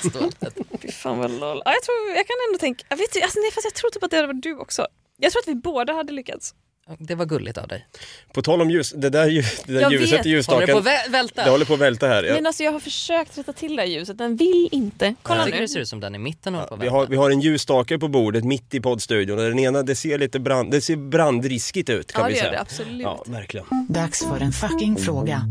Stålet. 0.08 0.54
Fy 0.82 0.92
fan 0.92 1.18
vad 1.18 1.30
lol. 1.30 1.62
Ja, 1.64 1.72
jag, 1.72 1.82
tror, 1.82 2.08
jag 2.16 2.26
kan 2.26 2.36
ändå 2.48 2.58
tänka, 2.58 2.84
jag 2.88 2.96
vet, 2.96 3.14
inte, 3.16 3.24
alltså, 3.24 3.40
nej, 3.40 3.50
fast 3.52 3.64
jag 3.64 3.74
tror 3.74 3.90
typ 3.90 4.02
att 4.02 4.10
det 4.10 4.16
hade 4.16 4.26
varit 4.26 4.42
du 4.42 4.56
också. 4.56 4.86
Jag 5.16 5.32
tror 5.32 5.42
att 5.42 5.48
vi 5.48 5.54
båda 5.54 5.92
hade 5.92 6.12
lyckats. 6.12 6.54
Det 6.98 7.14
var 7.14 7.26
gulligt 7.26 7.58
av 7.58 7.68
dig. 7.68 7.86
På 8.34 8.42
tal 8.42 8.60
om 8.62 8.70
ljus, 8.70 8.92
det 8.96 9.10
där, 9.10 9.26
ljus, 9.28 9.62
det 9.66 9.72
där 9.72 9.80
Jag 9.80 9.92
ljuset 9.92 10.18
vet. 10.18 10.26
i 10.26 10.30
Håller 10.30 10.66
det 10.66 10.72
på 10.72 10.78
ljusstaken, 10.78 11.12
välta? 11.12 11.44
det 11.44 11.50
håller 11.50 11.64
på 11.64 11.74
att 11.74 11.80
välta 11.80 12.06
här. 12.08 12.22
Ja. 12.24 12.34
Men 12.34 12.46
alltså 12.46 12.62
jag 12.62 12.72
har 12.72 12.80
försökt 12.80 13.38
rätta 13.38 13.52
till 13.52 13.76
det 13.76 13.82
här 13.82 13.88
ljuset, 13.88 14.18
den 14.18 14.36
vill 14.36 14.68
inte. 14.72 15.14
Kolla 15.22 15.44
nu. 15.44 15.50
det 15.50 15.68
ser 15.68 15.80
ut 15.80 15.88
som 15.88 16.00
den 16.00 16.14
i 16.14 16.18
mitten 16.18 16.54
håller 16.54 16.66
på 16.68 16.74
att 16.74 16.82
Vi 16.82 16.88
har, 16.88 17.06
vi 17.06 17.16
har 17.16 17.30
en 17.30 17.40
ljusstake 17.40 17.98
på 17.98 18.08
bordet 18.08 18.44
mitt 18.44 18.74
i 18.74 18.80
poddstudion 18.80 19.38
och 19.38 19.44
den 19.44 19.58
ena 19.58 19.82
det 19.82 19.96
ser 19.96 20.18
lite 20.18 20.40
brand, 20.40 20.70
det 20.70 20.80
ser 20.80 20.96
brandriskigt 20.96 21.90
ut 21.90 22.12
kan 22.12 22.22
Ja 22.22 22.26
vi 22.28 22.32
det 22.32 22.38
gör 22.38 22.44
säga. 22.44 22.52
det 22.52 22.60
absolut. 22.60 23.02
Ja, 23.02 23.24
verkligen. 23.26 23.66
Dags 23.88 24.24
för 24.24 24.40
en 24.40 24.52
fucking 24.52 24.96
fråga. 24.96 25.42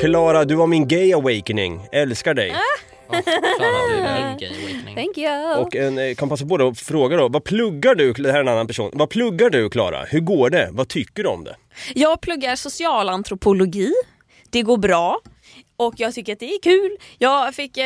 Klara, 0.00 0.44
du 0.44 0.54
var 0.54 0.66
min 0.66 0.88
gay 0.88 1.12
awakening. 1.12 1.86
Älskar 1.92 2.34
dig. 2.34 2.52
Ja, 3.12 3.22
Klara, 3.22 3.88
du 3.88 3.94
är 3.94 4.28
min 4.28 4.38
gay 4.38 4.48
awakening. 4.48 4.94
Thank 4.94 5.18
you. 5.18 5.56
Och 5.56 5.76
en, 5.76 5.98
eh, 5.98 6.14
kan 6.14 6.28
passa 6.28 6.46
på 6.46 6.56
då 6.56 6.68
att 6.68 6.78
fråga 6.80 7.16
då, 7.16 7.28
vad 7.28 7.44
pluggar 7.44 7.94
du? 7.94 8.12
Det 8.12 8.32
här 8.32 8.38
är 8.38 8.42
en 8.42 8.48
annan 8.48 8.66
person. 8.66 8.90
Vad 8.94 9.10
pluggar 9.10 9.50
du 9.50 9.70
Klara? 9.70 10.04
Hur 10.04 10.20
går 10.20 10.50
det? 10.50 10.68
Vad 10.72 10.88
tycker 10.88 11.22
du 11.22 11.28
om 11.28 11.44
det? 11.44 11.56
Jag 11.94 12.20
pluggar 12.20 12.56
socialantropologi. 12.56 13.92
Det 14.50 14.62
går 14.62 14.76
bra. 14.76 15.20
Och 15.76 15.94
jag 15.96 16.14
tycker 16.14 16.32
att 16.32 16.38
det 16.38 16.54
är 16.54 16.62
kul. 16.62 16.96
Jag 17.18 17.54
fick, 17.54 17.76
eh, 17.76 17.84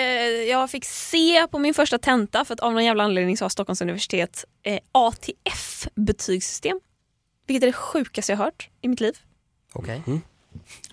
jag 0.49 0.71
fick 0.71 0.85
se 0.85 1.47
på 1.51 1.59
min 1.59 1.75
första 1.75 1.99
tenta 1.99 2.45
för 2.45 2.55
att 2.55 2.61
av 2.61 2.73
någon 2.73 2.85
jävla 2.85 3.05
anledning 3.05 3.37
så 3.37 3.45
har 3.45 3.51
Stockholms 3.51 3.81
universitet 3.81 4.45
eh, 4.63 4.79
ATF-betygssystem. 4.93 6.81
Vilket 7.47 7.63
är 7.63 7.67
det 7.67 7.73
sjukaste 7.73 8.33
jag 8.33 8.37
hört 8.37 8.69
i 8.83 8.89
mitt 8.89 9.01
liv. 9.01 9.17
Okej. 9.73 10.03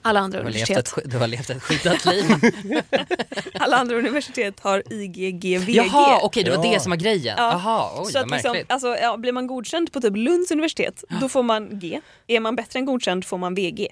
Alla 0.02 0.20
andra 0.20 0.40
Du 0.40 0.46
universitet, 0.48 0.98
ett, 0.98 1.12
du 1.12 1.18
har 1.18 1.28
levt 1.28 1.50
ett 1.50 1.64
skyddat 1.64 2.06
liv. 2.06 2.26
alla 3.54 3.78
andra 3.78 3.96
universitet 3.96 4.60
har 4.60 4.84
IGGVG. 4.94 5.70
Jaha, 5.76 6.20
okej 6.24 6.44
det 6.44 6.58
var 6.58 6.66
Ja. 6.66 6.72
det 6.74 6.80
som 6.80 6.90
var 6.90 6.98
grejen. 6.98 7.36
Ja. 7.38 7.52
Jaha, 7.52 8.02
oj 8.04 8.12
så 8.12 8.20
att 8.20 8.32
liksom, 8.32 8.58
alltså, 8.68 8.88
ja, 8.88 9.18
blir 9.18 9.32
man 9.32 9.48
godkänd 9.48 9.92
på 9.92 10.02
typ 10.02 10.16
Lunds 10.16 10.52
universitet, 10.52 11.04
då 11.22 11.30
får 11.30 11.44
man 11.44 11.80
G. 11.80 12.02
Är 12.28 12.40
man 12.40 12.56
bättre 12.56 12.80
än 12.80 12.86
godkänd 12.86 13.26
får 13.26 13.38
man 13.38 13.56
VG. 13.56 13.88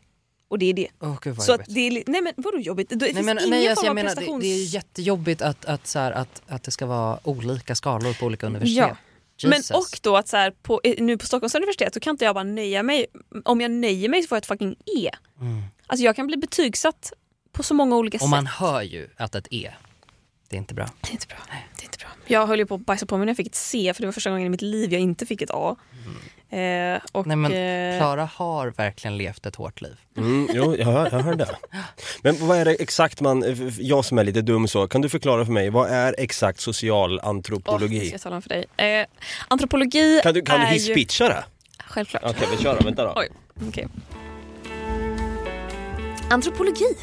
Och 0.50 0.60
det 0.60 0.66
är 0.66 0.74
det. 0.74 0.88
Åh 1.02 1.18
gud 1.22 1.36
vad 1.36 1.46
Så 1.46 1.58
det 1.68 1.88
är, 1.88 2.04
nej 2.08 2.22
men 2.22 2.34
vadå 2.38 2.58
jobbigt? 2.60 2.90
Det 2.90 2.96
Nej, 2.96 3.14
finns 3.14 3.26
men, 3.26 3.38
ingen 3.38 3.50
nej, 3.50 3.62
form 3.62 3.70
alltså, 3.70 3.86
jag 3.86 3.90
av 3.90 3.96
menar, 3.96 4.10
det, 4.10 4.16
prestations... 4.16 4.44
det 4.44 4.48
är 4.50 4.76
jättejobbigt 4.76 5.42
att, 5.42 5.66
att, 5.66 5.88
så 5.88 6.00
här, 6.00 6.12
att, 6.12 6.42
att 6.48 6.64
det 6.64 6.72
ska 6.72 6.86
vara 6.86 7.20
olika 7.24 7.76
skalor 7.76 8.14
på 8.20 8.26
olika 8.26 8.48
universitet. 8.48 8.86
Men 8.88 8.96
Jesus. 9.48 9.72
och 9.72 10.00
då 10.02 10.18
att 10.18 10.28
så 10.28 10.38
här, 10.38 10.52
på, 10.52 10.82
nu 10.98 11.18
på 11.18 11.26
Stockholms 11.26 11.56
universitet 11.56 11.94
så 11.94 12.00
kan 12.00 12.12
inte 12.12 12.26
jag 12.26 12.36
bara 12.36 12.44
nöja 12.44 12.84
mig. 12.84 13.06
Om 13.46 13.62
jag 13.62 13.72
nöjer 13.72 14.10
mig 14.10 14.22
så 14.22 14.28
får 14.28 14.36
jag 14.36 14.42
ett 14.42 14.46
fucking 14.48 14.76
E. 14.98 15.10
Mm. 15.42 15.62
Alltså 15.88 16.06
jag 16.06 16.16
kan 16.16 16.28
bli 16.28 16.38
betygsatt 16.38 17.14
på 17.52 17.64
så 17.64 17.74
många 17.74 17.96
olika 17.98 18.18
Och 18.22 18.30
man 18.30 18.46
sätt. 18.46 18.54
hör 18.54 18.82
ju 18.82 19.10
att 19.18 19.36
ett 19.36 19.48
E, 19.52 19.72
det 20.50 20.56
är 20.56 20.58
inte 20.58 20.74
bra. 20.74 20.90
Det 21.02 21.10
är 21.10 21.12
inte 21.12 21.28
bra. 21.28 21.38
Det 21.78 21.82
är 21.82 21.86
inte 21.86 21.98
bra. 21.98 22.08
Jag 22.28 22.48
höll 22.48 22.60
ju 22.60 22.66
på 22.66 22.76
att 22.76 22.86
bajsa 22.86 23.06
på 23.06 23.18
mig 23.18 23.26
när 23.26 23.30
jag 23.32 23.38
fick 23.38 23.48
ett 23.48 23.56
C 23.56 23.94
för 23.96 24.02
det 24.02 24.08
var 24.08 24.14
första 24.14 24.30
gången 24.30 24.46
i 24.46 24.50
mitt 24.50 24.62
liv 24.62 24.94
jag 24.94 25.02
inte 25.02 25.26
fick 25.26 25.42
ett 25.42 25.52
A. 25.54 25.76
Eh, 26.52 27.02
och, 27.12 27.28
Nej 27.28 27.38
men 27.38 27.52
eh, 27.52 27.98
Klara 27.98 28.30
har 28.36 28.68
verkligen 28.68 29.18
levt 29.18 29.46
ett 29.46 29.56
hårt 29.56 29.82
liv. 29.82 29.98
Mm, 30.18 30.48
jo, 30.54 30.76
jag 30.76 30.86
hör, 30.86 31.10
jag 31.12 31.20
hör 31.20 31.36
det. 31.36 31.56
Men 32.22 32.48
vad 32.48 32.58
är 32.58 32.66
det 32.66 32.74
exakt 32.74 33.22
man, 33.22 33.44
jag 33.80 34.06
som 34.06 34.18
är 34.18 34.24
lite 34.24 34.42
dum 34.42 34.68
så, 34.68 34.88
kan 34.88 35.02
du 35.02 35.10
förklara 35.10 35.46
för 35.46 35.52
mig, 35.52 35.70
vad 35.70 35.90
är 35.90 36.16
exakt 36.18 36.58
åh, 36.58 36.60
det 36.60 36.64
socialantropologi? 36.64 38.06
ska 38.06 38.14
jag 38.14 38.22
tala 38.22 38.36
om 38.36 38.42
för 38.42 38.50
dig. 38.50 38.66
Eh, 38.78 39.06
antropologi 39.48 40.20
kan 40.24 40.34
du, 40.34 40.42
kan 40.42 40.60
du 40.60 40.66
är 40.66 40.70
ju... 40.70 40.74
hisspitcha 40.74 41.28
det? 41.28 41.44
Självklart. 41.86 42.24
Okej, 42.26 42.48
vi 42.58 42.64
kör 42.64 42.78
då, 42.80 42.86
vänta 42.86 43.04
då. 43.04 43.14
Oj, 43.16 43.30
okej. 43.68 43.88
Antropologi. 46.30 46.98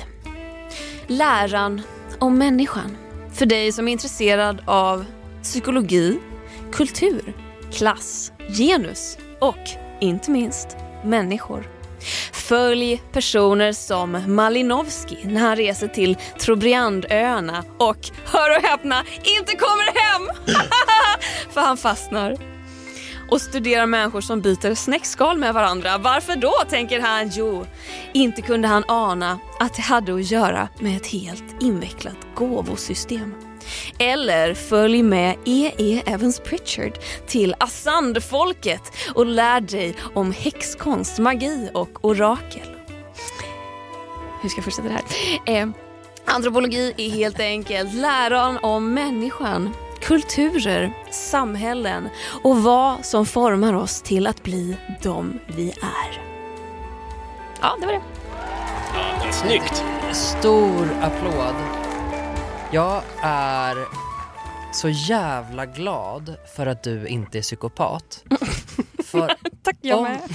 Läran 1.07 1.83
om 2.19 2.39
människan. 2.39 2.97
För 3.33 3.47
dig 3.47 3.73
som 3.73 3.89
är 3.89 3.93
intresserad 3.93 4.63
av 4.65 5.05
psykologi, 5.43 6.19
kultur, 6.73 7.35
klass, 7.73 8.33
genus 8.49 9.19
och 9.47 9.71
inte 10.01 10.31
minst 10.31 10.77
människor. 11.05 11.69
Följ 12.33 13.03
personer 13.13 13.73
som 13.73 14.23
Malinowski 14.27 15.19
när 15.25 15.41
han 15.41 15.57
reser 15.57 15.89
till 15.89 16.17
Trobriandöarna 16.39 17.65
och, 17.79 18.11
hör 18.25 18.57
och 18.57 18.63
häpna, 18.63 19.05
inte 19.39 19.57
kommer 19.57 20.01
hem! 20.01 20.37
För 21.51 21.61
han 21.61 21.77
fastnar 21.77 22.37
och 23.31 23.41
studerar 23.41 23.87
människor 23.87 24.21
som 24.21 24.41
byter 24.41 24.75
snäckskal 24.75 25.39
med 25.39 25.55
varandra. 25.55 25.99
Varför 25.99 26.37
då, 26.37 26.53
tänker 26.69 27.01
han. 27.01 27.31
Jo, 27.35 27.67
inte 28.13 28.43
kunde 28.43 28.69
han 28.69 28.85
ana 28.89 29.39
att 29.61 29.75
det 29.75 29.83
hade 29.83 30.15
att 30.15 30.31
göra 30.31 30.69
med 30.81 30.97
ett 30.97 31.07
helt 31.07 31.63
invecklat 31.63 32.17
gåvosystem. 32.35 33.46
Eller 33.99 34.55
följ 34.55 35.03
med 35.03 35.37
E.E. 35.45 36.03
Evans 36.07 36.41
Pritchard 36.41 36.93
till 37.27 37.55
Asandfolket 37.61 38.83
och 39.15 39.27
lär 39.27 39.61
dig 39.61 39.95
om 40.15 40.33
häxkonst, 40.33 41.19
magi 41.19 41.71
och 41.75 42.05
orakel. 42.05 42.69
Hur 44.43 44.49
ska 44.49 44.59
jag 44.59 44.65
fortsätta 44.65 44.89
det 44.89 44.95
här? 44.95 45.63
Eh, 45.63 45.69
antropologi 46.25 46.95
är 46.97 47.11
helt 47.11 47.41
enkelt 47.41 47.95
läran 47.95 48.59
om 48.63 48.95
människan, 48.95 49.75
kulturer, 50.01 50.93
samhällen 51.11 52.09
och 52.43 52.63
vad 52.63 53.05
som 53.05 53.27
formar 53.27 53.75
oss 53.75 54.03
till 54.03 54.27
att 54.27 54.43
bli 54.43 54.77
de 55.03 55.39
vi 55.47 55.69
är. 55.71 56.23
Ja, 57.61 57.77
det 57.81 57.87
var 57.87 57.93
det. 57.93 58.03
Snyggt! 59.33 59.85
Stor 60.13 60.89
applåd. 61.03 61.86
Jag 62.73 63.03
är 63.23 63.89
så 64.73 64.89
jävla 64.89 65.67
glad 65.67 66.37
för 66.57 66.67
att 66.67 66.83
du 66.83 67.07
inte 67.07 67.39
är 67.39 67.43
psykopat. 67.43 68.25
För 69.05 69.37
Tack, 69.63 69.77
jag 69.81 69.99
om, 69.99 70.05
med. 70.05 70.31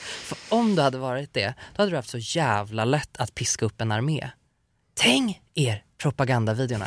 för 0.00 0.38
om 0.48 0.76
du 0.76 0.82
hade 0.82 0.98
varit 0.98 1.34
det, 1.34 1.54
då 1.76 1.82
hade 1.82 1.90
du 1.90 1.96
haft 1.96 2.10
så 2.10 2.18
jävla 2.18 2.84
lätt 2.84 3.16
att 3.16 3.34
piska 3.34 3.64
upp 3.66 3.80
en 3.80 3.92
armé. 3.92 4.30
Tänk 4.94 5.40
er 5.54 5.84
propagandavideorna. 5.98 6.86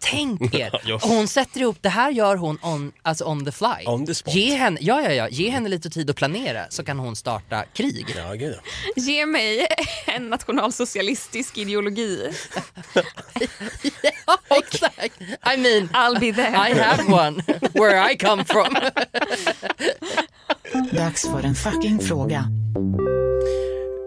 Tänk 0.00 0.54
er! 0.54 0.80
Ja. 0.84 0.94
Och 0.94 1.00
hon 1.00 1.28
sätter 1.28 1.60
ihop, 1.60 1.76
det 1.80 1.88
här 1.88 2.10
gör 2.10 2.36
hon 2.36 2.58
on, 2.62 2.92
alltså 3.02 3.24
on 3.24 3.44
the 3.44 3.52
fly. 3.52 3.86
On 3.86 4.06
the 4.06 4.14
spot. 4.14 4.34
Ge 4.34 4.54
henne, 4.54 4.78
ja, 4.80 5.02
ja, 5.02 5.12
ja, 5.12 5.28
ge 5.28 5.50
henne 5.50 5.68
lite 5.68 5.90
tid 5.90 6.10
att 6.10 6.16
planera 6.16 6.66
så 6.70 6.84
kan 6.84 6.98
hon 6.98 7.16
starta 7.16 7.64
krig. 7.74 8.06
Ja, 8.16 8.34
gud. 8.34 8.58
Ge 8.96 9.26
mig 9.26 9.66
en 10.06 10.28
nationalsocialistisk 10.28 11.58
ideologi. 11.58 12.30
Ja, 14.26 14.38
exakt. 14.56 15.20
I 15.20 15.56
mean, 15.56 15.88
I'll 15.92 16.20
be 16.20 16.32
there. 16.32 16.70
I 16.70 16.74
have 16.78 17.04
one 17.12 17.42
where 17.72 18.12
I 18.12 18.16
come 18.16 18.44
from. 18.44 18.76
Dags 20.92 21.22
för 21.22 21.42
en 21.44 21.54
fucking 21.54 22.00
fråga. 22.00 22.44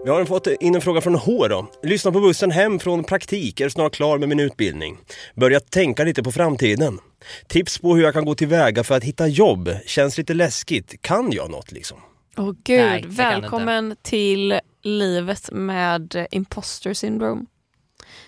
Vi 0.04 0.10
har 0.10 0.24
fått 0.24 0.46
in 0.46 0.74
en 0.74 0.80
fråga 0.80 1.00
från 1.00 1.14
H 1.14 1.48
då. 1.48 1.66
Lyssna 1.82 2.12
på 2.12 2.20
bussen 2.20 2.50
hem 2.50 2.78
från 2.78 3.04
praktik, 3.04 3.60
är 3.60 3.68
snart 3.68 3.94
klar 3.94 4.18
med 4.18 4.28
min 4.28 4.40
utbildning. 4.40 4.98
Börjat 5.34 5.70
tänka 5.70 6.04
lite 6.04 6.22
på 6.22 6.32
framtiden. 6.32 6.98
Tips 7.48 7.78
på 7.78 7.94
hur 7.94 8.02
jag 8.02 8.14
kan 8.14 8.24
gå 8.24 8.34
tillväga 8.34 8.84
för 8.84 8.96
att 8.96 9.04
hitta 9.04 9.26
jobb. 9.26 9.70
Känns 9.86 10.18
lite 10.18 10.34
läskigt. 10.34 11.02
Kan 11.02 11.32
jag 11.32 11.50
något 11.50 11.72
liksom? 11.72 11.98
Åh 12.36 12.52
gud, 12.64 12.80
Nej, 12.80 13.04
välkommen 13.08 13.96
till 14.02 14.60
livet 14.82 15.48
med 15.52 16.26
imposter 16.30 16.94
syndrome. 16.94 17.44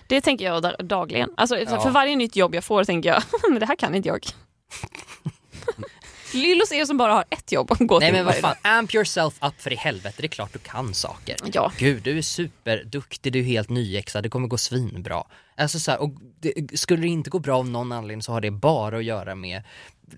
Det 0.08 0.20
tänker 0.20 0.44
jag 0.44 0.62
da- 0.62 0.76
dagligen. 0.82 1.30
Alltså, 1.36 1.58
Ja. 1.58 1.80
För 1.80 1.90
varje 1.90 2.16
nytt 2.16 2.36
jobb 2.36 2.54
jag 2.54 2.64
får 2.64 2.84
tänker 2.84 3.08
jag, 3.08 3.22
men 3.50 3.60
det 3.60 3.66
här 3.66 3.76
kan 3.76 3.94
inte 3.94 4.08
jag. 4.08 4.26
Lyllos 6.34 6.72
är 6.72 6.84
som 6.84 6.96
bara 6.96 7.12
har 7.12 7.24
ett 7.30 7.52
jobb 7.52 7.72
att 7.72 7.78
gå 7.78 7.98
Nej 7.98 8.08
till 8.08 8.16
men 8.16 8.24
vad 8.24 8.34
fan, 8.34 8.56
amp 8.62 8.94
yourself 8.94 9.34
up 9.40 9.54
för 9.58 9.72
i 9.72 9.76
helvete, 9.76 10.14
det 10.16 10.26
är 10.26 10.28
klart 10.28 10.52
du 10.52 10.58
kan 10.58 10.94
saker. 10.94 11.36
Ja. 11.52 11.72
Gud, 11.78 12.02
du 12.02 12.18
är 12.18 12.22
superduktig, 12.22 13.32
du 13.32 13.38
är 13.38 13.42
helt 13.42 13.68
nyexad, 13.68 14.22
det 14.22 14.28
kommer 14.28 14.48
gå 14.48 14.58
svinbra. 14.58 15.24
Alltså 15.56 15.78
så 15.78 15.90
här, 15.90 16.00
och 16.00 16.10
det, 16.40 16.78
skulle 16.80 17.02
det 17.02 17.08
inte 17.08 17.30
gå 17.30 17.38
bra 17.38 17.58
av 17.58 17.68
någon 17.68 17.92
anledning 17.92 18.22
så 18.22 18.32
har 18.32 18.40
det 18.40 18.50
bara 18.50 18.96
att 18.96 19.04
göra 19.04 19.34
med 19.34 19.62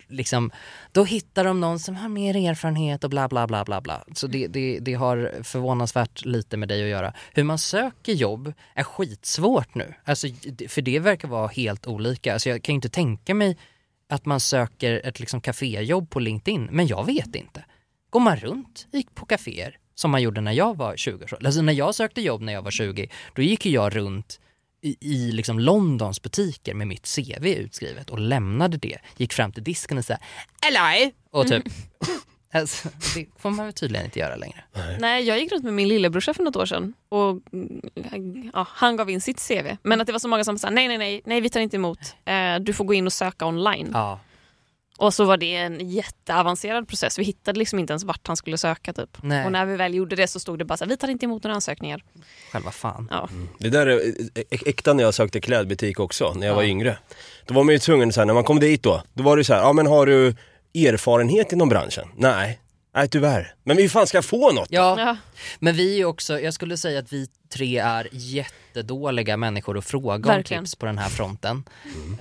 liksom, 0.08 0.50
då 0.92 1.04
hittar 1.04 1.44
de 1.44 1.60
någon 1.60 1.78
som 1.78 1.96
har 1.96 2.08
mer 2.08 2.36
erfarenhet 2.36 3.04
och 3.04 3.10
bla 3.10 3.28
bla 3.28 3.46
bla 3.46 3.64
bla 3.64 3.80
bla. 3.80 4.04
Så 4.14 4.26
det, 4.26 4.46
det, 4.46 4.78
det 4.78 4.94
har 4.94 5.32
förvånansvärt 5.42 6.24
lite 6.24 6.56
med 6.56 6.68
dig 6.68 6.82
att 6.82 6.88
göra. 6.88 7.12
Hur 7.34 7.44
man 7.44 7.58
söker 7.58 8.12
jobb 8.12 8.52
är 8.74 8.82
skitsvårt 8.82 9.74
nu. 9.74 9.94
Alltså, 10.04 10.26
för 10.68 10.82
det 10.82 10.98
verkar 10.98 11.28
vara 11.28 11.48
helt 11.48 11.86
olika. 11.86 12.32
Alltså, 12.32 12.48
jag 12.48 12.62
kan 12.62 12.74
inte 12.74 12.88
tänka 12.88 13.34
mig 13.34 13.56
att 14.08 14.26
man 14.26 14.40
söker 14.40 15.00
ett 15.04 15.20
liksom 15.20 15.40
kaféjobb 15.40 16.10
på 16.10 16.20
LinkedIn, 16.20 16.68
men 16.72 16.86
jag 16.86 17.06
vet 17.06 17.34
inte. 17.34 17.64
Går 18.10 18.20
man 18.20 18.36
runt 18.36 18.86
gick 18.92 19.14
på 19.14 19.26
kaféer 19.26 19.78
som 19.94 20.10
man 20.10 20.22
gjorde 20.22 20.40
när 20.40 20.52
jag 20.52 20.76
var 20.76 20.96
20 20.96 21.24
år 21.24 21.38
Alltså 21.44 21.62
när 21.62 21.72
jag 21.72 21.94
sökte 21.94 22.20
jobb 22.20 22.42
när 22.42 22.52
jag 22.52 22.62
var 22.62 22.70
20, 22.70 23.08
då 23.34 23.42
gick 23.42 23.66
ju 23.66 23.72
jag 23.72 23.96
runt 23.96 24.40
i, 24.82 24.96
i 25.00 25.32
liksom 25.32 25.58
Londons 25.58 26.22
butiker 26.22 26.74
med 26.74 26.86
mitt 26.86 27.16
CV 27.16 27.46
utskrivet 27.46 28.10
och 28.10 28.18
lämnade 28.18 28.76
det. 28.76 28.98
Gick 29.16 29.32
fram 29.32 29.52
till 29.52 29.64
disken 29.64 29.98
och 29.98 30.04
sa 30.04 30.16
Hello! 30.62 31.10
Och 31.30 31.46
typ, 31.48 31.66
mm 31.66 32.20
alltså, 32.52 32.88
det 33.14 33.26
får 33.38 33.50
man 33.50 33.66
väl 33.66 33.74
tydligen 33.74 34.04
inte 34.04 34.18
göra 34.18 34.36
längre. 34.36 34.64
Nej, 34.98 35.24
jag 35.24 35.38
gick 35.38 35.52
runt 35.52 35.64
med 35.64 35.74
min 35.74 35.88
lillebrorsa 35.88 36.34
för 36.34 36.42
något 36.44 36.56
år 36.56 36.66
sedan 36.66 36.94
och 37.08 37.30
mm, 37.52 38.50
ja, 38.54 38.66
han 38.70 38.96
gav 38.96 39.10
in 39.10 39.20
sitt 39.20 39.48
CV. 39.48 39.76
Men 39.82 40.00
att 40.00 40.06
det 40.06 40.12
var 40.12 40.18
så 40.18 40.28
många 40.28 40.44
som 40.44 40.58
sa 40.58 40.70
nej, 40.70 40.88
nej, 40.88 40.98
nej, 40.98 41.22
nej, 41.24 41.40
vi 41.40 41.50
tar 41.50 41.60
inte 41.60 41.76
emot. 41.76 41.98
Eh, 42.24 42.56
du 42.60 42.72
får 42.72 42.84
gå 42.84 42.94
in 42.94 43.06
och 43.06 43.12
söka 43.12 43.46
online. 43.46 43.90
Ja, 43.92 44.20
Och 44.98 45.14
så 45.14 45.24
var 45.24 45.36
det 45.36 45.54
en 45.56 45.90
jätteavancerad 45.90 46.88
process. 46.88 47.18
Vi 47.18 47.24
hittade 47.24 47.58
liksom 47.58 47.78
inte 47.78 47.92
ens 47.92 48.04
vart 48.04 48.26
han 48.26 48.36
skulle 48.36 48.58
söka. 48.58 48.92
Typ. 48.92 49.18
Nej. 49.22 49.46
Och 49.46 49.52
när 49.52 49.66
vi 49.66 49.76
väl 49.76 49.94
gjorde 49.94 50.16
det 50.16 50.26
så 50.26 50.40
stod 50.40 50.58
det 50.58 50.64
bara 50.64 50.76
så 50.76 50.84
här, 50.84 50.88
vi 50.88 50.96
tar 50.96 51.08
inte 51.08 51.26
emot 51.26 51.42
några 51.44 51.54
ansökningar. 51.54 52.04
själva 52.52 52.70
fan. 52.70 53.08
Ja. 53.10 53.28
Det 53.58 53.68
där 53.70 53.86
är 53.86 54.00
äkta 54.50 54.92
när 54.92 55.04
jag 55.04 55.14
sökte 55.14 55.40
klädbutik 55.40 56.00
också, 56.00 56.34
när 56.34 56.46
jag 56.46 56.54
var 56.54 56.62
Ja. 56.62 56.68
yngre. 56.68 56.98
Då 57.46 57.54
var 57.54 57.64
man 57.64 57.72
ju 57.72 57.78
tvungen, 57.78 58.12
så 58.12 58.20
här, 58.20 58.26
när 58.26 58.34
man 58.34 58.44
kom 58.44 58.60
dit 58.60 58.82
då, 58.82 59.02
då 59.14 59.22
var 59.22 59.36
det 59.36 59.44
så 59.44 59.54
här, 59.54 59.60
ja 59.60 59.72
men 59.72 59.86
har 59.86 60.06
du 60.06 60.34
erfarenhet 60.74 61.52
inom 61.52 61.68
branschen? 61.68 62.08
Nej, 62.16 62.60
nej 62.94 63.08
tyvärr. 63.08 63.54
Men 63.64 63.76
hur 63.78 63.88
fan 63.88 64.06
ska 64.06 64.22
få 64.22 64.52
något? 64.52 64.68
Ja, 64.70 64.94
Ja. 65.00 65.16
men 65.58 65.74
vi 65.76 66.00
är 66.00 66.04
också, 66.04 66.40
jag 66.40 66.54
skulle 66.54 66.76
säga 66.76 66.98
att 66.98 67.12
vi 67.12 67.26
tre 67.52 67.78
är 67.78 68.08
jättedåliga 68.12 69.36
människor 69.36 69.78
att 69.78 69.84
fråga 69.84 70.14
om 70.14 70.22
Verkligen. 70.22 70.64
tips 70.64 70.74
på 70.74 70.86
den 70.86 70.98
här 70.98 71.08
fronten. 71.08 71.64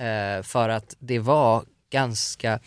Eh, 0.00 0.42
för 0.42 0.68
att 0.68 0.96
det 0.98 1.18
var 1.18 1.64
ganska, 1.90 2.60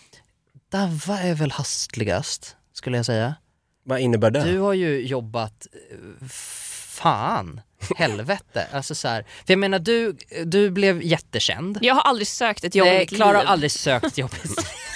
Davva 0.71 1.19
är 1.19 1.34
väl 1.34 1.51
hastigast 1.51 2.55
skulle 2.73 2.97
jag 2.97 3.05
säga. 3.05 3.36
Vad 3.84 3.99
innebär 3.99 4.32
det? 4.32 4.43
Du 4.43 4.59
har 4.59 4.73
ju 4.73 5.07
jobbat, 5.07 5.67
eh, 5.91 6.27
fan, 6.29 7.61
helvete. 7.97 8.67
Alltså 8.73 8.95
så 8.95 9.07
här, 9.07 9.21
för 9.23 9.53
jag 9.53 9.59
menar 9.59 9.79
du, 9.79 10.17
du 10.45 10.69
blev 10.71 11.01
jättekänd. 11.03 11.77
Jag 11.82 11.95
har 11.95 12.01
aldrig 12.01 12.27
sökt 12.27 12.63
ett 12.63 12.75
jobb 12.75 12.88
i 12.88 12.89
Nej, 12.89 12.99
mitt 12.99 13.09
Klara 13.15 13.38
har 13.38 13.43
aldrig 13.45 13.71
sökt 13.71 14.17
jobb 14.17 14.32
i 14.43 14.47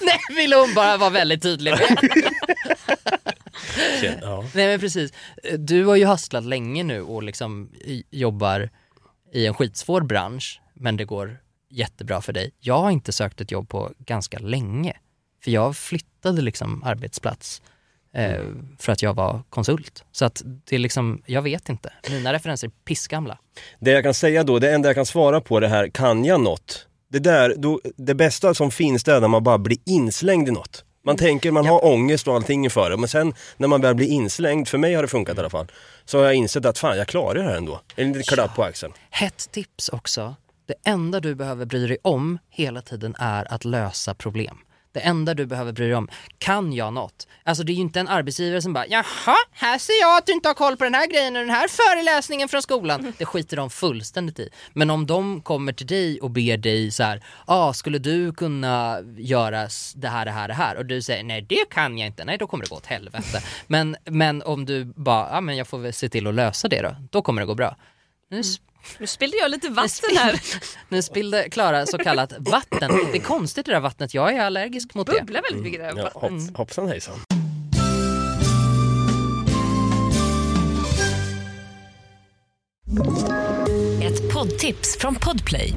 Nej, 0.00 0.18
ville 0.36 0.56
hon 0.56 0.74
bara 0.74 0.96
vara 0.96 1.10
väldigt 1.10 1.42
tydlig 1.42 1.70
med. 1.70 1.98
Ja. 4.22 4.44
Nej 4.54 4.66
men 4.66 4.80
precis. 4.80 5.12
Du 5.58 5.84
har 5.84 5.96
ju 5.96 6.04
hustlat 6.04 6.44
länge 6.44 6.82
nu 6.82 7.02
och 7.02 7.22
liksom 7.22 7.70
jobbar 8.10 8.70
i 9.32 9.46
en 9.46 9.54
skitsvår 9.54 10.00
bransch 10.00 10.60
men 10.74 10.96
det 10.96 11.04
går 11.04 11.38
jättebra 11.70 12.20
för 12.20 12.32
dig. 12.32 12.50
Jag 12.60 12.78
har 12.78 12.90
inte 12.90 13.12
sökt 13.12 13.40
ett 13.40 13.50
jobb 13.50 13.68
på 13.68 13.92
ganska 13.98 14.38
länge. 14.38 14.96
För 15.44 15.50
jag 15.50 15.76
flyttade 15.76 16.42
liksom 16.42 16.82
arbetsplats 16.84 17.62
eh, 18.14 18.42
för 18.78 18.92
att 18.92 19.02
jag 19.02 19.14
var 19.14 19.42
konsult. 19.50 20.04
Så 20.12 20.24
att 20.24 20.42
det 20.44 20.74
är 20.76 20.78
liksom, 20.78 21.22
jag 21.26 21.42
vet 21.42 21.68
inte. 21.68 21.92
Mina 22.10 22.32
referenser 22.32 22.66
är 22.66 22.72
pissgamla. 22.84 23.38
Det 23.78 23.90
jag 23.90 24.04
kan 24.04 24.14
säga 24.14 24.44
då, 24.44 24.58
det 24.58 24.72
enda 24.74 24.88
jag 24.88 24.96
kan 24.96 25.06
svara 25.06 25.40
på 25.40 25.60
det 25.60 25.68
här, 25.68 25.88
kan 25.88 26.24
jag 26.24 26.40
något? 26.40 26.87
Det 27.10 27.18
där, 27.18 27.54
då, 27.56 27.80
det 27.96 28.14
bästa 28.14 28.54
som 28.54 28.70
finns 28.70 29.04
det 29.04 29.12
är 29.12 29.20
när 29.20 29.28
man 29.28 29.44
bara 29.44 29.58
blir 29.58 29.78
inslängd 29.86 30.48
i 30.48 30.50
något. 30.50 30.84
Man 31.04 31.16
tänker, 31.16 31.50
man 31.50 31.66
har 31.66 31.84
ångest 31.84 32.28
och 32.28 32.34
allting 32.34 32.64
inför 32.64 32.90
det, 32.90 32.96
men 32.96 33.08
sen 33.08 33.34
när 33.56 33.68
man 33.68 33.80
väl 33.80 33.94
blir 33.94 34.06
inslängd, 34.06 34.68
för 34.68 34.78
mig 34.78 34.94
har 34.94 35.02
det 35.02 35.08
funkat 35.08 35.36
i 35.36 35.40
alla 35.40 35.50
fall, 35.50 35.66
så 36.04 36.18
har 36.18 36.24
jag 36.24 36.34
insett 36.34 36.66
att 36.66 36.78
fan, 36.78 36.98
jag 36.98 37.06
klarar 37.06 37.34
det 37.34 37.42
här 37.42 37.56
ändå. 37.56 37.80
En 37.96 38.06
liten 38.08 38.22
klapp 38.22 38.56
på 38.56 38.62
axeln. 38.64 38.92
Hett 39.10 39.48
tips 39.52 39.88
också. 39.88 40.34
Det 40.66 40.74
enda 40.84 41.20
du 41.20 41.34
behöver 41.34 41.66
bry 41.66 41.86
dig 41.86 41.98
om 42.02 42.38
hela 42.50 42.82
tiden 42.82 43.14
är 43.18 43.52
att 43.52 43.64
lösa 43.64 44.14
problem. 44.14 44.58
Det 44.98 45.02
enda 45.02 45.34
du 45.34 45.46
behöver 45.46 45.72
bry 45.72 45.86
dig 45.86 45.94
om, 45.94 46.08
kan 46.38 46.72
jag 46.72 46.92
något? 46.92 47.26
Alltså 47.44 47.64
det 47.64 47.72
är 47.72 47.74
ju 47.74 47.80
inte 47.80 48.00
en 48.00 48.08
arbetsgivare 48.08 48.62
som 48.62 48.72
bara 48.72 48.86
jaha, 48.86 49.36
här 49.52 49.78
ser 49.78 50.00
jag 50.00 50.18
att 50.18 50.26
du 50.26 50.32
inte 50.32 50.48
har 50.48 50.54
koll 50.54 50.76
på 50.76 50.84
den 50.84 50.94
här 50.94 51.06
grejen 51.06 51.36
och 51.36 51.42
den 51.42 51.50
här 51.50 51.68
föreläsningen 51.68 52.48
från 52.48 52.62
skolan. 52.62 53.12
Det 53.18 53.24
skiter 53.24 53.56
de 53.56 53.70
fullständigt 53.70 54.38
i. 54.38 54.48
Men 54.72 54.90
om 54.90 55.06
de 55.06 55.40
kommer 55.42 55.72
till 55.72 55.86
dig 55.86 56.20
och 56.20 56.30
ber 56.30 56.56
dig 56.56 56.90
så 56.90 57.02
här, 57.02 57.24
ah, 57.46 57.72
skulle 57.72 57.98
du 57.98 58.32
kunna 58.32 58.98
göra 59.16 59.68
det 59.94 60.08
här, 60.08 60.24
det 60.24 60.30
här, 60.30 60.48
det 60.48 60.54
här? 60.54 60.76
Och 60.76 60.86
du 60.86 61.02
säger 61.02 61.24
nej 61.24 61.42
det 61.42 61.68
kan 61.70 61.98
jag 61.98 62.06
inte, 62.06 62.24
nej 62.24 62.38
då 62.38 62.46
kommer 62.46 62.64
det 62.64 62.70
gå 62.70 62.76
åt 62.76 62.86
helvete. 62.86 63.42
Men, 63.66 63.96
men 64.04 64.42
om 64.42 64.64
du 64.64 64.84
bara, 64.84 65.28
ja 65.32 65.40
men 65.40 65.56
jag 65.56 65.68
får 65.68 65.78
väl 65.78 65.92
se 65.92 66.08
till 66.08 66.26
att 66.26 66.34
lösa 66.34 66.68
det 66.68 66.82
då, 66.82 66.96
då 67.10 67.22
kommer 67.22 67.42
det 67.42 67.46
gå 67.46 67.54
bra. 67.54 67.76
Nu 68.30 68.42
nu 68.98 69.06
spillde 69.06 69.36
jag 69.36 69.50
lite 69.50 69.68
vatten 69.68 70.16
här. 70.16 70.40
nu 70.88 71.02
spillde 71.02 71.48
Klara 71.50 71.86
så 71.86 71.98
kallat 71.98 72.32
vatten. 72.38 72.90
Det 73.12 73.18
är 73.18 73.22
konstigt 73.22 73.66
det 73.66 73.72
där 73.72 73.80
vattnet, 73.80 74.14
jag 74.14 74.34
är 74.34 74.40
allergisk 74.40 74.94
mot 74.94 75.06
det. 75.06 75.12
Bubblar 75.12 75.42
väldigt 75.42 75.62
mycket 75.62 75.80
där. 75.80 75.92
Ja, 75.96 76.10
hopp, 76.14 76.56
hoppsan 76.56 76.88
hejsan. 76.88 77.14
Ett 84.02 84.34
poddtips 84.34 84.96
från 85.00 85.14
Podplay. 85.14 85.72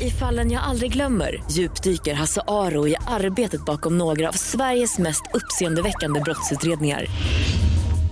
I 0.00 0.10
fallen 0.10 0.50
jag 0.50 0.62
aldrig 0.62 0.92
glömmer 0.92 1.42
djupdyker 1.50 2.14
Hasse 2.14 2.42
Aro 2.48 2.88
i 2.88 2.96
arbetet 3.06 3.64
bakom 3.64 3.98
några 3.98 4.28
av 4.28 4.32
Sveriges 4.32 4.98
mest 4.98 5.22
uppseendeväckande 5.34 6.20
brottsutredningar. 6.20 7.06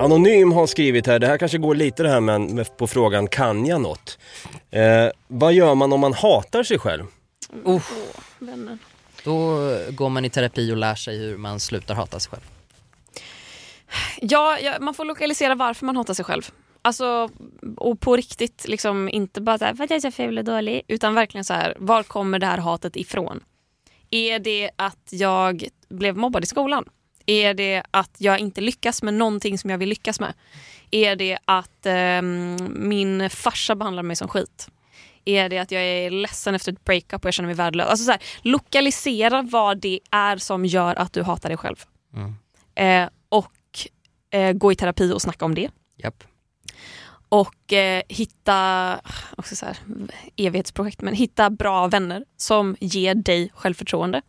Anonym 0.00 0.52
har 0.52 0.66
skrivit 0.66 1.06
här, 1.06 1.18
det 1.18 1.26
här 1.26 1.38
kanske 1.38 1.58
går 1.58 1.74
lite 1.74 2.02
det 2.02 2.08
här 2.08 2.20
med, 2.20 2.40
med 2.40 2.76
på 2.76 2.86
frågan, 2.86 3.28
kan 3.28 3.66
jag 3.66 3.80
något? 3.80 4.18
Eh, 4.70 5.08
vad 5.28 5.52
gör 5.52 5.74
man 5.74 5.92
om 5.92 6.00
man 6.00 6.12
hatar 6.12 6.62
sig 6.62 6.78
själv? 6.78 7.04
Vännen. 8.38 8.78
Då 9.24 9.58
går 9.90 10.08
man 10.08 10.24
i 10.24 10.30
terapi 10.30 10.72
och 10.72 10.76
lär 10.76 10.94
sig 10.94 11.18
hur 11.18 11.36
man 11.36 11.60
slutar 11.60 11.94
hata 11.94 12.20
sig 12.20 12.30
själv. 12.30 12.42
Ja, 14.20 14.58
ja, 14.58 14.74
man 14.80 14.94
får 14.94 15.04
lokalisera 15.04 15.54
varför 15.54 15.86
man 15.86 15.96
hatar 15.96 16.14
sig 16.14 16.24
själv. 16.24 16.50
Alltså, 16.82 17.28
och 17.76 18.00
på 18.00 18.16
riktigt, 18.16 18.68
liksom 18.68 19.08
inte 19.08 19.40
bara 19.40 19.58
så 19.58 19.64
här, 19.64 19.74
vad 19.74 19.90
är 19.90 19.94
jag 19.94 20.02
så 20.02 20.10
ful 20.10 20.38
och 20.38 20.44
dålig, 20.44 20.82
utan 20.88 21.14
verkligen 21.14 21.44
så 21.44 21.54
här, 21.54 21.76
var 21.78 22.02
kommer 22.02 22.38
det 22.38 22.46
här 22.46 22.58
hatet 22.58 22.96
ifrån? 22.96 23.40
Är 24.10 24.38
det 24.38 24.70
att 24.76 25.08
jag 25.10 25.64
blev 25.88 26.16
mobbad 26.16 26.44
i 26.44 26.46
skolan? 26.46 26.84
Är 27.30 27.54
det 27.54 27.82
att 27.90 28.16
jag 28.18 28.38
inte 28.38 28.60
lyckas 28.60 29.02
med 29.02 29.14
någonting 29.14 29.58
som 29.58 29.70
jag 29.70 29.78
vill 29.78 29.88
lyckas 29.88 30.20
med? 30.20 30.34
Är 30.90 31.16
det 31.16 31.38
att 31.44 31.86
ehm, 31.86 32.56
min 32.76 33.30
farsa 33.30 33.74
behandlar 33.74 34.02
mig 34.02 34.16
som 34.16 34.28
skit? 34.28 34.68
Är 35.24 35.48
det 35.48 35.58
att 35.58 35.70
jag 35.70 35.82
är 35.82 36.10
ledsen 36.10 36.54
efter 36.54 36.72
ett 36.72 36.84
breakup 36.84 37.20
och 37.20 37.26
jag 37.26 37.34
känner 37.34 37.46
mig 37.46 37.54
värdelös? 37.56 37.88
Alltså 37.88 38.04
så 38.04 38.10
här, 38.10 38.22
lokalisera 38.42 39.42
vad 39.42 39.78
det 39.78 40.00
är 40.10 40.36
som 40.36 40.64
gör 40.64 40.94
att 40.94 41.12
du 41.12 41.22
hatar 41.22 41.48
dig 41.48 41.58
själv. 41.58 41.84
Mm. 42.14 42.34
Eh, 42.74 43.10
och 43.28 43.52
eh, 44.30 44.52
gå 44.52 44.72
i 44.72 44.76
terapi 44.76 45.12
och 45.12 45.22
snacka 45.22 45.44
om 45.44 45.54
det. 45.54 45.70
Japp. 45.96 46.24
Och 47.28 47.72
eh, 47.72 48.02
hitta, 48.08 49.00
också 49.36 49.56
så 49.56 49.66
här, 49.66 49.78
evighetsprojekt, 50.36 51.02
men 51.02 51.14
hitta 51.14 51.50
bra 51.50 51.86
vänner 51.86 52.24
som 52.36 52.76
ger 52.80 53.14
dig 53.14 53.52
självförtroende. 53.54 54.22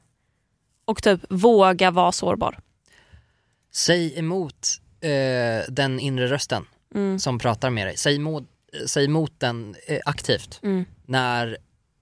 Och 0.85 1.03
typ 1.03 1.21
våga 1.29 1.91
vara 1.91 2.11
sårbar. 2.11 2.59
Säg 3.71 4.19
emot 4.19 4.67
eh, 5.01 5.71
den 5.71 5.99
inre 5.99 6.27
rösten 6.27 6.65
Mm. 6.95 7.19
som 7.19 7.39
pratar 7.39 7.69
med 7.69 7.87
dig. 7.87 7.97
Säg 7.97 8.15
emot, 8.15 8.43
säg 8.87 9.05
emot 9.05 9.33
den 9.37 9.75
eh, 9.87 9.99
aktivt. 10.05 10.59
Mm. 10.63 10.85
När 11.05 11.57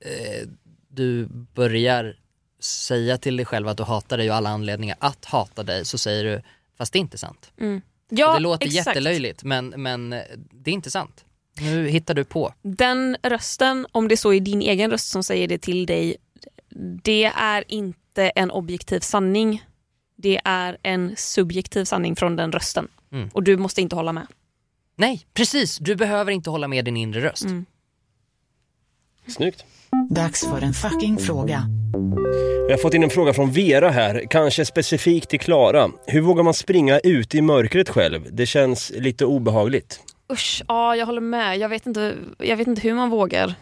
eh, 0.06 0.48
du 0.90 1.26
börjar 1.56 2.16
säga 2.60 3.18
till 3.18 3.38
dig 3.38 3.46
själv 3.46 3.68
att 3.68 3.78
du 3.78 3.84
hatar 3.84 4.18
dig 4.18 4.30
och 4.30 4.36
alla 4.36 4.50
anledningar 4.50 4.98
att 5.00 5.26
hata 5.26 5.64
dig 5.64 5.86
så 5.86 5.98
säger 5.98 6.24
du 6.24 6.42
fast 6.78 6.94
det 6.94 6.98
är 7.00 7.02
inte 7.02 7.18
sant. 7.18 7.52
Mm. 7.60 7.82
Ja, 8.10 8.34
det 8.34 8.40
låter 8.40 8.66
exakt. 8.68 8.88
jättelöjligt 8.88 9.44
men, 9.44 9.68
men 9.68 10.14
eh, 10.14 10.22
det 10.52 10.72
är 10.72 10.74
inte 10.76 10.92
sant. 10.92 11.26
Nu 11.62 11.88
hittar 11.90 12.14
du 12.14 12.24
på. 12.24 12.54
Den 12.62 13.18
rösten, 13.24 13.88
om 13.92 14.08
det 14.08 14.18
så 14.18 14.34
är 14.34 14.40
din 14.40 14.62
egen 14.62 14.92
röst 14.92 15.08
som 15.10 15.24
säger 15.24 15.48
det 15.48 15.58
till 15.58 15.86
dig, 15.86 16.18
det 17.04 17.24
är 17.26 17.64
inte 17.68 18.30
en 18.30 18.52
objektiv 18.52 19.00
sanning. 19.00 19.66
Det 20.22 20.42
är 20.46 20.78
en 20.84 21.16
subjektiv 21.18 21.86
sanning 21.86 22.16
från 22.16 22.36
den 22.36 22.52
rösten. 22.52 22.88
Mm. 23.12 23.30
Och 23.34 23.44
du 23.44 23.58
måste 23.58 23.82
inte 23.82 23.96
hålla 23.96 24.14
med. 24.14 24.28
Nej, 24.96 25.26
precis. 25.34 25.78
Du 25.78 25.96
behöver 25.96 26.32
inte 26.32 26.50
hålla 26.50 26.68
med 26.68 26.86
din 26.86 26.98
inre 26.98 27.22
röst. 27.22 27.46
Mm. 27.46 27.66
Snyggt. 29.28 29.66
Dags 30.10 30.42
för 30.42 30.62
en 30.62 30.74
fucking 30.74 31.18
fråga. 31.18 31.64
Vi 32.68 32.74
har 32.74 32.78
fått 32.78 32.94
in 32.94 33.04
en 33.04 33.10
fråga 33.10 33.34
från 33.34 33.52
Vera 33.52 33.90
här, 33.90 34.26
kanske 34.30 34.66
specifikt 34.66 35.30
till 35.30 35.40
Klara. 35.40 35.90
Hur 36.08 36.22
vågar 36.22 36.44
man 36.44 36.54
springa 36.54 37.00
ute 37.00 37.38
i 37.38 37.42
mörkret 37.42 37.90
själv? 37.90 38.28
Det 38.32 38.46
känns 38.46 38.92
lite 38.96 39.26
obehagligt. 39.26 40.00
Usch, 40.32 40.64
ja 40.68 40.96
jag 40.96 41.06
håller 41.06 41.22
med. 41.22 41.58
Jag 41.58 41.70
vet 41.70 41.86
inte, 41.86 42.16
jag 42.38 42.58
vet 42.58 42.68
inte 42.68 42.82
hur 42.82 42.94
man 42.94 43.10
vågar. 43.10 43.54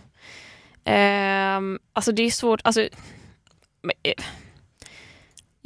Ehm, 0.83 1.79
alltså 1.93 2.11
det 2.11 2.23
är 2.23 2.31
svårt. 2.31 2.61
Alltså, 2.63 2.87
men, 3.81 3.95
eh, 4.03 4.13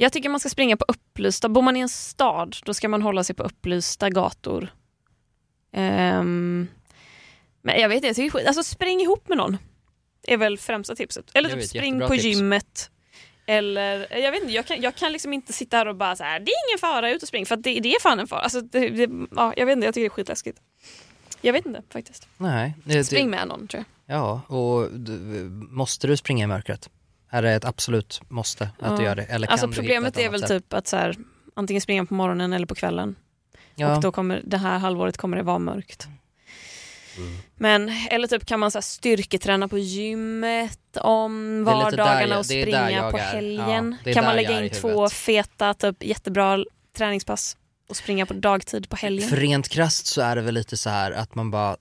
jag 0.02 0.12
tycker 0.12 0.28
man 0.28 0.40
ska 0.40 0.48
springa 0.48 0.76
på 0.76 0.84
upplysta, 0.88 1.48
bor 1.48 1.62
man 1.62 1.76
i 1.76 1.80
en 1.80 1.88
stad 1.88 2.56
då 2.64 2.74
ska 2.74 2.88
man 2.88 3.02
hålla 3.02 3.24
sig 3.24 3.36
på 3.36 3.42
upplysta 3.42 4.10
gator. 4.10 4.74
Ehm, 5.72 6.68
men 7.62 7.80
jag 7.80 7.88
vet 7.88 8.04
inte. 8.04 8.46
Alltså 8.46 8.62
spring 8.62 9.00
ihop 9.00 9.28
med 9.28 9.38
någon. 9.38 9.58
är 10.22 10.36
väl 10.36 10.58
främsta 10.58 10.94
tipset. 10.94 11.30
Eller 11.34 11.50
typ 11.50 11.68
spring 11.68 12.00
på 12.00 12.08
tips. 12.08 12.24
gymmet. 12.24 12.90
Eller, 13.46 14.18
jag 14.18 14.32
vet 14.32 14.42
inte, 14.42 14.54
jag 14.54 14.66
kan, 14.66 14.80
jag 14.80 14.94
kan 14.94 15.12
liksom 15.12 15.32
inte 15.32 15.52
sitta 15.52 15.76
här 15.76 15.88
och 15.88 15.96
bara 15.96 16.16
så 16.16 16.24
här, 16.24 16.40
det 16.40 16.50
är 16.50 16.70
ingen 16.70 16.78
fara, 16.80 17.10
ut 17.10 17.22
och 17.22 17.28
spring. 17.28 17.46
För 17.46 17.56
det, 17.56 17.80
det 17.80 17.94
är 17.94 18.00
fan 18.00 18.20
en 18.20 18.26
fara. 18.26 18.40
Alltså, 18.40 18.60
det, 18.60 18.88
det, 18.88 19.26
ja, 19.36 19.54
jag 19.56 19.66
vet 19.66 19.76
inte, 19.76 19.86
jag 19.86 19.94
tycker 19.94 20.04
det 20.04 20.06
är 20.06 20.14
skitläskigt. 20.14 20.60
Jag 21.40 21.52
vet 21.52 21.66
inte 21.66 21.82
faktiskt. 21.88 22.28
Nej. 22.36 22.74
Det, 22.84 23.04
Spring 23.04 23.30
med 23.30 23.48
någon 23.48 23.68
tror 23.68 23.84
jag. 24.06 24.16
ja, 24.16 24.40
och 24.56 24.92
du, 24.92 25.12
måste 25.70 26.06
du 26.06 26.16
springa 26.16 26.44
i 26.44 26.46
mörkret? 26.46 26.90
Är 27.34 27.42
det 27.42 27.50
ett 27.50 27.64
absolut 27.64 28.20
måste 28.28 28.70
att 28.78 28.96
du 28.96 29.02
gör 29.02 29.16
det? 29.16 29.22
Eller 29.22 29.46
kan 29.46 29.52
alltså 29.52 29.68
problemet 29.68 30.18
är 30.18 30.30
väl 30.30 30.40
sätt? 30.40 30.48
typ 30.48 30.72
att 30.72 30.86
så 30.86 30.96
här, 30.96 31.16
antingen 31.54 31.80
springa 31.80 32.06
på 32.06 32.14
morgonen 32.14 32.52
eller 32.52 32.66
på 32.66 32.74
kvällen. 32.74 33.16
Ja. 33.74 33.96
Och 33.96 34.02
då 34.02 34.12
kommer 34.12 34.42
det 34.44 34.56
här 34.56 34.78
halvåret 34.78 35.16
kommer 35.16 35.36
det 35.36 35.42
vara 35.42 35.58
mörkt. 35.58 36.08
Mm. 37.16 37.38
Men, 37.56 37.88
eller 38.10 38.26
typ 38.28 38.46
kan 38.46 38.60
man 38.60 38.70
så 38.70 38.78
här 38.78 38.82
styrketräna 38.82 39.68
på 39.68 39.78
gymmet 39.78 40.96
om 40.96 41.64
vardagarna 41.64 42.26
jag- 42.26 42.38
och 42.38 42.46
springa 42.46 43.10
på 43.10 43.16
helgen. 43.18 43.96
Ja, 44.04 44.12
kan 44.12 44.24
man 44.24 44.36
lägga 44.36 44.64
in 44.64 44.70
två 44.70 45.08
feta, 45.08 45.74
typ 45.74 46.04
jättebra 46.04 46.64
träningspass 46.96 47.56
och 47.88 47.96
springa 47.96 48.26
på 48.26 48.34
dagtid 48.34 48.88
på 48.88 48.96
helgen. 48.96 49.28
För 49.28 49.36
rent 49.36 49.68
krasst 49.68 50.06
så 50.06 50.20
är 50.20 50.36
det 50.36 50.42
väl 50.42 50.54
lite 50.54 50.76
så 50.76 50.90
här 50.90 51.12
att 51.12 51.34
man 51.34 51.50
bara, 51.50 51.76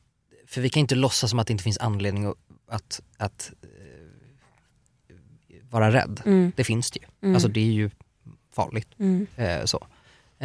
för 0.47 0.61
vi 0.61 0.69
kan 0.69 0.79
inte 0.79 0.95
låtsas 0.95 1.29
som 1.29 1.39
att 1.39 1.47
det 1.47 1.51
inte 1.51 1.63
finns 1.63 1.77
anledning 1.77 2.25
att, 2.25 2.37
att, 2.69 3.01
att 3.17 3.51
vara 5.71 5.91
rädd. 5.91 6.21
Mm. 6.25 6.51
Det 6.55 6.63
finns 6.63 6.91
det 6.91 6.99
ju. 6.99 7.05
Mm. 7.21 7.35
Alltså 7.35 7.49
det 7.49 7.59
är 7.59 7.71
ju 7.71 7.89
farligt. 8.55 8.87
Mm. 8.99 9.27
Eh, 9.35 9.65
så. 9.65 9.87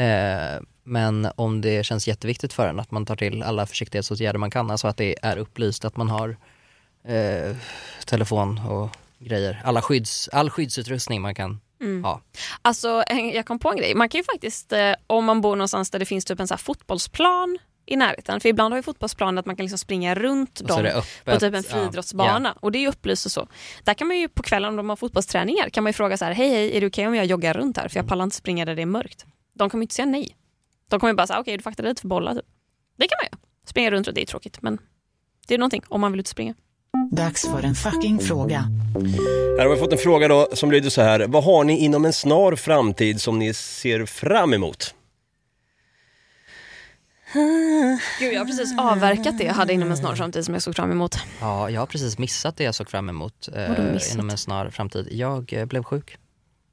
Eh, 0.01 0.61
men 0.85 1.29
om 1.37 1.61
det 1.61 1.85
känns 1.87 2.09
jätteviktigt 2.09 2.53
för 2.53 2.69
en 2.69 2.81
att 2.81 2.91
man 2.91 3.07
tar 3.07 3.17
till 3.17 3.43
alla 3.43 3.67
försiktighetsåtgärder 3.67 4.39
man 4.39 4.51
kan, 4.51 4.71
alltså 4.71 4.89
att 4.89 4.97
det 4.97 5.17
är 5.23 5.37
upplyst 5.37 5.85
att 5.85 5.97
man 5.97 6.09
har 6.09 6.37
eh, 7.05 7.57
telefon 8.07 8.59
och 8.69 8.91
grejer, 9.19 9.63
alla 9.65 9.83
skydds, 9.83 10.29
all 10.29 10.51
skyddsutrustning 10.51 11.23
man 11.23 11.35
kan 11.35 11.61
Mm. 11.81 12.05
ha. 12.05 12.21
Alltså, 12.63 13.05
jag 13.35 13.47
kom 13.47 13.59
på 13.59 13.71
en 13.71 13.77
grej. 13.77 13.95
Man 13.95 14.09
kan 14.09 14.19
ju 14.19 14.25
faktiskt, 14.25 14.73
eh, 14.73 14.95
om 15.07 15.25
man 15.25 15.41
bor 15.41 15.57
någonstans 15.57 15.91
där 15.91 15.99
det 15.99 16.05
finns 16.05 16.25
typ 16.25 16.41
en 16.41 16.49
så 16.49 16.57
fotbollsplan 16.57 17.59
i 17.87 17.97
närheten, 17.97 18.41
för 18.41 18.49
ibland 18.49 18.73
har 18.73 18.79
ju 18.79 18.83
fotbollsplan 18.83 19.39
att 19.39 19.47
man 19.47 19.57
kan 19.57 19.65
liksom 19.65 19.79
springa 19.79 20.15
runt 20.15 20.69
dem 20.69 20.89
på 21.25 21.33
typ 21.41 21.55
en 21.55 21.55
ja. 21.55 21.63
friidrottsbana. 21.63 22.53
Och 22.61 22.73
det 22.73 22.79
är 22.79 22.81
ju 22.81 22.89
upplyst 22.89 23.27
och 23.27 23.33
så. 23.33 23.49
Där 23.85 23.95
kan 23.95 24.07
man 24.09 24.19
ju 24.19 24.29
på 24.29 24.43
kvällen 24.43 24.69
om 24.71 24.77
de 24.77 24.89
har 24.89 24.97
fotbollsträningar 24.97 25.69
kan 25.69 25.85
man 25.85 25.89
ju 25.89 25.93
fråga 25.93 26.17
så 26.17 26.25
här, 26.25 26.33
hej 26.33 26.49
hej, 26.49 26.77
är 26.77 26.81
det 26.81 26.87
okej 26.87 27.07
om 27.07 27.15
jag 27.15 27.27
joggar 27.27 27.55
runt 27.55 27.77
här? 27.77 27.89
För 27.89 27.97
Mm. 27.97 28.05
jag 28.05 28.09
pallar 28.09 28.25
inte 28.25 28.37
springa 28.37 28.65
där 28.65 28.75
det 28.75 28.83
är 28.83 28.87
mörkt. 28.87 29.25
De 29.55 29.71
kommer 29.71 29.83
inte 29.85 29.95
säga 29.95 30.07
nej. 30.07 30.37
De 30.91 31.01
kommer 31.01 31.13
ju 31.13 31.17
bara 31.17 31.27
säga, 31.27 31.41
okej 31.41 31.57
du 31.57 31.63
får 31.63 31.71
akta 31.71 31.83
dig 31.83 31.95
för 32.01 32.09
bollar. 32.09 32.35
Typ. 32.35 32.45
Det 32.99 33.09
kan 33.09 33.17
man 33.23 33.27
göra. 33.33 33.39
Springa 33.67 33.91
runt 33.91 34.09
och 34.09 34.15
det 34.15 34.23
är 34.23 34.27
tråkigt 34.27 34.63
men 34.63 34.79
det 35.49 35.55
är 35.55 35.59
någonting 35.59 35.83
om 35.89 36.01
man 36.01 36.13
vill 36.13 36.21
ut 36.21 36.27
och 36.27 36.31
springa. 36.31 36.55
Dags 37.13 37.43
för 37.49 37.63
en 37.63 37.75
fucking 37.75 38.19
fråga. 38.19 38.59
Här 39.59 39.67
har 39.67 39.75
vi 39.75 39.81
fått 39.81 39.93
en 39.93 39.99
fråga 39.99 40.29
då 40.29 40.49
som 40.53 40.71
lyder 40.71 40.91
så 40.91 41.03
här. 41.03 41.27
Vad 41.29 41.45
har 41.45 41.65
ni 41.65 41.79
inom 41.79 42.05
en 42.05 42.13
snar 42.13 42.57
framtid 42.57 43.21
som 43.21 43.39
ni 43.39 43.55
ser 43.55 44.07
fram 44.07 44.55
emot? 44.55 44.95
Gud, 48.21 48.33
jag 48.33 48.41
har 48.41 48.45
precis 48.47 48.75
avverkat 48.79 49.39
det 49.39 49.45
jag 49.45 49.55
hade 49.55 49.73
inom 49.73 49.91
en 49.91 49.97
snar 49.97 50.15
framtid 50.17 50.45
som 50.45 50.55
jag 50.55 50.63
såg 50.63 50.77
fram 50.77 50.91
emot. 50.91 51.17
Ja, 51.41 51.71
jag 51.71 51.81
har 51.81 51.87
precis 51.87 52.19
missat 52.19 52.57
det 52.57 52.65
jag 52.65 52.75
såg 52.75 52.91
fram 52.91 53.09
emot 53.09 53.49
eh, 53.55 54.13
inom 54.13 54.31
en 54.31 54.39
snar 54.39 54.71
framtid. 54.71 55.09
Jag 55.11 55.53
eh, 55.53 55.65
blev 55.65 55.83
sjuk. 55.83 56.17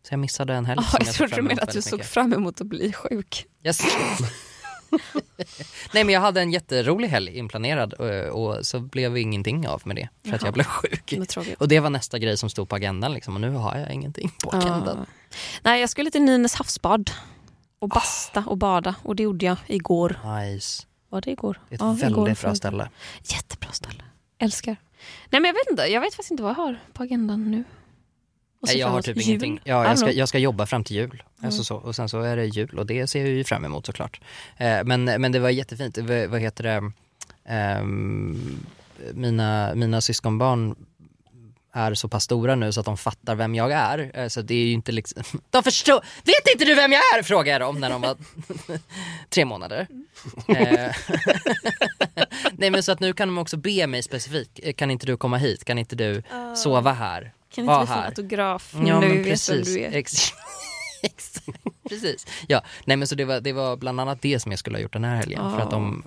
Så 0.07 0.13
jag 0.13 0.19
missade 0.19 0.53
en 0.53 0.65
helg 0.65 0.79
Oh, 0.79 0.89
jag 0.99 1.07
jag 1.07 1.13
trodde 1.15 1.35
du 1.35 1.41
menade 1.41 1.61
att 1.61 1.71
du 1.71 1.81
såg 1.81 1.93
mycket. 1.99 2.09
fram 2.09 2.33
emot 2.33 2.61
att 2.61 2.67
bli 2.67 2.93
sjuk. 2.93 3.45
Yes. 3.65 3.81
Nej 5.93 6.03
men 6.03 6.09
jag 6.09 6.21
hade 6.21 6.41
en 6.41 6.51
jätterolig 6.51 7.07
helg 7.07 7.37
inplanerad 7.37 7.93
och, 7.93 8.09
och 8.57 8.65
så 8.65 8.79
blev 8.79 9.17
ingenting 9.17 9.67
av 9.67 9.81
med 9.85 9.95
det 9.95 10.09
för 10.23 10.35
att 10.35 10.41
Jaha. 10.41 10.47
jag 10.47 10.53
blev 10.53 10.63
sjuk. 10.63 11.27
Tråkigt. 11.29 11.61
Och 11.61 11.67
det 11.67 11.79
var 11.79 11.89
nästa 11.89 12.19
grej 12.19 12.37
som 12.37 12.49
stod 12.49 12.69
på 12.69 12.75
agendan 12.75 13.13
liksom 13.13 13.35
och 13.35 13.41
nu 13.41 13.49
har 13.51 13.77
jag 13.77 13.91
ingenting 13.93 14.31
på 14.43 14.49
agendan. 14.49 14.97
Ja. 14.99 15.35
Nej, 15.63 15.79
jag 15.81 15.89
skulle 15.89 16.11
till 16.11 16.21
Nynäs 16.21 16.55
havsbad 16.55 17.11
och 17.83 17.89
basta 17.89 18.43
och 18.47 18.57
bada 18.57 18.95
och 19.03 19.15
det 19.15 19.23
gjorde 19.23 19.45
jag 19.45 19.57
igår. 19.67 20.19
Nice. 20.39 20.83
Var 21.09 21.21
det 21.21 21.31
igår? 21.31 21.59
Det 21.69 21.73
är 21.73 21.75
ett 21.75 21.81
Ja, 21.81 21.93
igår 21.93 21.99
väldigt 22.01 22.25
bra 22.25 22.35
förra- 22.35 22.55
ställe. 22.55 22.89
Jättebra 23.23 23.71
ställe. 23.71 24.03
Älskar. 24.37 24.75
Nej 25.29 25.41
men 25.41 25.45
jag 25.45 25.53
vet 25.53 25.69
inte, 25.71 25.81
jag 25.83 26.01
vet 26.01 26.13
faktiskt 26.13 26.31
inte 26.31 26.43
vad 26.43 26.49
jag 26.51 26.55
har 26.55 26.79
på 26.93 27.03
agendan 27.03 27.51
nu. 27.51 27.63
Nej, 28.67 28.77
jag 28.77 28.87
har 28.87 29.01
typ 29.01 29.17
jul. 29.17 29.25
ingenting. 29.27 29.59
Ja, 29.63 29.85
jag, 29.87 29.99
ska, 29.99 30.11
jag 30.11 30.29
ska 30.29 30.37
jobba 30.37 30.65
fram 30.65 30.83
till 30.83 30.95
jul. 30.95 31.23
Mm. 31.37 31.45
Alltså 31.45 31.63
så, 31.63 31.75
och 31.75 31.95
sen 31.95 32.09
så 32.09 32.21
är 32.21 32.35
det 32.35 32.45
jul 32.45 32.79
och 32.79 32.85
det 32.85 33.07
ser 33.07 33.19
jag 33.19 33.29
ju 33.29 33.43
fram 33.43 33.65
emot 33.65 33.85
såklart. 33.85 34.21
Eh, 34.57 34.83
men, 34.83 35.03
men 35.03 35.31
det 35.31 35.39
var 35.39 35.49
jättefint. 35.49 35.97
V- 35.97 36.27
vad 36.27 36.39
heter 36.41 36.63
det? 36.63 36.91
Ehm, 37.45 38.59
mina, 39.13 39.75
mina 39.75 40.01
syskonbarn 40.01 40.75
är 41.73 41.93
så 41.93 42.07
pass 42.09 42.23
stora 42.23 42.55
nu 42.55 42.71
så 42.71 42.79
att 42.79 42.85
de 42.85 42.97
fattar 42.97 43.35
vem 43.35 43.55
jag 43.55 43.71
är. 43.71 44.11
Eh, 44.19 44.27
Så 44.27 44.41
det 44.41 44.53
är 44.55 44.65
ju 44.65 44.71
inte 44.71 44.91
liksom, 44.91 45.23
de 45.49 45.63
förstår, 45.63 45.95
vet 46.23 46.53
inte 46.53 46.65
du 46.65 46.75
vem 46.75 46.91
jag 46.91 47.01
är? 47.17 47.23
Frågar 47.23 47.51
jag 47.53 47.61
dem 47.61 47.79
när 47.79 47.89
de 47.89 48.01
var 48.01 48.17
tre 49.29 49.45
månader. 49.45 49.87
Eh, 50.47 50.91
Nej 52.51 52.69
men 52.69 52.83
så 52.83 52.91
att 52.91 52.99
nu 52.99 53.13
kan 53.13 53.27
de 53.27 53.37
också 53.37 53.57
be 53.57 53.87
mig 53.87 54.03
specifikt, 54.03 54.59
Eh, 54.63 54.73
kan 54.73 54.91
inte 54.91 55.05
du 55.05 55.17
komma 55.17 55.37
hit? 55.37 55.65
Kan 55.65 55.77
inte 55.77 55.95
du 55.95 56.23
Ah. 56.31 56.55
sova 56.55 56.91
här? 56.91 57.33
Kan 57.55 57.63
inte 57.63 57.79
vi 57.81 57.87
få 57.87 57.93
en 57.93 57.99
autograf 58.05 58.71
Ja 58.73 58.79
nu 58.79 58.93
men 58.93 59.01
vi 59.01 59.07
vet 59.17 59.25
vem 59.25 59.31
precis. 59.31 59.65
du 59.75 59.79
är? 59.83 59.91
Precis. 61.89 62.27
Ja, 62.47 62.61
nej 62.85 62.97
men 62.97 63.07
så 63.07 63.15
det 63.15 63.25
var, 63.25 63.41
det 63.41 63.53
var 63.53 63.77
bland 63.77 63.99
annat 63.99 64.21
det 64.21 64.39
som 64.39 64.51
jag 64.51 64.59
skulle 64.59 64.77
ha 64.77 64.81
gjort 64.81 64.93
den 64.93 65.03
här 65.03 65.15
helgen 65.15 65.51
för 65.51 65.59
att 65.59 65.71
de 65.71 66.03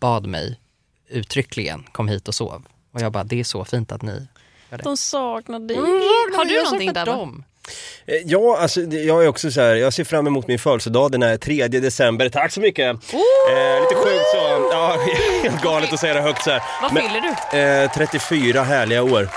bad 0.00 0.26
mig 0.26 0.60
uttryckligen 1.08 1.82
kom 1.92 2.08
hit 2.08 2.28
och 2.28 2.34
sov. 2.34 2.66
Och 2.92 3.00
jag 3.00 3.12
bara, 3.12 3.24
det 3.24 3.40
är 3.40 3.44
så 3.44 3.64
fint 3.64 3.92
att 3.92 4.02
ni. 4.02 4.26
De 4.78 4.96
saknar 4.96 5.58
dig. 5.60 5.76
Mm, 5.76 5.90
har 6.36 6.44
du 6.44 6.62
någonting 6.62 6.92
där? 6.92 7.06
dem. 7.06 7.44
Eh, 8.06 8.14
Ja, 8.24 8.58
alltså 8.60 8.80
jag 8.80 9.24
är 9.24 9.28
också 9.28 9.50
så 9.50 9.60
här, 9.60 9.74
jag 9.74 9.92
ser 9.92 10.04
fram 10.04 10.26
emot 10.26 10.46
min 10.48 10.58
födelsedag 10.58 11.12
den 11.12 11.22
här 11.22 11.36
3 11.36 11.68
december. 11.68 12.28
Tack 12.28 12.52
så 12.52 12.60
mycket! 12.60 12.86
Eh, 12.86 13.80
lite 13.80 13.94
sjukt 13.94 14.24
så, 14.34 14.68
ja, 14.72 14.96
helt 15.42 15.62
galet 15.62 15.92
att 15.92 16.00
säga 16.00 16.14
det 16.14 16.20
högt 16.20 16.44
så 16.44 16.50
här. 16.50 16.62
Vad 16.82 16.92
Men- 16.92 17.02
fyller 17.08 17.36
du? 17.52 17.58
Eh, 17.58 17.90
34 17.92 18.62
härliga 18.62 19.02
år. 19.02 19.28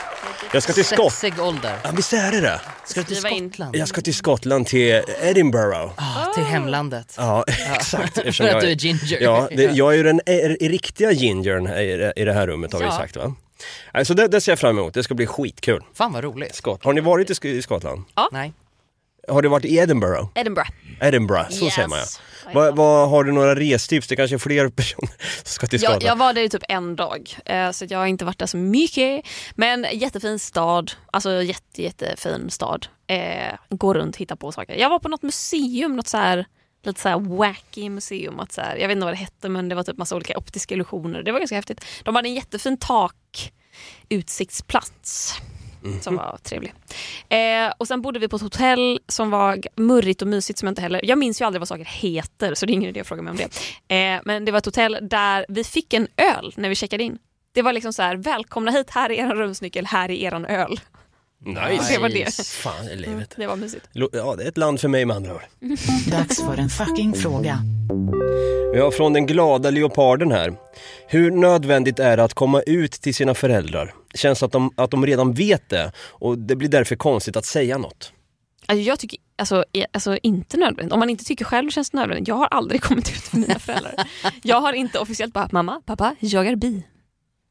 Jag 0.53 0.63
ska 0.63 0.73
till 0.73 0.85
Skottland. 0.85 1.39
Ålder. 1.39 1.75
Ja, 1.83 1.89
visst 1.95 2.13
är 2.13 2.31
det 2.31 2.41
det? 2.41 2.61
Ska 2.85 2.99
du 2.99 3.05
till. 3.05 3.15
Skottland? 3.17 3.75
Jag 3.75 3.87
ska 3.87 4.01
till 4.01 4.13
Skottland, 4.15 4.67
till 4.67 5.01
Edinburgh. 5.21 5.91
Ah, 5.95 6.33
till 6.33 6.43
hemlandet. 6.43 7.13
Ja, 7.17 7.43
exakt. 7.75 8.13
För 8.13 8.27
att 8.27 8.39
jag 8.39 8.61
du 8.61 8.67
är 8.71 8.75
ginger. 8.75 9.21
Ja, 9.21 9.47
det, 9.51 9.63
jag 9.63 9.93
är 9.93 9.97
ju 9.97 10.03
den 10.03 10.21
är, 10.25 10.63
är 10.63 10.69
riktiga 10.69 11.11
gingern 11.11 11.67
i, 11.67 11.97
det- 11.97 12.13
i 12.15 12.23
det 12.25 12.33
här 12.33 12.47
rummet 12.47 12.73
har 12.73 12.79
vi 12.79 12.85
sagt 12.91 13.15
va? 13.17 13.35
Nej, 13.93 14.05
Så 14.05 14.13
det, 14.13 14.27
det 14.27 14.41
ser 14.41 14.51
jag 14.51 14.59
fram 14.59 14.77
emot, 14.79 14.93
det 14.93 15.03
ska 15.03 15.13
bli 15.13 15.27
skitkul. 15.27 15.81
Fan 15.93 16.13
vad 16.13 16.23
roligt. 16.23 16.55
Skott. 16.55 16.83
Har 16.83 16.93
ni 16.93 17.01
varit 17.01 17.29
i, 17.29 17.33
Sk- 17.33 17.45
i 17.47 17.61
Skottland? 17.61 18.03
Nej. 18.31 18.53
Har 19.27 19.41
du 19.41 19.49
varit 19.49 19.65
i 19.65 19.75
Edinburgh? 19.77 20.25
Edinburgh. 20.35 20.69
Edinburgh, 21.01 21.49
så 21.49 21.65
Yes. 21.65 21.73
säger 21.73 21.87
man 21.87 21.99
ja. 21.99 22.05
Vad, 22.53 22.75
vad, 22.75 23.09
har 23.09 23.23
du 23.23 23.31
några 23.31 23.55
restips? 23.55 24.07
Det 24.07 24.15
kanske 24.15 24.35
är 24.35 24.37
fler 24.37 24.69
personer 24.75 25.09
som 25.19 25.45
ska 25.45 25.67
till 25.67 25.81
Jag, 25.81 25.91
Skottland. 25.91 26.11
jag 26.11 26.15
var 26.25 26.33
där 26.33 26.41
i 26.41 26.49
typ 26.49 26.63
en 26.69 26.95
dag, 26.95 27.35
eh, 27.45 27.71
så 27.71 27.85
jag 27.89 27.99
har 27.99 28.05
inte 28.05 28.25
varit 28.25 28.39
där 28.39 28.45
så 28.45 28.57
mycket. 28.57 29.25
Men 29.55 29.85
jättefin 29.93 30.39
stad, 30.39 30.91
alltså 31.11 31.43
jätte, 31.43 31.81
jättefin 31.83 32.49
stad. 32.49 32.87
Eh, 33.07 33.53
gå 33.69 33.93
runt, 33.93 34.15
hitta 34.15 34.35
på 34.35 34.51
saker. 34.51 34.75
Jag 34.75 34.89
var 34.89 34.99
på 34.99 35.09
något 35.09 35.21
museum, 35.23 35.95
något 35.95 36.07
så 36.07 36.17
här, 36.17 36.45
lite 36.83 37.01
så 37.01 37.09
här 37.09 37.19
wacky 37.19 37.89
museum. 37.89 38.39
Att 38.39 38.51
så 38.51 38.61
här, 38.61 38.75
jag 38.75 38.87
vet 38.87 38.95
inte 38.95 39.05
vad 39.05 39.13
det 39.13 39.17
hette 39.17 39.49
men 39.49 39.69
det 39.69 39.75
var 39.75 39.83
typ 39.83 39.97
massa 39.97 40.15
olika 40.15 40.37
optiska 40.37 40.75
illusioner. 40.75 41.23
Det 41.23 41.31
var 41.31 41.39
ganska 41.39 41.55
häftigt. 41.55 41.85
De 42.03 42.15
hade 42.15 42.27
en 42.29 42.33
jättefin 42.33 42.77
takutsiktsplats. 44.09 45.33
Som 46.01 46.15
var 46.15 46.37
trevlig. 46.43 46.73
Eh, 47.29 47.73
och 47.77 47.87
sen 47.87 48.01
bodde 48.01 48.19
vi 48.19 48.27
på 48.27 48.35
ett 48.35 48.41
hotell 48.41 48.99
som 49.07 49.29
var 49.29 49.59
murrigt 49.75 50.21
och 50.21 50.27
mysigt 50.27 50.59
som 50.59 50.67
jag 50.67 50.71
inte 50.71 50.81
heller... 50.81 51.01
Jag 51.03 51.17
minns 51.17 51.41
ju 51.41 51.45
aldrig 51.45 51.59
vad 51.61 51.67
saker 51.67 51.85
heter 51.85 52.55
så 52.55 52.65
det 52.65 52.71
är 52.71 52.73
ingen 52.73 52.89
idé 52.89 52.99
att 52.99 53.07
fråga 53.07 53.21
mig 53.21 53.31
om 53.31 53.37
det. 53.37 53.95
Eh, 53.95 54.21
men 54.25 54.45
det 54.45 54.51
var 54.51 54.57
ett 54.57 54.65
hotell 54.65 54.97
där 55.01 55.45
vi 55.49 55.63
fick 55.63 55.93
en 55.93 56.07
öl 56.17 56.53
när 56.55 56.69
vi 56.69 56.75
checkade 56.75 57.03
in. 57.03 57.17
Det 57.53 57.61
var 57.61 57.73
liksom 57.73 57.93
så 57.93 58.01
här, 58.01 58.15
välkomna 58.15 58.71
hit, 58.71 58.89
här 58.89 59.11
är 59.11 59.25
er 59.25 59.35
rumsnyckel, 59.35 59.85
här 59.85 60.11
är 60.11 60.15
eran 60.15 60.45
öl. 60.45 60.79
Nice. 61.45 61.93
Det 61.93 61.99
var 61.99 62.09
det. 62.09 62.35
Fan 62.45 62.87
i 62.87 62.95
livet. 62.95 63.33
Det 63.37 63.47
var 63.47 63.55
mysigt. 63.55 63.85
Lo- 63.93 64.09
Ja, 64.13 64.35
det 64.35 64.43
är 64.43 64.47
ett 64.47 64.57
land 64.57 64.79
för 64.81 64.87
mig 64.87 65.05
med 65.05 65.15
andra 65.15 65.35
ord. 65.35 65.41
Dags 66.11 66.41
för 66.41 66.57
en 66.57 66.69
fucking 66.69 67.13
fråga. 67.13 67.59
Vi 68.73 68.79
har 68.79 68.91
från 68.91 69.13
den 69.13 69.25
glada 69.25 69.69
leoparden 69.69 70.31
här. 70.31 70.53
Hur 71.07 71.31
nödvändigt 71.31 71.99
är 71.99 72.17
det 72.17 72.23
att 72.23 72.33
komma 72.33 72.61
ut 72.61 72.91
till 72.91 73.15
sina 73.15 73.33
föräldrar? 73.33 73.93
Känns 74.13 74.43
att 74.43 74.51
de, 74.51 74.71
att 74.77 74.91
de 74.91 75.05
redan 75.05 75.33
vet 75.33 75.69
det 75.69 75.91
och 75.97 76.37
det 76.37 76.55
blir 76.55 76.69
därför 76.69 76.95
konstigt 76.95 77.35
att 77.37 77.45
säga 77.45 77.77
något. 77.77 78.13
Alltså 78.65 78.81
jag 78.81 78.99
tycker 78.99 79.19
alltså, 79.37 79.65
i- 79.73 79.85
alltså, 79.93 80.17
inte 80.23 80.57
nödvändigt. 80.57 80.93
Om 80.93 80.99
man 80.99 81.09
inte 81.09 81.23
tycker 81.25 81.45
själv 81.45 81.69
känns 81.69 81.89
det 81.89 81.97
nödvändigt. 81.97 82.27
Jag 82.27 82.35
har 82.35 82.47
aldrig 82.47 82.81
kommit 82.83 83.09
ut 83.09 83.33
med 83.33 83.41
mina 83.47 83.59
föräldrar. 83.59 83.95
Jag 84.41 84.61
har 84.61 84.73
inte 84.73 84.99
officiellt 84.99 85.33
bara, 85.33 85.49
mamma, 85.51 85.81
pappa, 85.85 86.15
jag 86.19 86.47
är 86.47 86.55
bi. 86.55 86.83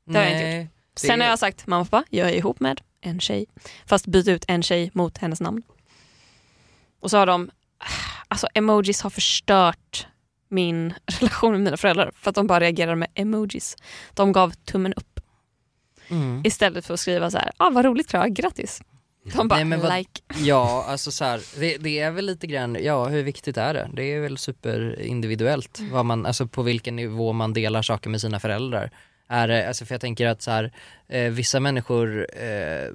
Det 0.07 0.19
har 0.19 0.25
jag 0.25 0.33
inte 0.33 0.57
gjort. 0.63 0.69
Sen 0.97 1.21
har 1.21 1.29
jag 1.29 1.39
sagt, 1.39 1.67
mamma, 1.67 1.85
pappa, 1.85 2.05
jag 2.11 2.29
är 2.29 2.35
ihop 2.35 2.61
med 2.61 2.81
en 3.03 3.21
tjej. 3.21 3.47
Fast 3.87 4.07
byt 4.07 4.29
ut 4.29 4.45
en 4.49 4.63
tjej 4.63 4.91
mot 4.95 5.19
hennes 5.19 5.41
namn. 5.41 5.63
Och 7.01 7.11
så 7.11 7.17
har 7.19 7.27
de, 7.27 7.51
alltså 8.29 8.47
emojis 8.55 9.01
har 9.03 9.11
förstört 9.11 10.07
min 10.49 10.95
relation 11.21 11.53
med 11.53 11.61
mina 11.61 11.77
föräldrar. 11.77 12.11
För 12.15 12.31
att 12.31 12.35
de 12.35 12.47
bara 12.47 12.61
reagerar 12.61 12.95
med 12.95 13.09
emojis. 13.15 13.77
De 14.15 14.33
gav 14.33 14.51
tummen 14.51 14.93
upp. 14.95 15.21
Mm. 16.09 16.41
Istället 16.45 16.87
för 16.87 16.95
att 16.95 17.01
skriva 17.01 17.31
så 17.31 17.39
här, 17.39 17.51
ah, 17.57 17.71
vad 17.71 17.85
roligt 17.85 18.09
Clara, 18.09 18.29
grattis. 18.29 18.83
De 19.37 19.49
bara, 19.49 19.65
Nej, 19.65 19.79
vad- 19.79 19.97
like. 19.99 20.21
Ja, 20.39 20.85
alltså 20.89 21.11
så 21.11 21.25
här, 21.25 21.41
det, 21.61 21.77
det 21.77 21.99
är 21.99 22.11
väl 22.11 22.27
lite 22.27 22.47
grann, 22.47 22.77
ja 22.81 23.07
hur 23.09 23.23
viktigt 23.23 23.57
är 23.57 23.75
det? 23.75 23.91
Det 23.95 24.03
är 24.13 24.21
väl 24.21 24.39
superindividuellt, 24.39 25.79
Mm. 25.79 25.93
vad 25.93 26.07
man, 26.07 26.27
alltså 26.27 26.47
på 26.47 26.63
vilken 26.63 26.97
nivå 26.97 27.33
man 27.33 27.53
delar 27.53 27.83
saker 27.83 28.11
med 28.11 28.21
sina 28.21 28.41
föräldrar. 28.41 28.91
Är 29.33 29.49
det, 29.49 29.69
alltså 29.69 29.85
för 29.85 29.95
jag 29.95 30.01
tänker 30.01 30.27
att 30.27 30.43
så 30.43 30.51
här, 30.51 30.73
eh, 31.09 31.31
vissa 31.31 31.61
människor 31.61 32.27
eh, 32.43 32.91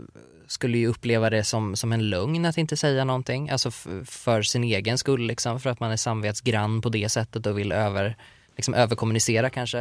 skulle 0.48 0.78
ju 0.78 0.88
uppleva 0.88 1.30
det 1.30 1.44
som, 1.44 1.76
som 1.76 1.92
en 1.94 2.10
lögn 2.10 2.46
att 2.46 2.58
inte 2.58 2.78
säga 2.78 3.04
någonting, 3.04 3.50
alltså 3.50 3.70
f- 3.70 3.88
för 4.06 4.42
sin 4.42 4.64
egen 4.64 4.98
skull 4.98 5.28
liksom, 5.28 5.60
för 5.60 5.70
att 5.70 5.80
man 5.80 5.92
är 5.92 5.98
samvetsgrann 5.98 6.82
på 6.82 6.90
det 6.90 7.10
sättet 7.10 7.46
och 7.46 7.60
vill 7.60 7.72
över, 7.72 8.16
liksom 8.56 8.74
överkommunicera 8.74 9.50
kanske. 9.50 9.80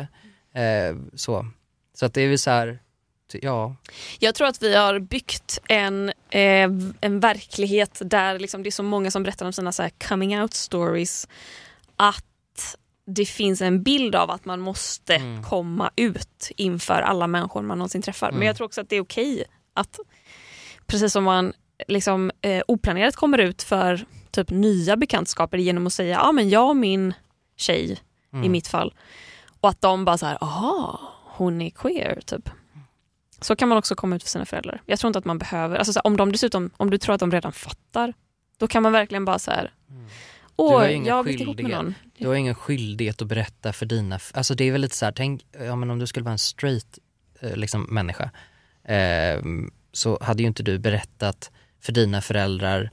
Eh, 0.55 0.97
så. 1.15 1.47
så 1.95 2.07
att 2.07 2.15
det 2.15 2.21
är 2.23 2.29
väl 2.29 2.39
så 2.39 2.51
här, 2.51 2.79
ja. 3.33 3.77
Jag 4.19 4.35
tror 4.35 4.47
att 4.49 4.63
vi 4.63 4.75
har 4.77 4.99
byggt 4.99 5.59
en, 5.69 6.09
eh, 6.31 6.71
en 7.01 7.21
verklighet 7.21 8.03
där 8.05 8.39
liksom 8.39 8.63
det 8.63 8.69
är 8.69 8.71
så 8.71 8.83
många 8.83 9.11
som 9.11 9.23
berättar 9.23 9.47
om 9.47 9.53
sina 9.53 9.73
så 9.73 9.83
här 9.83 9.91
coming 10.09 10.41
out 10.41 10.55
stories 10.55 11.29
att 11.97 12.25
det 13.07 13.25
finns 13.25 13.61
en 13.61 13.83
bild 13.83 14.15
av 14.15 14.31
att 14.31 14.45
man 14.45 14.61
måste 14.61 15.15
Mm. 15.15 15.43
komma 15.43 15.91
ut 15.97 16.51
inför 16.57 17.03
alla 17.03 17.27
människor 17.27 17.63
man 17.63 17.79
någonsin 17.79 18.03
träffar. 18.03 18.27
Men 18.27 18.37
Mm. 18.37 18.47
jag 18.47 18.57
tror 18.57 18.67
också 18.67 18.81
att 18.81 18.89
det 18.89 18.97
är 18.97 19.01
okej 19.01 19.45
att 19.75 19.99
precis 20.87 21.13
som 21.13 21.25
man 21.25 21.53
liksom, 21.89 22.31
eh, 22.41 22.63
oplanerat 22.69 23.17
kommer 23.17 23.39
ut 23.39 23.63
för 23.63 24.07
typ 24.31 24.51
nya 24.51 24.97
bekantskaper 24.97 25.59
genom 25.59 25.87
att 25.87 25.93
säga 25.93 26.15
ja 26.25 26.33
men 26.33 26.49
jag 26.49 26.69
och 26.69 26.77
min 26.77 27.15
tjej 27.57 27.93
i 27.93 27.99
Mm. 28.37 28.53
mitt 28.53 28.69
fall. 28.69 28.95
Och 29.61 29.69
att 29.69 29.81
de 29.81 30.05
bara 30.05 30.19
så 30.19 30.27
här, 30.27 30.39
aha, 30.45 31.01
hon 31.25 31.63
är 31.63 31.71
queer 31.71 32.21
typ. 32.27 32.51
Så 33.41 33.57
kan 33.57 33.69
man 33.69 33.79
också 33.79 33.95
komma 33.95 34.17
ut 34.17 34.23
för 34.23 34.31
sina 34.31 34.45
föräldrar. 34.45 34.83
Jag 34.87 34.99
tror 34.99 35.09
inte 35.09 35.19
att 35.19 35.25
man 35.25 35.39
behöver, 35.39 35.77
alltså 35.77 35.93
så 35.93 35.99
här, 35.99 36.07
om 36.07 36.17
de 36.17 36.33
dessutom, 36.33 36.71
om 36.77 36.91
du 36.91 36.99
tror 36.99 37.15
att 37.15 37.21
de 37.21 37.31
redan 37.33 37.53
fattar, 37.53 38.15
då 38.59 38.67
kan 38.69 38.83
man 38.83 38.93
verkligen 38.93 39.25
bara 39.25 39.39
så 39.39 39.51
här, 39.51 39.73
Du 39.87 40.36
åh, 40.57 40.91
jag 40.91 41.15
har 41.15 41.23
blivit 41.23 41.41
ihop 41.41 41.61
med 41.61 41.71
någon. 41.71 41.95
Du 42.19 42.29
har 42.29 42.35
ingen 42.35 42.55
skyldighet 42.55 43.23
att 43.23 43.29
berätta 43.29 43.73
för 43.73 43.87
dina, 43.87 44.19
alltså 44.35 44.55
det 44.55 44.65
är 44.65 44.73
väl 44.73 44.81
lite 44.81 44.97
så 44.97 45.05
här, 45.05 45.13
tänk 45.13 45.47
ja, 45.59 45.77
men 45.77 45.91
om 45.91 45.99
du 45.99 46.07
skulle 46.07 46.25
vara 46.25 46.33
en 46.33 46.39
straight 46.39 46.99
eh, 47.41 47.57
liksom, 47.57 47.83
människa 47.83 48.31
eh, 48.85 49.43
så 49.93 50.19
hade 50.23 50.43
ju 50.43 50.47
inte 50.47 50.63
du 50.63 50.79
berättat 50.79 51.51
för 51.81 51.93
dina 51.93 52.21
föräldrar 52.21 52.91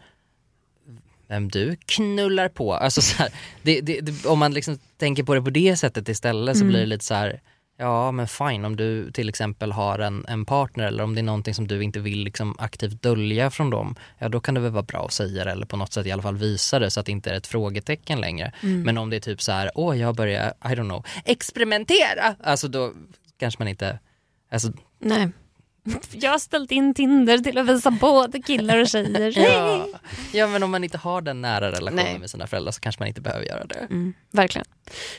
vem 1.27 1.49
du 1.49 1.76
knullar 1.85 2.49
på. 2.49 2.73
Alltså 2.73 3.02
så 3.02 3.18
här, 3.18 3.30
det, 3.61 3.81
det, 3.81 3.99
det, 4.02 4.26
om 4.26 4.40
man 4.40 4.53
liksom 4.53 4.80
tänker 4.98 5.23
på 5.23 5.35
det 5.35 5.41
på 5.41 5.49
det 5.49 5.76
sättet 5.76 6.10
istället 6.10 6.57
så 6.57 6.61
Mm. 6.64 6.69
blir 6.72 6.80
det 6.80 6.85
lite 6.85 7.06
så 7.06 7.14
här 7.14 7.41
Ja 7.77 8.11
men 8.11 8.27
fine 8.27 8.65
om 8.65 8.75
du 8.75 9.11
till 9.11 9.29
exempel 9.29 9.71
har 9.71 9.99
en, 9.99 10.25
en 10.27 10.45
partner 10.45 10.83
eller 10.83 11.03
om 11.03 11.15
det 11.15 11.21
är 11.21 11.23
någonting 11.23 11.53
som 11.53 11.67
du 11.67 11.83
inte 11.83 11.99
vill 11.99 12.23
liksom 12.23 12.55
aktivt 12.59 13.01
dölja 13.01 13.51
från 13.51 13.69
dem, 13.69 13.95
ja 14.17 14.29
då 14.29 14.39
kan 14.39 14.53
det 14.53 14.61
väl 14.61 14.71
vara 14.71 14.83
bra 14.83 15.05
att 15.05 15.11
säga 15.11 15.43
det 15.43 15.51
eller 15.51 15.65
på 15.65 15.77
något 15.77 15.93
sätt 15.93 16.05
i 16.05 16.11
alla 16.11 16.21
fall 16.21 16.37
visa 16.37 16.79
det 16.79 16.91
så 16.91 16.99
att 16.99 17.05
det 17.05 17.11
inte 17.11 17.31
är 17.31 17.35
ett 17.35 17.47
frågetecken 17.47 18.21
längre. 18.21 18.53
Mm. 18.63 18.81
Men 18.81 18.97
om 18.97 19.09
det 19.09 19.15
är 19.15 19.19
typ 19.19 19.41
så 19.41 19.51
här, 19.51 19.71
åh 19.75 19.99
jag 19.99 20.15
börjar, 20.15 20.53
I 20.63 20.67
don't 20.67 20.89
know, 20.89 21.05
experimentera, 21.25 22.35
alltså 22.43 22.67
då 22.67 22.93
kanske 23.37 23.61
man 23.61 23.67
inte, 23.67 23.99
alltså 24.51 24.71
Nej. 24.99 25.29
Jag 26.11 26.31
har 26.31 26.39
ställt 26.39 26.72
in 26.72 26.93
Tinder 26.93 27.38
till 27.38 27.57
att 27.57 27.68
visa 27.68 27.91
både 27.91 28.41
killar 28.41 28.77
och 28.77 28.88
tjejer. 28.88 29.31
ja, 29.35 29.88
ja 30.34 30.47
men 30.47 30.64
om 30.64 30.72
man 30.72 30.84
inte 30.84 30.97
har 30.97 31.22
den 31.22 31.41
nära 31.41 31.72
relationen 31.72 32.05
Nej. 32.05 32.19
med 32.19 32.30
sina 32.30 32.47
föräldrar 32.47 32.72
så 32.72 32.81
kanske 32.81 33.01
man 33.01 33.07
inte 33.07 33.22
behöver 33.22 33.45
göra 33.45 33.65
det. 33.65 33.88
Mm, 33.89 34.14
verkligen. 34.31 34.65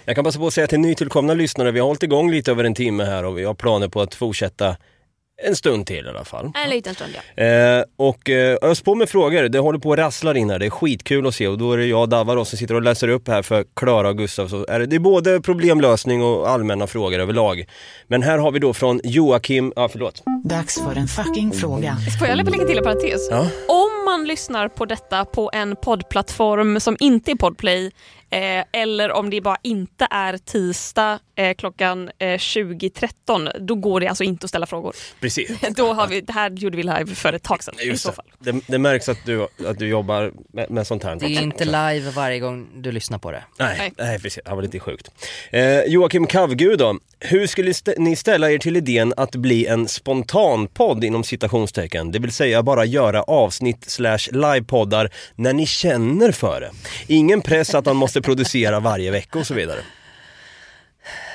Jag 0.04 0.14
kan 0.14 0.24
passa 0.24 0.38
på 0.38 0.46
att 0.46 0.54
säga 0.54 0.66
till 0.66 0.80
nytillkomna 0.80 1.34
lyssnare, 1.34 1.70
vi 1.70 1.80
har 1.80 1.86
hållit 1.86 2.02
igång 2.02 2.30
lite 2.30 2.50
över 2.50 2.64
en 2.64 2.74
timme 2.74 3.04
här 3.04 3.24
och 3.24 3.38
vi 3.38 3.44
har 3.44 3.54
planer 3.54 3.88
på 3.88 4.00
att 4.00 4.14
fortsätta 4.14 4.76
en 5.42 5.56
stund 5.56 5.86
till 5.86 6.06
i 6.06 6.08
alla 6.08 6.24
fall. 6.24 6.52
En 6.64 6.70
liten 6.70 6.94
stund 6.94 7.10
ja. 7.36 7.44
Eh, 7.44 7.84
och 7.96 8.30
eh, 8.30 8.58
ös 8.62 8.82
på 8.82 8.94
med 8.94 9.08
frågor, 9.08 9.42
det 9.42 9.58
håller 9.58 9.78
på 9.78 9.92
att 9.92 9.98
rassla 9.98 10.36
in 10.36 10.50
här, 10.50 10.58
det 10.58 10.66
är 10.66 10.70
skitkul 10.70 11.26
att 11.26 11.34
se 11.34 11.48
och 11.48 11.58
då 11.58 11.72
är 11.72 11.78
det 11.78 11.86
jag 11.86 12.00
och 12.00 12.08
Davva 12.08 12.44
som 12.44 12.58
sitter 12.58 12.74
och 12.74 12.82
läser 12.82 13.08
upp 13.08 13.28
här 13.28 13.42
för 13.42 13.64
Klara 13.74 14.08
och 14.08 14.18
Gustav. 14.18 14.48
Så 14.48 14.66
är 14.68 14.80
det, 14.80 14.86
det 14.86 14.96
är 14.96 15.00
både 15.00 15.40
problemlösning 15.40 16.22
och 16.22 16.48
allmänna 16.48 16.86
frågor 16.86 17.18
överlag. 17.18 17.64
Men 18.06 18.22
här 18.22 18.38
har 18.38 18.52
vi 18.52 18.58
då 18.58 18.72
från 18.72 19.00
Joakim, 19.04 19.72
ja 19.76 19.88
förlåt. 19.88 20.22
Dags 20.44 20.82
för 20.82 20.96
en 20.96 21.08
fucking 21.08 21.52
fråga. 21.52 21.96
Får 22.18 22.28
jag 22.28 22.36
lägga 22.36 22.66
till 22.66 22.78
en 22.78 22.84
parentes? 22.84 23.28
Ja. 23.30 23.48
Om 23.68 24.04
man 24.04 24.24
lyssnar 24.24 24.68
på 24.68 24.84
detta 24.84 25.24
på 25.24 25.50
en 25.52 25.76
poddplattform 25.76 26.80
som 26.80 26.96
inte 27.00 27.30
är 27.30 27.34
Podplay 27.34 27.90
eh, 28.30 28.64
eller 28.72 29.12
om 29.12 29.30
det 29.30 29.40
bara 29.40 29.56
inte 29.62 30.06
är 30.10 30.38
tisdag 30.38 31.18
eh, 31.36 31.54
klockan 31.54 32.10
eh, 32.18 32.26
20.13 32.26 33.58
då 33.60 33.74
går 33.74 34.00
det 34.00 34.08
alltså 34.08 34.24
inte 34.24 34.44
att 34.44 34.48
ställa 34.50 34.66
frågor. 34.66 34.94
Precis. 35.20 35.50
då 35.76 35.92
har 35.92 36.06
vi, 36.06 36.20
det 36.20 36.32
här 36.32 36.50
gjorde 36.50 36.76
vi 36.76 36.82
live 36.82 37.06
för 37.14 37.32
ett 37.32 37.42
tag 37.42 37.62
sedan 37.64 37.74
i 37.80 37.96
så 37.96 38.08
det. 38.08 38.14
fall. 38.14 38.24
Det, 38.38 38.60
det 38.66 38.78
märks 38.78 39.08
att 39.08 39.18
du, 39.26 39.42
att 39.66 39.78
du 39.78 39.88
jobbar 39.88 40.32
med, 40.52 40.70
med 40.70 40.86
sånt 40.86 41.04
här. 41.04 41.16
Det 41.16 41.26
är 41.26 41.42
inte 41.42 41.64
live 41.64 42.10
varje 42.10 42.38
gång 42.38 42.66
du 42.76 42.92
lyssnar 42.92 43.18
på 43.18 43.30
det. 43.30 43.44
Nej, 43.58 43.92
nej 43.98 44.18
precis. 44.20 44.42
Det 44.44 44.54
var 44.54 44.62
lite 44.62 44.78
sjukt. 44.80 45.10
Eh, 45.50 45.80
Joakim 45.84 46.26
Kavgud 46.26 46.78
då. 46.78 46.98
Hur 47.20 47.46
skulle 47.46 47.70
st- 47.70 47.94
ni 47.98 48.16
ställa 48.16 48.50
er 48.50 48.58
till 48.58 48.76
idén 48.76 49.14
att 49.16 49.34
bli 49.36 49.66
en 49.66 49.88
spontanpodd 49.88 51.04
inom 51.04 51.24
citationstecken? 51.24 52.12
Det 52.12 52.18
vill 52.18 52.32
säga 52.32 52.62
bara 52.62 52.84
göra 52.84 53.22
avsnitt 53.22 53.90
slash 53.90 54.18
livepoddar 54.32 55.10
när 55.34 55.52
ni 55.52 55.66
känner 55.66 56.32
för 56.32 56.60
det. 56.60 56.70
Ingen 57.06 57.40
press 57.42 57.74
att 57.74 57.84
man 57.84 57.96
måste 57.96 58.22
producera 58.22 58.80
varje 58.80 59.10
vecka 59.10 59.38
och 59.38 59.46
så 59.46 59.54
vidare. 59.54 59.78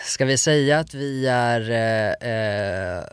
Ska 0.09 0.25
vi 0.25 0.37
säga 0.37 0.79
att 0.79 0.93
vi 0.93 1.27
är 1.27 1.71
eh, 1.71 2.11
eh, 2.31 3.03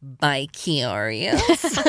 Bicurious? 0.00 1.40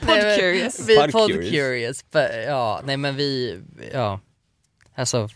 Podcurious. 0.00 0.88
Vi 0.88 0.96
är 0.96 1.08
Podcurious. 1.08 2.04
Ja, 2.46 2.80
nej 2.84 2.96
men 2.96 3.16
vi, 3.16 3.60
ja. 3.92 4.20
Alltså, 4.94 5.28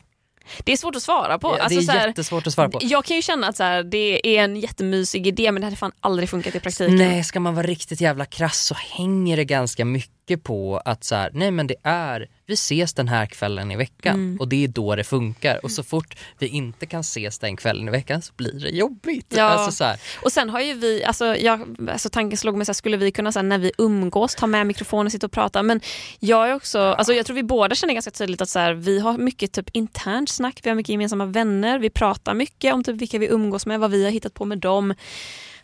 Det 0.65 0.73
är 0.73 0.77
svårt 0.77 0.97
att 0.97 1.03
svara 1.03 1.39
på. 1.39 1.49
Ja, 1.49 1.57
det 1.57 1.63
Alltså, 1.63 1.79
är 1.79 1.83
så 1.83 1.93
här, 1.93 2.07
jättesvårt 2.09 2.47
att 2.47 2.53
svara 2.53 2.69
på. 2.69 2.79
Jag 2.83 3.05
kan 3.05 3.17
ju 3.17 3.23
känna 3.23 3.49
att 3.49 3.57
så 3.57 3.63
här, 3.63 3.83
det 3.83 4.37
är 4.39 4.45
en 4.45 4.57
jättemysig 4.57 5.27
idé 5.27 5.53
men 5.53 5.61
det 5.61 5.67
hade 5.67 5.77
fan 5.77 5.93
aldrig 6.01 6.31
funkat 6.31 6.55
i 6.55 6.61
praktiken. 6.61 6.97
Nej, 6.97 7.25
ska 7.25 7.41
man 7.41 7.55
vara 7.55 7.67
riktigt 7.67 8.01
jävla 8.01 8.25
krass 8.25 8.65
så 8.65 8.75
hänger 8.75 9.37
det 9.37 9.45
ganska 9.45 9.85
mycket 9.85 10.24
på 10.45 10.83
att 10.85 11.05
så 11.05 11.15
här, 11.15 11.31
nej 11.35 11.51
men 11.51 11.67
det 11.67 11.75
är, 11.83 12.29
vi 12.47 12.55
ses 12.55 12.95
den 12.95 13.09
här 13.09 13.27
kvällen 13.27 13.71
i 13.71 13.77
veckan 13.77 14.15
Mm. 14.15 14.37
och 14.41 14.49
det 14.49 14.65
är 14.65 14.69
då 14.69 14.97
det 14.97 15.05
funkar 15.05 15.61
och 15.65 15.71
så 15.71 15.83
fort 15.83 16.17
vi 16.39 16.47
inte 16.49 16.87
kan 16.87 17.01
ses 17.01 17.39
den 17.39 17.57
kvällen 17.57 17.89
i 17.89 17.91
veckan 17.91 18.23
så 18.23 18.33
blir 18.37 18.61
det 18.61 18.71
jobbigt. 18.71 19.27
Ja. 19.37 19.45
Alltså, 19.45 19.73
så 19.77 19.85
här, 19.85 20.01
Och 20.23 20.33
sen 20.33 20.51
har 20.51 20.61
ju 20.61 20.75
vi, 20.75 21.05
alltså, 21.05 21.37
jag, 21.37 21.77
alltså 21.91 22.09
tanken 22.09 22.37
slog 22.37 22.57
mig 22.57 22.67
så 22.67 22.71
här, 22.71 22.75
skulle 22.75 22.97
vi 22.97 23.11
kunna 23.11 23.33
så 23.33 23.39
här, 23.39 23.45
när 23.45 23.59
vi 23.59 23.73
umgås 23.79 24.35
ta 24.35 24.47
med 24.47 24.67
mikrofonen 24.67 25.07
och 25.07 25.13
sitta 25.13 25.27
och 25.27 25.33
prata 25.33 25.63
men 25.63 25.81
jag 26.21 26.49
är 26.51 26.55
också, 26.55 26.79
alltså 26.79 27.13
jag 27.13 27.27
tror 27.27 27.35
vi 27.35 27.43
båda 27.43 27.75
känner 27.75 27.95
ganska 27.95 28.11
tydligt 28.11 28.41
att 28.41 28.49
så 28.49 28.59
här, 28.59 28.73
vi 28.73 28.99
har 28.99 29.19
mycket 29.19 29.53
typ 29.53 29.71
internt 29.73 30.29
snack, 30.29 30.61
vi 30.63 30.69
har 30.71 30.77
mycket 30.77 30.91
gemensamma 30.91 31.27
vänner, 31.27 31.79
vi 31.79 31.91
pratar 31.91 32.35
mycket 32.35 32.75
om 32.75 32.85
typ 32.85 32.97
vilka 32.97 33.19
vi 33.19 33.27
umgås 33.27 33.67
med, 33.67 33.81
vad 33.81 33.91
vi 33.91 34.05
har 34.05 34.11
hittat 34.11 34.35
på 34.35 34.45
med 34.45 34.59
dem. 34.59 34.95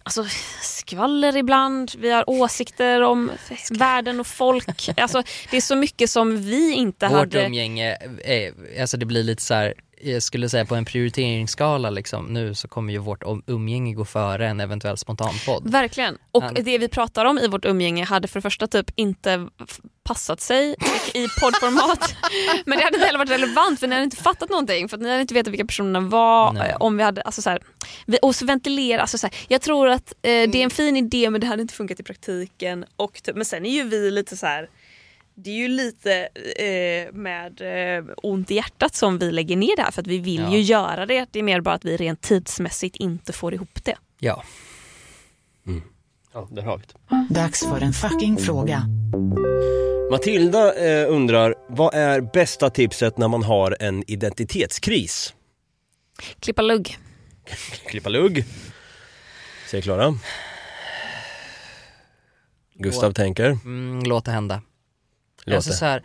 Alltså 0.02 0.24
skvaller 0.62 1.36
ibland, 1.36 1.92
vi 1.98 2.10
har 2.10 2.30
åsikter 2.30 3.00
om 3.00 3.30
världen 3.70 4.20
och 4.20 4.26
folk. 4.26 4.88
Alltså, 4.96 5.22
det 5.50 5.56
är 5.56 5.60
så 5.60 5.76
mycket 5.76 6.10
som 6.10 6.36
vi 6.42 6.72
inte 6.72 7.08
Vårt 7.08 7.16
hade... 7.16 7.46
umgänge, 7.46 7.96
är, 8.24 8.80
alltså 8.80 8.96
det 8.96 9.06
blir 9.06 9.22
lite 9.22 9.42
så 9.42 9.54
här, 9.54 9.74
jag 10.02 10.22
skulle 10.22 10.48
säga 10.48 10.64
på 10.64 10.74
en 10.74 10.84
prioriteringsskala 10.84 11.90
liksom, 11.90 12.26
nu 12.26 12.54
så 12.54 12.68
kommer 12.68 12.92
ju 12.92 12.98
vårt 12.98 13.22
umgänge 13.46 13.94
gå 13.94 14.04
före 14.04 14.48
en 14.48 14.60
eventuell 14.60 14.96
spontanpodd. 14.96 15.70
Verkligen. 15.70 16.18
Och 16.30 16.42
Han- 16.42 16.54
det 16.54 16.78
vi 16.78 16.88
pratar 16.88 17.24
om 17.24 17.38
i 17.38 17.48
vårt 17.48 17.64
umgänge 17.64 18.04
hade 18.04 18.28
för 18.28 18.40
det 18.40 18.42
första 18.42 18.66
typ 18.66 18.90
inte 18.94 19.48
passat 20.02 20.40
sig 20.40 20.74
i 21.14 21.28
poddformat. 21.40 22.14
Men 22.66 22.78
det 22.78 22.84
hade 22.84 22.96
inte 22.96 23.06
heller 23.06 23.18
varit 23.18 23.30
relevant 23.30 23.80
för 23.80 23.86
ni 23.86 23.94
hade 23.94 24.04
inte 24.04 24.16
fattat 24.16 24.50
någonting. 24.50 24.88
För 24.88 24.96
att 24.96 25.02
ni 25.02 25.08
hade 25.08 25.20
inte 25.20 25.34
vetat 25.34 25.52
vilka 25.52 25.66
personerna 25.66 26.00
var. 26.00 26.52
Nej. 26.52 26.70
eh, 26.70 26.76
Om 26.80 26.96
vi 26.96 27.02
hade, 27.02 27.22
alltså 27.22 27.42
så 27.42 27.50
här, 27.50 27.62
och 28.22 28.34
så 28.36 28.46
ventilera. 28.46 29.00
Alltså 29.00 29.18
så 29.18 29.26
här, 29.26 29.36
jag 29.48 29.60
tror 29.62 29.88
att 29.88 30.12
eh, 30.12 30.28
det 30.30 30.54
är 30.54 30.64
en 30.64 30.70
fin 30.70 30.96
idé 30.96 31.30
men 31.30 31.40
det 31.40 31.46
hade 31.46 31.62
inte 31.62 31.74
funkat 31.74 32.00
i 32.00 32.02
praktiken. 32.02 32.84
Och 32.96 33.20
typ, 33.22 33.36
men 33.36 33.44
sen 33.44 33.66
är 33.66 33.70
ju 33.70 33.82
vi 33.82 34.10
lite 34.10 34.36
så 34.36 34.46
här 34.46 34.68
det 35.44 35.50
är 35.50 35.54
ju 35.54 35.68
lite 35.68 36.28
eh, 36.58 37.12
med 37.12 37.60
eh, 37.98 38.04
ont 38.22 38.50
i 38.50 38.54
hjärtat 38.54 38.94
som 38.94 39.18
vi 39.18 39.32
lägger 39.32 39.56
ner 39.56 39.76
det 39.76 39.82
här 39.82 39.90
för 39.90 40.00
att 40.02 40.06
vi 40.06 40.18
vill 40.18 40.40
Ja. 40.40 40.52
ju 40.52 40.60
göra 40.60 41.06
det. 41.06 41.26
Det 41.30 41.38
är 41.38 41.42
mer 41.42 41.60
bara 41.60 41.74
att 41.74 41.84
vi 41.84 41.96
rent 41.96 42.20
tidsmässigt 42.20 42.96
inte 42.96 43.32
får 43.32 43.54
ihop 43.54 43.84
det. 43.84 43.96
Ja. 44.18 44.42
Ja, 46.34 46.48
där 46.50 46.62
har 46.62 46.78
vi 46.78 46.84
det. 46.92 47.34
Dags 47.34 47.60
för 47.66 47.80
en 47.80 47.92
fucking 47.92 48.36
fråga. 48.38 48.82
Matilda 50.10 50.74
eh, 50.74 51.12
undrar, 51.12 51.54
vad 51.68 51.94
är 51.94 52.20
bästa 52.20 52.70
tipset 52.70 53.18
när 53.18 53.28
man 53.28 53.42
har 53.42 53.76
en 53.80 54.10
identitetskris? 54.10 55.34
Klippa 56.40 56.62
lugg. 56.62 56.98
Klippa 57.86 58.08
lugg. 58.08 58.44
Säger 59.70 59.82
Klara. 59.82 60.14
Gustav 62.74 63.08
Låt- 63.10 63.16
tänker. 63.16 63.44
Mm, 63.64 64.02
låt 64.04 64.24
det 64.24 64.30
hända. 64.30 64.62
Låt 65.44 65.56
Alltså 65.56 65.72
så 65.72 65.84
här, 65.84 66.02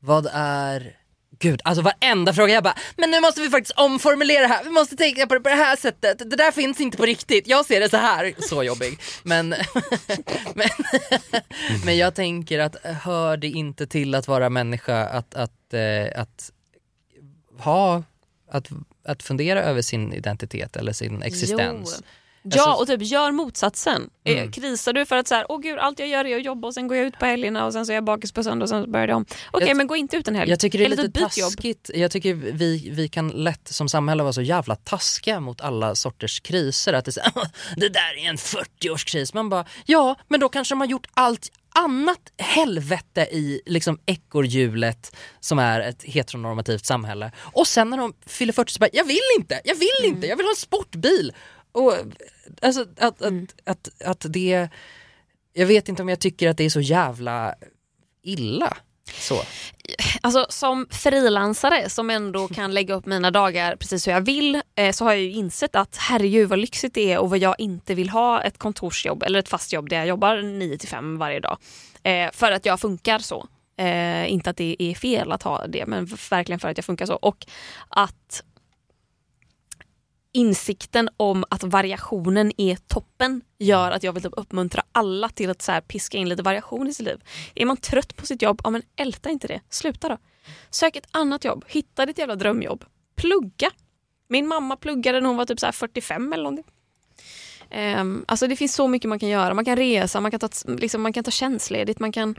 vad 0.00 0.28
är... 0.32 0.96
Gud, 1.38 1.60
alltså 1.64 1.82
varenda 1.82 2.32
fråga 2.32 2.54
jag 2.54 2.64
bara, 2.64 2.76
men 2.96 3.10
nu 3.10 3.20
måste 3.20 3.40
vi 3.40 3.50
faktiskt 3.50 3.78
omformulera 3.78 4.40
det 4.40 4.46
här, 4.46 4.64
vi 4.64 4.70
måste 4.70 4.96
tänka 4.96 5.26
på 5.26 5.34
det 5.34 5.40
på 5.40 5.48
det 5.48 5.54
här 5.54 5.76
sättet, 5.76 6.18
det 6.18 6.36
där 6.36 6.52
finns 6.52 6.80
inte 6.80 6.96
på 6.96 7.06
riktigt, 7.06 7.46
jag 7.46 7.66
ser 7.66 7.80
det 7.80 7.88
så 7.88 7.96
här. 7.96 8.34
Så 8.38 8.62
jobbig. 8.62 8.98
Men, 9.22 9.48
men, 10.54 10.68
men 11.84 11.96
jag 11.96 12.14
tänker 12.14 12.58
att 12.58 12.76
hör 12.84 13.36
det 13.36 13.48
inte 13.48 13.86
till 13.86 14.14
att 14.14 14.28
vara 14.28 14.50
människa 14.50 15.04
att, 15.04 15.34
att, 15.34 15.74
eh, 15.74 16.20
att 16.20 16.52
ha, 17.58 18.02
att, 18.50 18.68
att 19.04 19.22
fundera 19.22 19.62
över 19.62 19.82
sin 19.82 20.12
identitet 20.12 20.76
eller 20.76 20.92
sin 20.92 21.22
existens. 21.22 21.96
Jo. 22.00 22.06
Ja 22.44 22.62
Alltså- 22.62 22.82
och 22.94 23.00
typ 23.00 23.08
gör 23.10 23.32
motsatsen. 23.32 24.10
Eh, 24.24 24.32
Mm. 24.38 24.52
Krisar 24.52 24.92
du 24.92 25.06
för 25.06 25.16
att 25.16 25.28
så 25.28 25.34
här, 25.34 25.46
åh 25.48 25.60
gud 25.60 25.78
allt 25.78 25.98
jag 25.98 26.08
gör 26.08 26.24
är 26.24 26.36
att 26.36 26.44
jobba 26.44 26.68
och 26.68 26.74
sen 26.74 26.88
går 26.88 26.96
jag 26.96 27.06
ut 27.06 27.18
på 27.18 27.26
helgerna 27.26 27.66
och 27.66 27.72
sen 27.72 27.86
så 27.86 27.92
är 27.92 27.94
jag 27.94 28.04
bakis 28.04 28.32
på 28.32 28.42
söndag 28.44 28.62
och 28.62 28.68
sen 28.68 28.92
börjar 28.92 29.08
jag 29.08 29.16
om. 29.16 29.26
Okej 29.50 29.68
Jag- 29.68 29.76
men 29.76 29.86
gå 29.86 29.96
inte 29.96 30.16
ut 30.16 30.28
en 30.28 30.34
helg. 30.34 30.50
Jag 30.50 30.60
tycker 30.60 30.78
det 30.78 30.84
är 30.84 30.86
Eller 30.86 30.96
lite 30.96 31.08
typ 31.20 31.28
byt 31.28 31.36
jobb. 31.38 31.50
taskigt. 31.50 31.90
Jag 31.94 32.10
tycker 32.10 32.34
vi, 32.34 32.90
vi 32.92 33.08
kan 33.08 33.28
lätt 33.28 33.68
som 33.68 33.88
samhälle 33.88 34.22
vara 34.22 34.32
så 34.32 34.42
jävla 34.42 34.76
taskiga 34.76 35.40
mot 35.40 35.60
alla 35.60 35.94
sorters 35.94 36.40
kriser. 36.40 36.92
Att 36.92 37.04
det, 37.04 37.16
är 37.16 37.22
här, 37.22 37.32
det 37.76 37.88
där 37.88 38.24
är 38.24 38.28
en 38.28 38.36
40-årskris. 38.36 39.30
Man 39.34 39.48
bara, 39.48 39.64
ja 39.86 40.16
men 40.28 40.40
då 40.40 40.48
kanske 40.48 40.72
de 40.74 40.80
har 40.80 40.88
gjort 40.88 41.06
allt 41.14 41.48
annat 41.74 42.20
helvete 42.38 43.20
i 43.20 43.60
liksom 43.66 43.98
ekorrhjulet 44.06 45.16
som 45.40 45.58
är 45.58 45.80
ett 45.80 46.02
heteronormativt 46.02 46.86
samhälle. 46.86 47.32
Och 47.40 47.66
sen 47.66 47.90
när 47.90 47.96
de 47.96 48.12
fyller 48.26 48.52
40 48.52 48.72
så 48.72 48.78
bara, 48.78 48.90
jag 48.92 49.04
vill 49.04 49.18
inte, 49.38 49.60
jag 49.64 49.74
vill 49.74 49.88
Mm. 50.04 50.14
inte, 50.16 50.26
jag 50.26 50.36
vill 50.36 50.46
ha 50.46 50.50
en 50.52 50.56
sportbil. 50.56 51.32
Och 51.72 51.94
alltså 52.62 52.86
att, 53.00 53.22
Mm. 53.22 53.46
att, 53.64 53.88
att, 53.88 54.02
att 54.08 54.32
det, 54.32 54.68
jag 55.52 55.66
vet 55.66 55.88
inte 55.88 56.02
om 56.02 56.08
jag 56.08 56.20
tycker 56.20 56.48
att 56.48 56.56
det 56.56 56.64
är 56.64 56.70
så 56.70 56.80
jävla 56.80 57.54
illa. 58.22 58.76
Så. 59.18 59.42
Alltså 60.20 60.46
som 60.48 60.86
frilansare 60.90 61.88
som 61.88 62.10
ändå 62.10 62.48
kan 62.54 62.74
lägga 62.74 62.94
upp 62.94 63.06
mina 63.06 63.30
dagar 63.30 63.76
precis 63.76 64.06
hur 64.06 64.12
jag 64.12 64.20
vill 64.20 64.62
eh, 64.74 64.92
så 64.92 65.04
har 65.04 65.12
jag 65.12 65.20
ju 65.20 65.30
insett 65.30 65.76
att 65.76 65.96
herregud 65.96 66.48
vad 66.48 66.58
lyxigt 66.58 66.94
det 66.94 67.12
är 67.12 67.18
och 67.18 67.30
vad 67.30 67.38
jag 67.38 67.54
inte 67.58 67.94
vill 67.94 68.08
ha 68.10 68.42
ett 68.42 68.58
kontorsjobb 68.58 69.22
eller 69.22 69.38
ett 69.38 69.48
fast 69.48 69.72
jobb 69.72 69.88
där 69.88 69.96
jag 69.96 70.06
jobbar 70.06 70.36
9 70.42 70.78
till 70.78 70.88
5 70.88 71.18
varje 71.18 71.40
dag. 71.40 71.58
Eh, 72.02 72.30
för 72.32 72.52
att 72.52 72.66
jag 72.66 72.80
funkar 72.80 73.18
så. 73.18 73.46
Eh, 73.76 74.32
inte 74.32 74.50
att 74.50 74.56
det 74.56 74.76
är 74.78 74.94
fel 74.94 75.32
att 75.32 75.42
ha 75.42 75.66
det 75.66 75.86
men 75.86 76.04
verkligen 76.30 76.60
för 76.60 76.68
att 76.68 76.78
jag 76.78 76.84
funkar 76.84 77.06
så. 77.06 77.14
Och 77.14 77.46
att 77.88 78.42
insikten 80.32 81.08
om 81.16 81.44
att 81.50 81.62
variationen 81.64 82.52
är 82.56 82.76
toppen 82.76 83.42
gör 83.58 83.90
att 83.90 84.02
jag 84.02 84.12
vill 84.12 84.22
typ 84.22 84.32
uppmuntra 84.36 84.82
alla 84.92 85.28
till 85.28 85.50
att 85.50 85.62
så 85.62 85.72
här 85.72 85.80
piska 85.80 86.18
in 86.18 86.28
lite 86.28 86.42
variation 86.42 86.88
i 86.88 86.94
sitt 86.94 87.06
liv. 87.06 87.20
Är 87.54 87.64
man 87.66 87.76
trött 87.76 88.16
på 88.16 88.26
sitt 88.26 88.42
jobb, 88.42 88.60
ja 88.64 88.70
men 88.70 88.82
älta 88.96 89.30
inte 89.30 89.48
det. 89.48 89.60
Sluta 89.68 90.08
då. 90.08 90.18
Sök 90.70 90.96
ett 90.96 91.08
annat 91.10 91.44
jobb. 91.44 91.64
Hitta 91.68 92.06
ditt 92.06 92.18
jävla 92.18 92.36
drömjobb. 92.36 92.84
Plugga. 93.14 93.70
Min 94.28 94.48
mamma 94.48 94.76
pluggade 94.76 95.20
när 95.20 95.28
hon 95.28 95.36
var 95.36 95.44
typ 95.44 95.60
så 95.60 95.66
här 95.66 95.72
45 95.72 96.32
eller 96.32 96.42
någonting. 96.42 96.72
Um, 97.98 98.24
alltså 98.28 98.46
det 98.46 98.56
finns 98.56 98.74
så 98.74 98.88
mycket 98.88 99.08
man 99.08 99.18
kan 99.18 99.28
göra. 99.28 99.54
Man 99.54 99.64
kan 99.64 99.76
resa, 99.76 100.20
man 100.20 100.30
kan 100.30 100.40
ta, 100.40 100.48
liksom, 100.66 101.02
man 101.02 101.12
kan 101.12 101.24
ta 101.24 101.30
tjänstledigt, 101.30 102.00
man 102.00 102.12
kan 102.12 102.34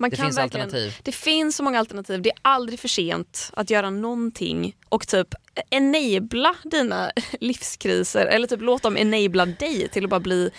man 0.00 0.10
Det 0.10 0.16
kan 0.16 0.26
finns 0.26 0.38
alternativ. 0.38 0.96
Det 1.02 1.12
finns 1.12 1.56
så 1.56 1.62
många 1.62 1.78
alternativ. 1.78 2.22
Det 2.22 2.30
är 2.30 2.38
aldrig 2.42 2.80
för 2.80 2.88
sent 2.88 3.50
att 3.54 3.70
göra 3.70 3.90
någonting 3.90 4.76
och 4.88 5.08
typ 5.08 5.34
enabla 5.70 6.54
dina 6.64 7.10
livskriser 7.40 8.26
eller 8.26 8.46
typ 8.46 8.60
låt 8.60 8.82
dem 8.82 8.96
enabla 8.96 9.46
dig 9.46 9.88
till 9.88 10.04
att 10.04 10.10
bara 10.10 10.20
bli 10.20 10.50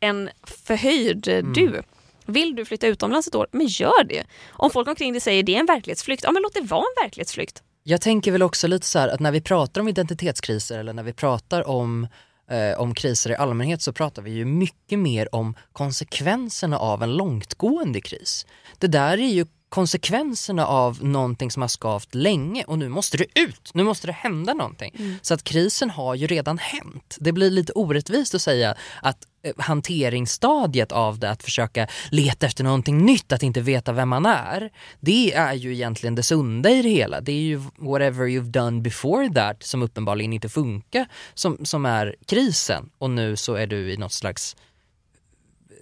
en 0.00 0.30
förhöjd 0.66 1.28
Mm. 1.28 1.52
du. 1.52 1.82
Vill 2.26 2.54
du 2.56 2.64
flytta 2.64 2.86
utomlands 2.86 3.28
ett 3.28 3.34
år, 3.34 3.46
men 3.52 3.66
gör 3.66 4.04
det. 4.04 4.24
Om 4.50 4.70
folk 4.70 4.88
omkring 4.88 5.12
dig 5.12 5.20
säger 5.20 5.42
det 5.42 5.54
är 5.54 5.60
en 5.60 5.66
verklighetsflykt, 5.66 6.24
ja 6.24 6.32
men 6.32 6.42
låt 6.42 6.54
det 6.54 6.60
vara 6.60 6.80
en 6.96 7.04
verklighetsflykt. 7.04 7.62
Jag 7.82 8.00
tänker 8.00 8.32
väl 8.32 8.42
också 8.42 8.66
lite 8.68 8.86
så 8.86 8.98
här 8.98 9.08
att 9.08 9.20
när 9.20 9.32
vi 9.32 9.40
pratar 9.40 9.80
om 9.80 9.88
identitetskriser 9.88 10.78
eller 10.78 10.92
när 10.92 11.02
vi 11.02 11.12
pratar 11.12 11.68
om, 11.68 12.06
eh, 12.50 12.80
om 12.80 12.94
kriser 12.94 13.30
i 13.30 13.34
allmänhet 13.34 13.82
så 13.82 13.92
pratar 13.92 14.22
vi 14.22 14.30
ju 14.30 14.44
mycket 14.44 14.98
mer 14.98 15.34
om 15.34 15.54
konsekvenserna 15.72 16.78
av 16.78 17.02
en 17.02 17.16
långtgående 17.16 18.00
kris. 18.00 18.46
Det 18.78 18.86
där 18.86 19.18
är 19.18 19.28
ju 19.28 19.46
konsekvenserna 19.68 20.66
av 20.66 21.04
någonting 21.04 21.50
som 21.50 21.62
har 21.62 21.68
skavt 21.68 22.14
länge 22.14 22.64
och 22.64 22.78
nu 22.78 22.88
måste 22.88 23.16
det 23.16 23.40
ut, 23.40 23.70
nu 23.74 23.84
måste 23.84 24.06
det 24.06 24.12
hända 24.12 24.54
någonting. 24.54 24.94
Mm. 24.98 25.16
Så 25.22 25.34
att 25.34 25.44
krisen 25.44 25.90
har 25.90 26.14
ju 26.14 26.26
redan 26.26 26.58
hänt. 26.58 27.16
Det 27.20 27.32
blir 27.32 27.50
lite 27.50 27.72
orättvist 27.72 28.34
att 28.34 28.42
säga 28.42 28.74
att 29.02 29.26
hanteringsstadiet 29.56 30.92
av 30.92 31.18
det, 31.18 31.30
att 31.30 31.42
försöka 31.42 31.86
leta 32.10 32.46
efter 32.46 32.64
någonting 32.64 32.98
nytt, 32.98 33.32
att 33.32 33.42
inte 33.42 33.60
veta 33.60 33.92
vem 33.92 34.08
man 34.08 34.26
är, 34.26 34.70
det 35.00 35.34
är 35.34 35.54
ju 35.54 35.74
egentligen 35.74 36.14
det 36.14 36.22
sunda 36.22 36.70
i 36.70 36.82
det 36.82 36.88
hela. 36.88 37.20
Det 37.20 37.32
är 37.32 37.42
ju 37.42 37.56
whatever 37.76 38.26
you've 38.26 38.50
done 38.50 38.80
before 38.80 39.28
that 39.34 39.62
som 39.62 39.82
uppenbarligen 39.82 40.32
inte 40.32 40.48
funkar 40.48 41.06
som, 41.34 41.58
som 41.64 41.86
är 41.86 42.16
krisen 42.26 42.90
och 42.98 43.10
nu 43.10 43.36
så 43.36 43.54
är 43.54 43.66
du 43.66 43.92
i 43.92 43.96
något 43.96 44.12
slags 44.12 44.56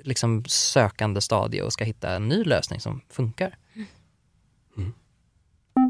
liksom 0.05 0.45
sökande 0.47 1.21
stadie 1.21 1.63
och 1.63 1.73
ska 1.73 1.85
hitta 1.85 2.11
en 2.11 2.29
ny 2.29 2.45
lösning 2.45 2.81
som 2.81 3.01
funkar. 3.11 3.57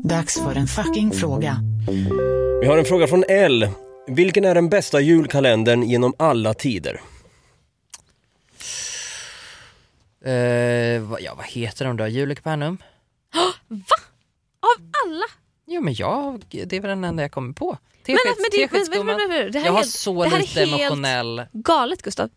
Dags 0.05 0.41
för 0.41 0.55
en 0.55 0.67
fucking 0.67 1.11
fråga. 1.11 1.57
Vi 2.61 2.67
har 2.67 2.79
en 2.79 2.85
fråga 2.85 3.07
från 3.07 3.25
L. 3.29 3.69
Vilken 4.09 4.45
är 4.45 4.55
den 4.55 4.69
bästa 4.69 5.01
julkalendern 5.01 5.83
genom 5.83 6.15
alla 6.19 6.55
tider? 6.55 7.01
Eh, 10.25 11.01
vad, 11.03 11.21
ja, 11.21 11.35
vad 11.35 11.47
heter 11.47 11.85
de 11.85 11.97
då? 11.97 12.07
Julekapernum? 12.07 12.79
Va? 13.69 13.97
Av 14.61 14.85
alla? 15.07 15.25
Jo 15.67 15.81
men 15.81 15.95
jag, 15.95 16.45
det 16.49 16.73
är 16.77 16.81
väl 16.81 16.89
den 16.89 17.05
enda 17.05 17.23
jag 17.23 17.33
kommer 17.33 17.53
på. 17.53 17.79
Teskedsgumman. 18.07 19.21
Jag 19.53 19.63
har 19.73 19.77
helt- 19.77 19.91
så 19.91 20.25
det 20.25 20.31
här 20.31 20.37
är 20.37 20.41
lite 20.41 20.61
helt 20.61 20.81
emotionell... 20.83 21.43
galet 21.53 22.03
Gustav. 22.03 22.31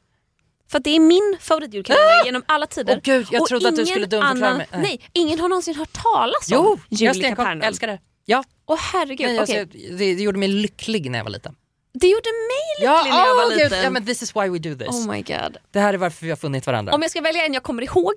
För 0.72 0.80
det 0.80 0.90
är 0.96 1.00
min 1.00 1.38
favoritjulkalender 1.40 2.26
genom 2.26 2.44
alla 2.46 2.68
tider. 2.68 2.94
Åh, 2.96 3.00
gud, 3.04 3.28
jag 3.32 3.42
Och 3.42 3.48
trodde 3.48 3.70
att 3.70 3.76
du 3.76 3.86
skulle 3.86 4.06
dumförklara 4.06 4.58
mig. 4.58 4.68
Nej. 4.72 4.82
Nej, 4.82 5.10
ingen 5.14 5.40
har 5.40 5.50
någonsin 5.50 5.76
hört 5.76 5.94
talas 5.94 6.48
Jo, 6.52 6.60
om 6.60 6.80
jag 6.90 7.00
Jul 7.00 7.12
i 7.12 7.14
stenkoll, 7.20 7.46
Kapernaum. 7.46 7.68
älskar 7.68 7.88
det. 7.88 8.00
Ja. 8.26 8.44
Åh 8.66 8.78
herregud, 8.80 9.28
Nej, 9.28 9.40
alltså, 9.40 9.56
det, 9.56 9.98
det 9.98 10.24
gjorde 10.24 10.40
mig 10.40 10.48
lycklig 10.48 11.12
när 11.12 11.20
jag 11.20 11.24
var 11.24 11.32
liten. 11.32 11.56
Det 11.94 12.08
gjorde 12.08 12.30
mig 12.30 12.86
Ja, 12.86 12.98
lycklig 12.98 13.14
när 13.14 13.26
jag 13.26 13.36
var 13.36 13.50
gud, 13.50 13.58
liten. 13.64 13.84
ja 13.84 13.90
men 13.90 14.06
this 14.06 14.22
is 14.24 14.36
why 14.36 14.50
we 14.50 14.60
do 14.60 14.76
this. 14.76 14.88
Oh 14.88 15.12
my 15.12 15.22
god. 15.22 15.58
Det 15.72 15.80
här 15.80 15.94
är 15.94 15.98
varför 15.98 16.26
vi 16.26 16.30
har 16.32 16.38
funnit 16.38 16.66
varandra. 16.68 16.94
Om 16.94 17.02
jag 17.02 17.12
ska 17.12 17.22
välja 17.22 17.46
en 17.46 17.54
jag 17.54 17.64
kommer 17.64 17.84
ihåg 17.84 18.14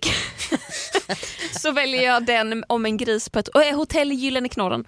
så 1.60 1.72
väljer 1.72 2.02
jag 2.02 2.24
den 2.26 2.64
om 2.68 2.86
en 2.86 2.96
gris 2.96 3.28
på 3.28 3.38
ett 3.38 3.48
äh, 3.56 3.76
hotell 3.76 4.12
i 4.12 4.14
Gyllene 4.14 4.48
knorren. 4.48 4.84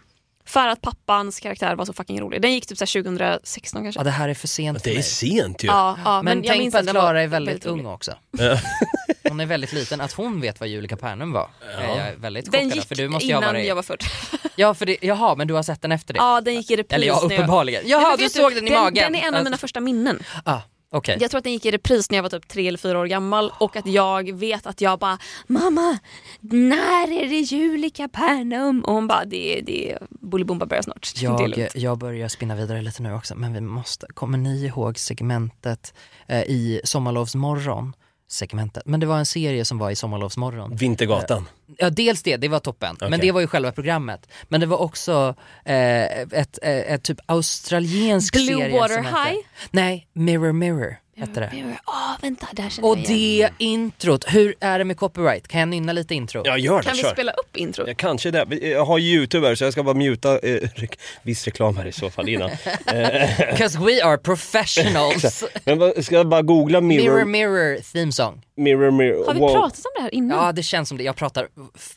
För 0.47 0.69
att 0.69 0.81
pappans 0.83 1.41
karaktär 1.41 1.75
var 1.75 1.85
så 1.85 1.93
fucking 1.93 2.21
rolig. 2.21 2.43
Den 2.43 2.53
gick 2.53 2.67
typ 2.67 2.79
så 2.79 2.83
här 2.85 3.03
2016 3.03 3.83
kanske. 3.83 4.01
Ja, 4.01 4.05
det 4.05 4.11
här 4.11 4.29
är 4.29 4.35
för 4.35 4.49
sent 4.49 4.79
Det 4.79 4.83
för 4.85 4.91
är 4.91 4.95
mig. 4.95 5.03
sent 5.03 5.65
ju. 5.65 5.67
Ja, 5.69 5.99
ja, 6.05 6.23
Men, 6.23 6.39
men 6.39 6.45
jag 6.47 6.57
tänk 6.57 6.73
på 6.73 6.79
att 6.79 6.85
den 6.87 6.95
Klara 6.95 7.23
är 7.23 7.27
väldigt, 7.27 7.55
väldigt 7.55 7.67
rolig. 7.67 7.85
ung 7.85 7.93
också. 7.93 8.13
Ja. 8.39 8.59
Hon 9.29 9.41
är 9.41 9.47
väldigt 9.47 9.73
liten. 9.73 10.01
Att 10.01 10.13
hon 10.13 10.41
vet 10.41 10.61
vad 10.61 10.69
Jul 10.69 10.85
i 10.85 10.89
Kapernaum 10.89 11.33
var 11.33 11.49
är 11.79 11.89
jag 11.89 11.97
är 11.99 12.17
väldigt 12.17 12.53
Den 12.53 12.61
chockad 12.61 12.73
av, 12.73 12.77
gick 12.77 12.89
för 12.89 12.95
du 12.95 13.09
måste 13.09 13.27
innan 13.29 13.43
varit... 13.45 13.67
jag 13.67 13.75
var 13.75 13.83
född. 13.83 14.01
Ja, 14.57 14.75
för 14.75 14.87
det, 14.87 14.97
jaha, 15.01 15.35
men 15.37 15.49
du 15.49 15.55
har 15.55 15.63
sett 15.63 15.83
den 15.83 15.93
efter 15.93 16.15
det? 16.15 16.19
Ja, 16.19 16.41
den 16.41 16.55
gick 16.55 16.71
i 16.71 16.77
repris. 16.77 16.95
Eller 16.97 17.07
ja, 17.07 17.21
uppenbarligen. 17.23 17.83
Jaha, 17.87 18.17
du 18.17 18.29
såg 18.29 18.55
den 18.55 18.69
i 18.69 18.71
magen. 18.71 19.13
Den 19.13 19.15
är 19.23 19.29
en 19.29 19.35
av 19.35 19.45
mina 19.45 19.57
första 19.59 19.81
minnen. 19.81 20.23
Ah, 20.45 20.59
okej. 20.97 21.17
Jag 21.21 21.31
tror 21.31 21.39
att 21.39 21.45
den 21.45 21.53
gick 21.53 21.67
i 21.67 21.71
repris 21.71 22.11
när 22.11 22.19
jag 22.19 22.23
var 22.23 22.31
typ 22.31 22.49
tre 22.49 22.69
eller 22.69 22.79
fyra 22.79 22.99
år 22.99 23.07
gammal 23.07 23.53
och 23.61 23.77
att 23.77 23.87
jag 23.87 24.33
vet 24.33 24.67
att 24.67 24.81
jag 24.81 24.99
bara 24.99 25.19
Mamma, 25.47 25.99
när 26.41 27.13
är 27.23 27.29
det 27.29 27.41
jul 27.41 27.85
i 27.85 27.91
Kapernaum? 27.91 28.81
Och 28.85 28.95
hon 28.95 29.07
bara 29.07 29.25
det, 29.25 29.61
det 29.67 29.99
Bolibompa 30.11 30.67
börjar 30.67 30.83
snart. 30.83 31.13
det 31.15 31.27
är 31.27 31.31
Jag, 31.31 31.49
lugnt. 31.51 31.71
jag 31.75 31.99
börjar 31.99 32.29
spinna 32.29 32.55
vidare 32.55 32.83
lite 32.83 33.03
nu 33.03 33.15
också, 33.15 33.35
men 33.35 33.53
vi 33.53 33.61
måste, 33.61 34.07
kommer 34.15 34.39
ni 34.39 34.65
ihåg 34.67 34.99
segmentet 34.99 35.95
eh, 36.29 36.43
i 36.43 36.81
Sommarlovsmorgon? 36.85 37.93
Segmentet, 38.29 38.83
men 38.87 39.01
det 39.01 39.07
var 39.07 39.19
en 39.19 39.27
serie 39.27 39.65
som 39.65 39.79
var 39.79 39.91
i 39.91 39.97
Sommarlovsmorgon. 39.97 40.77
Vintergatan. 40.77 41.49
Ja, 41.79 41.91
dels 41.91 42.23
det, 42.23 42.37
det 42.37 42.49
var 42.49 42.61
toppen. 42.61 42.97
Men 43.01 43.15
Okej. 43.15 43.21
det 43.21 43.33
var 43.33 43.41
ju 43.41 43.47
själva 43.47 43.73
programmet. 43.73 44.29
Men 44.49 44.61
det 44.61 44.67
var 44.67 44.79
också 44.79 45.35
eh, 45.65 46.05
ett, 46.21 46.59
eh, 46.63 46.93
ett 46.93 47.03
typ 47.03 47.19
australiensk 47.27 48.35
Blue 48.35 48.47
serie 48.47 48.81
Water 48.81 48.95
som 48.95 49.05
hette, 49.05 49.29
High? 49.29 49.39
Nej, 49.71 50.09
Mirror 50.13 50.53
Mirror 50.53 50.97
hette 51.17 51.41
det. 51.41 51.77
Åh 51.87 52.13
vänta, 52.23 52.47
där 52.53 52.69
känner 52.71 52.89
Och 52.89 52.99
jag 52.99 53.05
igen. 53.11 53.51
det 53.59 53.65
introt, 53.65 54.25
hur 54.29 54.55
är 54.61 54.79
det 54.79 54.85
med 54.85 54.97
copyright? 54.97 55.49
Kan 55.49 55.61
jag 55.61 55.69
nynna 55.69 55.93
lite 55.93 56.15
intro? 56.15 56.43
Ja, 56.45 56.59
gör 56.59 56.77
det. 56.79 56.83
Kan 56.85 56.97
vi 56.97 57.03
kör. 57.03 57.13
spela 57.13 57.33
upp 57.33 57.57
intro? 57.57 57.85
Ja, 57.89 57.95
kanske 57.97 58.31
det. 58.31 58.47
Jag 58.69 58.85
har 58.85 58.99
youtube 58.99 59.47
här 59.47 59.55
så 59.55 59.65
jag 59.65 59.73
ska 59.73 59.83
bara 59.83 59.95
muta 59.95 60.33
eh, 60.33 60.39
re- 60.61 60.99
viss 61.23 61.45
reklam 61.45 61.77
här 61.77 61.87
i 61.87 61.93
så 61.93 62.11
fall 62.11 62.29
innan. 62.29 62.51
Eh, 62.87 63.31
Because 63.51 63.79
we 63.79 64.05
are 64.05 64.19
professionals. 64.19 65.45
Men 65.65 65.79
vad- 65.79 66.05
ska 66.05 66.15
jag 66.15 66.29
bara 66.29 66.43
googla 66.43 66.81
mirror, 66.81 67.25
mirror 67.25 67.25
Mirror 67.25 67.93
theme 67.93 68.13
song. 68.13 68.43
mirror, 68.57 68.91
mirror. 68.91 69.27
Har 69.27 69.35
vi 69.35 69.41
wow. 69.41 69.53
pratat 69.55 69.79
om 69.79 69.91
det 69.97 70.03
här 70.03 70.15
innan? 70.15 70.45
Ja 70.47 70.53
det 70.53 70.63
känns 70.63 70.89
som 70.89 70.99
det, 70.99 71.05
jag 71.05 71.17
pratar 71.17 71.49
f- 71.77 71.95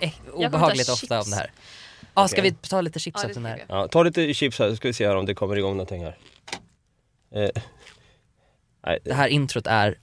eh, 0.00 0.10
obehagligt 0.32 0.86
ta 0.86 0.92
ofta 0.92 1.20
om 1.20 1.30
det 1.30 1.36
här. 1.36 1.50
Ja, 2.14 2.28
ska 2.28 2.40
Okej. 2.40 2.50
vi 2.62 2.68
ta 2.68 2.80
lite 2.80 2.98
chips 2.98 3.14
Ja, 3.22 3.22
det 3.22 3.28
efter 3.30 3.40
den 3.40 3.50
här? 3.50 3.64
Ja, 3.68 3.88
ta 3.88 4.02
lite 4.02 4.34
chips 4.34 4.58
här 4.58 4.70
så 4.70 4.76
ska 4.76 4.88
vi 4.88 4.94
se 4.94 5.06
här 5.06 5.16
om 5.16 5.26
det 5.26 5.34
kommer 5.34 5.56
igång 5.58 5.72
någonting 5.76 6.04
här. 6.04 6.16
Eh, 7.34 7.50
Det 9.04 9.12
här 9.14 9.28
introt 9.28 9.66
är 9.66 9.98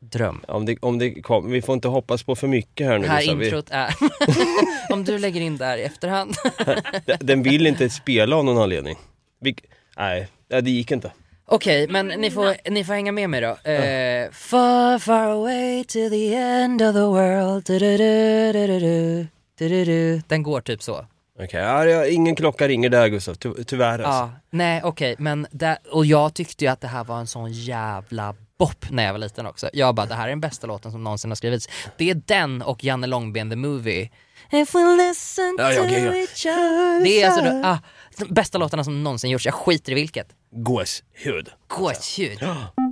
dröm. 0.00 0.40
om 0.48 0.66
det, 0.66 0.76
om 0.80 0.98
det 0.98 1.22
kom, 1.22 1.50
vi 1.50 1.62
får 1.62 1.72
inte 1.74 1.88
hoppas 1.88 2.22
på 2.22 2.36
för 2.36 2.48
mycket 2.48 2.86
här 2.86 2.98
nu. 2.98 3.04
Det 3.06 3.12
här. 3.12 3.34
Vi- 3.34 3.44
introt 3.44 3.66
är, 3.70 3.94
om 4.92 5.04
du 5.04 5.18
lägger 5.18 5.40
in 5.40 5.56
där 5.56 5.76
i 5.76 5.82
efterhand. 5.82 6.34
Den- 7.20 7.42
vill 7.42 7.66
inte 7.66 7.90
spela 7.90 8.36
av 8.36 8.44
någon 8.44 8.58
anledning. 8.58 8.96
Vi, 9.40 9.56
nej, 9.96 10.28
det 10.48 10.70
gick 10.70 10.90
inte. 10.90 11.12
Okej, 11.48 11.88
men 11.88 12.06
ni 12.06 12.30
får, 12.30 12.70
ni 12.70 12.84
får 12.84 12.92
hänga 12.94 13.12
med 13.12 13.30
mig 13.30 13.40
då. 13.40 13.70
Eh, 13.70 14.30
far 14.32 14.98
far 14.98 15.26
away 15.30 15.84
to 15.84 15.92
the 16.10 16.34
end 16.34 16.82
of 16.82 16.94
the 16.94 17.00
world 17.00 17.64
du-du-du-du-du-du, 17.66 19.26
du-du-du. 19.58 20.22
Den 20.28 20.42
går 20.42 20.60
typ 20.60 20.82
så. 20.82 21.06
Okej, 21.38 21.60
ja, 21.60 21.84
ja, 21.84 22.06
ingen 22.06 22.36
klocka 22.36 22.68
ringer 22.68 22.88
där 22.88 23.08
Gustav, 23.08 23.34
ty, 23.34 23.64
tyvärr 23.64 23.98
alltså. 23.98 24.20
Ja, 24.20 24.30
nej 24.50 24.80
okej, 24.84 25.16
men 25.18 25.46
där, 25.50 25.78
och 25.92 26.06
jag 26.06 26.34
tyckte 26.34 26.64
ju 26.64 26.70
att 26.70 26.80
det 26.80 26.88
här 26.88 27.04
var 27.04 27.18
en 27.18 27.26
sån 27.26 27.52
jävla 27.52 28.34
bopp 28.58 28.90
när 28.90 29.04
jag 29.04 29.12
var 29.12 29.18
liten 29.18 29.46
också. 29.46 29.70
Jag 29.72 29.94
bara, 29.94 30.06
det 30.06 30.14
här 30.14 30.24
är 30.24 30.28
den 30.28 30.40
bästa 30.40 30.66
låten 30.66 30.92
som 30.92 31.04
någonsin 31.04 31.30
har 31.30 31.36
skrivits. 31.36 31.68
Det 31.96 32.10
är 32.10 32.14
den 32.26 32.62
och 32.62 32.84
Janne 32.84 33.06
Långben 33.06 33.50
the 33.50 33.56
movie. 33.56 34.10
If 34.52 34.74
we 34.74 34.96
listen 34.96 35.56
Ja, 35.58 35.72
ja, 35.72 35.82
to 35.82 35.88
ja, 35.88 35.98
ja. 35.98 36.14
each 36.14 36.46
other 36.46 37.04
Det 37.04 37.22
är 37.22 37.26
alltså 37.26 37.44
de, 37.44 37.62
ah, 37.64 37.78
de 38.18 38.34
bästa 38.34 38.58
låtarna 38.58 38.84
som 38.84 39.02
någonsin 39.04 39.30
gjorts, 39.30 39.46
jag 39.46 39.54
skiter 39.54 39.92
i 39.92 39.94
vilket. 39.94 40.26
Gåshud. 40.50 41.48
Gåshud. 41.68 42.38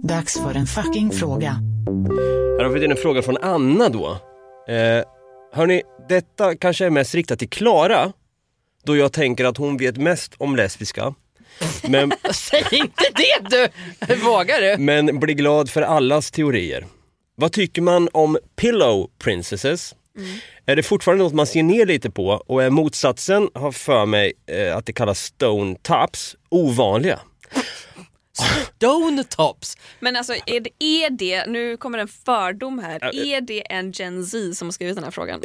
Dags 0.03 0.41
för 0.41 0.55
en 0.55 0.67
fucking 0.67 1.11
fråga. 1.11 1.51
Här 2.59 2.65
har 2.65 2.71
vi 2.71 2.85
en 2.85 2.97
fråga 2.97 3.23
från 3.23 3.37
Anna 3.37 3.89
då. 3.89 4.11
Eh, 4.69 5.05
hörni, 5.53 5.83
detta 6.09 6.57
kanske 6.57 6.87
är 6.87 6.91
mest 6.91 7.15
riktat 7.15 7.39
till 7.39 7.51
Klara, 7.51 8.13
då 8.85 8.97
jag 8.97 9.13
tänker 9.13 9.45
att 9.45 9.57
hon 9.57 9.77
vet 9.77 9.97
mest 9.97 10.35
om 10.39 10.57
lesbiska. 10.57 11.15
Men, 11.89 12.13
Säg 12.35 12.65
inte 12.73 13.05
det 13.17 13.49
du! 13.51 14.15
Vågar 14.15 14.61
du? 14.61 14.83
men 14.83 15.21
blir 15.21 15.35
glad 15.35 15.71
för 15.71 15.83
allas 15.83 16.31
teorier. 16.31 16.87
Vad 17.37 17.53
tycker 17.53 17.83
man 17.83 18.09
om 18.13 18.39
pillow 18.57 19.11
princesses? 19.19 19.95
Är 20.67 20.77
det 20.77 20.83
fortfarande 20.83 21.25
något 21.25 21.33
man 21.35 21.47
ser 21.47 21.63
ner 21.63 21.87
lite 21.87 22.11
på 22.11 22.29
och 22.47 22.63
är 22.63 22.71
motsatsen 22.71 23.49
har 23.55 23.73
för 23.73 24.07
mig 24.07 24.33
eh, 24.47 24.77
att 24.77 24.87
det 24.87 24.93
kallas 24.93 25.19
stone 25.19 25.77
tops 25.83 26.37
ovanliga? 26.49 27.21
Stone 28.77 29.25
tops! 29.25 29.77
Men 30.01 30.17
alltså 30.17 30.35
är 30.47 30.61
det, 30.61 30.71
är 30.79 31.11
det, 31.11 31.47
nu 31.47 31.77
kommer 31.77 31.99
en 31.99 32.09
fördom 32.09 32.79
här, 32.79 33.15
är 33.15 33.41
det 33.41 33.73
en 33.73 33.93
Gen 33.93 34.27
Z 34.27 34.55
som 34.55 34.69
har 34.69 34.73
skrivit 34.73 34.95
den 34.95 35.05
här 35.05 35.11
frågan? 35.11 35.41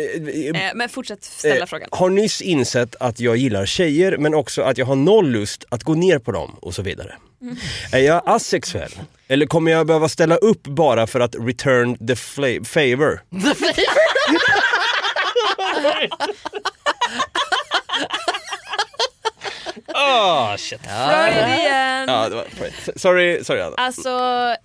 Eh, 0.55 0.71
men 0.75 0.89
fortsätt 0.89 1.23
ställa 1.23 1.55
Eh, 1.55 1.65
frågan. 1.65 1.89
har 1.91 2.09
nyss 2.09 2.41
insett 2.41 2.95
att 2.99 3.19
jag 3.19 3.37
gillar 3.37 3.65
tjejer 3.65 4.17
men 4.17 4.33
också 4.33 4.61
att 4.61 4.77
jag 4.77 4.85
har 4.85 4.95
noll 4.95 5.29
lust 5.29 5.65
att 5.69 5.83
gå 5.83 5.93
ner 5.93 6.19
på 6.19 6.31
dem 6.31 6.55
och 6.61 6.75
så 6.75 6.81
vidare. 6.81 7.15
Mm. 7.41 7.55
Är 7.91 7.99
jag 7.99 8.21
asexuell? 8.25 8.91
Eller 9.27 9.45
kommer 9.45 9.71
jag 9.71 9.87
behöva 9.87 10.09
ställa 10.09 10.35
upp 10.35 10.63
bara 10.63 11.07
för 11.07 11.19
att 11.19 11.35
return 11.39 12.07
the 12.07 12.13
fla- 12.13 12.63
favor? 12.65 13.21
Ah 20.01 20.57
shit. 20.57 20.81
Freudian. 20.81 22.07
Ja, 22.07 22.29
det 22.29 22.35
var, 22.35 22.45
sorry, 22.99 23.43
sorry 23.43 23.61
Anna. 23.61 23.75
Alltså 23.77 24.09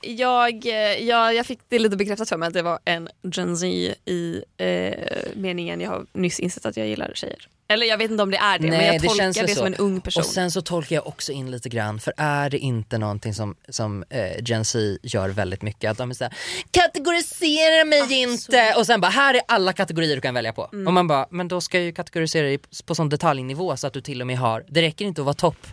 jag, 0.01 0.65
jag, 1.01 1.35
jag 1.35 1.47
fick 1.47 1.59
det 1.69 1.79
lite 1.79 1.97
bekräftat 1.97 2.29
för 2.29 2.37
mig 2.37 2.47
att 2.47 2.55
det 2.55 2.63
var 2.63 2.79
en 2.85 3.09
Gen 3.33 3.57
Z 3.57 3.67
i 4.05 4.45
eh, 4.57 4.93
meningen 5.35 5.81
jag 5.81 5.91
har 5.91 6.07
nyss 6.13 6.41
insett 6.41 6.67
att 6.67 6.77
jag 6.77 6.87
gillar 6.87 7.13
tjejer. 7.15 7.49
Eller 7.69 7.87
jag 7.87 7.99
vet 7.99 8.11
inte 8.11 8.23
om 8.23 8.31
det 8.31 8.37
är 8.37 8.59
det 8.59 8.69
men 8.69 8.87
jag 8.87 9.03
tolkar 9.03 9.33
det, 9.33 9.43
väl 9.43 9.57
som 9.57 9.67
en 9.67 9.75
ung 9.75 10.01
person. 10.01 10.21
Och 10.21 10.27
sen 10.27 10.51
så 10.51 10.61
tolkar 10.63 10.97
jag 10.97 11.07
också 11.07 11.33
in 11.33 11.51
lite 11.51 11.69
grann, 11.69 12.01
för 12.01 12.13
är 12.17 12.51
det 12.51 12.59
inte 12.59 12.99
någonting 12.99 13.35
som, 13.35 13.57
som 13.69 14.05
eh, 14.11 14.43
Gen 14.45 14.65
Z 14.65 14.79
gör 15.03 15.29
väldigt 15.29 15.63
mycket, 15.63 15.91
att 15.91 15.99
de 15.99 16.11
är 16.11 16.15
såhär 16.15 16.35
kategorisera 16.71 17.85
mig 17.85 18.13
inte 18.23 18.75
och 18.77 18.87
sen 18.87 19.01
bara 19.01 19.11
här 19.11 19.35
är 19.35 19.41
alla 19.49 19.73
kategorier 19.73 20.15
du 20.17 20.21
kan 20.23 20.35
välja 20.35 20.53
på. 20.53 20.69
Mm. 20.73 20.87
Och 20.87 20.93
man 20.93 21.07
bara, 21.07 21.27
men 21.31 21.49
då 21.49 21.61
ska 21.61 21.79
jag 21.79 21.85
ju 21.85 21.93
kategorisera 21.93 22.47
dig 22.47 22.59
på 22.87 22.95
sån 22.95 23.09
detaljnivå 23.09 23.77
så 23.77 23.87
att 23.87 23.93
du 23.93 24.01
till 24.01 24.21
och 24.21 24.27
med 24.27 24.39
har, 24.39 24.65
det 24.69 24.83
räcker 24.83 25.05
inte 25.05 25.21
att 25.21 25.25
vara 25.25 25.35
topp, 25.35 25.67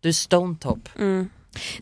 du 0.00 0.08
är 0.08 0.12
stone 0.12 0.56
top. 0.60 0.88
Mm. 0.98 1.30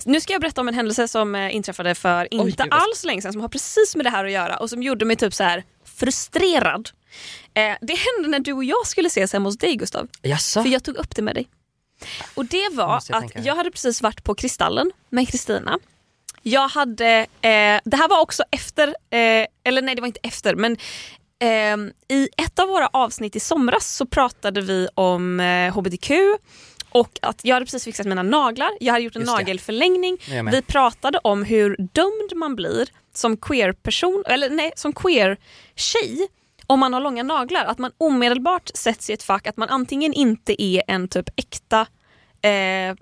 Nu 0.05 0.21
ska 0.21 0.33
jag 0.33 0.41
berätta 0.41 0.61
om 0.61 0.69
en 0.69 0.75
händelse 0.75 1.09
som 1.09 1.35
eh, 1.35 1.55
inträffade 1.57 1.95
för 1.95 2.35
inte 2.35 2.63
vad- 2.71 2.81
alls 2.83 3.05
länge 3.05 3.23
sedan 3.23 3.33
som 3.33 3.41
har 3.43 3.49
precis 3.49 3.97
med 3.97 4.07
det 4.07 4.11
här 4.11 4.25
att 4.25 4.33
göra 4.33 4.57
och 4.57 4.71
som 4.71 4.83
gjorde 4.83 5.05
mig 5.05 5.17
typ 5.17 5.35
så 5.35 5.45
här 5.45 5.65
frustrerad. 5.85 6.91
Eh, 7.55 7.77
det 7.81 7.95
hände 7.95 8.29
när 8.29 8.39
du 8.39 8.53
och 8.53 8.65
jag 8.65 8.87
skulle 8.87 9.07
ses 9.07 9.33
hemma 9.33 9.49
hos 9.49 9.59
dig 9.59 9.77
Gustav. 9.77 10.09
Jaså? 10.23 10.63
För 10.63 10.71
jag 10.71 10.85
tog 10.85 10.97
upp 10.97 11.17
det 11.17 11.23
med 11.23 11.35
dig. 11.35 11.49
Och 12.35 12.47
det 12.47 12.69
var 12.73 13.03
jag 13.09 13.25
att 13.25 13.45
jag 13.47 13.57
hade 13.57 13.71
precis 13.71 14.03
varit 14.03 14.25
på 14.25 14.35
Kristallen 14.35 14.91
med 15.09 15.29
Kristina. 15.29 15.79
Jag 16.43 16.69
hade, 16.69 17.19
eh, 17.21 17.81
det 17.85 17.97
här 17.97 18.09
var 18.09 18.21
också 18.21 18.43
efter, 18.51 18.89
eh, 18.89 19.47
eller 19.65 19.83
nej 19.83 19.95
det 19.95 20.01
var 20.01 20.07
inte 20.07 20.21
efter 20.23 20.55
men 20.55 20.77
eh, 21.39 21.93
i 22.17 22.29
ett 22.37 22.59
av 22.59 22.69
våra 22.69 22.87
avsnitt 22.87 23.37
i 23.37 23.41
somras 23.41 23.97
så 23.97 24.07
pratade 24.07 24.61
vi 24.61 24.89
om 24.95 25.41
eh, 25.41 25.75
hbtq 25.75 26.11
och 26.91 27.19
att 27.23 27.41
jag 27.45 27.57
hade 27.57 27.67
precis 27.67 27.85
fixat 27.85 28.07
mina 28.07 28.23
naglar, 28.23 28.71
jag 28.81 28.93
hade 28.93 29.05
gjort 29.05 29.17
en 29.17 29.23
nagelförlängning. 29.23 30.19
Vi 30.51 30.63
pratade 30.63 31.19
om 31.19 31.45
hur 31.45 31.77
dömd 31.93 32.37
man 32.37 32.57
blir 32.57 32.89
som 33.15 33.37
queer 33.37 33.73
person, 33.73 34.25
eller 34.27 34.51
nej, 34.51 34.73
som 34.77 34.93
queer 34.93 35.37
tjej 35.77 36.29
om 36.73 36.81
man 36.81 36.93
har 36.93 37.01
långa 37.01 37.23
naglar. 37.23 37.65
Att 37.65 37.79
man 37.79 37.91
omedelbart 37.99 38.71
sätts 38.75 39.11
i 39.11 39.13
ett 39.13 39.23
fack 39.23 39.47
att 39.47 39.57
man 39.57 39.69
antingen 39.69 40.13
inte 40.13 40.63
är 40.63 40.83
en 40.87 41.09
typ 41.09 41.29
äkta, 41.37 41.87
eh, 42.43 42.51
eh, 42.51 42.95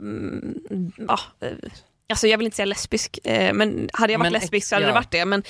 alltså 2.09 2.27
jag 2.27 2.39
vill 2.39 2.45
inte 2.45 2.57
säga 2.57 2.67
lesbisk, 2.67 3.19
eh, 3.25 3.55
men 3.55 3.91
hade 3.93 4.13
jag 4.13 4.19
varit 4.19 4.33
Men 4.33 4.41
lesbisk 4.41 4.69
så 4.69 4.75
hade 4.75 4.85
ja. 4.85 4.89
det 4.89 4.95
varit 4.95 5.11
det. 5.11 5.25
Men 5.25 5.43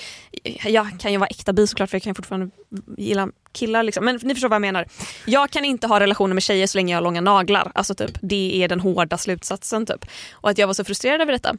jag 0.65 1.01
kan 1.01 1.13
ju 1.13 1.19
vara 1.19 1.29
äkta 1.29 1.53
bi 1.53 1.67
såklart 1.67 1.91
för 1.91 1.97
jag 1.97 2.03
kan 2.03 2.15
fortfarande 2.15 2.51
gilla 2.97 3.29
killar. 3.53 3.83
Liksom. 3.83 4.05
Men 4.05 4.19
ni 4.23 4.35
förstår 4.35 4.49
vad 4.49 4.55
jag 4.57 4.61
menar. 4.61 4.87
Jag 5.27 5.51
kan 5.51 5.65
inte 5.65 5.87
ha 5.87 6.01
relationer 6.01 6.35
med 6.35 6.43
tjejer 6.43 6.67
så 6.67 6.79
länge 6.79 6.93
jag 6.93 6.97
har 6.97 7.03
långa 7.03 7.21
naglar. 7.21 7.73
Alltså 7.75 7.95
typ, 7.95 8.19
det 8.23 8.63
är 8.65 8.69
den 8.69 8.81
hårda 8.81 9.19
slutsatsen. 9.19 9.87
Typ. 9.87 10.07
Och 10.33 10.51
att 10.51 10.59
jag 10.59 10.67
var 10.67 10.75
så 10.75 10.85
frustrerad 10.85 11.21
över 11.21 11.33
detta. 11.33 11.57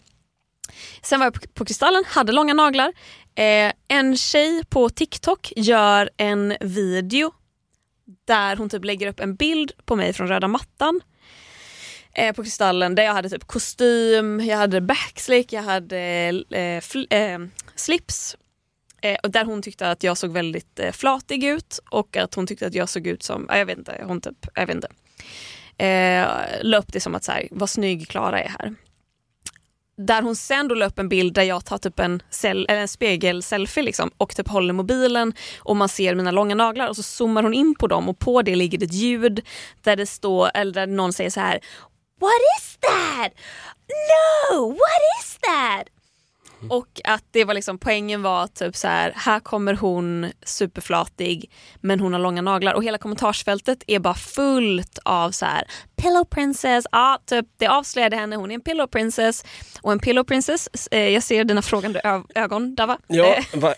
Sen 1.02 1.20
var 1.20 1.26
jag 1.26 1.34
på- 1.34 1.48
på 1.54 1.66
Kristallen, 1.66 2.04
hade 2.08 2.32
långa 2.32 2.54
naglar. 2.54 2.94
Eh, 3.36 3.72
en 3.88 4.18
tjej 4.18 4.64
på 4.70 4.90
TikTok 4.90 5.54
gör 5.56 6.10
en 6.18 6.58
video 6.62 7.32
där 8.28 8.56
hon 8.56 8.70
typ 8.70 8.86
lägger 8.86 9.08
upp 9.08 9.20
en 9.20 9.36
bild 9.36 9.72
på 9.86 9.96
mig 9.96 10.14
från 10.14 10.28
röda 10.28 10.48
mattan 10.48 11.02
eh, 12.14 12.36
på 12.36 12.44
Kristallen 12.44 12.96
där 12.96 13.04
jag 13.04 13.14
hade 13.14 13.30
typ 13.30 13.48
kostym, 13.48 14.40
jag 14.40 14.58
hade 14.58 14.82
backslick, 14.82 15.54
jag 15.54 15.64
hade 15.64 16.00
eh, 16.50 17.20
eh, 17.20 17.40
slips. 17.76 18.38
Eh, 19.02 19.18
och 19.24 19.32
där 19.32 19.46
hon 19.46 19.62
tyckte 19.62 19.92
att 19.92 20.04
jag 20.04 20.18
såg 20.18 20.32
väldigt 20.32 20.80
eh, 20.80 20.92
flatig 20.92 21.44
ut 21.44 21.80
och 21.92 22.18
att 22.18 22.34
hon 22.36 22.48
tyckte 22.48 22.68
att 22.68 22.74
jag 22.76 22.90
såg 22.90 23.08
ut 23.08 23.24
som, 23.24 23.46
jag 23.50 23.66
vet 23.66 23.78
inte, 23.78 24.04
hon 24.08 24.22
typ, 24.22 24.48
jag 24.56 24.68
vet 24.68 24.76
inte. 24.76 24.88
Eh, 25.86 26.28
la 26.62 26.78
upp 26.78 26.94
det 26.94 27.00
som 27.00 27.16
att 27.16 27.24
så 27.24 27.32
här, 27.32 27.48
vad 27.52 27.70
snygg 27.70 28.10
Klara 28.10 28.42
är 28.44 28.50
här. 28.50 28.76
Där 30.06 30.22
hon 30.22 30.36
sen 30.36 30.68
då 30.68 30.76
la 30.76 30.86
upp 30.86 31.00
en 31.00 31.10
bild 31.10 31.34
där 31.34 31.44
jag 31.44 31.66
tar 31.66 31.78
typ 31.78 32.00
en, 32.00 32.22
cell, 32.30 32.66
eller 32.70 32.82
en 32.82 32.88
spegelselfie 32.88 33.84
liksom, 33.84 34.12
och 34.18 34.36
typ 34.36 34.48
håller 34.48 34.74
mobilen 34.74 35.34
och 35.60 35.76
man 35.76 35.90
ser 35.90 36.16
mina 36.16 36.32
långa 36.32 36.56
naglar 36.56 36.88
och 36.88 36.96
så 36.96 37.04
zoomar 37.04 37.44
hon 37.44 37.54
in 37.54 37.76
på 37.76 37.88
dem 37.88 38.10
och 38.10 38.20
på 38.20 38.42
det 38.42 38.56
ligger 38.56 38.78
det 38.78 38.86
ett 38.86 38.94
ljud 38.94 39.42
där 39.82 39.96
det 39.96 40.06
står, 40.06 40.52
eller 40.54 40.74
där 40.74 40.88
någon 40.88 41.14
säger 41.14 41.30
så 41.30 41.40
här 41.40 41.60
What 42.22 42.42
is 42.58 42.78
that? 42.80 43.32
No, 44.52 44.68
what 44.68 45.02
is 45.20 45.38
that? 45.42 45.71
Och 46.70 47.02
att 47.04 47.24
det 47.32 47.46
var 47.46 47.54
liksom 47.54 47.78
poängen 47.78 48.22
var 48.22 48.48
typ 48.48 48.76
så 48.76 48.88
här, 48.88 49.14
här 49.16 49.40
kommer 49.40 49.74
hon 49.74 50.32
superflatig 50.46 51.52
men 51.82 52.00
hon 52.00 52.14
har 52.14 52.20
långa 52.20 52.42
naglar. 52.42 52.74
Och 52.74 52.84
hela 52.84 52.98
kommentarsfältet 52.98 53.84
är 53.88 54.00
bara 54.00 54.14
fullt 54.14 55.00
av 55.06 55.32
så 55.32 55.46
här 55.46 55.64
pillow 55.96 56.24
princess, 56.26 56.86
ja 56.92 57.20
typ 57.26 57.46
det 57.58 57.68
avslöjade 57.68 58.16
henne, 58.16 58.36
hon 58.36 58.52
är 58.52 58.56
en 58.56 58.62
pillow 58.62 58.88
princess. 58.88 59.44
Och 59.82 59.92
en 59.92 60.00
pillow 60.00 60.24
princess, 60.24 60.70
eh, 60.92 61.08
jag 61.10 61.24
ser 61.24 61.44
dina 61.44 61.62
frågande 61.62 62.02
ö- 62.04 62.24
ögon 62.36 62.76
Dava. 62.76 62.98
Ja, 63.08 63.36
Eh, 63.36 63.44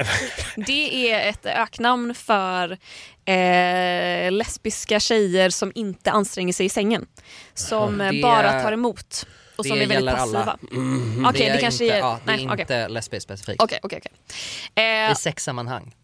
det 0.67 1.11
är 1.11 1.29
ett 1.29 1.45
öknamn 1.45 2.13
för 2.15 2.77
eh, 3.25 4.31
lesbiska 4.31 4.99
tjejer 4.99 5.49
som 5.49 5.71
inte 5.75 6.11
anstränger 6.11 6.53
sig 6.53 6.65
i 6.65 6.69
sängen. 6.69 7.05
Som 7.53 8.01
eh, 8.01 8.11
det- 8.11 8.21
bara 8.21 8.61
tar 8.63 8.71
emot 8.71 9.25
och 9.55 9.63
det 9.63 9.69
som 9.69 9.77
är 9.77 9.79
väldigt 9.79 9.95
gäller 9.95 10.11
passiva. 10.15 10.39
alla. 10.41 10.57
Mhm. 10.71 11.25
Okej, 11.29 11.39
det, 11.41 11.49
är 11.49 11.59
kanske 11.61 11.83
inte, 11.83 11.95
är... 11.95 11.99
ja, 11.99 12.19
det 12.25 12.31
är 12.31 12.35
nej, 12.35 12.43
inte 12.43 12.63
okej. 12.63 12.89
lesbiskt 12.89 13.23
specifikt. 13.23 13.61
Okej, 13.63 13.79
okej, 13.83 13.99
okej. 14.75 14.85
Eh, 15.05 15.11
I 15.11 15.15
sexsammanhang. 15.15 15.95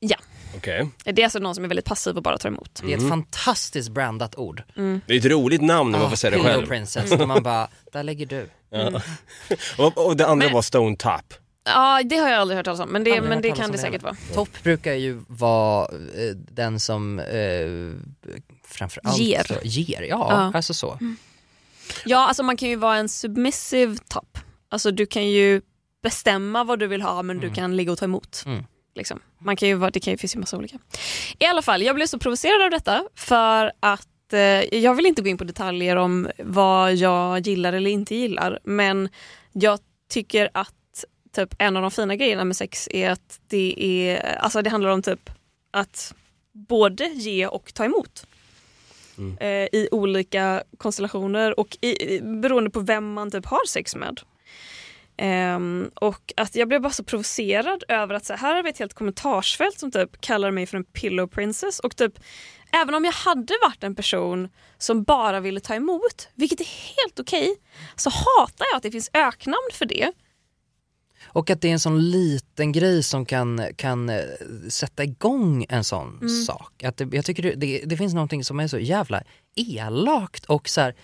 Ja, 0.00 0.16
Okej. 0.56 0.88
det 1.04 1.18
är 1.22 1.24
alltså 1.24 1.38
någon 1.38 1.54
som 1.54 1.64
är 1.64 1.68
väldigt 1.68 1.84
passiv 1.84 2.16
och 2.16 2.22
bara 2.22 2.38
tar 2.38 2.48
emot. 2.48 2.80
Det 2.86 2.92
är 2.92 2.96
ett 2.96 3.08
fantastiskt 3.08 3.88
brandat 3.88 4.36
ord. 4.38 4.62
Mm. 4.76 5.00
Det 5.06 5.14
är 5.14 5.18
ett 5.18 5.24
roligt 5.24 5.62
namn 5.62 5.94
om 5.94 6.00
man 6.00 6.10
får 6.10 6.16
säga 6.16 6.30
det 6.36 6.42
själv. 6.44 6.66
princess, 6.66 7.12
och 7.12 7.28
man 7.28 7.42
bara, 7.42 7.68
där 7.92 8.02
ligger 8.02 8.26
du. 8.26 8.48
Ja. 8.70 9.00
och, 9.78 10.06
och 10.06 10.16
det 10.16 10.26
andra 10.26 10.48
var 10.48 10.62
Stone 10.62 10.96
Top. 10.96 11.34
Ja, 11.64 12.02
det 12.04 12.16
har 12.16 12.28
jag 12.28 12.40
aldrig 12.40 12.56
hört 12.56 12.64
talas 12.64 12.80
om, 12.80 12.88
men 12.88 13.04
det, 13.04 13.20
men 13.20 13.42
det 13.42 13.50
kan 13.50 13.70
det 13.70 13.76
det 13.76 13.78
säkert 13.82 14.02
vara. 14.02 14.16
Topp 14.34 14.62
brukar 14.62 14.92
ju 14.92 15.20
vara 15.28 15.84
eh, 15.92 16.36
den 16.36 16.80
som 16.80 17.18
eh, 17.18 17.26
framförallt 18.68 19.18
Ger. 19.18 19.44
Så, 19.44 19.54
ger. 19.62 20.02
Ja, 20.02 20.26
Ja. 20.30 20.52
alltså 20.54 20.74
så. 20.74 20.98
Ja, 22.04 22.26
alltså 22.26 22.42
man 22.42 22.56
kan 22.56 22.68
ju 22.68 22.76
vara 22.76 22.96
en 22.96 23.08
submissive 23.08 23.96
top. 24.08 24.38
Alltså 24.68 24.90
du 24.90 25.06
kan 25.06 25.28
ju 25.28 25.62
bestämma 26.02 26.64
vad 26.64 26.78
du 26.78 26.86
vill 26.86 27.02
ha 27.02 27.22
men 27.22 27.40
du 27.40 27.50
kan 27.50 27.76
ligga 27.76 27.92
och 27.92 27.98
ta 27.98 28.04
emot. 28.04 28.42
Mm. 28.46 28.64
Liksom. 28.94 29.20
Man 29.38 29.56
kan 29.56 29.68
ju 29.68 29.74
vara, 29.74 29.90
det 29.90 30.00
kan 30.00 30.12
ju 30.12 30.18
finnas 30.18 30.36
ju 30.36 30.40
massa 30.40 30.56
olika. 30.56 30.78
I 31.38 31.44
alla 31.44 31.62
fall, 31.62 31.82
jag 31.82 31.96
blev 31.96 32.06
så 32.06 32.18
provocerad 32.18 32.62
av 32.62 32.70
detta 32.70 33.04
för 33.14 33.72
att 33.80 34.32
eh, 34.32 34.78
jag 34.78 34.94
vill 34.94 35.06
inte 35.06 35.22
gå 35.22 35.28
in 35.28 35.38
på 35.38 35.44
detaljer 35.44 35.96
om 35.96 36.30
vad 36.38 36.94
jag 36.94 37.46
gillar 37.46 37.72
eller 37.72 37.90
inte 37.90 38.14
gillar 38.14 38.58
men 38.64 39.08
jag 39.52 39.78
tycker 40.08 40.50
att 40.54 40.74
typ 41.34 41.54
en 41.58 41.76
av 41.76 41.82
de 41.82 41.90
fina 41.90 42.16
grejerna 42.16 42.44
med 42.44 42.56
sex 42.56 42.88
är 42.90 43.10
att 43.10 43.40
det 43.48 43.74
är, 43.78 44.36
alltså 44.38 44.62
det 44.62 44.70
handlar 44.70 44.90
om 44.90 45.02
typ 45.02 45.30
att 45.70 46.14
både 46.52 47.04
ge 47.04 47.46
och 47.46 47.74
ta 47.74 47.84
emot 47.84 48.26
Mm. 49.18 49.38
eh, 49.40 49.80
i 49.80 49.88
olika 49.90 50.62
konstellationer 50.78 51.60
och 51.60 51.78
i, 51.80 52.20
beroende 52.20 52.70
på 52.70 52.80
vem 52.80 53.12
man 53.12 53.30
typ 53.30 53.46
har 53.46 53.66
sex 53.66 53.96
med. 53.96 54.20
Um, 55.22 55.90
och 55.94 56.32
att 56.36 56.56
jag 56.56 56.68
blev 56.68 56.82
bara 56.82 56.92
så 56.92 57.04
provocerad 57.04 57.84
över 57.88 58.14
att 58.14 58.24
så 58.24 58.34
här 58.34 58.54
har 58.54 58.62
vi 58.62 58.70
ett 58.70 58.78
helt 58.78 58.94
kommentarsfält 58.94 59.78
som 59.78 59.90
typ 59.90 60.20
kallar 60.20 60.50
mig 60.50 60.66
för 60.66 60.76
en 60.76 60.84
pillow 60.84 61.26
princess 61.26 61.80
och 61.80 61.96
typ 61.96 62.18
även 62.82 62.94
om 62.94 63.04
jag 63.04 63.12
hade 63.12 63.54
varit 63.62 63.84
en 63.84 63.94
person 63.94 64.48
som 64.78 65.02
bara 65.02 65.40
ville 65.40 65.60
ta 65.60 65.74
emot, 65.74 66.28
vilket 66.34 66.60
är 66.60 66.64
helt 66.64 67.20
okej, 67.20 67.56
så 67.96 68.10
hatar 68.10 68.66
jag 68.70 68.76
att 68.76 68.82
det 68.82 68.90
finns 68.90 69.10
öknamn 69.12 69.70
för 69.72 69.86
det. 69.86 70.12
Och 71.26 71.50
att 71.50 71.60
det 71.60 71.68
är 71.68 71.72
en 71.72 71.80
sån 71.80 72.10
liten 72.10 72.72
grej 72.72 73.02
som 73.02 73.26
kan, 73.26 73.62
kan 73.76 74.08
eh, 74.08 74.20
sätta 74.68 75.04
igång 75.04 75.66
en 75.68 75.84
sån 75.84 76.18
Mm. 76.20 76.28
sak. 76.28 76.82
Att 76.84 76.96
det, 76.96 77.08
jag 77.12 77.24
tycker 77.24 77.42
det, 77.42 77.54
det, 77.54 77.82
det 77.86 77.96
finns 77.96 78.14
någonting 78.14 78.44
som 78.44 78.60
är 78.60 78.68
så 78.68 78.78
jävla 78.78 79.22
elakt 79.56 80.44
och 80.44 80.68
så 80.68 80.80
här 80.80 80.94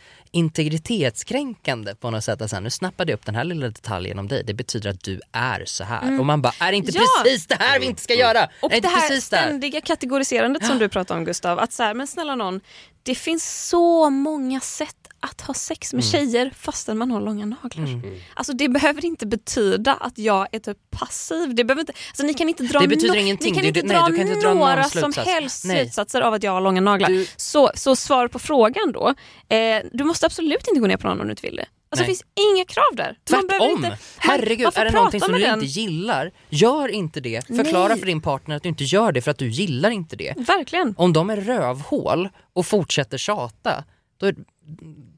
integritetskränkande 0.90 1.94
på 1.94 2.10
något 2.10 2.24
sätt. 2.24 2.42
Att 2.42 2.50
så 2.50 2.56
här, 2.56 2.60
nu 2.60 2.70
snappade 2.70 3.12
jag 3.12 3.18
upp 3.18 3.26
den 3.26 3.34
här 3.34 3.44
lilla 3.44 3.66
detaljen 3.66 4.18
om 4.18 4.28
dig, 4.28 4.44
det 4.44 4.54
betyder 4.54 4.90
att 4.90 5.04
du 5.04 5.20
är 5.32 5.64
så 5.66 5.84
här. 5.84 6.02
Mm. 6.02 6.20
Och 6.20 6.26
man 6.26 6.42
bara, 6.42 6.54
är 6.60 6.70
det 6.72 6.76
inte 6.76 6.92
Ja. 6.94 7.02
precis 7.24 7.46
det 7.46 7.54
här 7.60 7.80
vi 7.80 7.86
inte 7.86 8.02
ska 8.02 8.14
göra? 8.14 8.48
Och 8.62 8.64
är 8.64 8.68
det 8.68 8.68
det 8.70 8.76
inte 8.76 8.88
här 8.88 9.08
precis 9.08 9.28
det 9.28 9.36
här? 9.36 9.46
ständiga 9.46 9.80
kategoriserandet 9.80 10.66
som 10.66 10.78
du 10.78 10.88
pratar 10.88 11.16
om 11.16 11.24
Gustav. 11.24 11.58
Att 11.58 11.72
så 11.72 11.82
här, 11.82 11.94
men 11.94 12.06
snälla 12.06 12.34
någon, 12.34 12.60
det 13.02 13.14
finns 13.14 13.68
så 13.68 14.10
många 14.10 14.60
sätt 14.60 14.99
att 15.20 15.40
ha 15.40 15.54
sex 15.54 15.92
med 15.94 16.04
Mm. 16.04 16.12
tjejer 16.12 16.50
fastän 16.56 16.98
man 16.98 17.10
har 17.10 17.20
långa 17.20 17.46
naglar. 17.46 17.84
Mm. 17.84 18.14
Alltså 18.34 18.52
det 18.52 18.68
behöver 18.68 19.04
inte 19.04 19.26
betyda 19.26 19.94
att 19.94 20.18
jag 20.18 20.48
är 20.52 20.58
typ 20.58 20.78
passiv. 20.90 21.54
Det, 21.54 21.64
behöver 21.64 21.80
inte, 21.80 21.92
alltså 22.08 22.22
ni 22.22 22.34
kan 22.34 22.48
inte 22.48 22.62
dra, 22.62 22.78
Det 22.78 22.88
betyder 22.88 23.14
no- 23.14 23.18
ingenting. 23.18 23.54
Ni 23.54 23.62
kan 23.62 23.72
Du- 23.72 23.80
inte 23.80 23.94
dra 23.94 24.06
du 24.08 24.16
kan 24.16 24.28
inte 24.28 24.40
dra 24.40 24.48
någon 24.48 24.58
några 24.58 24.84
som 24.84 25.12
helst 25.16 25.64
Nej. 25.64 25.76
slutsatser 25.84 26.20
av 26.20 26.34
att 26.34 26.42
jag 26.42 26.52
har 26.52 26.60
långa 26.60 26.80
naglar. 26.80 27.38
Så, 27.40 27.70
så 27.74 27.96
svar 27.96 28.28
på 28.28 28.38
frågan 28.38 28.92
då. 28.92 29.14
Eh, 29.56 29.82
du 29.92 30.04
måste 30.04 30.26
absolut 30.26 30.68
inte 30.68 30.80
gå 30.80 30.86
ner 30.86 30.96
på 30.96 31.08
någon 31.08 31.20
om 31.20 31.26
du 31.26 31.30
inte 31.32 31.46
vill 31.46 31.56
det. 31.56 31.66
Alltså, 31.92 32.02
det 32.02 32.06
finns 32.06 32.22
inga 32.54 32.64
krav 32.64 32.96
där. 32.96 33.16
Tvärtom! 33.28 33.70
inte- 33.70 33.88
man- 33.88 33.98
Herregud, 34.18 34.68
är 34.74 34.84
det 34.84 34.90
någonting 34.90 35.20
som 35.20 35.32
du 35.32 35.38
den? 35.38 35.54
inte 35.54 35.66
gillar, 35.80 36.30
gör 36.48 36.88
inte 36.88 37.20
det. 37.20 37.46
Förklara 37.46 37.88
Nej. 37.88 37.98
för 37.98 38.06
din 38.06 38.20
partner 38.22 38.56
att 38.56 38.62
du 38.62 38.68
inte 38.68 38.84
gör 38.84 39.12
det 39.12 39.22
för 39.22 39.30
att 39.30 39.38
du 39.38 39.48
gillar 39.48 39.90
inte 39.90 40.16
det. 40.16 40.34
Verkligen. 40.36 40.94
Om 40.98 41.12
de 41.12 41.30
är 41.30 41.36
rövhål 41.36 42.28
och 42.52 42.66
fortsätter 42.66 43.18
tjata, 43.18 43.84
då 44.20 44.26
är, 44.26 44.34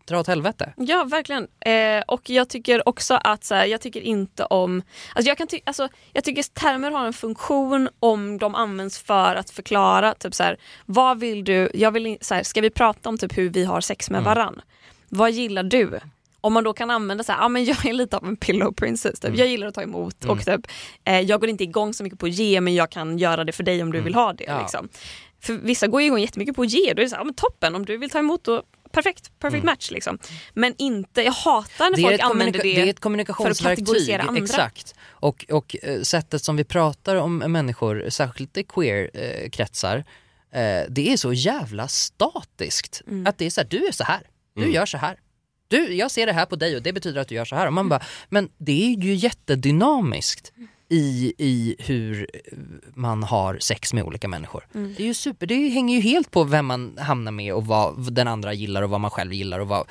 dra 0.04 0.20
åt 0.20 0.26
helvete. 0.26 0.72
Ja, 0.76 1.04
verkligen. 1.04 1.48
Eh, 1.60 2.02
och 2.06 2.30
jag 2.30 2.48
tycker 2.48 2.88
också 2.88 3.14
att 3.24 3.44
så 3.44 3.54
här, 3.54 3.66
jag 3.66 3.80
tycker 3.80 4.00
inte 4.00 4.44
om... 4.44 4.82
Alltså 5.14 5.28
jag, 5.28 5.38
kan 5.38 5.46
ty- 5.46 5.60
alltså, 5.64 5.88
jag 6.12 6.24
tycker 6.24 6.42
termer 6.42 6.90
har 6.90 7.06
en 7.06 7.12
funktion 7.12 7.88
om 8.00 8.38
de 8.38 8.54
används 8.54 8.98
för 8.98 9.34
att 9.34 9.50
förklara 9.50 10.14
typ 10.14 10.34
så 10.34 10.42
här, 10.42 10.56
vad 10.86 11.20
vill 11.20 11.44
du, 11.44 11.70
jag 11.74 11.90
vill, 11.90 12.18
så 12.20 12.34
här, 12.34 12.42
ska 12.42 12.60
vi 12.60 12.70
prata 12.70 13.08
om 13.08 13.18
typ 13.18 13.38
hur 13.38 13.48
vi 13.48 13.64
har 13.64 13.80
sex 13.80 14.10
med 14.10 14.18
Mm. 14.18 14.24
varann? 14.34 14.60
Vad 15.08 15.30
gillar 15.30 15.62
du? 15.62 16.00
Om 16.40 16.52
man 16.52 16.64
då 16.64 16.72
kan 16.72 16.90
använda 16.90 17.24
så 17.24 17.32
här, 17.32 17.38
ja 17.40 17.48
men 17.48 17.64
jag 17.64 17.86
är 17.86 17.92
lite 17.92 18.16
av 18.16 18.24
en 18.24 18.36
pillow 18.36 18.72
princess, 18.72 19.20
typ. 19.20 19.24
Mm. 19.28 19.38
jag 19.38 19.48
gillar 19.48 19.66
att 19.66 19.74
ta 19.74 19.82
emot 19.82 20.24
Mm. 20.24 20.36
och 20.38 20.44
typ, 20.44 20.60
eh, 21.04 21.20
jag 21.20 21.40
går 21.40 21.48
inte 21.50 21.64
igång 21.64 21.94
så 21.94 22.04
mycket 22.04 22.18
på 22.18 22.26
att 22.26 22.32
ge 22.32 22.60
men 22.60 22.74
jag 22.74 22.90
kan 22.90 23.18
göra 23.18 23.44
det 23.44 23.52
för 23.52 23.62
dig 23.62 23.82
om 23.82 23.92
du 23.92 24.00
vill 24.00 24.14
ha 24.14 24.32
det. 24.32 24.44
Ja. 24.44 24.60
Liksom. 24.60 24.88
För 25.40 25.52
vissa 25.52 25.86
går 25.86 26.00
ju 26.00 26.06
igång 26.06 26.18
jättemycket 26.18 26.56
på 26.56 26.62
att 26.62 26.70
ge, 26.70 26.92
då 26.94 27.00
är 27.00 27.04
det 27.04 27.08
så 27.08 27.14
här, 27.14 27.20
ja, 27.20 27.24
men 27.24 27.34
toppen 27.34 27.74
om 27.74 27.84
du 27.84 27.96
vill 27.96 28.10
ta 28.10 28.18
emot 28.18 28.44
då 28.44 28.62
perfekt, 28.92 29.38
perfect 29.38 29.64
match 29.64 29.90
liksom. 29.90 30.18
Men 30.54 30.74
inte, 30.78 31.22
jag 31.22 31.32
hatar 31.32 31.90
när 31.90 31.98
Mm. 31.98 32.10
Folk 32.10 32.20
använder 32.20 32.52
det, 32.52 32.62
det 32.62 32.76
är 32.76 32.78
ett 32.80 32.84
för 32.84 32.90
att 32.90 33.00
kommunikationsverktyg. 33.00 33.86
kategorisera 33.86 34.22
andra. 34.22 34.42
Exakt. 34.42 34.94
Och, 35.08 35.44
och 35.50 35.76
eh, 35.82 36.00
sättet 36.02 36.44
som 36.44 36.56
vi 36.56 36.64
pratar 36.64 37.16
om 37.16 37.38
människor, 37.38 38.06
särskilt 38.08 38.56
i 38.56 38.62
queer-kretsar, 38.64 39.96
eh, 40.52 40.82
det 40.88 41.12
är 41.12 41.16
så 41.16 41.32
jävla 41.32 41.88
statiskt. 41.88 43.02
Mm. 43.06 43.26
Att 43.26 43.38
det 43.38 43.46
är 43.46 43.50
så 43.50 43.60
här, 43.60 43.68
du 43.68 43.86
är 43.86 43.92
så 43.92 44.04
här, 44.04 44.20
du 44.54 44.62
Mm. 44.62 44.74
gör 44.74 44.86
så 44.86 44.98
här. 44.98 45.18
Du, 45.68 45.94
jag 45.94 46.10
ser 46.10 46.26
det 46.26 46.32
här 46.32 46.46
på 46.46 46.56
dig 46.56 46.76
och 46.76 46.82
det 46.82 46.92
betyder 46.92 47.20
att 47.20 47.28
du 47.28 47.34
gör 47.34 47.44
så 47.44 47.56
här. 47.56 47.66
Och 47.66 47.72
man 47.72 47.88
bara, 47.88 48.02
men 48.28 48.48
det 48.58 48.84
är 48.92 48.96
ju 48.96 49.14
jättedynamiskt 49.14 50.52
i, 50.92 51.34
i 51.38 51.76
hur 51.78 52.26
man 52.94 53.22
har 53.22 53.58
sex 53.58 53.92
med 53.92 54.04
olika 54.04 54.28
människor. 54.28 54.66
Mm. 54.74 54.94
Det 54.96 55.02
är 55.02 55.06
ju 55.06 55.14
super, 55.14 55.46
det 55.46 55.68
hänger 55.68 55.96
ju 55.96 56.00
helt 56.00 56.30
på 56.30 56.44
vem 56.44 56.66
man 56.66 56.98
hamnar 56.98 57.32
med 57.32 57.54
och 57.54 57.66
vad 57.66 58.12
den 58.12 58.28
andra 58.28 58.52
gillar 58.52 58.82
och 58.82 58.90
vad 58.90 59.00
man 59.00 59.10
själv 59.10 59.32
gillar 59.32 59.58
och 59.58 59.68
vad, 59.68 59.86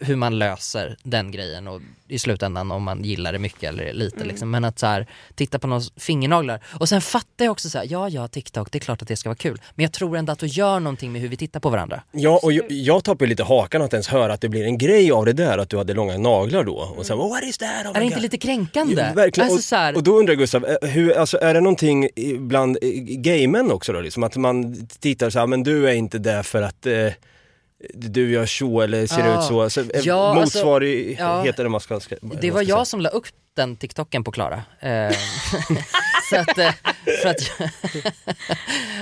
hur 0.00 0.16
man 0.16 0.38
löser 0.38 0.96
den 1.02 1.30
grejen 1.30 1.68
och 1.68 1.80
i 2.08 2.18
slutändan 2.18 2.70
om 2.70 2.82
man 2.82 3.04
gillar 3.04 3.32
det 3.32 3.38
mycket 3.38 3.62
eller 3.62 3.92
lite 3.92 4.16
Mm. 4.16 4.28
liksom. 4.28 4.50
Men 4.50 4.64
att 4.64 4.78
så 4.78 4.86
här, 4.86 5.06
titta 5.34 5.58
på 5.58 5.66
någons 5.66 5.92
fingernaglar. 5.96 6.60
Och 6.80 6.88
sen 6.88 7.00
fattar 7.00 7.44
jag 7.44 7.52
också 7.52 7.70
så 7.70 7.78
här, 7.78 7.86
ja 7.90 8.08
ja 8.08 8.28
TikTok, 8.28 8.72
det 8.72 8.78
är 8.78 8.80
klart 8.80 9.02
att 9.02 9.08
det 9.08 9.16
ska 9.16 9.28
vara 9.28 9.36
kul. 9.36 9.60
Men 9.74 9.82
jag 9.82 9.92
tror 9.92 10.16
ändå 10.16 10.32
att 10.32 10.38
du 10.38 10.46
gör 10.46 10.80
någonting 10.80 11.12
med 11.12 11.20
hur 11.20 11.28
vi 11.28 11.36
tittar 11.36 11.60
på 11.60 11.70
varandra. 11.70 12.02
Ja, 12.12 12.40
och 12.42 12.52
jag, 12.52 12.64
jag 12.68 13.04
tappar 13.04 13.26
lite 13.26 13.42
hakan 13.42 13.82
att 13.82 13.92
ens 13.92 14.08
höra 14.08 14.32
att 14.32 14.40
det 14.40 14.48
blir 14.48 14.64
en 14.64 14.78
grej 14.78 15.12
av 15.12 15.24
det 15.24 15.32
där 15.32 15.58
att 15.58 15.68
du 15.68 15.76
hade 15.78 15.94
långa 15.94 16.18
naglar 16.18 16.64
då. 16.64 16.94
Och 16.96 17.06
sen, 17.06 17.18
oh, 17.18 17.28
what 17.30 17.42
is 17.44 17.58
that? 17.58 17.68
Oh 17.86 17.90
Är 17.90 18.00
det 18.00 18.04
inte 18.04 18.14
God." 18.14 18.22
lite 18.22 18.38
kränkande? 18.38 19.02
Ja, 19.08 19.12
verkligen. 19.14 19.44
Alltså, 19.50 19.58
och, 19.58 19.64
så 19.64 19.76
här, 19.76 19.96
och 19.96 20.02
då 20.02 20.18
undrar 20.18 20.32
jag 20.32 20.38
Gustav, 20.38 20.64
eh, 20.64 20.88
hur, 20.88 21.18
alltså, 21.18 21.38
är 21.38 21.54
det 21.54 21.60
någonting 21.60 22.08
bland 22.38 22.78
eh, 22.82 22.88
gaymän 23.02 23.70
också 23.70 23.92
då? 23.92 24.00
Liksom, 24.00 24.22
att 24.22 24.36
man 24.36 24.86
tittar 25.00 25.30
så 25.30 25.38
här, 25.38 25.46
men 25.46 25.62
du 25.62 25.88
är 25.88 25.92
inte 25.92 26.18
där 26.18 26.42
för 26.42 26.62
att 26.62 26.86
eh, 26.86 27.06
du 27.94 28.30
gör 28.32 28.46
så 28.46 28.80
eller 28.80 29.06
ser 29.06 29.18
Ja. 29.26 29.38
ut 29.38 29.44
så. 29.44 29.70
så 29.70 29.80
eh, 29.80 29.86
Ja, 30.02 30.40
alltså, 30.40 30.58
motsvarigheten 30.58 31.64
ja. 31.64 31.68
man 31.68 31.80
ska, 31.80 32.00
ska, 32.00 32.16
Det 32.40 32.50
var 32.50 32.62
jag 32.62 32.86
som 32.86 33.00
la 33.00 33.08
upp 33.08 33.26
den 33.56 33.76
TikToken 33.76 34.24
på 34.24 34.32
Klara. 34.32 34.62
Eh, 34.80 35.10
så 36.30 36.36
att, 36.36 36.54
för 37.22 37.28
att 37.28 37.60
eh, 37.60 38.32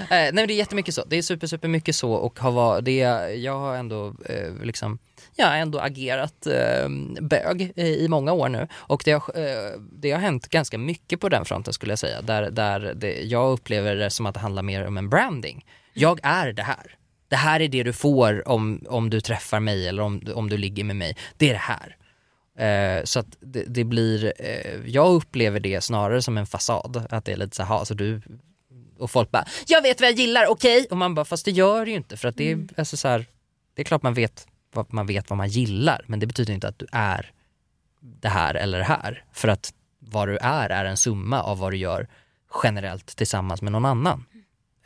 nej 0.09 0.33
men 0.33 0.47
det 0.47 0.53
är 0.53 0.57
jättemycket 0.57 0.95
så, 0.95 1.05
det 1.07 1.17
är 1.17 1.23
super 1.23 1.47
super 1.47 1.69
mycket 1.69 1.97
så 1.97 2.13
och 2.13 2.39
har 2.41 2.51
var, 2.51 2.81
det, 2.81 2.97
jag 3.35 3.59
har 3.59 3.77
ändå 3.77 4.15
eh, 4.27 4.55
liksom 4.63 4.99
jag 5.37 5.47
har 5.47 5.57
ändå 5.57 5.79
agerat 5.79 6.47
eh, 6.47 6.89
bög 7.21 7.73
i, 7.77 8.05
i 8.05 8.09
många 8.09 8.33
år 8.33 8.49
nu 8.49 8.69
och 8.75 9.03
det 9.05 9.13
har, 9.13 9.39
eh, 9.39 9.73
det 9.93 10.11
har 10.11 10.19
hänt 10.21 10.49
ganska 10.49 10.79
mycket 10.79 11.21
på 11.21 11.29
den 11.29 11.45
fronten 11.45 11.73
skulle 11.75 11.93
jag 11.93 11.99
säga. 11.99 12.23
Där, 12.23 12.51
där 12.51 12.93
det, 12.97 13.23
jag 13.23 13.53
upplever 13.53 13.97
det 13.97 14.11
som 14.11 14.27
att 14.27 14.35
det 14.35 14.41
handlar 14.41 14.63
mer 14.63 14.87
om 14.87 14.97
en 14.97 15.09
branding. 15.09 15.65
Jag 15.93 16.21
är 16.23 16.53
det 16.53 16.63
här. 16.63 16.97
Det 17.31 17.37
här 17.37 17.61
är 17.61 17.69
det 17.69 17.83
du 17.83 17.93
får 17.93 18.49
om, 18.49 18.85
om 18.89 19.11
du 19.11 19.21
träffar 19.21 19.61
mig 19.61 19.89
eller 19.89 20.03
om, 20.03 20.23
om 20.35 20.51
du 20.51 20.57
ligger 20.57 20.85
med 20.85 20.97
mig. 20.97 21.17
Det 21.37 21.51
är 21.51 21.53
det 21.53 21.59
här. 21.59 21.97
Eh, 22.59 23.05
så 23.05 23.21
att 23.21 23.37
det, 23.41 23.65
det 23.69 23.85
blir, 23.85 24.33
eh, 24.39 24.81
jag 24.87 25.13
upplever 25.15 25.61
det 25.61 25.81
snarare 25.81 26.23
som 26.23 26.39
en 26.39 26.47
fasad. 26.47 27.07
Att 27.11 27.25
det 27.25 27.33
är 27.33 27.37
lite 27.37 27.57
så 27.57 27.63
här, 27.63 27.79
alltså 27.79 27.95
du 27.95 28.23
och 28.99 29.11
folk 29.11 29.31
bara, 29.31 29.45
jag 29.67 29.83
vet 29.83 30.01
vad 30.01 30.11
jag 30.11 30.19
gillar, 30.19 30.47
okej? 30.47 30.87
Och 30.91 30.97
man 30.97 31.15
bara, 31.15 31.25
fast 31.25 31.45
det 31.45 31.51
gör 31.51 31.85
det 31.85 31.91
ju 31.91 31.97
inte 31.97 32.17
för 32.17 32.29
att 32.29 32.37
det 32.37 32.53
är, 32.53 32.69
alltså 32.77 32.97
så 32.97 33.09
här, 33.09 33.27
det 33.75 33.83
är 33.83 33.85
klart 33.85 34.03
man 34.03 34.15
vet, 34.15 34.47
vad, 34.73 34.93
man 34.93 35.07
vet 35.07 35.31
vad 35.31 35.37
man 35.37 35.49
gillar 35.49 36.05
men 36.07 36.21
det 36.21 36.27
betyder 36.27 36.55
inte 36.55 36.69
att 36.69 36.79
du 36.79 36.87
är 36.93 37.33
det 38.01 38.29
här 38.29 38.55
eller 38.55 38.79
det 38.79 38.85
här. 38.85 39.25
För 39.33 39.49
att 39.49 39.75
vad 39.99 40.29
du 40.29 40.37
är 40.37 40.71
är 40.71 40.85
en 40.85 40.97
summa 40.97 41.43
av 41.43 41.59
vad 41.59 41.73
du 41.73 41.77
gör 41.77 42.09
generellt 42.63 43.17
tillsammans 43.17 43.63
med 43.63 43.73
någon 43.73 43.85
annan. 43.85 44.25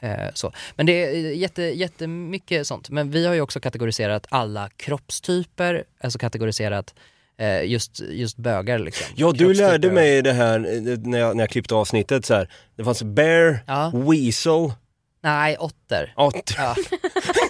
Eh, 0.04 0.30
så. 0.34 0.52
Men 0.76 0.86
det 0.86 0.92
är 1.04 1.32
jätte, 1.32 1.62
jättemycket 1.62 2.66
sånt. 2.66 2.90
Men 2.90 3.10
vi 3.10 3.26
har 3.26 3.34
ju 3.34 3.40
också 3.40 3.60
kategoriserat 3.60 4.26
alla 4.28 4.68
kroppstyper, 4.76 5.84
alltså 6.00 6.18
kategoriserat 6.18 6.94
eh, 7.38 7.64
just, 7.64 8.00
just 8.00 8.36
bögar 8.36 8.78
liksom. 8.78 9.06
Ja, 9.16 9.32
du 9.32 9.54
lärde 9.54 9.92
mig 9.92 10.22
det 10.22 10.32
här 10.32 10.58
eh, 10.58 10.98
när 10.98 11.18
jag, 11.18 11.36
när 11.36 11.42
jag 11.42 11.50
klippte 11.50 11.74
avsnittet 11.74 12.26
så 12.26 12.34
här. 12.34 12.48
Det 12.76 12.84
fanns 12.84 13.02
bear, 13.02 13.60
weasel, 14.10 14.72
Nej, 15.22 15.56
otter. 15.58 16.12
otter. 16.16 16.54
Ja. 16.56 16.76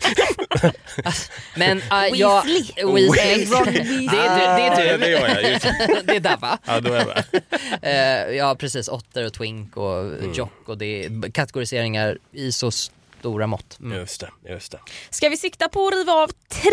Alltså, 1.05 1.33
men 1.57 1.79
uh, 1.79 1.85
jag... 2.15 2.45
Weasley. 2.45 2.85
Weasley. 2.95 3.45
Ron 3.45 3.65
det, 4.11 4.17
är 4.19 4.93
du, 4.93 4.99
det 4.99 5.17
är 5.17 5.25
Ah, 5.25 5.41
du. 5.43 5.49
ja, 5.53 6.01
det 6.05 6.17
är 6.17 6.21
Dabba. 6.21 6.59
Ja, 6.65 6.81
då 6.81 6.93
är 6.93 7.25
jag. 7.33 7.43
Eh, 7.83 8.37
ja 8.37 8.55
precis, 8.55 8.89
otter 8.89 9.27
och 9.27 9.33
twink 9.33 9.77
och 9.77 10.01
Mm. 10.05 10.33
jock 10.33 10.69
och 10.69 10.79
det 10.79 11.05
är 11.05 11.31
kategoriseringar 11.33 12.19
i 12.33 12.53
så 12.53 12.71
stora 12.71 13.47
mått. 13.47 13.79
Mm. 13.81 13.99
Just 13.99 14.21
det, 14.21 14.51
just 14.53 14.73
det. 14.73 14.79
Ska 15.11 15.29
vi 15.29 15.37
sikta 15.37 15.69
på 15.69 15.87
att 15.89 15.95
riva 15.95 16.13
av 16.13 16.31
tre 16.49 16.71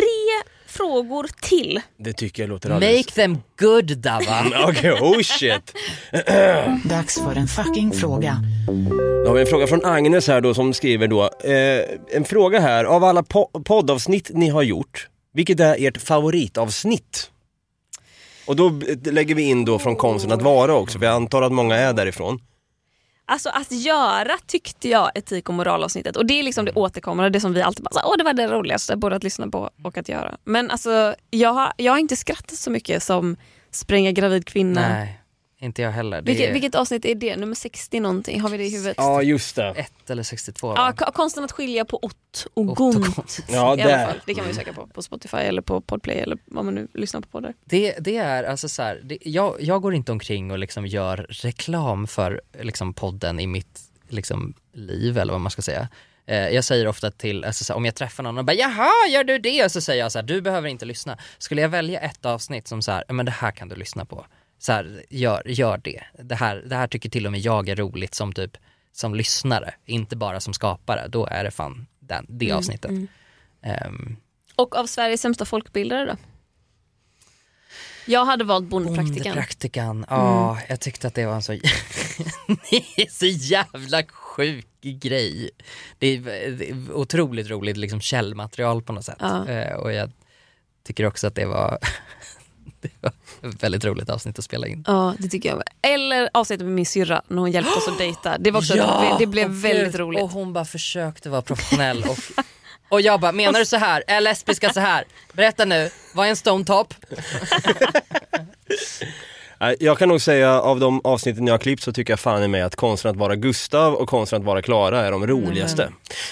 frågor 0.72 1.28
till? 1.42 1.80
Det 1.98 2.14
tycker 2.14 2.44
jag 2.44 2.50
låter 2.50 2.70
alldeles... 2.70 2.98
Make 2.98 3.12
them 3.12 3.38
good 3.60 3.98
Dabba. 3.98 4.66
Okej, 4.68 4.92
oh 4.92 5.22
shit. 5.22 5.74
Dags 6.90 7.16
för 7.16 7.36
en 7.36 7.48
fucking 7.48 7.92
fråga. 7.92 8.38
Då 9.24 9.28
har 9.28 9.34
vi 9.34 9.42
en 9.42 9.48
fråga 9.48 9.68
från 9.68 9.86
Agnes 9.86 10.28
här 10.28 10.42
då 10.42 10.54
som 10.54 10.74
skriver 10.74 11.08
då. 11.08 11.24
Eh, 11.24 11.86
en 12.16 12.24
fråga 12.26 12.60
här, 12.60 12.86
av 12.86 13.04
alla 13.04 13.22
po- 13.22 13.64
poddavsnitt 13.64 14.32
ni 14.34 14.50
har 14.50 14.64
gjort, 14.64 15.08
vilket 15.34 15.60
är 15.60 15.76
ert 15.88 15.98
favoritavsnitt? 16.02 17.30
Och 18.46 18.56
då 18.56 18.82
lägger 19.04 19.36
vi 19.36 19.42
in 19.44 19.66
då 19.66 19.80
från 19.80 19.96
konsten 19.96 20.32
att 20.32 20.42
vara 20.42 20.74
också, 20.76 21.00
för 21.00 21.06
jag 21.06 21.16
antar 21.16 21.42
att 21.42 21.52
många 21.52 21.76
är 21.76 21.94
därifrån. 21.94 22.40
Alltså 23.32 23.50
att 23.50 23.72
göra 23.72 24.38
tyckte 24.46 24.90
jag 24.90 25.12
etik 25.16 25.50
och 25.50 25.56
moralavsnittet 25.56 26.16
och 26.16 26.26
det 26.26 26.40
är 26.40 26.44
liksom 26.44 26.66
det 26.66 26.72
återkommande, 26.72 27.30
det 27.30 27.40
som 27.40 27.54
vi 27.54 27.62
alltid 27.62 27.84
bara 27.84 28.06
åh 28.06 28.18
det 28.18 28.24
var 28.24 28.34
det 28.34 28.48
roligaste 28.48 28.96
både 28.96 29.16
att 29.16 29.24
lyssna 29.24 29.48
på 29.48 29.70
och 29.84 29.98
att 29.98 30.10
göra. 30.10 30.38
Men 30.44 30.72
alltså 30.72 31.16
jag 31.30 31.54
har, 31.54 31.74
jag 31.78 31.92
har 31.92 32.00
inte 32.00 32.16
skrattat 32.16 32.58
så 32.58 32.72
mycket 32.72 33.04
som 33.04 33.38
spränga 33.72 34.12
gravid 34.12 34.46
kvinna. 34.46 34.82
Nej, 34.82 35.21
inte 35.62 35.82
jag 35.82 35.92
heller. 35.92 36.22
Vilket, 36.22 36.50
är 36.50 36.54
vilket 36.54 36.76
avsnitt 36.76 37.06
är 37.06 37.16
det? 37.16 37.36
Nummer 37.36 37.56
60 37.56 38.00
någonting? 38.00 38.42
Har 38.42 38.50
vi 38.50 38.58
det 38.58 38.64
i 38.66 38.70
huvudet? 38.72 38.96
Ja, 38.98 39.22
just 39.22 39.56
det. 39.56 39.68
ett 39.70 40.10
eller 40.10 40.24
62 40.24 40.68
va? 40.68 40.74
Ja, 40.78 41.06
ko- 41.06 41.12
konsten 41.12 41.44
att 41.44 41.52
skilja 41.52 41.86
på 41.86 42.00
ott 42.02 42.48
och 42.54 42.70
och 42.70 42.76
gont. 42.76 43.16
gont. 43.16 43.40
Ja, 43.50 43.78
I 43.78 43.82
alla 43.82 44.08
fall. 44.08 44.22
Det 44.26 44.34
kan 44.34 44.44
man 44.44 44.50
ju 44.54 44.56
söka 44.58 44.74
på 44.74 44.88
på 44.88 45.02
Spotify 45.02 45.38
eller 45.38 45.62
på 45.62 45.82
Podplay 45.82 46.18
eller 46.18 46.38
vad 46.46 46.66
man 46.66 46.76
nu 46.76 46.88
lyssnar 46.94 47.22
på 47.22 47.28
poddar. 47.28 47.54
Det, 47.66 47.96
det 48.00 48.18
är 48.18 48.44
alltså 48.44 48.70
så 48.70 48.82
här, 48.84 49.02
det, 49.04 49.18
jag, 49.22 49.56
jag 49.60 49.82
går 49.82 49.94
inte 49.94 50.12
omkring 50.12 50.52
och 50.52 50.58
liksom 50.60 50.88
gör 50.88 51.26
reklam 51.30 52.08
för 52.08 52.42
liksom 52.62 52.94
podden 52.94 53.40
i 53.40 53.48
mitt 53.48 53.80
liksom, 54.10 54.54
liv 54.74 55.18
eller 55.18 55.34
vad 55.34 55.42
man 55.42 55.52
ska 55.52 55.62
säga. 55.62 55.88
Eh, 56.26 56.50
jag 56.50 56.64
säger 56.64 56.88
ofta 56.88 57.12
till, 57.12 57.46
alltså, 57.46 57.64
så 57.64 57.74
här, 57.74 57.78
om 57.78 57.86
jag 57.86 57.96
träffar 57.96 58.24
någon 58.24 58.38
och 58.38 58.46
bara 58.46 58.54
“jaha, 58.54 58.90
gör 59.10 59.24
du 59.24 59.38
det?” 59.38 59.66
och 59.66 59.72
så 59.72 59.82
säger 59.82 60.04
jag 60.04 60.12
så 60.12 60.20
här, 60.20 60.24
“du 60.24 60.42
behöver 60.42 60.70
inte 60.70 60.86
lyssna”. 60.86 61.18
Skulle 61.38 61.62
jag 61.62 61.70
välja 61.70 62.00
ett 62.00 62.26
avsnitt 62.26 62.68
som 62.68 62.82
så 62.82 62.92
här, 62.92 63.04
"Ja, 63.08 63.14
men 63.14 63.26
det 63.26 63.32
här 63.32 63.52
kan 63.52 63.70
du 63.70 63.76
lyssna 63.76 64.06
på. 64.06 64.26
Så 64.62 64.72
här, 64.72 65.04
gör, 65.10 65.42
gör 65.46 65.78
det. 65.84 66.04
Det 66.24 66.36
här, 66.36 66.56
det 66.56 66.76
här 66.76 66.88
tycker 66.88 67.10
till 67.10 67.26
och 67.26 67.32
med 67.32 67.42
jag 67.42 67.70
är 67.70 67.76
roligt 67.76 68.16
som 68.16 68.34
typ 68.34 68.58
som 68.94 69.16
lyssnare, 69.16 69.74
inte 69.86 70.16
bara 70.16 70.40
som 70.40 70.54
skapare. 70.54 71.08
Då 71.08 71.26
är 71.26 71.44
det 71.44 71.52
fan 71.52 71.88
den, 72.00 72.26
det 72.30 72.46
Mm, 72.46 72.58
avsnittet. 72.58 72.90
mm. 72.92 73.08
Ehm, 73.62 74.16
Och 74.56 74.76
av 74.76 74.86
Sveriges 74.86 75.22
sämsta 75.22 75.46
folkbildare 75.46 76.06
då? 76.06 76.16
Jag 78.06 78.26
hade 78.26 78.44
valt 78.44 78.66
Bondepraktikan. 78.66 79.14
Bondepraktikan, 79.24 80.06
ja 80.10 80.60
jag 80.70 80.80
tyckte 80.80 81.08
att 81.08 81.14
det 81.16 81.26
var 81.26 81.34
en 81.36 81.42
så, 81.42 81.52
det 82.72 82.84
är 82.98 83.10
så 83.10 83.26
jävla 83.26 84.04
sjuk 84.04 84.68
grej. 84.82 85.50
Det 86.00 86.08
är, 86.08 86.20
det 86.52 86.70
är 86.70 86.92
otroligt 86.94 87.50
roligt 87.50 87.78
liksom 87.78 88.02
källmaterial 88.02 88.82
på 88.82 88.94
något 88.94 89.06
sätt. 89.06 89.18
Ja. 89.20 89.48
Eh, 89.50 89.76
och 89.76 89.94
jag 89.94 90.12
tycker 90.84 91.06
också 91.06 91.28
att 91.28 91.36
det 91.36 91.46
var, 91.46 91.78
det 92.82 92.90
var 93.02 93.50
ett 93.50 93.64
väldigt 93.64 93.86
roligt 93.86 94.10
avsnitt 94.10 94.40
att 94.40 94.46
spela 94.46 94.68
in. 94.68 94.84
Ja, 94.88 95.14
det 95.20 95.28
tycker 95.28 95.50
jag 95.50 95.58
med. 95.58 95.68
Eller 95.94 96.30
avsnittet 96.34 96.66
med 96.66 96.76
min 96.76 96.86
syrra 96.86 97.22
när 97.28 97.38
hon 97.38 97.52
hjälpte 97.52 97.74
oss 97.78 97.88
att 97.88 97.98
dejta. 97.98 98.38
Det, 98.38 98.52
var 98.52 98.60
också, 98.60 98.78
Ja! 98.78 99.16
det 99.20 99.26
blev 99.26 99.48
Åh, 99.48 99.54
väldigt 99.56 99.92
gud. 99.92 100.00
roligt. 100.00 100.24
Och 100.24 100.30
hon 100.32 100.54
bara 100.54 100.66
försökte 100.66 101.30
vara 101.30 101.42
professionell 101.42 102.04
och, 102.10 102.18
och 102.90 103.02
jag 103.02 103.20
bara, 103.20 103.32
menar 103.32 103.60
du 103.60 103.66
så 103.66 103.78
här? 103.78 104.04
Är 104.08 104.22
lesbiska 104.22 104.74
så 104.74 104.80
här? 104.80 105.04
Berätta 105.34 105.66
nu, 105.66 105.90
vad 106.16 106.26
är 106.26 106.30
en 106.30 106.36
stone 106.36 106.66
top? 106.66 106.94
Jag 109.80 109.98
kan 110.00 110.10
nog 110.10 110.22
säga 110.22 110.62
av 110.62 110.80
de 110.80 111.02
avsnitten 111.04 111.48
jag 111.48 111.54
har 111.54 111.60
klippt 111.60 111.84
så 111.84 111.94
tycker 111.94 112.14
jag 112.14 112.20
fan 112.20 112.44
i 112.44 112.48
mig 112.48 112.62
att 112.62 112.76
konsten 112.76 113.12
att 113.12 113.18
vara 113.18 113.36
Gustav 113.36 113.94
och 113.94 114.10
konsten 114.10 114.40
att 114.40 114.46
vara 114.46 114.62
Klara 114.62 115.06
är 115.06 115.12
de 115.12 115.28
roligaste. 115.28 115.90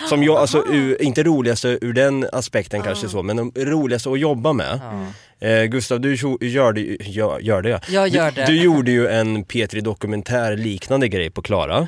Som 0.09 0.23
jag, 0.23 0.37
alltså, 0.37 0.65
ur, 0.69 1.01
inte 1.01 1.23
roligaste 1.23 1.77
ur 1.81 1.93
den 1.93 2.27
aspekten 2.33 2.81
kanske 2.81 3.09
så, 3.09 3.23
men 3.23 3.37
de 3.37 3.51
roligaste 3.55 4.09
att 4.09 4.19
jobba 4.19 4.53
med. 4.53 4.79
Eh, 5.41 5.63
Gustav, 5.63 6.01
du 6.01 6.15
gör 6.41 6.73
det, 6.73 6.81
gör, 7.07 7.39
gör 7.39 7.61
det 7.61 7.69
ja. 7.69 7.79
Jag 7.89 8.07
gör 8.07 8.31
du, 8.31 8.41
det. 8.41 8.45
du 8.47 8.61
gjorde 8.63 8.91
ju 8.91 9.07
en 9.07 9.45
P3 9.45 9.81
Dokumentär 9.81 10.57
liknande 10.57 11.07
grej 11.07 11.29
på 11.29 11.41
Klara. 11.41 11.87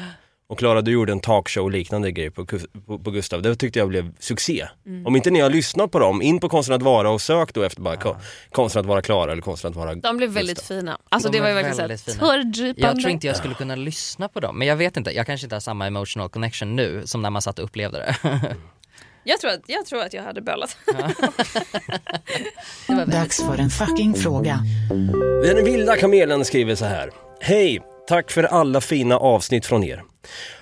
Och 0.49 0.59
Klara, 0.59 0.81
du 0.81 0.91
gjorde 0.91 1.11
en 1.11 1.19
talkshow 1.19 1.71
liknande 1.71 2.11
grej 2.11 2.31
på, 2.31 2.45
på, 2.87 2.99
på 2.99 3.11
Gustav. 3.11 3.41
Det 3.41 3.55
tyckte 3.55 3.79
jag 3.79 3.87
blev 3.89 4.11
succé. 4.19 4.67
Mm. 4.85 5.05
Om 5.05 5.15
inte 5.15 5.29
ni 5.31 5.39
har 5.39 5.49
lyssnat 5.49 5.91
på 5.91 5.99
dem, 5.99 6.21
in 6.21 6.39
på 6.39 6.49
Konsten 6.49 6.75
att 6.75 6.81
vara 6.81 7.09
och 7.09 7.21
sök 7.21 7.53
då 7.53 7.63
efter 7.63 7.81
bara 7.81 7.95
ko- 7.97 8.15
Konsten 8.51 8.79
att 8.79 8.85
vara 8.85 9.01
Klara 9.01 9.31
eller 9.31 9.41
Konsten 9.41 9.69
att 9.71 9.77
vara 9.77 9.95
De 9.95 10.17
blev 10.17 10.29
väldigt 10.29 10.61
fina. 10.61 10.97
Alltså 11.09 11.29
De 11.29 11.37
det 11.37 11.41
var 11.41 11.47
ju 11.47 11.53
verkligen 11.53 11.75
såhär. 12.07 12.73
Jag 12.77 12.99
tror 12.99 13.09
inte 13.09 13.27
jag 13.27 13.37
skulle 13.37 13.53
kunna 13.53 13.75
lyssna 13.75 14.27
på 14.27 14.39
dem, 14.39 14.57
men 14.59 14.67
jag 14.67 14.75
vet 14.75 14.97
inte, 14.97 15.11
jag 15.11 15.25
kanske 15.25 15.45
inte 15.45 15.55
har 15.55 15.59
samma 15.61 15.87
emotional 15.87 16.29
connection 16.29 16.75
nu 16.75 17.01
som 17.05 17.21
när 17.21 17.29
man 17.29 17.41
satt 17.41 17.59
och 17.59 17.65
upplevde 17.65 17.97
det. 17.97 18.15
Jag 19.23 19.39
tror, 19.39 19.51
att, 19.51 19.61
jag 19.67 19.85
tror 19.85 20.01
att 20.01 20.13
jag 20.13 20.23
hade 20.23 20.41
bölat. 20.41 20.77
Dags 23.07 23.37
för 23.43 23.57
en 23.57 23.69
fucking 23.69 24.13
fråga. 24.13 24.59
Den 25.43 25.65
vilda 25.65 25.95
kamelen 25.97 26.45
skriver 26.45 26.75
så 26.75 26.85
här. 26.85 27.09
Hej! 27.39 27.81
Tack 28.07 28.31
för 28.31 28.43
alla 28.43 28.81
fina 28.81 29.17
avsnitt 29.17 29.65
från 29.65 29.83
er. 29.83 30.03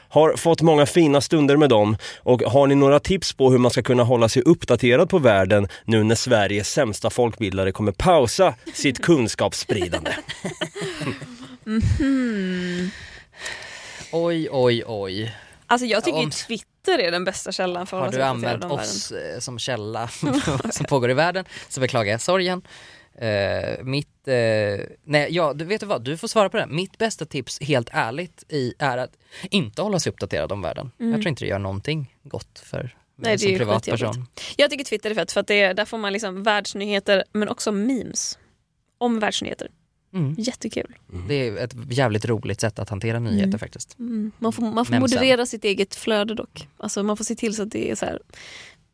Har 0.10 0.36
fått 0.38 0.61
många 0.61 0.86
fina 0.86 1.22
stunder 1.22 1.57
med 1.57 1.69
dem 1.69 1.98
och 2.19 2.41
har 2.41 2.68
ni 2.68 2.76
några 2.76 2.99
tips 2.99 3.34
på 3.34 3.52
hur 3.52 3.57
man 3.57 3.72
ska 3.72 3.81
kunna 3.84 4.03
hålla 4.03 4.30
sig 4.30 4.41
uppdaterad 4.45 5.10
på 5.10 5.19
världen 5.19 5.68
nu 5.86 6.03
när 6.03 6.15
Sveriges 6.15 6.69
sämsta 6.72 7.10
folkbildare 7.10 7.72
kommer 7.72 7.91
pausa 7.91 8.56
sitt 8.73 8.99
kunskapsspridande? 9.03 10.11
Mhm. 11.64 12.91
Oj, 14.11 14.48
oj, 14.52 14.84
oj. 14.88 15.36
Alltså 15.68 15.86
jag 15.88 16.03
tycker 16.03 16.18
ju 16.19 16.23
Om- 16.26 16.31
Twitter 16.86 17.04
är 17.04 17.12
den 17.12 17.24
bästa 17.24 17.52
källan 17.52 17.88
för 17.88 18.00
Har 18.00 18.12
du 18.12 18.22
använt 18.22 18.66
oss 18.66 19.12
eh, 19.12 19.40
som 19.40 19.60
källa 19.60 20.08
som 20.72 20.86
pågår 20.86 21.12
i 21.12 21.14
världen 21.14 21.46
så 21.70 21.80
beklagar 21.80 22.12
jag 22.12 22.22
sorgen. 22.22 22.62
Eh, 23.16 23.84
mitt, 23.84 24.28
eh, 24.28 24.86
nej 25.04 25.28
ja, 25.30 25.54
du 25.54 25.66
vet 25.66 25.80
du 25.80 25.86
vad, 25.86 26.04
du 26.04 26.18
får 26.18 26.28
svara 26.28 26.50
på 26.50 26.58
det. 26.58 26.68
Mitt 26.68 26.98
bästa 26.98 27.26
tips, 27.26 27.62
helt 27.62 27.90
ärligt, 27.92 28.44
i, 28.50 28.74
är 28.80 28.98
att 28.98 29.12
inte 29.52 29.82
hålla 29.82 30.00
sig 30.00 30.10
uppdaterad 30.10 30.52
om 30.52 30.62
världen. 30.62 30.92
Mm. 31.00 31.12
Jag 31.12 31.22
tror 31.22 31.30
inte 31.30 31.46
det 31.46 31.50
gör 31.50 31.60
någonting 31.60 32.16
gott 32.24 32.60
för 32.66 32.96
Nej, 33.16 33.32
det 33.32 33.40
som 33.40 33.58
privatperson. 33.58 34.26
Jag 34.58 34.70
tycker 34.70 34.84
Twitter 34.84 35.12
är 35.12 35.16
fett 35.16 35.32
för 35.32 35.40
att 35.40 35.48
det 35.48 35.62
är, 35.62 35.74
där 35.74 35.86
får 35.86 35.98
man 35.98 36.14
liksom 36.14 36.44
världsnyheter 36.44 37.24
men 37.32 37.50
också 37.50 37.72
memes 37.72 38.38
om 38.98 39.20
världsnyheter. 39.20 39.70
Mm. 40.14 40.36
Jättekul. 40.38 40.95
Det 41.27 41.34
är 41.48 41.57
ett 41.57 41.73
jävligt 41.90 42.26
roligt 42.26 42.61
sätt 42.61 42.80
att 42.80 42.90
hantera 42.90 43.19
nyheter 43.19 43.44
Mm. 43.48 43.60
faktiskt. 43.60 43.99
Mm. 43.99 44.31
Man 44.40 44.53
får, 44.53 44.64
man 44.64 44.86
får 44.86 44.99
moderera 44.99 45.45
sitt 45.45 45.64
eget 45.65 45.95
flöde 45.95 46.36
dock. 46.36 46.68
Alltså 46.77 47.03
man 47.03 47.18
får 47.18 47.23
se 47.26 47.36
till 47.36 47.56
så 47.56 47.64
att 47.64 47.72
det 47.72 47.91
är 47.91 47.95
så 47.95 48.06
här 48.06 48.19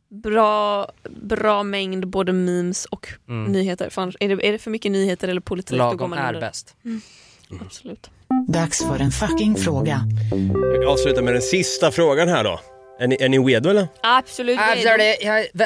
bra, 0.10 0.92
bra 1.22 1.64
mängd 1.64 2.08
både 2.08 2.34
memes 2.34 2.86
och 2.86 3.08
Mm. 3.30 3.52
nyheter. 3.52 3.90
För 3.90 4.02
annars, 4.02 4.16
är, 4.20 4.36
det, 4.36 4.48
är 4.48 4.52
det 4.52 4.58
för 4.60 4.72
mycket 4.72 4.92
nyheter 4.92 5.28
eller 5.28 5.42
politik 5.42 5.78
då 5.78 5.84
går 5.84 5.92
Lagom 5.92 6.10
man 6.10 6.20
är 6.20 6.28
under. 6.28 6.42
bäst. 6.42 6.76
Mm. 6.86 7.02
Absolut. 7.62 8.10
Dags 8.48 8.84
för 8.84 9.00
en 9.00 9.12
fucking 9.12 9.56
fråga. 9.56 10.02
Jag 10.76 10.86
avslutar 10.86 11.22
med 11.22 11.34
den 11.34 11.42
sista 11.42 11.92
frågan 11.92 12.28
här 12.30 12.44
då. 12.44 12.60
Är 13.00 13.08
ni, 13.08 13.18
är 13.20 13.30
ni 13.30 13.38
redo 13.40 13.70
eller? 13.70 13.88
Absolut. 14.04 14.60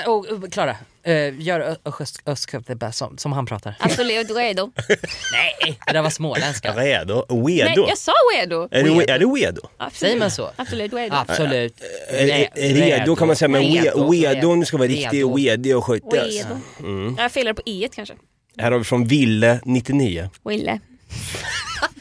Oh, 0.08 0.34
oh, 0.34 0.50
Klara, 0.50 0.76
eh, 1.04 1.40
gör 1.42 1.60
Ö- 1.60 1.76
Öst- 1.86 2.22
Östköp 2.26 2.68
det 2.68 2.76
bäst 2.76 2.98
som, 2.98 3.18
som 3.18 3.32
han 3.34 3.46
pratar. 3.46 3.76
Absolut 3.80 4.32
redo. 4.32 4.72
Nej, 5.32 5.80
det 5.88 5.94
där 5.94 6.02
var 6.02 6.10
småländska. 6.10 6.74
Redo? 6.76 7.26
Nej, 7.30 7.64
Wedo? 7.64 7.86
jag 7.90 7.98
sa 7.98 8.12
redo. 8.36 8.68
Är 8.72 8.84
du, 8.84 8.92
är 9.04 9.52
du? 9.52 9.62
Absolut. 9.78 9.94
Säger 10.00 10.20
man 10.20 10.32
så? 10.32 10.50
Absolut 10.56 10.94
redo. 10.94 11.16
Absolut. 11.16 11.82
Är 12.10 12.74
redo 12.74 13.16
kan 13.16 13.28
man 13.28 13.36
säga, 13.36 13.50
men 13.50 13.62
Redo. 13.62 14.12
we- 14.12 14.34
redo, 14.34 14.56
nu 14.56 14.66
ska 14.66 14.78
vara 14.78 14.88
riktigt 14.88 15.14
Redo. 15.14 15.36
wedig 15.36 15.78
och. 15.78 15.90
Redo. 15.90 16.60
Mm. 16.80 17.16
Jag 17.20 17.32
felade 17.32 17.54
på 17.54 17.62
e 17.66 17.90
kanske. 17.96 18.14
Här 18.58 18.72
har 18.72 18.78
vi 18.80 18.84
från 18.86 19.08
Ville 19.08 19.60
99. 19.66 20.30
Wille. 20.46 20.80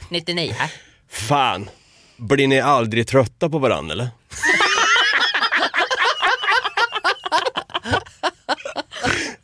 99. 0.09 0.55
Fan, 1.11 1.71
blir 2.17 2.47
ni 2.49 2.61
aldrig 2.61 3.07
trötta 3.09 3.49
på 3.49 3.59
varandra 3.59 3.93
eller? 3.93 4.09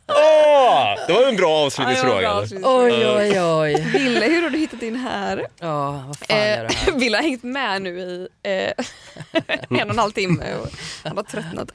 Åh, 0.07 0.93
det 1.07 1.13
var 1.13 1.27
en 1.27 1.35
bra 1.35 1.65
avslutningsfråga. 1.65 2.35
Oj, 2.63 3.07
oj, 3.07 3.41
oj. 3.41 3.81
Ville, 3.93 4.25
hur 4.25 4.41
har 4.41 4.49
du 4.49 4.57
hittat 4.57 4.81
in 4.81 4.95
här? 4.95 5.47
Ja, 5.59 6.03
vad 6.07 6.17
fan 6.17 6.37
gör 6.37 6.67
det 6.67 6.73
här? 6.73 6.89
Eh, 6.89 6.95
Ville 6.99 7.17
har 7.17 7.23
hängt 7.23 7.43
med 7.43 7.81
nu 7.81 7.99
i 7.99 8.27
eh, 8.43 8.51
en 9.79 9.87
och 9.87 9.93
en 9.93 9.99
halv 9.99 10.11
timme 10.11 10.55
och 10.55 10.67
han 11.03 11.17
har 11.17 11.23
tröttnat. 11.23 11.71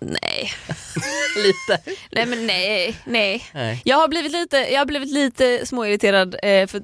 Nej. 0.00 0.50
Lite. 1.36 1.90
Nej 2.12 2.26
men 2.26 2.46
nej, 2.46 2.96
nej. 3.04 3.44
Nej. 3.54 3.82
Jag 3.84 3.96
har 3.96 4.08
blivit 4.08 4.32
lite, 4.32 4.56
jag 4.56 4.78
har 4.80 4.86
blivit 4.86 5.10
lite 5.12 5.66
småirriterad 5.66 6.36
eh, 6.42 6.66
för 6.66 6.82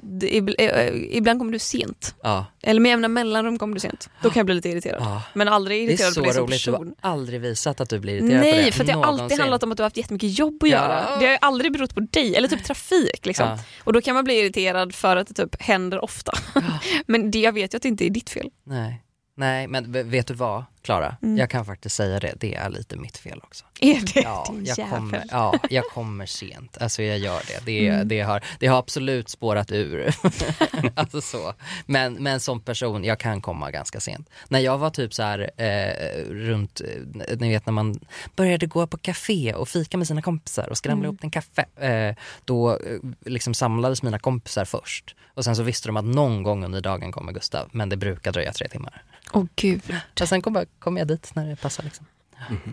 eh, 0.58 1.16
ibland 1.16 1.40
kommer 1.40 1.52
du 1.52 1.58
sent. 1.58 2.14
Ja. 2.22 2.46
Eller 2.62 2.80
med 2.80 2.90
jämna 2.90 3.08
mellanrum 3.08 3.58
kommer 3.58 3.74
du 3.74 3.80
sent. 3.80 4.10
Då 4.22 4.30
kan 4.30 4.40
jag 4.40 4.46
bli 4.46 4.54
lite 4.54 4.68
irriterad. 4.68 5.02
Ja. 5.02 5.22
Men 5.34 5.48
aldrig 5.48 5.78
Det 5.80 5.82
är 5.84 5.94
irriterad 5.94 6.12
så 6.14 6.20
på 6.20 6.26
det 6.26 6.32
som 6.34 6.42
roligt, 6.46 6.64
du 6.64 6.72
person. 6.72 6.94
har 7.00 7.10
aldrig 7.10 7.40
visat 7.40 7.80
att 7.80 7.90
du 7.90 7.98
blir 7.98 8.14
irriterad 8.14 8.40
på 8.40 8.46
det. 8.46 8.52
Nej, 8.62 8.72
för 8.72 8.84
det 8.84 8.92
har 8.92 9.04
alltid 9.04 9.38
handlat 9.38 9.62
om 9.62 9.70
att 9.72 9.76
du 9.76 9.82
har 9.82 9.86
haft 9.86 9.96
jättemycket 9.96 10.38
jobb 10.38 10.62
att 10.62 10.68
Ja. 10.70 10.76
göra. 10.76 11.18
Det 11.18 11.24
har 11.26 11.32
ju 11.32 11.38
aldrig 11.40 11.72
berott 11.72 11.94
på 11.94 12.00
dig, 12.00 12.36
eller 12.36 12.48
typ 12.48 12.64
trafik. 12.64 13.26
Liksom. 13.26 13.46
Ja. 13.48 13.58
Och 13.84 13.92
då 13.92 14.00
kan 14.00 14.14
man 14.14 14.24
bli 14.24 14.34
irriterad 14.40 14.94
för 14.94 15.16
att 15.16 15.28
det 15.28 15.34
typ 15.34 15.62
händer 15.62 16.04
ofta. 16.04 16.32
Men 17.06 17.30
det, 17.30 17.38
jag 17.40 17.52
vet 17.52 17.74
ju 17.74 17.76
att 17.76 17.82
det 17.82 17.88
inte 17.88 18.06
är 18.06 18.10
ditt 18.10 18.30
fel. 18.30 18.50
Nej. 18.66 19.02
Nej, 19.36 19.66
men 19.66 20.10
vet 20.10 20.26
du 20.26 20.34
vad, 20.34 20.64
Klara? 20.82 21.16
Mm. 21.22 21.36
Jag 21.38 21.50
kan 21.50 21.64
faktiskt 21.64 21.96
säga 21.96 22.20
det, 22.20 22.34
det 22.40 22.54
är 22.54 22.70
lite 22.70 22.96
mitt 22.96 23.16
fel 23.18 23.40
också. 23.42 23.64
Är 23.80 24.00
det 24.14 24.20
Ja, 24.20 24.46
din 24.50 24.64
jag 24.64 24.78
jävel? 24.78 24.94
kommer, 24.98 25.24
ja, 25.30 25.54
jag 25.70 25.84
kommer 25.84 26.26
sent. 26.26 26.78
Alltså 26.82 27.02
jag 27.02 27.18
gör 27.18 27.42
det. 27.46 27.64
Det, 27.66 27.88
Mm. 27.88 28.08
det, 28.08 28.20
har, 28.20 28.44
det 28.58 28.66
har 28.66 28.78
absolut 28.78 29.28
spårat 29.28 29.72
ur. 29.72 30.14
alltså 30.94 31.20
så. 31.20 31.54
Men, 31.86 32.12
men 32.14 32.40
som 32.40 32.60
person, 32.60 33.04
jag 33.04 33.18
kan 33.18 33.40
komma 33.40 33.70
ganska 33.70 34.00
sent. 34.00 34.30
När 34.48 34.60
jag 34.60 34.78
var 34.78 34.90
typ 34.90 35.14
så 35.14 35.22
här 35.22 35.50
eh, 35.56 36.24
runt, 36.30 36.80
eh, 36.80 37.36
ni 37.38 37.48
vet 37.48 37.66
när 37.66 37.72
man 37.72 38.00
började 38.36 38.66
gå 38.66 38.86
på 38.86 38.98
café 38.98 39.54
och 39.54 39.68
fika 39.68 39.96
med 39.98 40.06
sina 40.06 40.22
kompisar 40.22 40.68
och 40.68 40.78
skramla 40.78 40.92
Mm. 40.92 41.04
ihop 41.04 41.24
en 41.24 41.30
kaffe. 41.30 41.64
Eh, 41.86 42.16
då 42.44 42.70
eh, 42.70 42.98
liksom 43.26 43.54
samlades 43.54 44.02
mina 44.02 44.18
kompisar 44.18 44.64
först. 44.64 45.14
Och 45.34 45.44
sen 45.44 45.56
så 45.56 45.62
visste 45.62 45.88
de 45.88 45.96
att 45.96 46.04
någon 46.04 46.42
gång 46.42 46.64
under 46.64 46.80
dagen 46.80 47.12
kommer 47.12 47.32
Gustav, 47.32 47.68
men 47.72 47.88
det 47.88 47.96
brukar 47.96 48.32
dröja 48.32 48.52
tre 48.52 48.68
timmar. 48.68 49.02
Åh 49.32 49.44
gud. 49.56 49.82
Och 50.20 50.28
sen 50.28 50.42
kommer 50.82 51.00
kom 51.00 51.08
jag 51.08 51.08
dit 51.08 51.34
när 51.34 51.46
det 51.46 51.56
passar 51.56 51.82
liksom. 51.84 52.06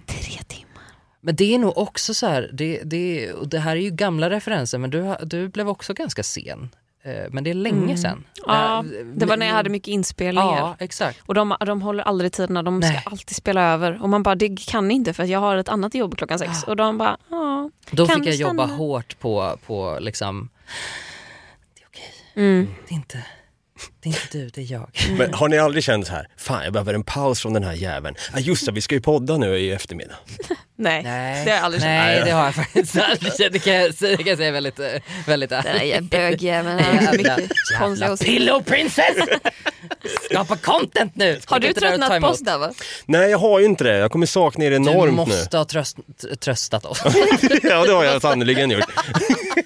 Tre 0.06 0.44
timmar. 0.48 0.84
Men 1.22 1.36
det 1.36 1.54
är 1.56 1.60
nog 1.60 1.78
också 1.78 2.14
så 2.14 2.28
här, 2.28 2.50
det, 2.54 2.82
det, 2.84 3.34
och 3.34 3.48
det 3.50 3.60
här 3.60 3.76
är 3.76 3.82
ju 3.82 3.90
gamla 3.90 4.30
referenser 4.30 4.78
men 4.78 4.90
du, 4.90 5.16
du 5.24 5.48
blev 5.48 5.70
också 5.70 5.94
ganska 5.94 6.24
sen. 6.24 6.70
Eh, 7.04 7.24
Men 7.32 7.44
det 7.44 7.50
är 7.50 7.54
länge 7.54 7.84
Mm. 7.84 7.98
sedan. 7.98 8.24
Ja, 8.48 8.78
Eh, 8.80 8.84
det 9.14 9.26
var 9.26 9.38
när 9.38 9.46
jag 9.46 9.54
hade 9.54 9.70
mycket 9.70 9.88
inspelningar. 9.88 10.58
Ja, 10.58 10.76
exakt. 10.80 11.20
Och 11.26 11.34
de, 11.34 11.56
de 11.66 11.82
håller 11.82 12.04
aldrig 12.04 12.32
tiderna, 12.34 12.64
de 12.64 12.80
Nej. 12.80 12.90
ska 13.00 13.10
alltid 13.10 13.36
spela 13.36 13.62
över. 13.74 14.02
Och 14.02 14.10
man 14.10 14.24
bara, 14.24 14.36
det 14.36 14.60
kan 14.68 14.92
inte 14.92 15.14
för 15.14 15.24
att 15.24 15.30
jag 15.30 15.40
har 15.40 15.58
ett 15.58 15.70
annat 15.70 15.96
jobb 15.96 16.18
klockan 16.18 16.40
sex. 16.40 16.64
Och 16.64 16.76
de 16.76 16.98
bara, 16.98 17.18
ja. 17.30 17.70
Då 17.92 18.08
kan 18.08 18.16
fick 18.16 18.28
jag 18.28 18.36
jobba 18.36 18.66
hårt 18.66 19.20
på, 19.20 19.58
på 19.66 19.98
liksom, 20.02 20.50
Mm. 22.36 22.68
det 22.88 22.94
är 22.94 22.96
inte, 22.96 23.26
det 24.04 24.10
är 24.10 24.14
inte 24.14 24.38
du, 24.38 24.50
det 24.50 24.62
är 24.62 24.72
jag. 24.72 24.90
Men 25.18 25.34
har 25.34 25.48
ni 25.50 25.58
aldrig 25.58 25.84
känt 25.84 26.08
så 26.08 26.14
här, 26.14 26.28
fan 26.38 26.64
jag 26.64 26.74
behöver 26.74 26.94
en 26.94 27.04
paus 27.04 27.42
från 27.42 27.54
den 27.54 27.64
här 27.64 27.74
jäveln. 27.74 28.16
Ah, 28.34 28.40
just 28.40 28.66
det, 28.66 28.72
vi 28.72 28.82
ska 28.82 28.96
ju 28.96 29.02
podda 29.02 29.38
nu 29.38 29.58
i 29.60 29.72
eftermiddag. 29.72 30.16
Nej, 30.78 31.04
Nej, 31.04 31.46
det 31.46 31.52
har 31.52 31.58
jag 31.58 31.66
aldrig 31.66 31.82
känt. 31.84 31.92
Nej, 32.06 32.22
det 32.26 32.32
har 32.32 32.46
jag 32.46 32.56
faktiskt 32.56 32.98
aldrig 32.98 33.34
känt. 33.38 33.54
Det 33.54 33.60
kan 33.60 33.74
jag, 33.74 33.92
det 34.00 34.18
kan 34.18 34.26
jag 34.28 34.38
säga 34.38 34.52
väldigt, 34.52 34.80
väldigt 35.28 35.50
Den 35.50 35.66
ärligt. 35.66 36.12
där 36.12 36.30
bögjäveln 36.32 36.80
har 36.84 37.12
mycket 37.18 37.38
konstiga 37.80 37.80
Jävla 37.82 38.14
åsikter. 38.14 38.34
pillow 38.34 38.62
princess! 38.64 39.16
Skapa 40.30 40.56
content 40.58 41.16
nu! 41.16 41.40
Ska 41.42 41.56
Har 41.56 41.60
du 41.60 41.74
tröttnat 41.74 42.22
på 42.22 42.28
oss 42.28 42.40
där 42.40 42.58
va? 42.58 42.72
Nej, 43.06 43.30
jag 43.30 43.38
har 43.38 43.60
ju 43.60 43.66
inte 43.66 43.84
det. 43.84 43.98
Jag 43.98 44.12
kommer 44.12 44.26
sakna 44.26 44.66
er 44.66 44.70
Du 44.70 44.76
enormt 44.76 45.14
måste 45.14 45.58
ha 45.58 45.66
tröst, 45.66 45.98
tröstat 46.40 46.86
oss. 46.86 47.02
nu. 47.06 47.60
ja, 47.64 47.86
det 47.86 47.92
har 47.94 48.04
jag 48.04 48.22
sannerligen 48.22 48.72
gjort. 48.72 48.84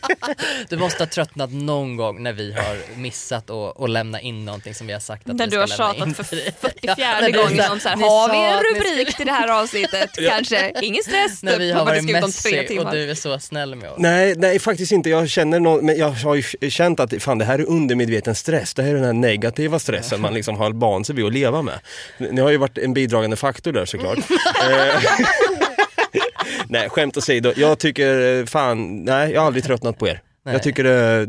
Du 0.69 0.77
måste 0.77 1.03
ha 1.03 1.07
tröttnat 1.07 1.51
någon 1.53 1.97
gång 1.97 2.23
när 2.23 2.33
vi 2.33 2.53
har 2.53 2.97
missat 2.97 3.49
att 3.49 3.81
att 3.81 3.89
lämna 3.89 4.21
in 4.21 4.45
någonting 4.45 4.75
som 4.75 4.87
vi 4.87 4.93
har 4.93 4.99
sagt 4.99 5.29
att 5.29 5.35
När 5.35 5.47
vi 5.47 5.57
du 5.57 5.67
ska 5.67 5.83
har 5.83 5.93
lämna 5.93 6.05
in. 6.05 6.13
tjatat 6.15 6.27
för 6.27 6.35
Ja, 6.81 6.95
44 6.95 6.95
när 7.21 7.29
du 7.31 7.37
gången 7.39 7.71
om 7.71 7.79
så 7.79 7.89
här, 7.89 7.95
har 7.95 8.31
vi 8.31 8.37
en 8.37 8.75
rubrik 8.75 9.15
till 9.17 9.25
det 9.25 9.31
här 9.31 9.61
avsnittet? 9.61 10.09
Kanske, 10.29 10.73
ingen 10.81 11.03
stress. 11.03 11.43
När 11.43 11.51
typ. 11.51 11.61
vi 11.61 11.69
Man 11.73 11.79
har 11.79 11.85
varit 11.85 12.03
messy 12.03 12.59
och 12.59 12.67
timmar. 12.67 12.91
du 12.91 13.11
är 13.11 13.15
så 13.15 13.39
snäll 13.39 13.75
med 13.75 13.89
oss. 13.89 13.95
Nej, 13.99 14.35
nej 14.37 14.59
faktiskt 14.59 14.91
inte. 14.91 15.09
Jag 15.09 15.29
känner 15.29 15.59
någon, 15.59 15.85
men 15.85 15.97
jag 15.97 16.09
har 16.09 16.35
ju 16.35 16.69
känt 16.69 16.99
att 16.99 17.13
fan, 17.23 17.37
det 17.37 17.45
här 17.45 17.59
är 17.59 17.69
undermedveten 17.69 18.35
stress. 18.35 18.73
Det 18.73 18.83
här 18.83 18.89
är 18.89 18.95
den 18.95 19.05
här 19.05 19.13
negativa 19.13 19.79
stressen 19.79 20.21
man 20.21 20.33
liksom 20.33 20.55
har 20.57 20.71
van 20.71 21.05
sig 21.05 21.15
vid 21.15 21.25
att 21.25 21.33
leva 21.33 21.61
med. 21.61 21.79
Ni 22.17 22.41
har 22.41 22.49
ju 22.51 22.57
varit 22.57 22.77
en 22.77 22.93
bidragande 22.93 23.35
faktor 23.35 23.71
där 23.71 23.85
såklart. 23.85 24.19
Eh, 26.75 26.79
nej, 26.81 26.89
skämt 26.89 27.17
åsido. 27.17 27.53
Jag 27.55 27.79
tycker 27.79 28.39
eh, 28.39 28.45
fan, 28.45 29.03
nej, 29.05 29.31
jag 29.31 29.41
har 29.41 29.47
aldrig 29.47 29.63
tröttnat 29.63 29.97
på 29.99 30.07
er. 30.07 30.21
Nej. 30.45 30.53
Jag 30.55 30.63
tycker 30.63 30.83
det, 30.83 31.25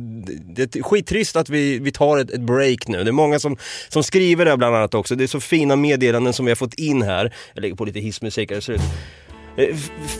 det 0.55 0.77
är 0.77 0.83
skittrist 0.83 1.37
att 1.37 1.49
vi, 1.49 1.79
vi 1.79 1.93
tar 1.93 2.19
ett, 2.19 2.31
ett 2.31 2.41
break 2.41 2.89
nu. 2.89 3.05
Det 3.05 3.11
är 3.11 3.12
många 3.12 3.39
som, 3.39 3.57
som 3.89 4.03
skriver 4.03 4.45
det 4.45 4.57
bland 4.57 4.77
annat 4.77 4.95
också. 4.95 5.15
Det 5.15 5.25
är 5.25 5.29
så 5.29 5.41
fina 5.41 5.77
meddelanden 5.77 6.33
som 6.33 6.45
vi 6.47 6.51
har 6.51 6.57
fått 6.57 6.75
in 6.75 7.03
här. 7.03 7.35
Jag 7.55 7.62
lägger 7.62 7.75
på 7.77 7.85
lite 7.85 8.01
hissmusik 8.01 8.51
här. 8.51 8.65
det- 8.66 8.75
Eh, 8.75 8.81
f- 8.81 8.85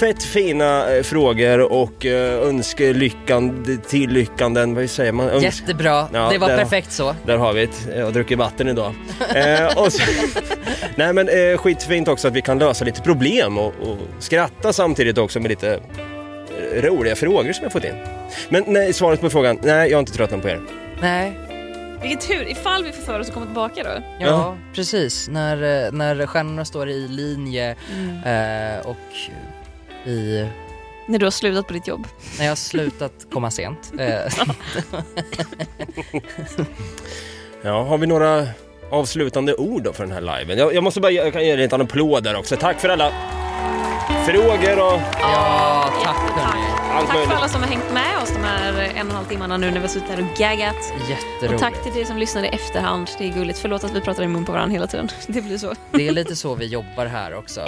Fett 0.01 0.23
fina 0.23 0.95
eh, 0.97 1.03
frågor 1.03 1.61
och 1.73 2.07
eh, 2.07 2.49
önskelyckan, 2.49 3.67
tillyckanden, 3.89 4.75
vad 4.75 4.91
säger 4.91 5.13
man? 5.13 5.31
Öns- 5.31 5.43
Jättebra, 5.43 6.09
Ja, 6.13 6.29
det 6.33 6.39
var 6.39 6.49
där- 6.49 6.57
perfekt 6.59 6.93
så. 6.93 7.15
Där 7.27 7.37
har 7.37 7.53
vi 7.53 7.67
det. 7.67 7.97
Jag 7.99 8.05
har 8.05 8.13
druckit 8.13 8.39
vatten 8.39 8.69
idag. 8.69 8.95
eh, 9.35 9.89
så, 9.89 10.03
nej 10.97 11.13
men 11.13 11.29
eh, 11.29 11.57
skitfint 11.59 12.09
också 12.09 12.29
att 12.29 12.35
vi 12.35 12.43
kan 12.43 12.59
lösa 12.59 12.85
lite 12.85 13.01
problem 13.03 13.59
och, 13.59 13.67
och 13.83 13.97
skratta 14.19 14.73
samtidigt 14.73 15.19
också 15.19 15.41
med 15.41 15.49
lite 15.49 15.81
eh, 16.75 16.83
roliga 16.83 17.17
frågor 17.17 17.53
som 17.53 17.63
jag 17.63 17.73
fått 17.73 17.85
in. 17.85 17.95
Men 18.49 18.65
nej, 18.67 18.93
svaret 18.93 19.21
på 19.21 19.31
frågan, 19.31 19.59
nej 19.63 19.91
jag 19.91 19.97
har 19.97 20.01
inte 20.01 20.13
tröttnat 20.13 20.43
på 20.43 20.49
er. 20.49 20.61
Nej, 21.01 21.33
Vilken 22.05 22.21
tur, 22.21 22.49
ifall 22.49 22.85
vi 22.85 22.93
får 22.93 23.03
för 23.03 23.21
oss 23.21 23.29
att 23.29 23.35
komma 23.35 23.47
tillbaka 23.47 23.83
då. 23.83 23.91
ja, 23.91 24.03
Ja. 24.27 24.57
precis. 24.75 25.29
När, 25.29 25.85
eh, 25.87 25.93
när 25.93 26.27
stjärnorna 26.27 26.65
står 26.65 26.89
i 26.89 27.09
linje 27.09 27.77
Mm. 27.93 28.79
eh, 28.79 28.87
och 28.87 28.97
i, 30.09 30.49
När 31.09 31.19
du 31.19 31.27
har 31.27 31.31
slutat 31.31 31.67
på 31.67 31.73
ditt 31.73 31.87
jobb. 31.87 32.07
när 32.39 32.45
jag 32.45 32.51
har 32.51 32.57
slutat 32.57 33.13
komma 33.33 33.51
sent. 33.51 33.93
Eh, 33.99 34.19
Ja, 37.63 37.83
har 37.83 37.99
vi 37.99 38.07
några 38.07 38.47
avslutande 38.91 39.55
ord 39.55 39.83
då 39.83 39.93
för 39.93 40.07
den 40.07 40.13
här 40.13 40.39
liven? 40.39 40.59
Jag, 40.59 40.75
jag 40.75 40.85
måste 40.85 41.01
bara, 41.01 41.13
jag 41.13 41.33
kan 41.33 41.45
ge 41.45 41.51
en 41.51 41.59
liten 41.59 41.81
applåd 41.81 42.25
där 42.25 42.37
också. 42.37 42.57
Tack 42.57 42.81
för 42.81 42.89
alla 42.89 43.13
frågor 44.27 44.79
och 44.79 45.01
ja, 45.21 45.91
tack 46.05 46.17
hörni. 46.17 46.74
Allt 46.95 47.07
Tack 47.07 47.17
för 47.17 47.19
möjligt. 47.19 47.37
alla 47.37 47.49
som 47.49 47.61
har 47.63 47.69
hängt 47.69 47.93
med 47.93 48.23
oss 48.23 48.31
de 48.33 48.39
här 48.39 48.73
en 48.73 48.91
och 49.07 49.11
en 49.11 49.11
halv 49.11 49.25
timmarna 49.27 49.57
nu 49.57 49.67
när 49.67 49.75
vi 49.75 49.81
har 49.81 49.89
suttit 49.89 50.09
här 50.09 50.19
och 50.21 50.37
gaggat. 50.39 50.77
Och 50.95 51.11
Jätteroligt. 51.11 51.61
tack 51.63 51.83
till 51.83 51.97
er 52.01 52.05
som 52.05 52.17
lyssnade 52.17 52.47
i 52.47 52.51
efterhand. 52.51 53.11
Det 53.19 53.25
är 53.29 53.33
gulligt. 53.35 53.59
Förlåt 53.59 53.85
att 53.85 53.93
vi 53.97 54.01
pratar 54.01 54.23
i 54.23 54.29
mun 54.29 54.45
på 54.45 54.53
varandra 54.53 54.73
hela 54.73 54.87
tiden. 54.87 55.09
Det 55.27 55.43
blir 55.43 55.59
så. 55.59 55.75
Det 55.91 56.09
är 56.09 56.13
lite 56.13 56.37
så 56.37 56.55
vi 56.55 56.67
jobbar 56.67 57.07
här 57.07 57.35
också. 57.35 57.67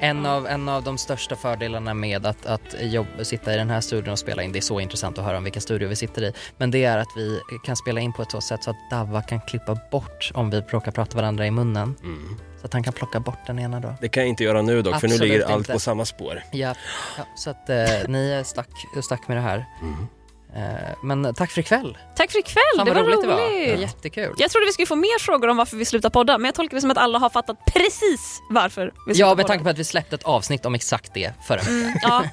En 0.00 0.26
av, 0.26 0.46
en 0.46 0.68
av 0.68 0.82
de 0.82 0.98
största 0.98 1.36
fördelarna 1.36 1.94
med 1.94 2.26
att, 2.26 2.46
att 2.46 2.74
jobb, 2.80 3.06
sitta 3.22 3.54
i 3.54 3.56
den 3.56 3.70
här 3.70 3.80
studion 3.80 4.12
och 4.12 4.18
spela 4.18 4.42
in, 4.42 4.52
det 4.52 4.58
är 4.58 4.60
så 4.60 4.80
intressant 4.80 5.18
att 5.18 5.24
höra 5.24 5.36
om 5.36 5.44
vilken 5.44 5.62
studio 5.62 5.88
vi 5.88 5.96
sitter 5.96 6.22
i, 6.22 6.32
men 6.58 6.70
det 6.70 6.84
är 6.84 6.98
att 6.98 7.08
vi 7.16 7.40
kan 7.64 7.76
spela 7.76 8.00
in 8.00 8.12
på 8.12 8.22
ett 8.22 8.30
så 8.30 8.40
sätt 8.40 8.64
så 8.64 8.70
att 8.70 8.76
Davva 8.90 9.22
kan 9.22 9.40
klippa 9.40 9.78
bort 9.90 10.30
om 10.34 10.50
vi 10.50 10.60
råkar 10.60 10.92
prata 10.92 11.16
varandra 11.16 11.46
i 11.46 11.50
munnen. 11.50 11.94
Mm. 12.02 12.36
Så 12.64 12.66
att 12.66 12.72
han 12.72 12.82
kan 12.82 12.92
plocka 12.92 13.20
bort 13.20 13.46
den 13.46 13.58
ena 13.58 13.80
då. 13.80 13.94
Det 14.00 14.08
kan 14.08 14.22
jag 14.22 14.28
inte 14.28 14.44
göra 14.44 14.62
nu 14.62 14.82
dock, 14.82 15.00
för 15.00 15.08
nu 15.08 15.14
Absolut 15.14 15.32
ligger 15.32 15.46
allt 15.46 15.58
inte. 15.58 15.72
på 15.72 15.78
samma 15.78 16.04
spår. 16.04 16.42
Ja, 16.50 16.74
ja 17.18 17.24
så 17.36 17.50
att 17.50 17.70
eh, 17.70 17.76
ni 18.08 18.30
är 18.30 18.42
stack, 18.42 18.68
stack 19.02 19.28
med 19.28 19.36
det 19.36 19.40
här. 19.40 19.66
Mm. 19.82 20.06
Eh, 20.56 20.94
men 21.02 21.34
tack 21.34 21.50
för 21.50 21.60
ikväll. 21.60 21.98
Tack 22.16 22.30
för 22.32 22.38
ikväll. 22.38 22.62
Fan 22.76 22.86
det 22.86 22.92
var 22.94 23.02
roligt 23.02 23.20
det 23.22 23.26
var. 23.26 23.36
roligt. 23.36 23.80
Jättekul. 23.80 24.34
Jag 24.38 24.50
trodde 24.50 24.66
vi 24.66 24.72
skulle 24.72 24.86
få 24.86 24.96
mer 24.96 25.18
frågor 25.18 25.48
om 25.48 25.56
varför 25.56 25.76
vi 25.76 25.84
slutar 25.84 26.10
podda, 26.10 26.38
men 26.38 26.44
jag 26.44 26.54
tolkar 26.54 26.76
det 26.76 26.80
som 26.80 26.90
att 26.90 26.98
alla 26.98 27.18
har 27.18 27.30
fattat 27.30 27.56
precis 27.74 28.42
varför 28.50 28.92
vi 29.06 29.14
slutar 29.14 29.28
Ja, 29.28 29.34
med 29.34 29.36
podda. 29.36 29.48
tanke 29.48 29.64
på 29.64 29.70
att 29.70 29.78
vi 29.78 29.84
släppte 29.84 30.14
ett 30.14 30.22
avsnitt 30.22 30.66
om 30.66 30.74
exakt 30.74 31.14
det 31.14 31.32
förra 31.48 31.56
veckan. 31.58 31.74
Mm, 31.78 31.92
ja, 32.02 32.24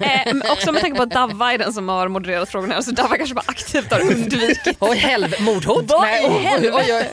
eh, 0.46 0.52
också 0.52 0.72
med 0.72 0.82
tanke 0.82 0.98
på 0.98 1.04
att 1.04 1.12
Davva 1.12 1.54
är 1.54 1.58
den 1.58 1.74
som 1.74 1.90
har 1.90 2.08
modererat 2.08 2.50
frågorna 2.50 2.74
här, 2.74 2.82
så 2.82 2.92
Davva 2.92 3.18
kanske 3.18 3.36
bara 3.36 3.46
aktivt 3.48 3.92
har 3.92 4.02
undvikit. 4.02 4.78
Oj, 4.80 4.98
helvete, 4.98 5.44
mordhot! 5.44 5.86
Vad 5.88 6.02
Nej, 6.02 6.26
i 6.62 6.70
oj. 6.72 7.12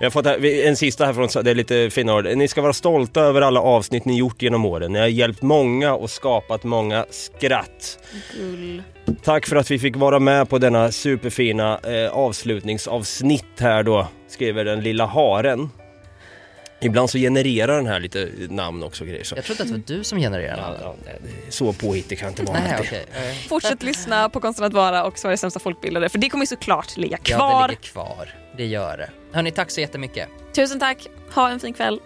Jag 0.00 0.06
har 0.06 0.10
fått 0.10 0.26
här, 0.26 0.44
en 0.66 0.76
sista 0.76 1.06
här 1.06 1.12
från, 1.12 1.44
det 1.44 1.50
är 1.50 1.54
lite 1.54 1.90
fina 1.90 2.14
ord. 2.14 2.24
Ni 2.36 2.48
ska 2.48 2.62
vara 2.62 2.72
stolta 2.72 3.20
över 3.20 3.40
alla 3.40 3.60
avsnitt 3.60 4.04
ni 4.04 4.18
gjort 4.18 4.42
genom 4.42 4.64
åren. 4.64 4.92
Ni 4.92 4.98
har 4.98 5.06
hjälpt 5.06 5.42
många 5.42 5.94
och 5.94 6.10
skapat 6.10 6.64
många 6.64 7.06
skratt. 7.10 7.98
Gull. 8.36 8.82
Tack 9.22 9.46
för 9.46 9.56
att 9.56 9.70
vi 9.70 9.78
fick 9.78 9.96
vara 9.96 10.18
med 10.18 10.48
på 10.48 10.58
denna 10.58 10.92
superfina 10.92 11.78
eh, 11.78 12.10
avslutningsavsnitt 12.10 13.44
här 13.60 13.82
då, 13.82 14.08
skriver 14.28 14.64
den 14.64 14.80
lilla 14.80 15.06
haren. 15.06 15.70
Ibland 16.80 17.10
så 17.10 17.18
genererar 17.18 17.76
den 17.76 17.86
här 17.86 18.00
lite 18.00 18.28
namn 18.50 18.82
också 18.82 19.04
och 19.04 19.08
grejer. 19.08 19.24
Så. 19.24 19.36
Jag 19.36 19.44
trodde 19.44 19.62
att 19.62 19.68
det 19.68 19.74
var 19.74 19.82
du 19.98 20.04
som 20.04 20.18
genererade 20.18 20.62
Ja, 20.82 20.94
den. 21.04 21.12
ja, 21.22 21.30
så 21.48 21.72
påhittig 21.72 22.18
kan 22.18 22.26
jag 22.26 22.32
inte 22.32 22.42
vara. 22.52 22.58
Nej. 22.60 23.06
Eh, 23.12 23.48
Fortsätt 23.48 23.82
lyssna 23.82 24.28
på 24.28 24.40
Konsten 24.40 24.64
att 24.64 24.72
vara 24.72 25.04
och 25.04 25.18
Sveriges 25.18 25.40
sämsta 25.40 25.60
folkbildare, 25.60 26.08
för 26.08 26.18
det 26.18 26.28
kommer 26.28 26.42
ju 26.42 26.46
såklart 26.46 26.96
ligga 26.96 27.18
Ja, 27.24 27.36
kvar. 27.36 27.62
det 27.62 27.68
ligger 27.68 27.82
kvar. 27.82 28.28
Det 28.56 28.66
gör 28.66 28.96
det. 28.96 29.10
Hörni, 29.32 29.50
tack 29.50 29.70
så 29.70 29.80
jättemycket. 29.80 30.28
Tusen 30.52 30.80
tack, 30.80 31.06
ha 31.34 31.50
en 31.50 31.60
fin 31.60 31.72
kväll. 31.74 32.00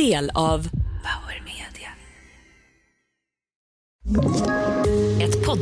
Del 0.00 0.30
av 0.34 0.68
Power 1.02 1.42
Media. 1.44 1.90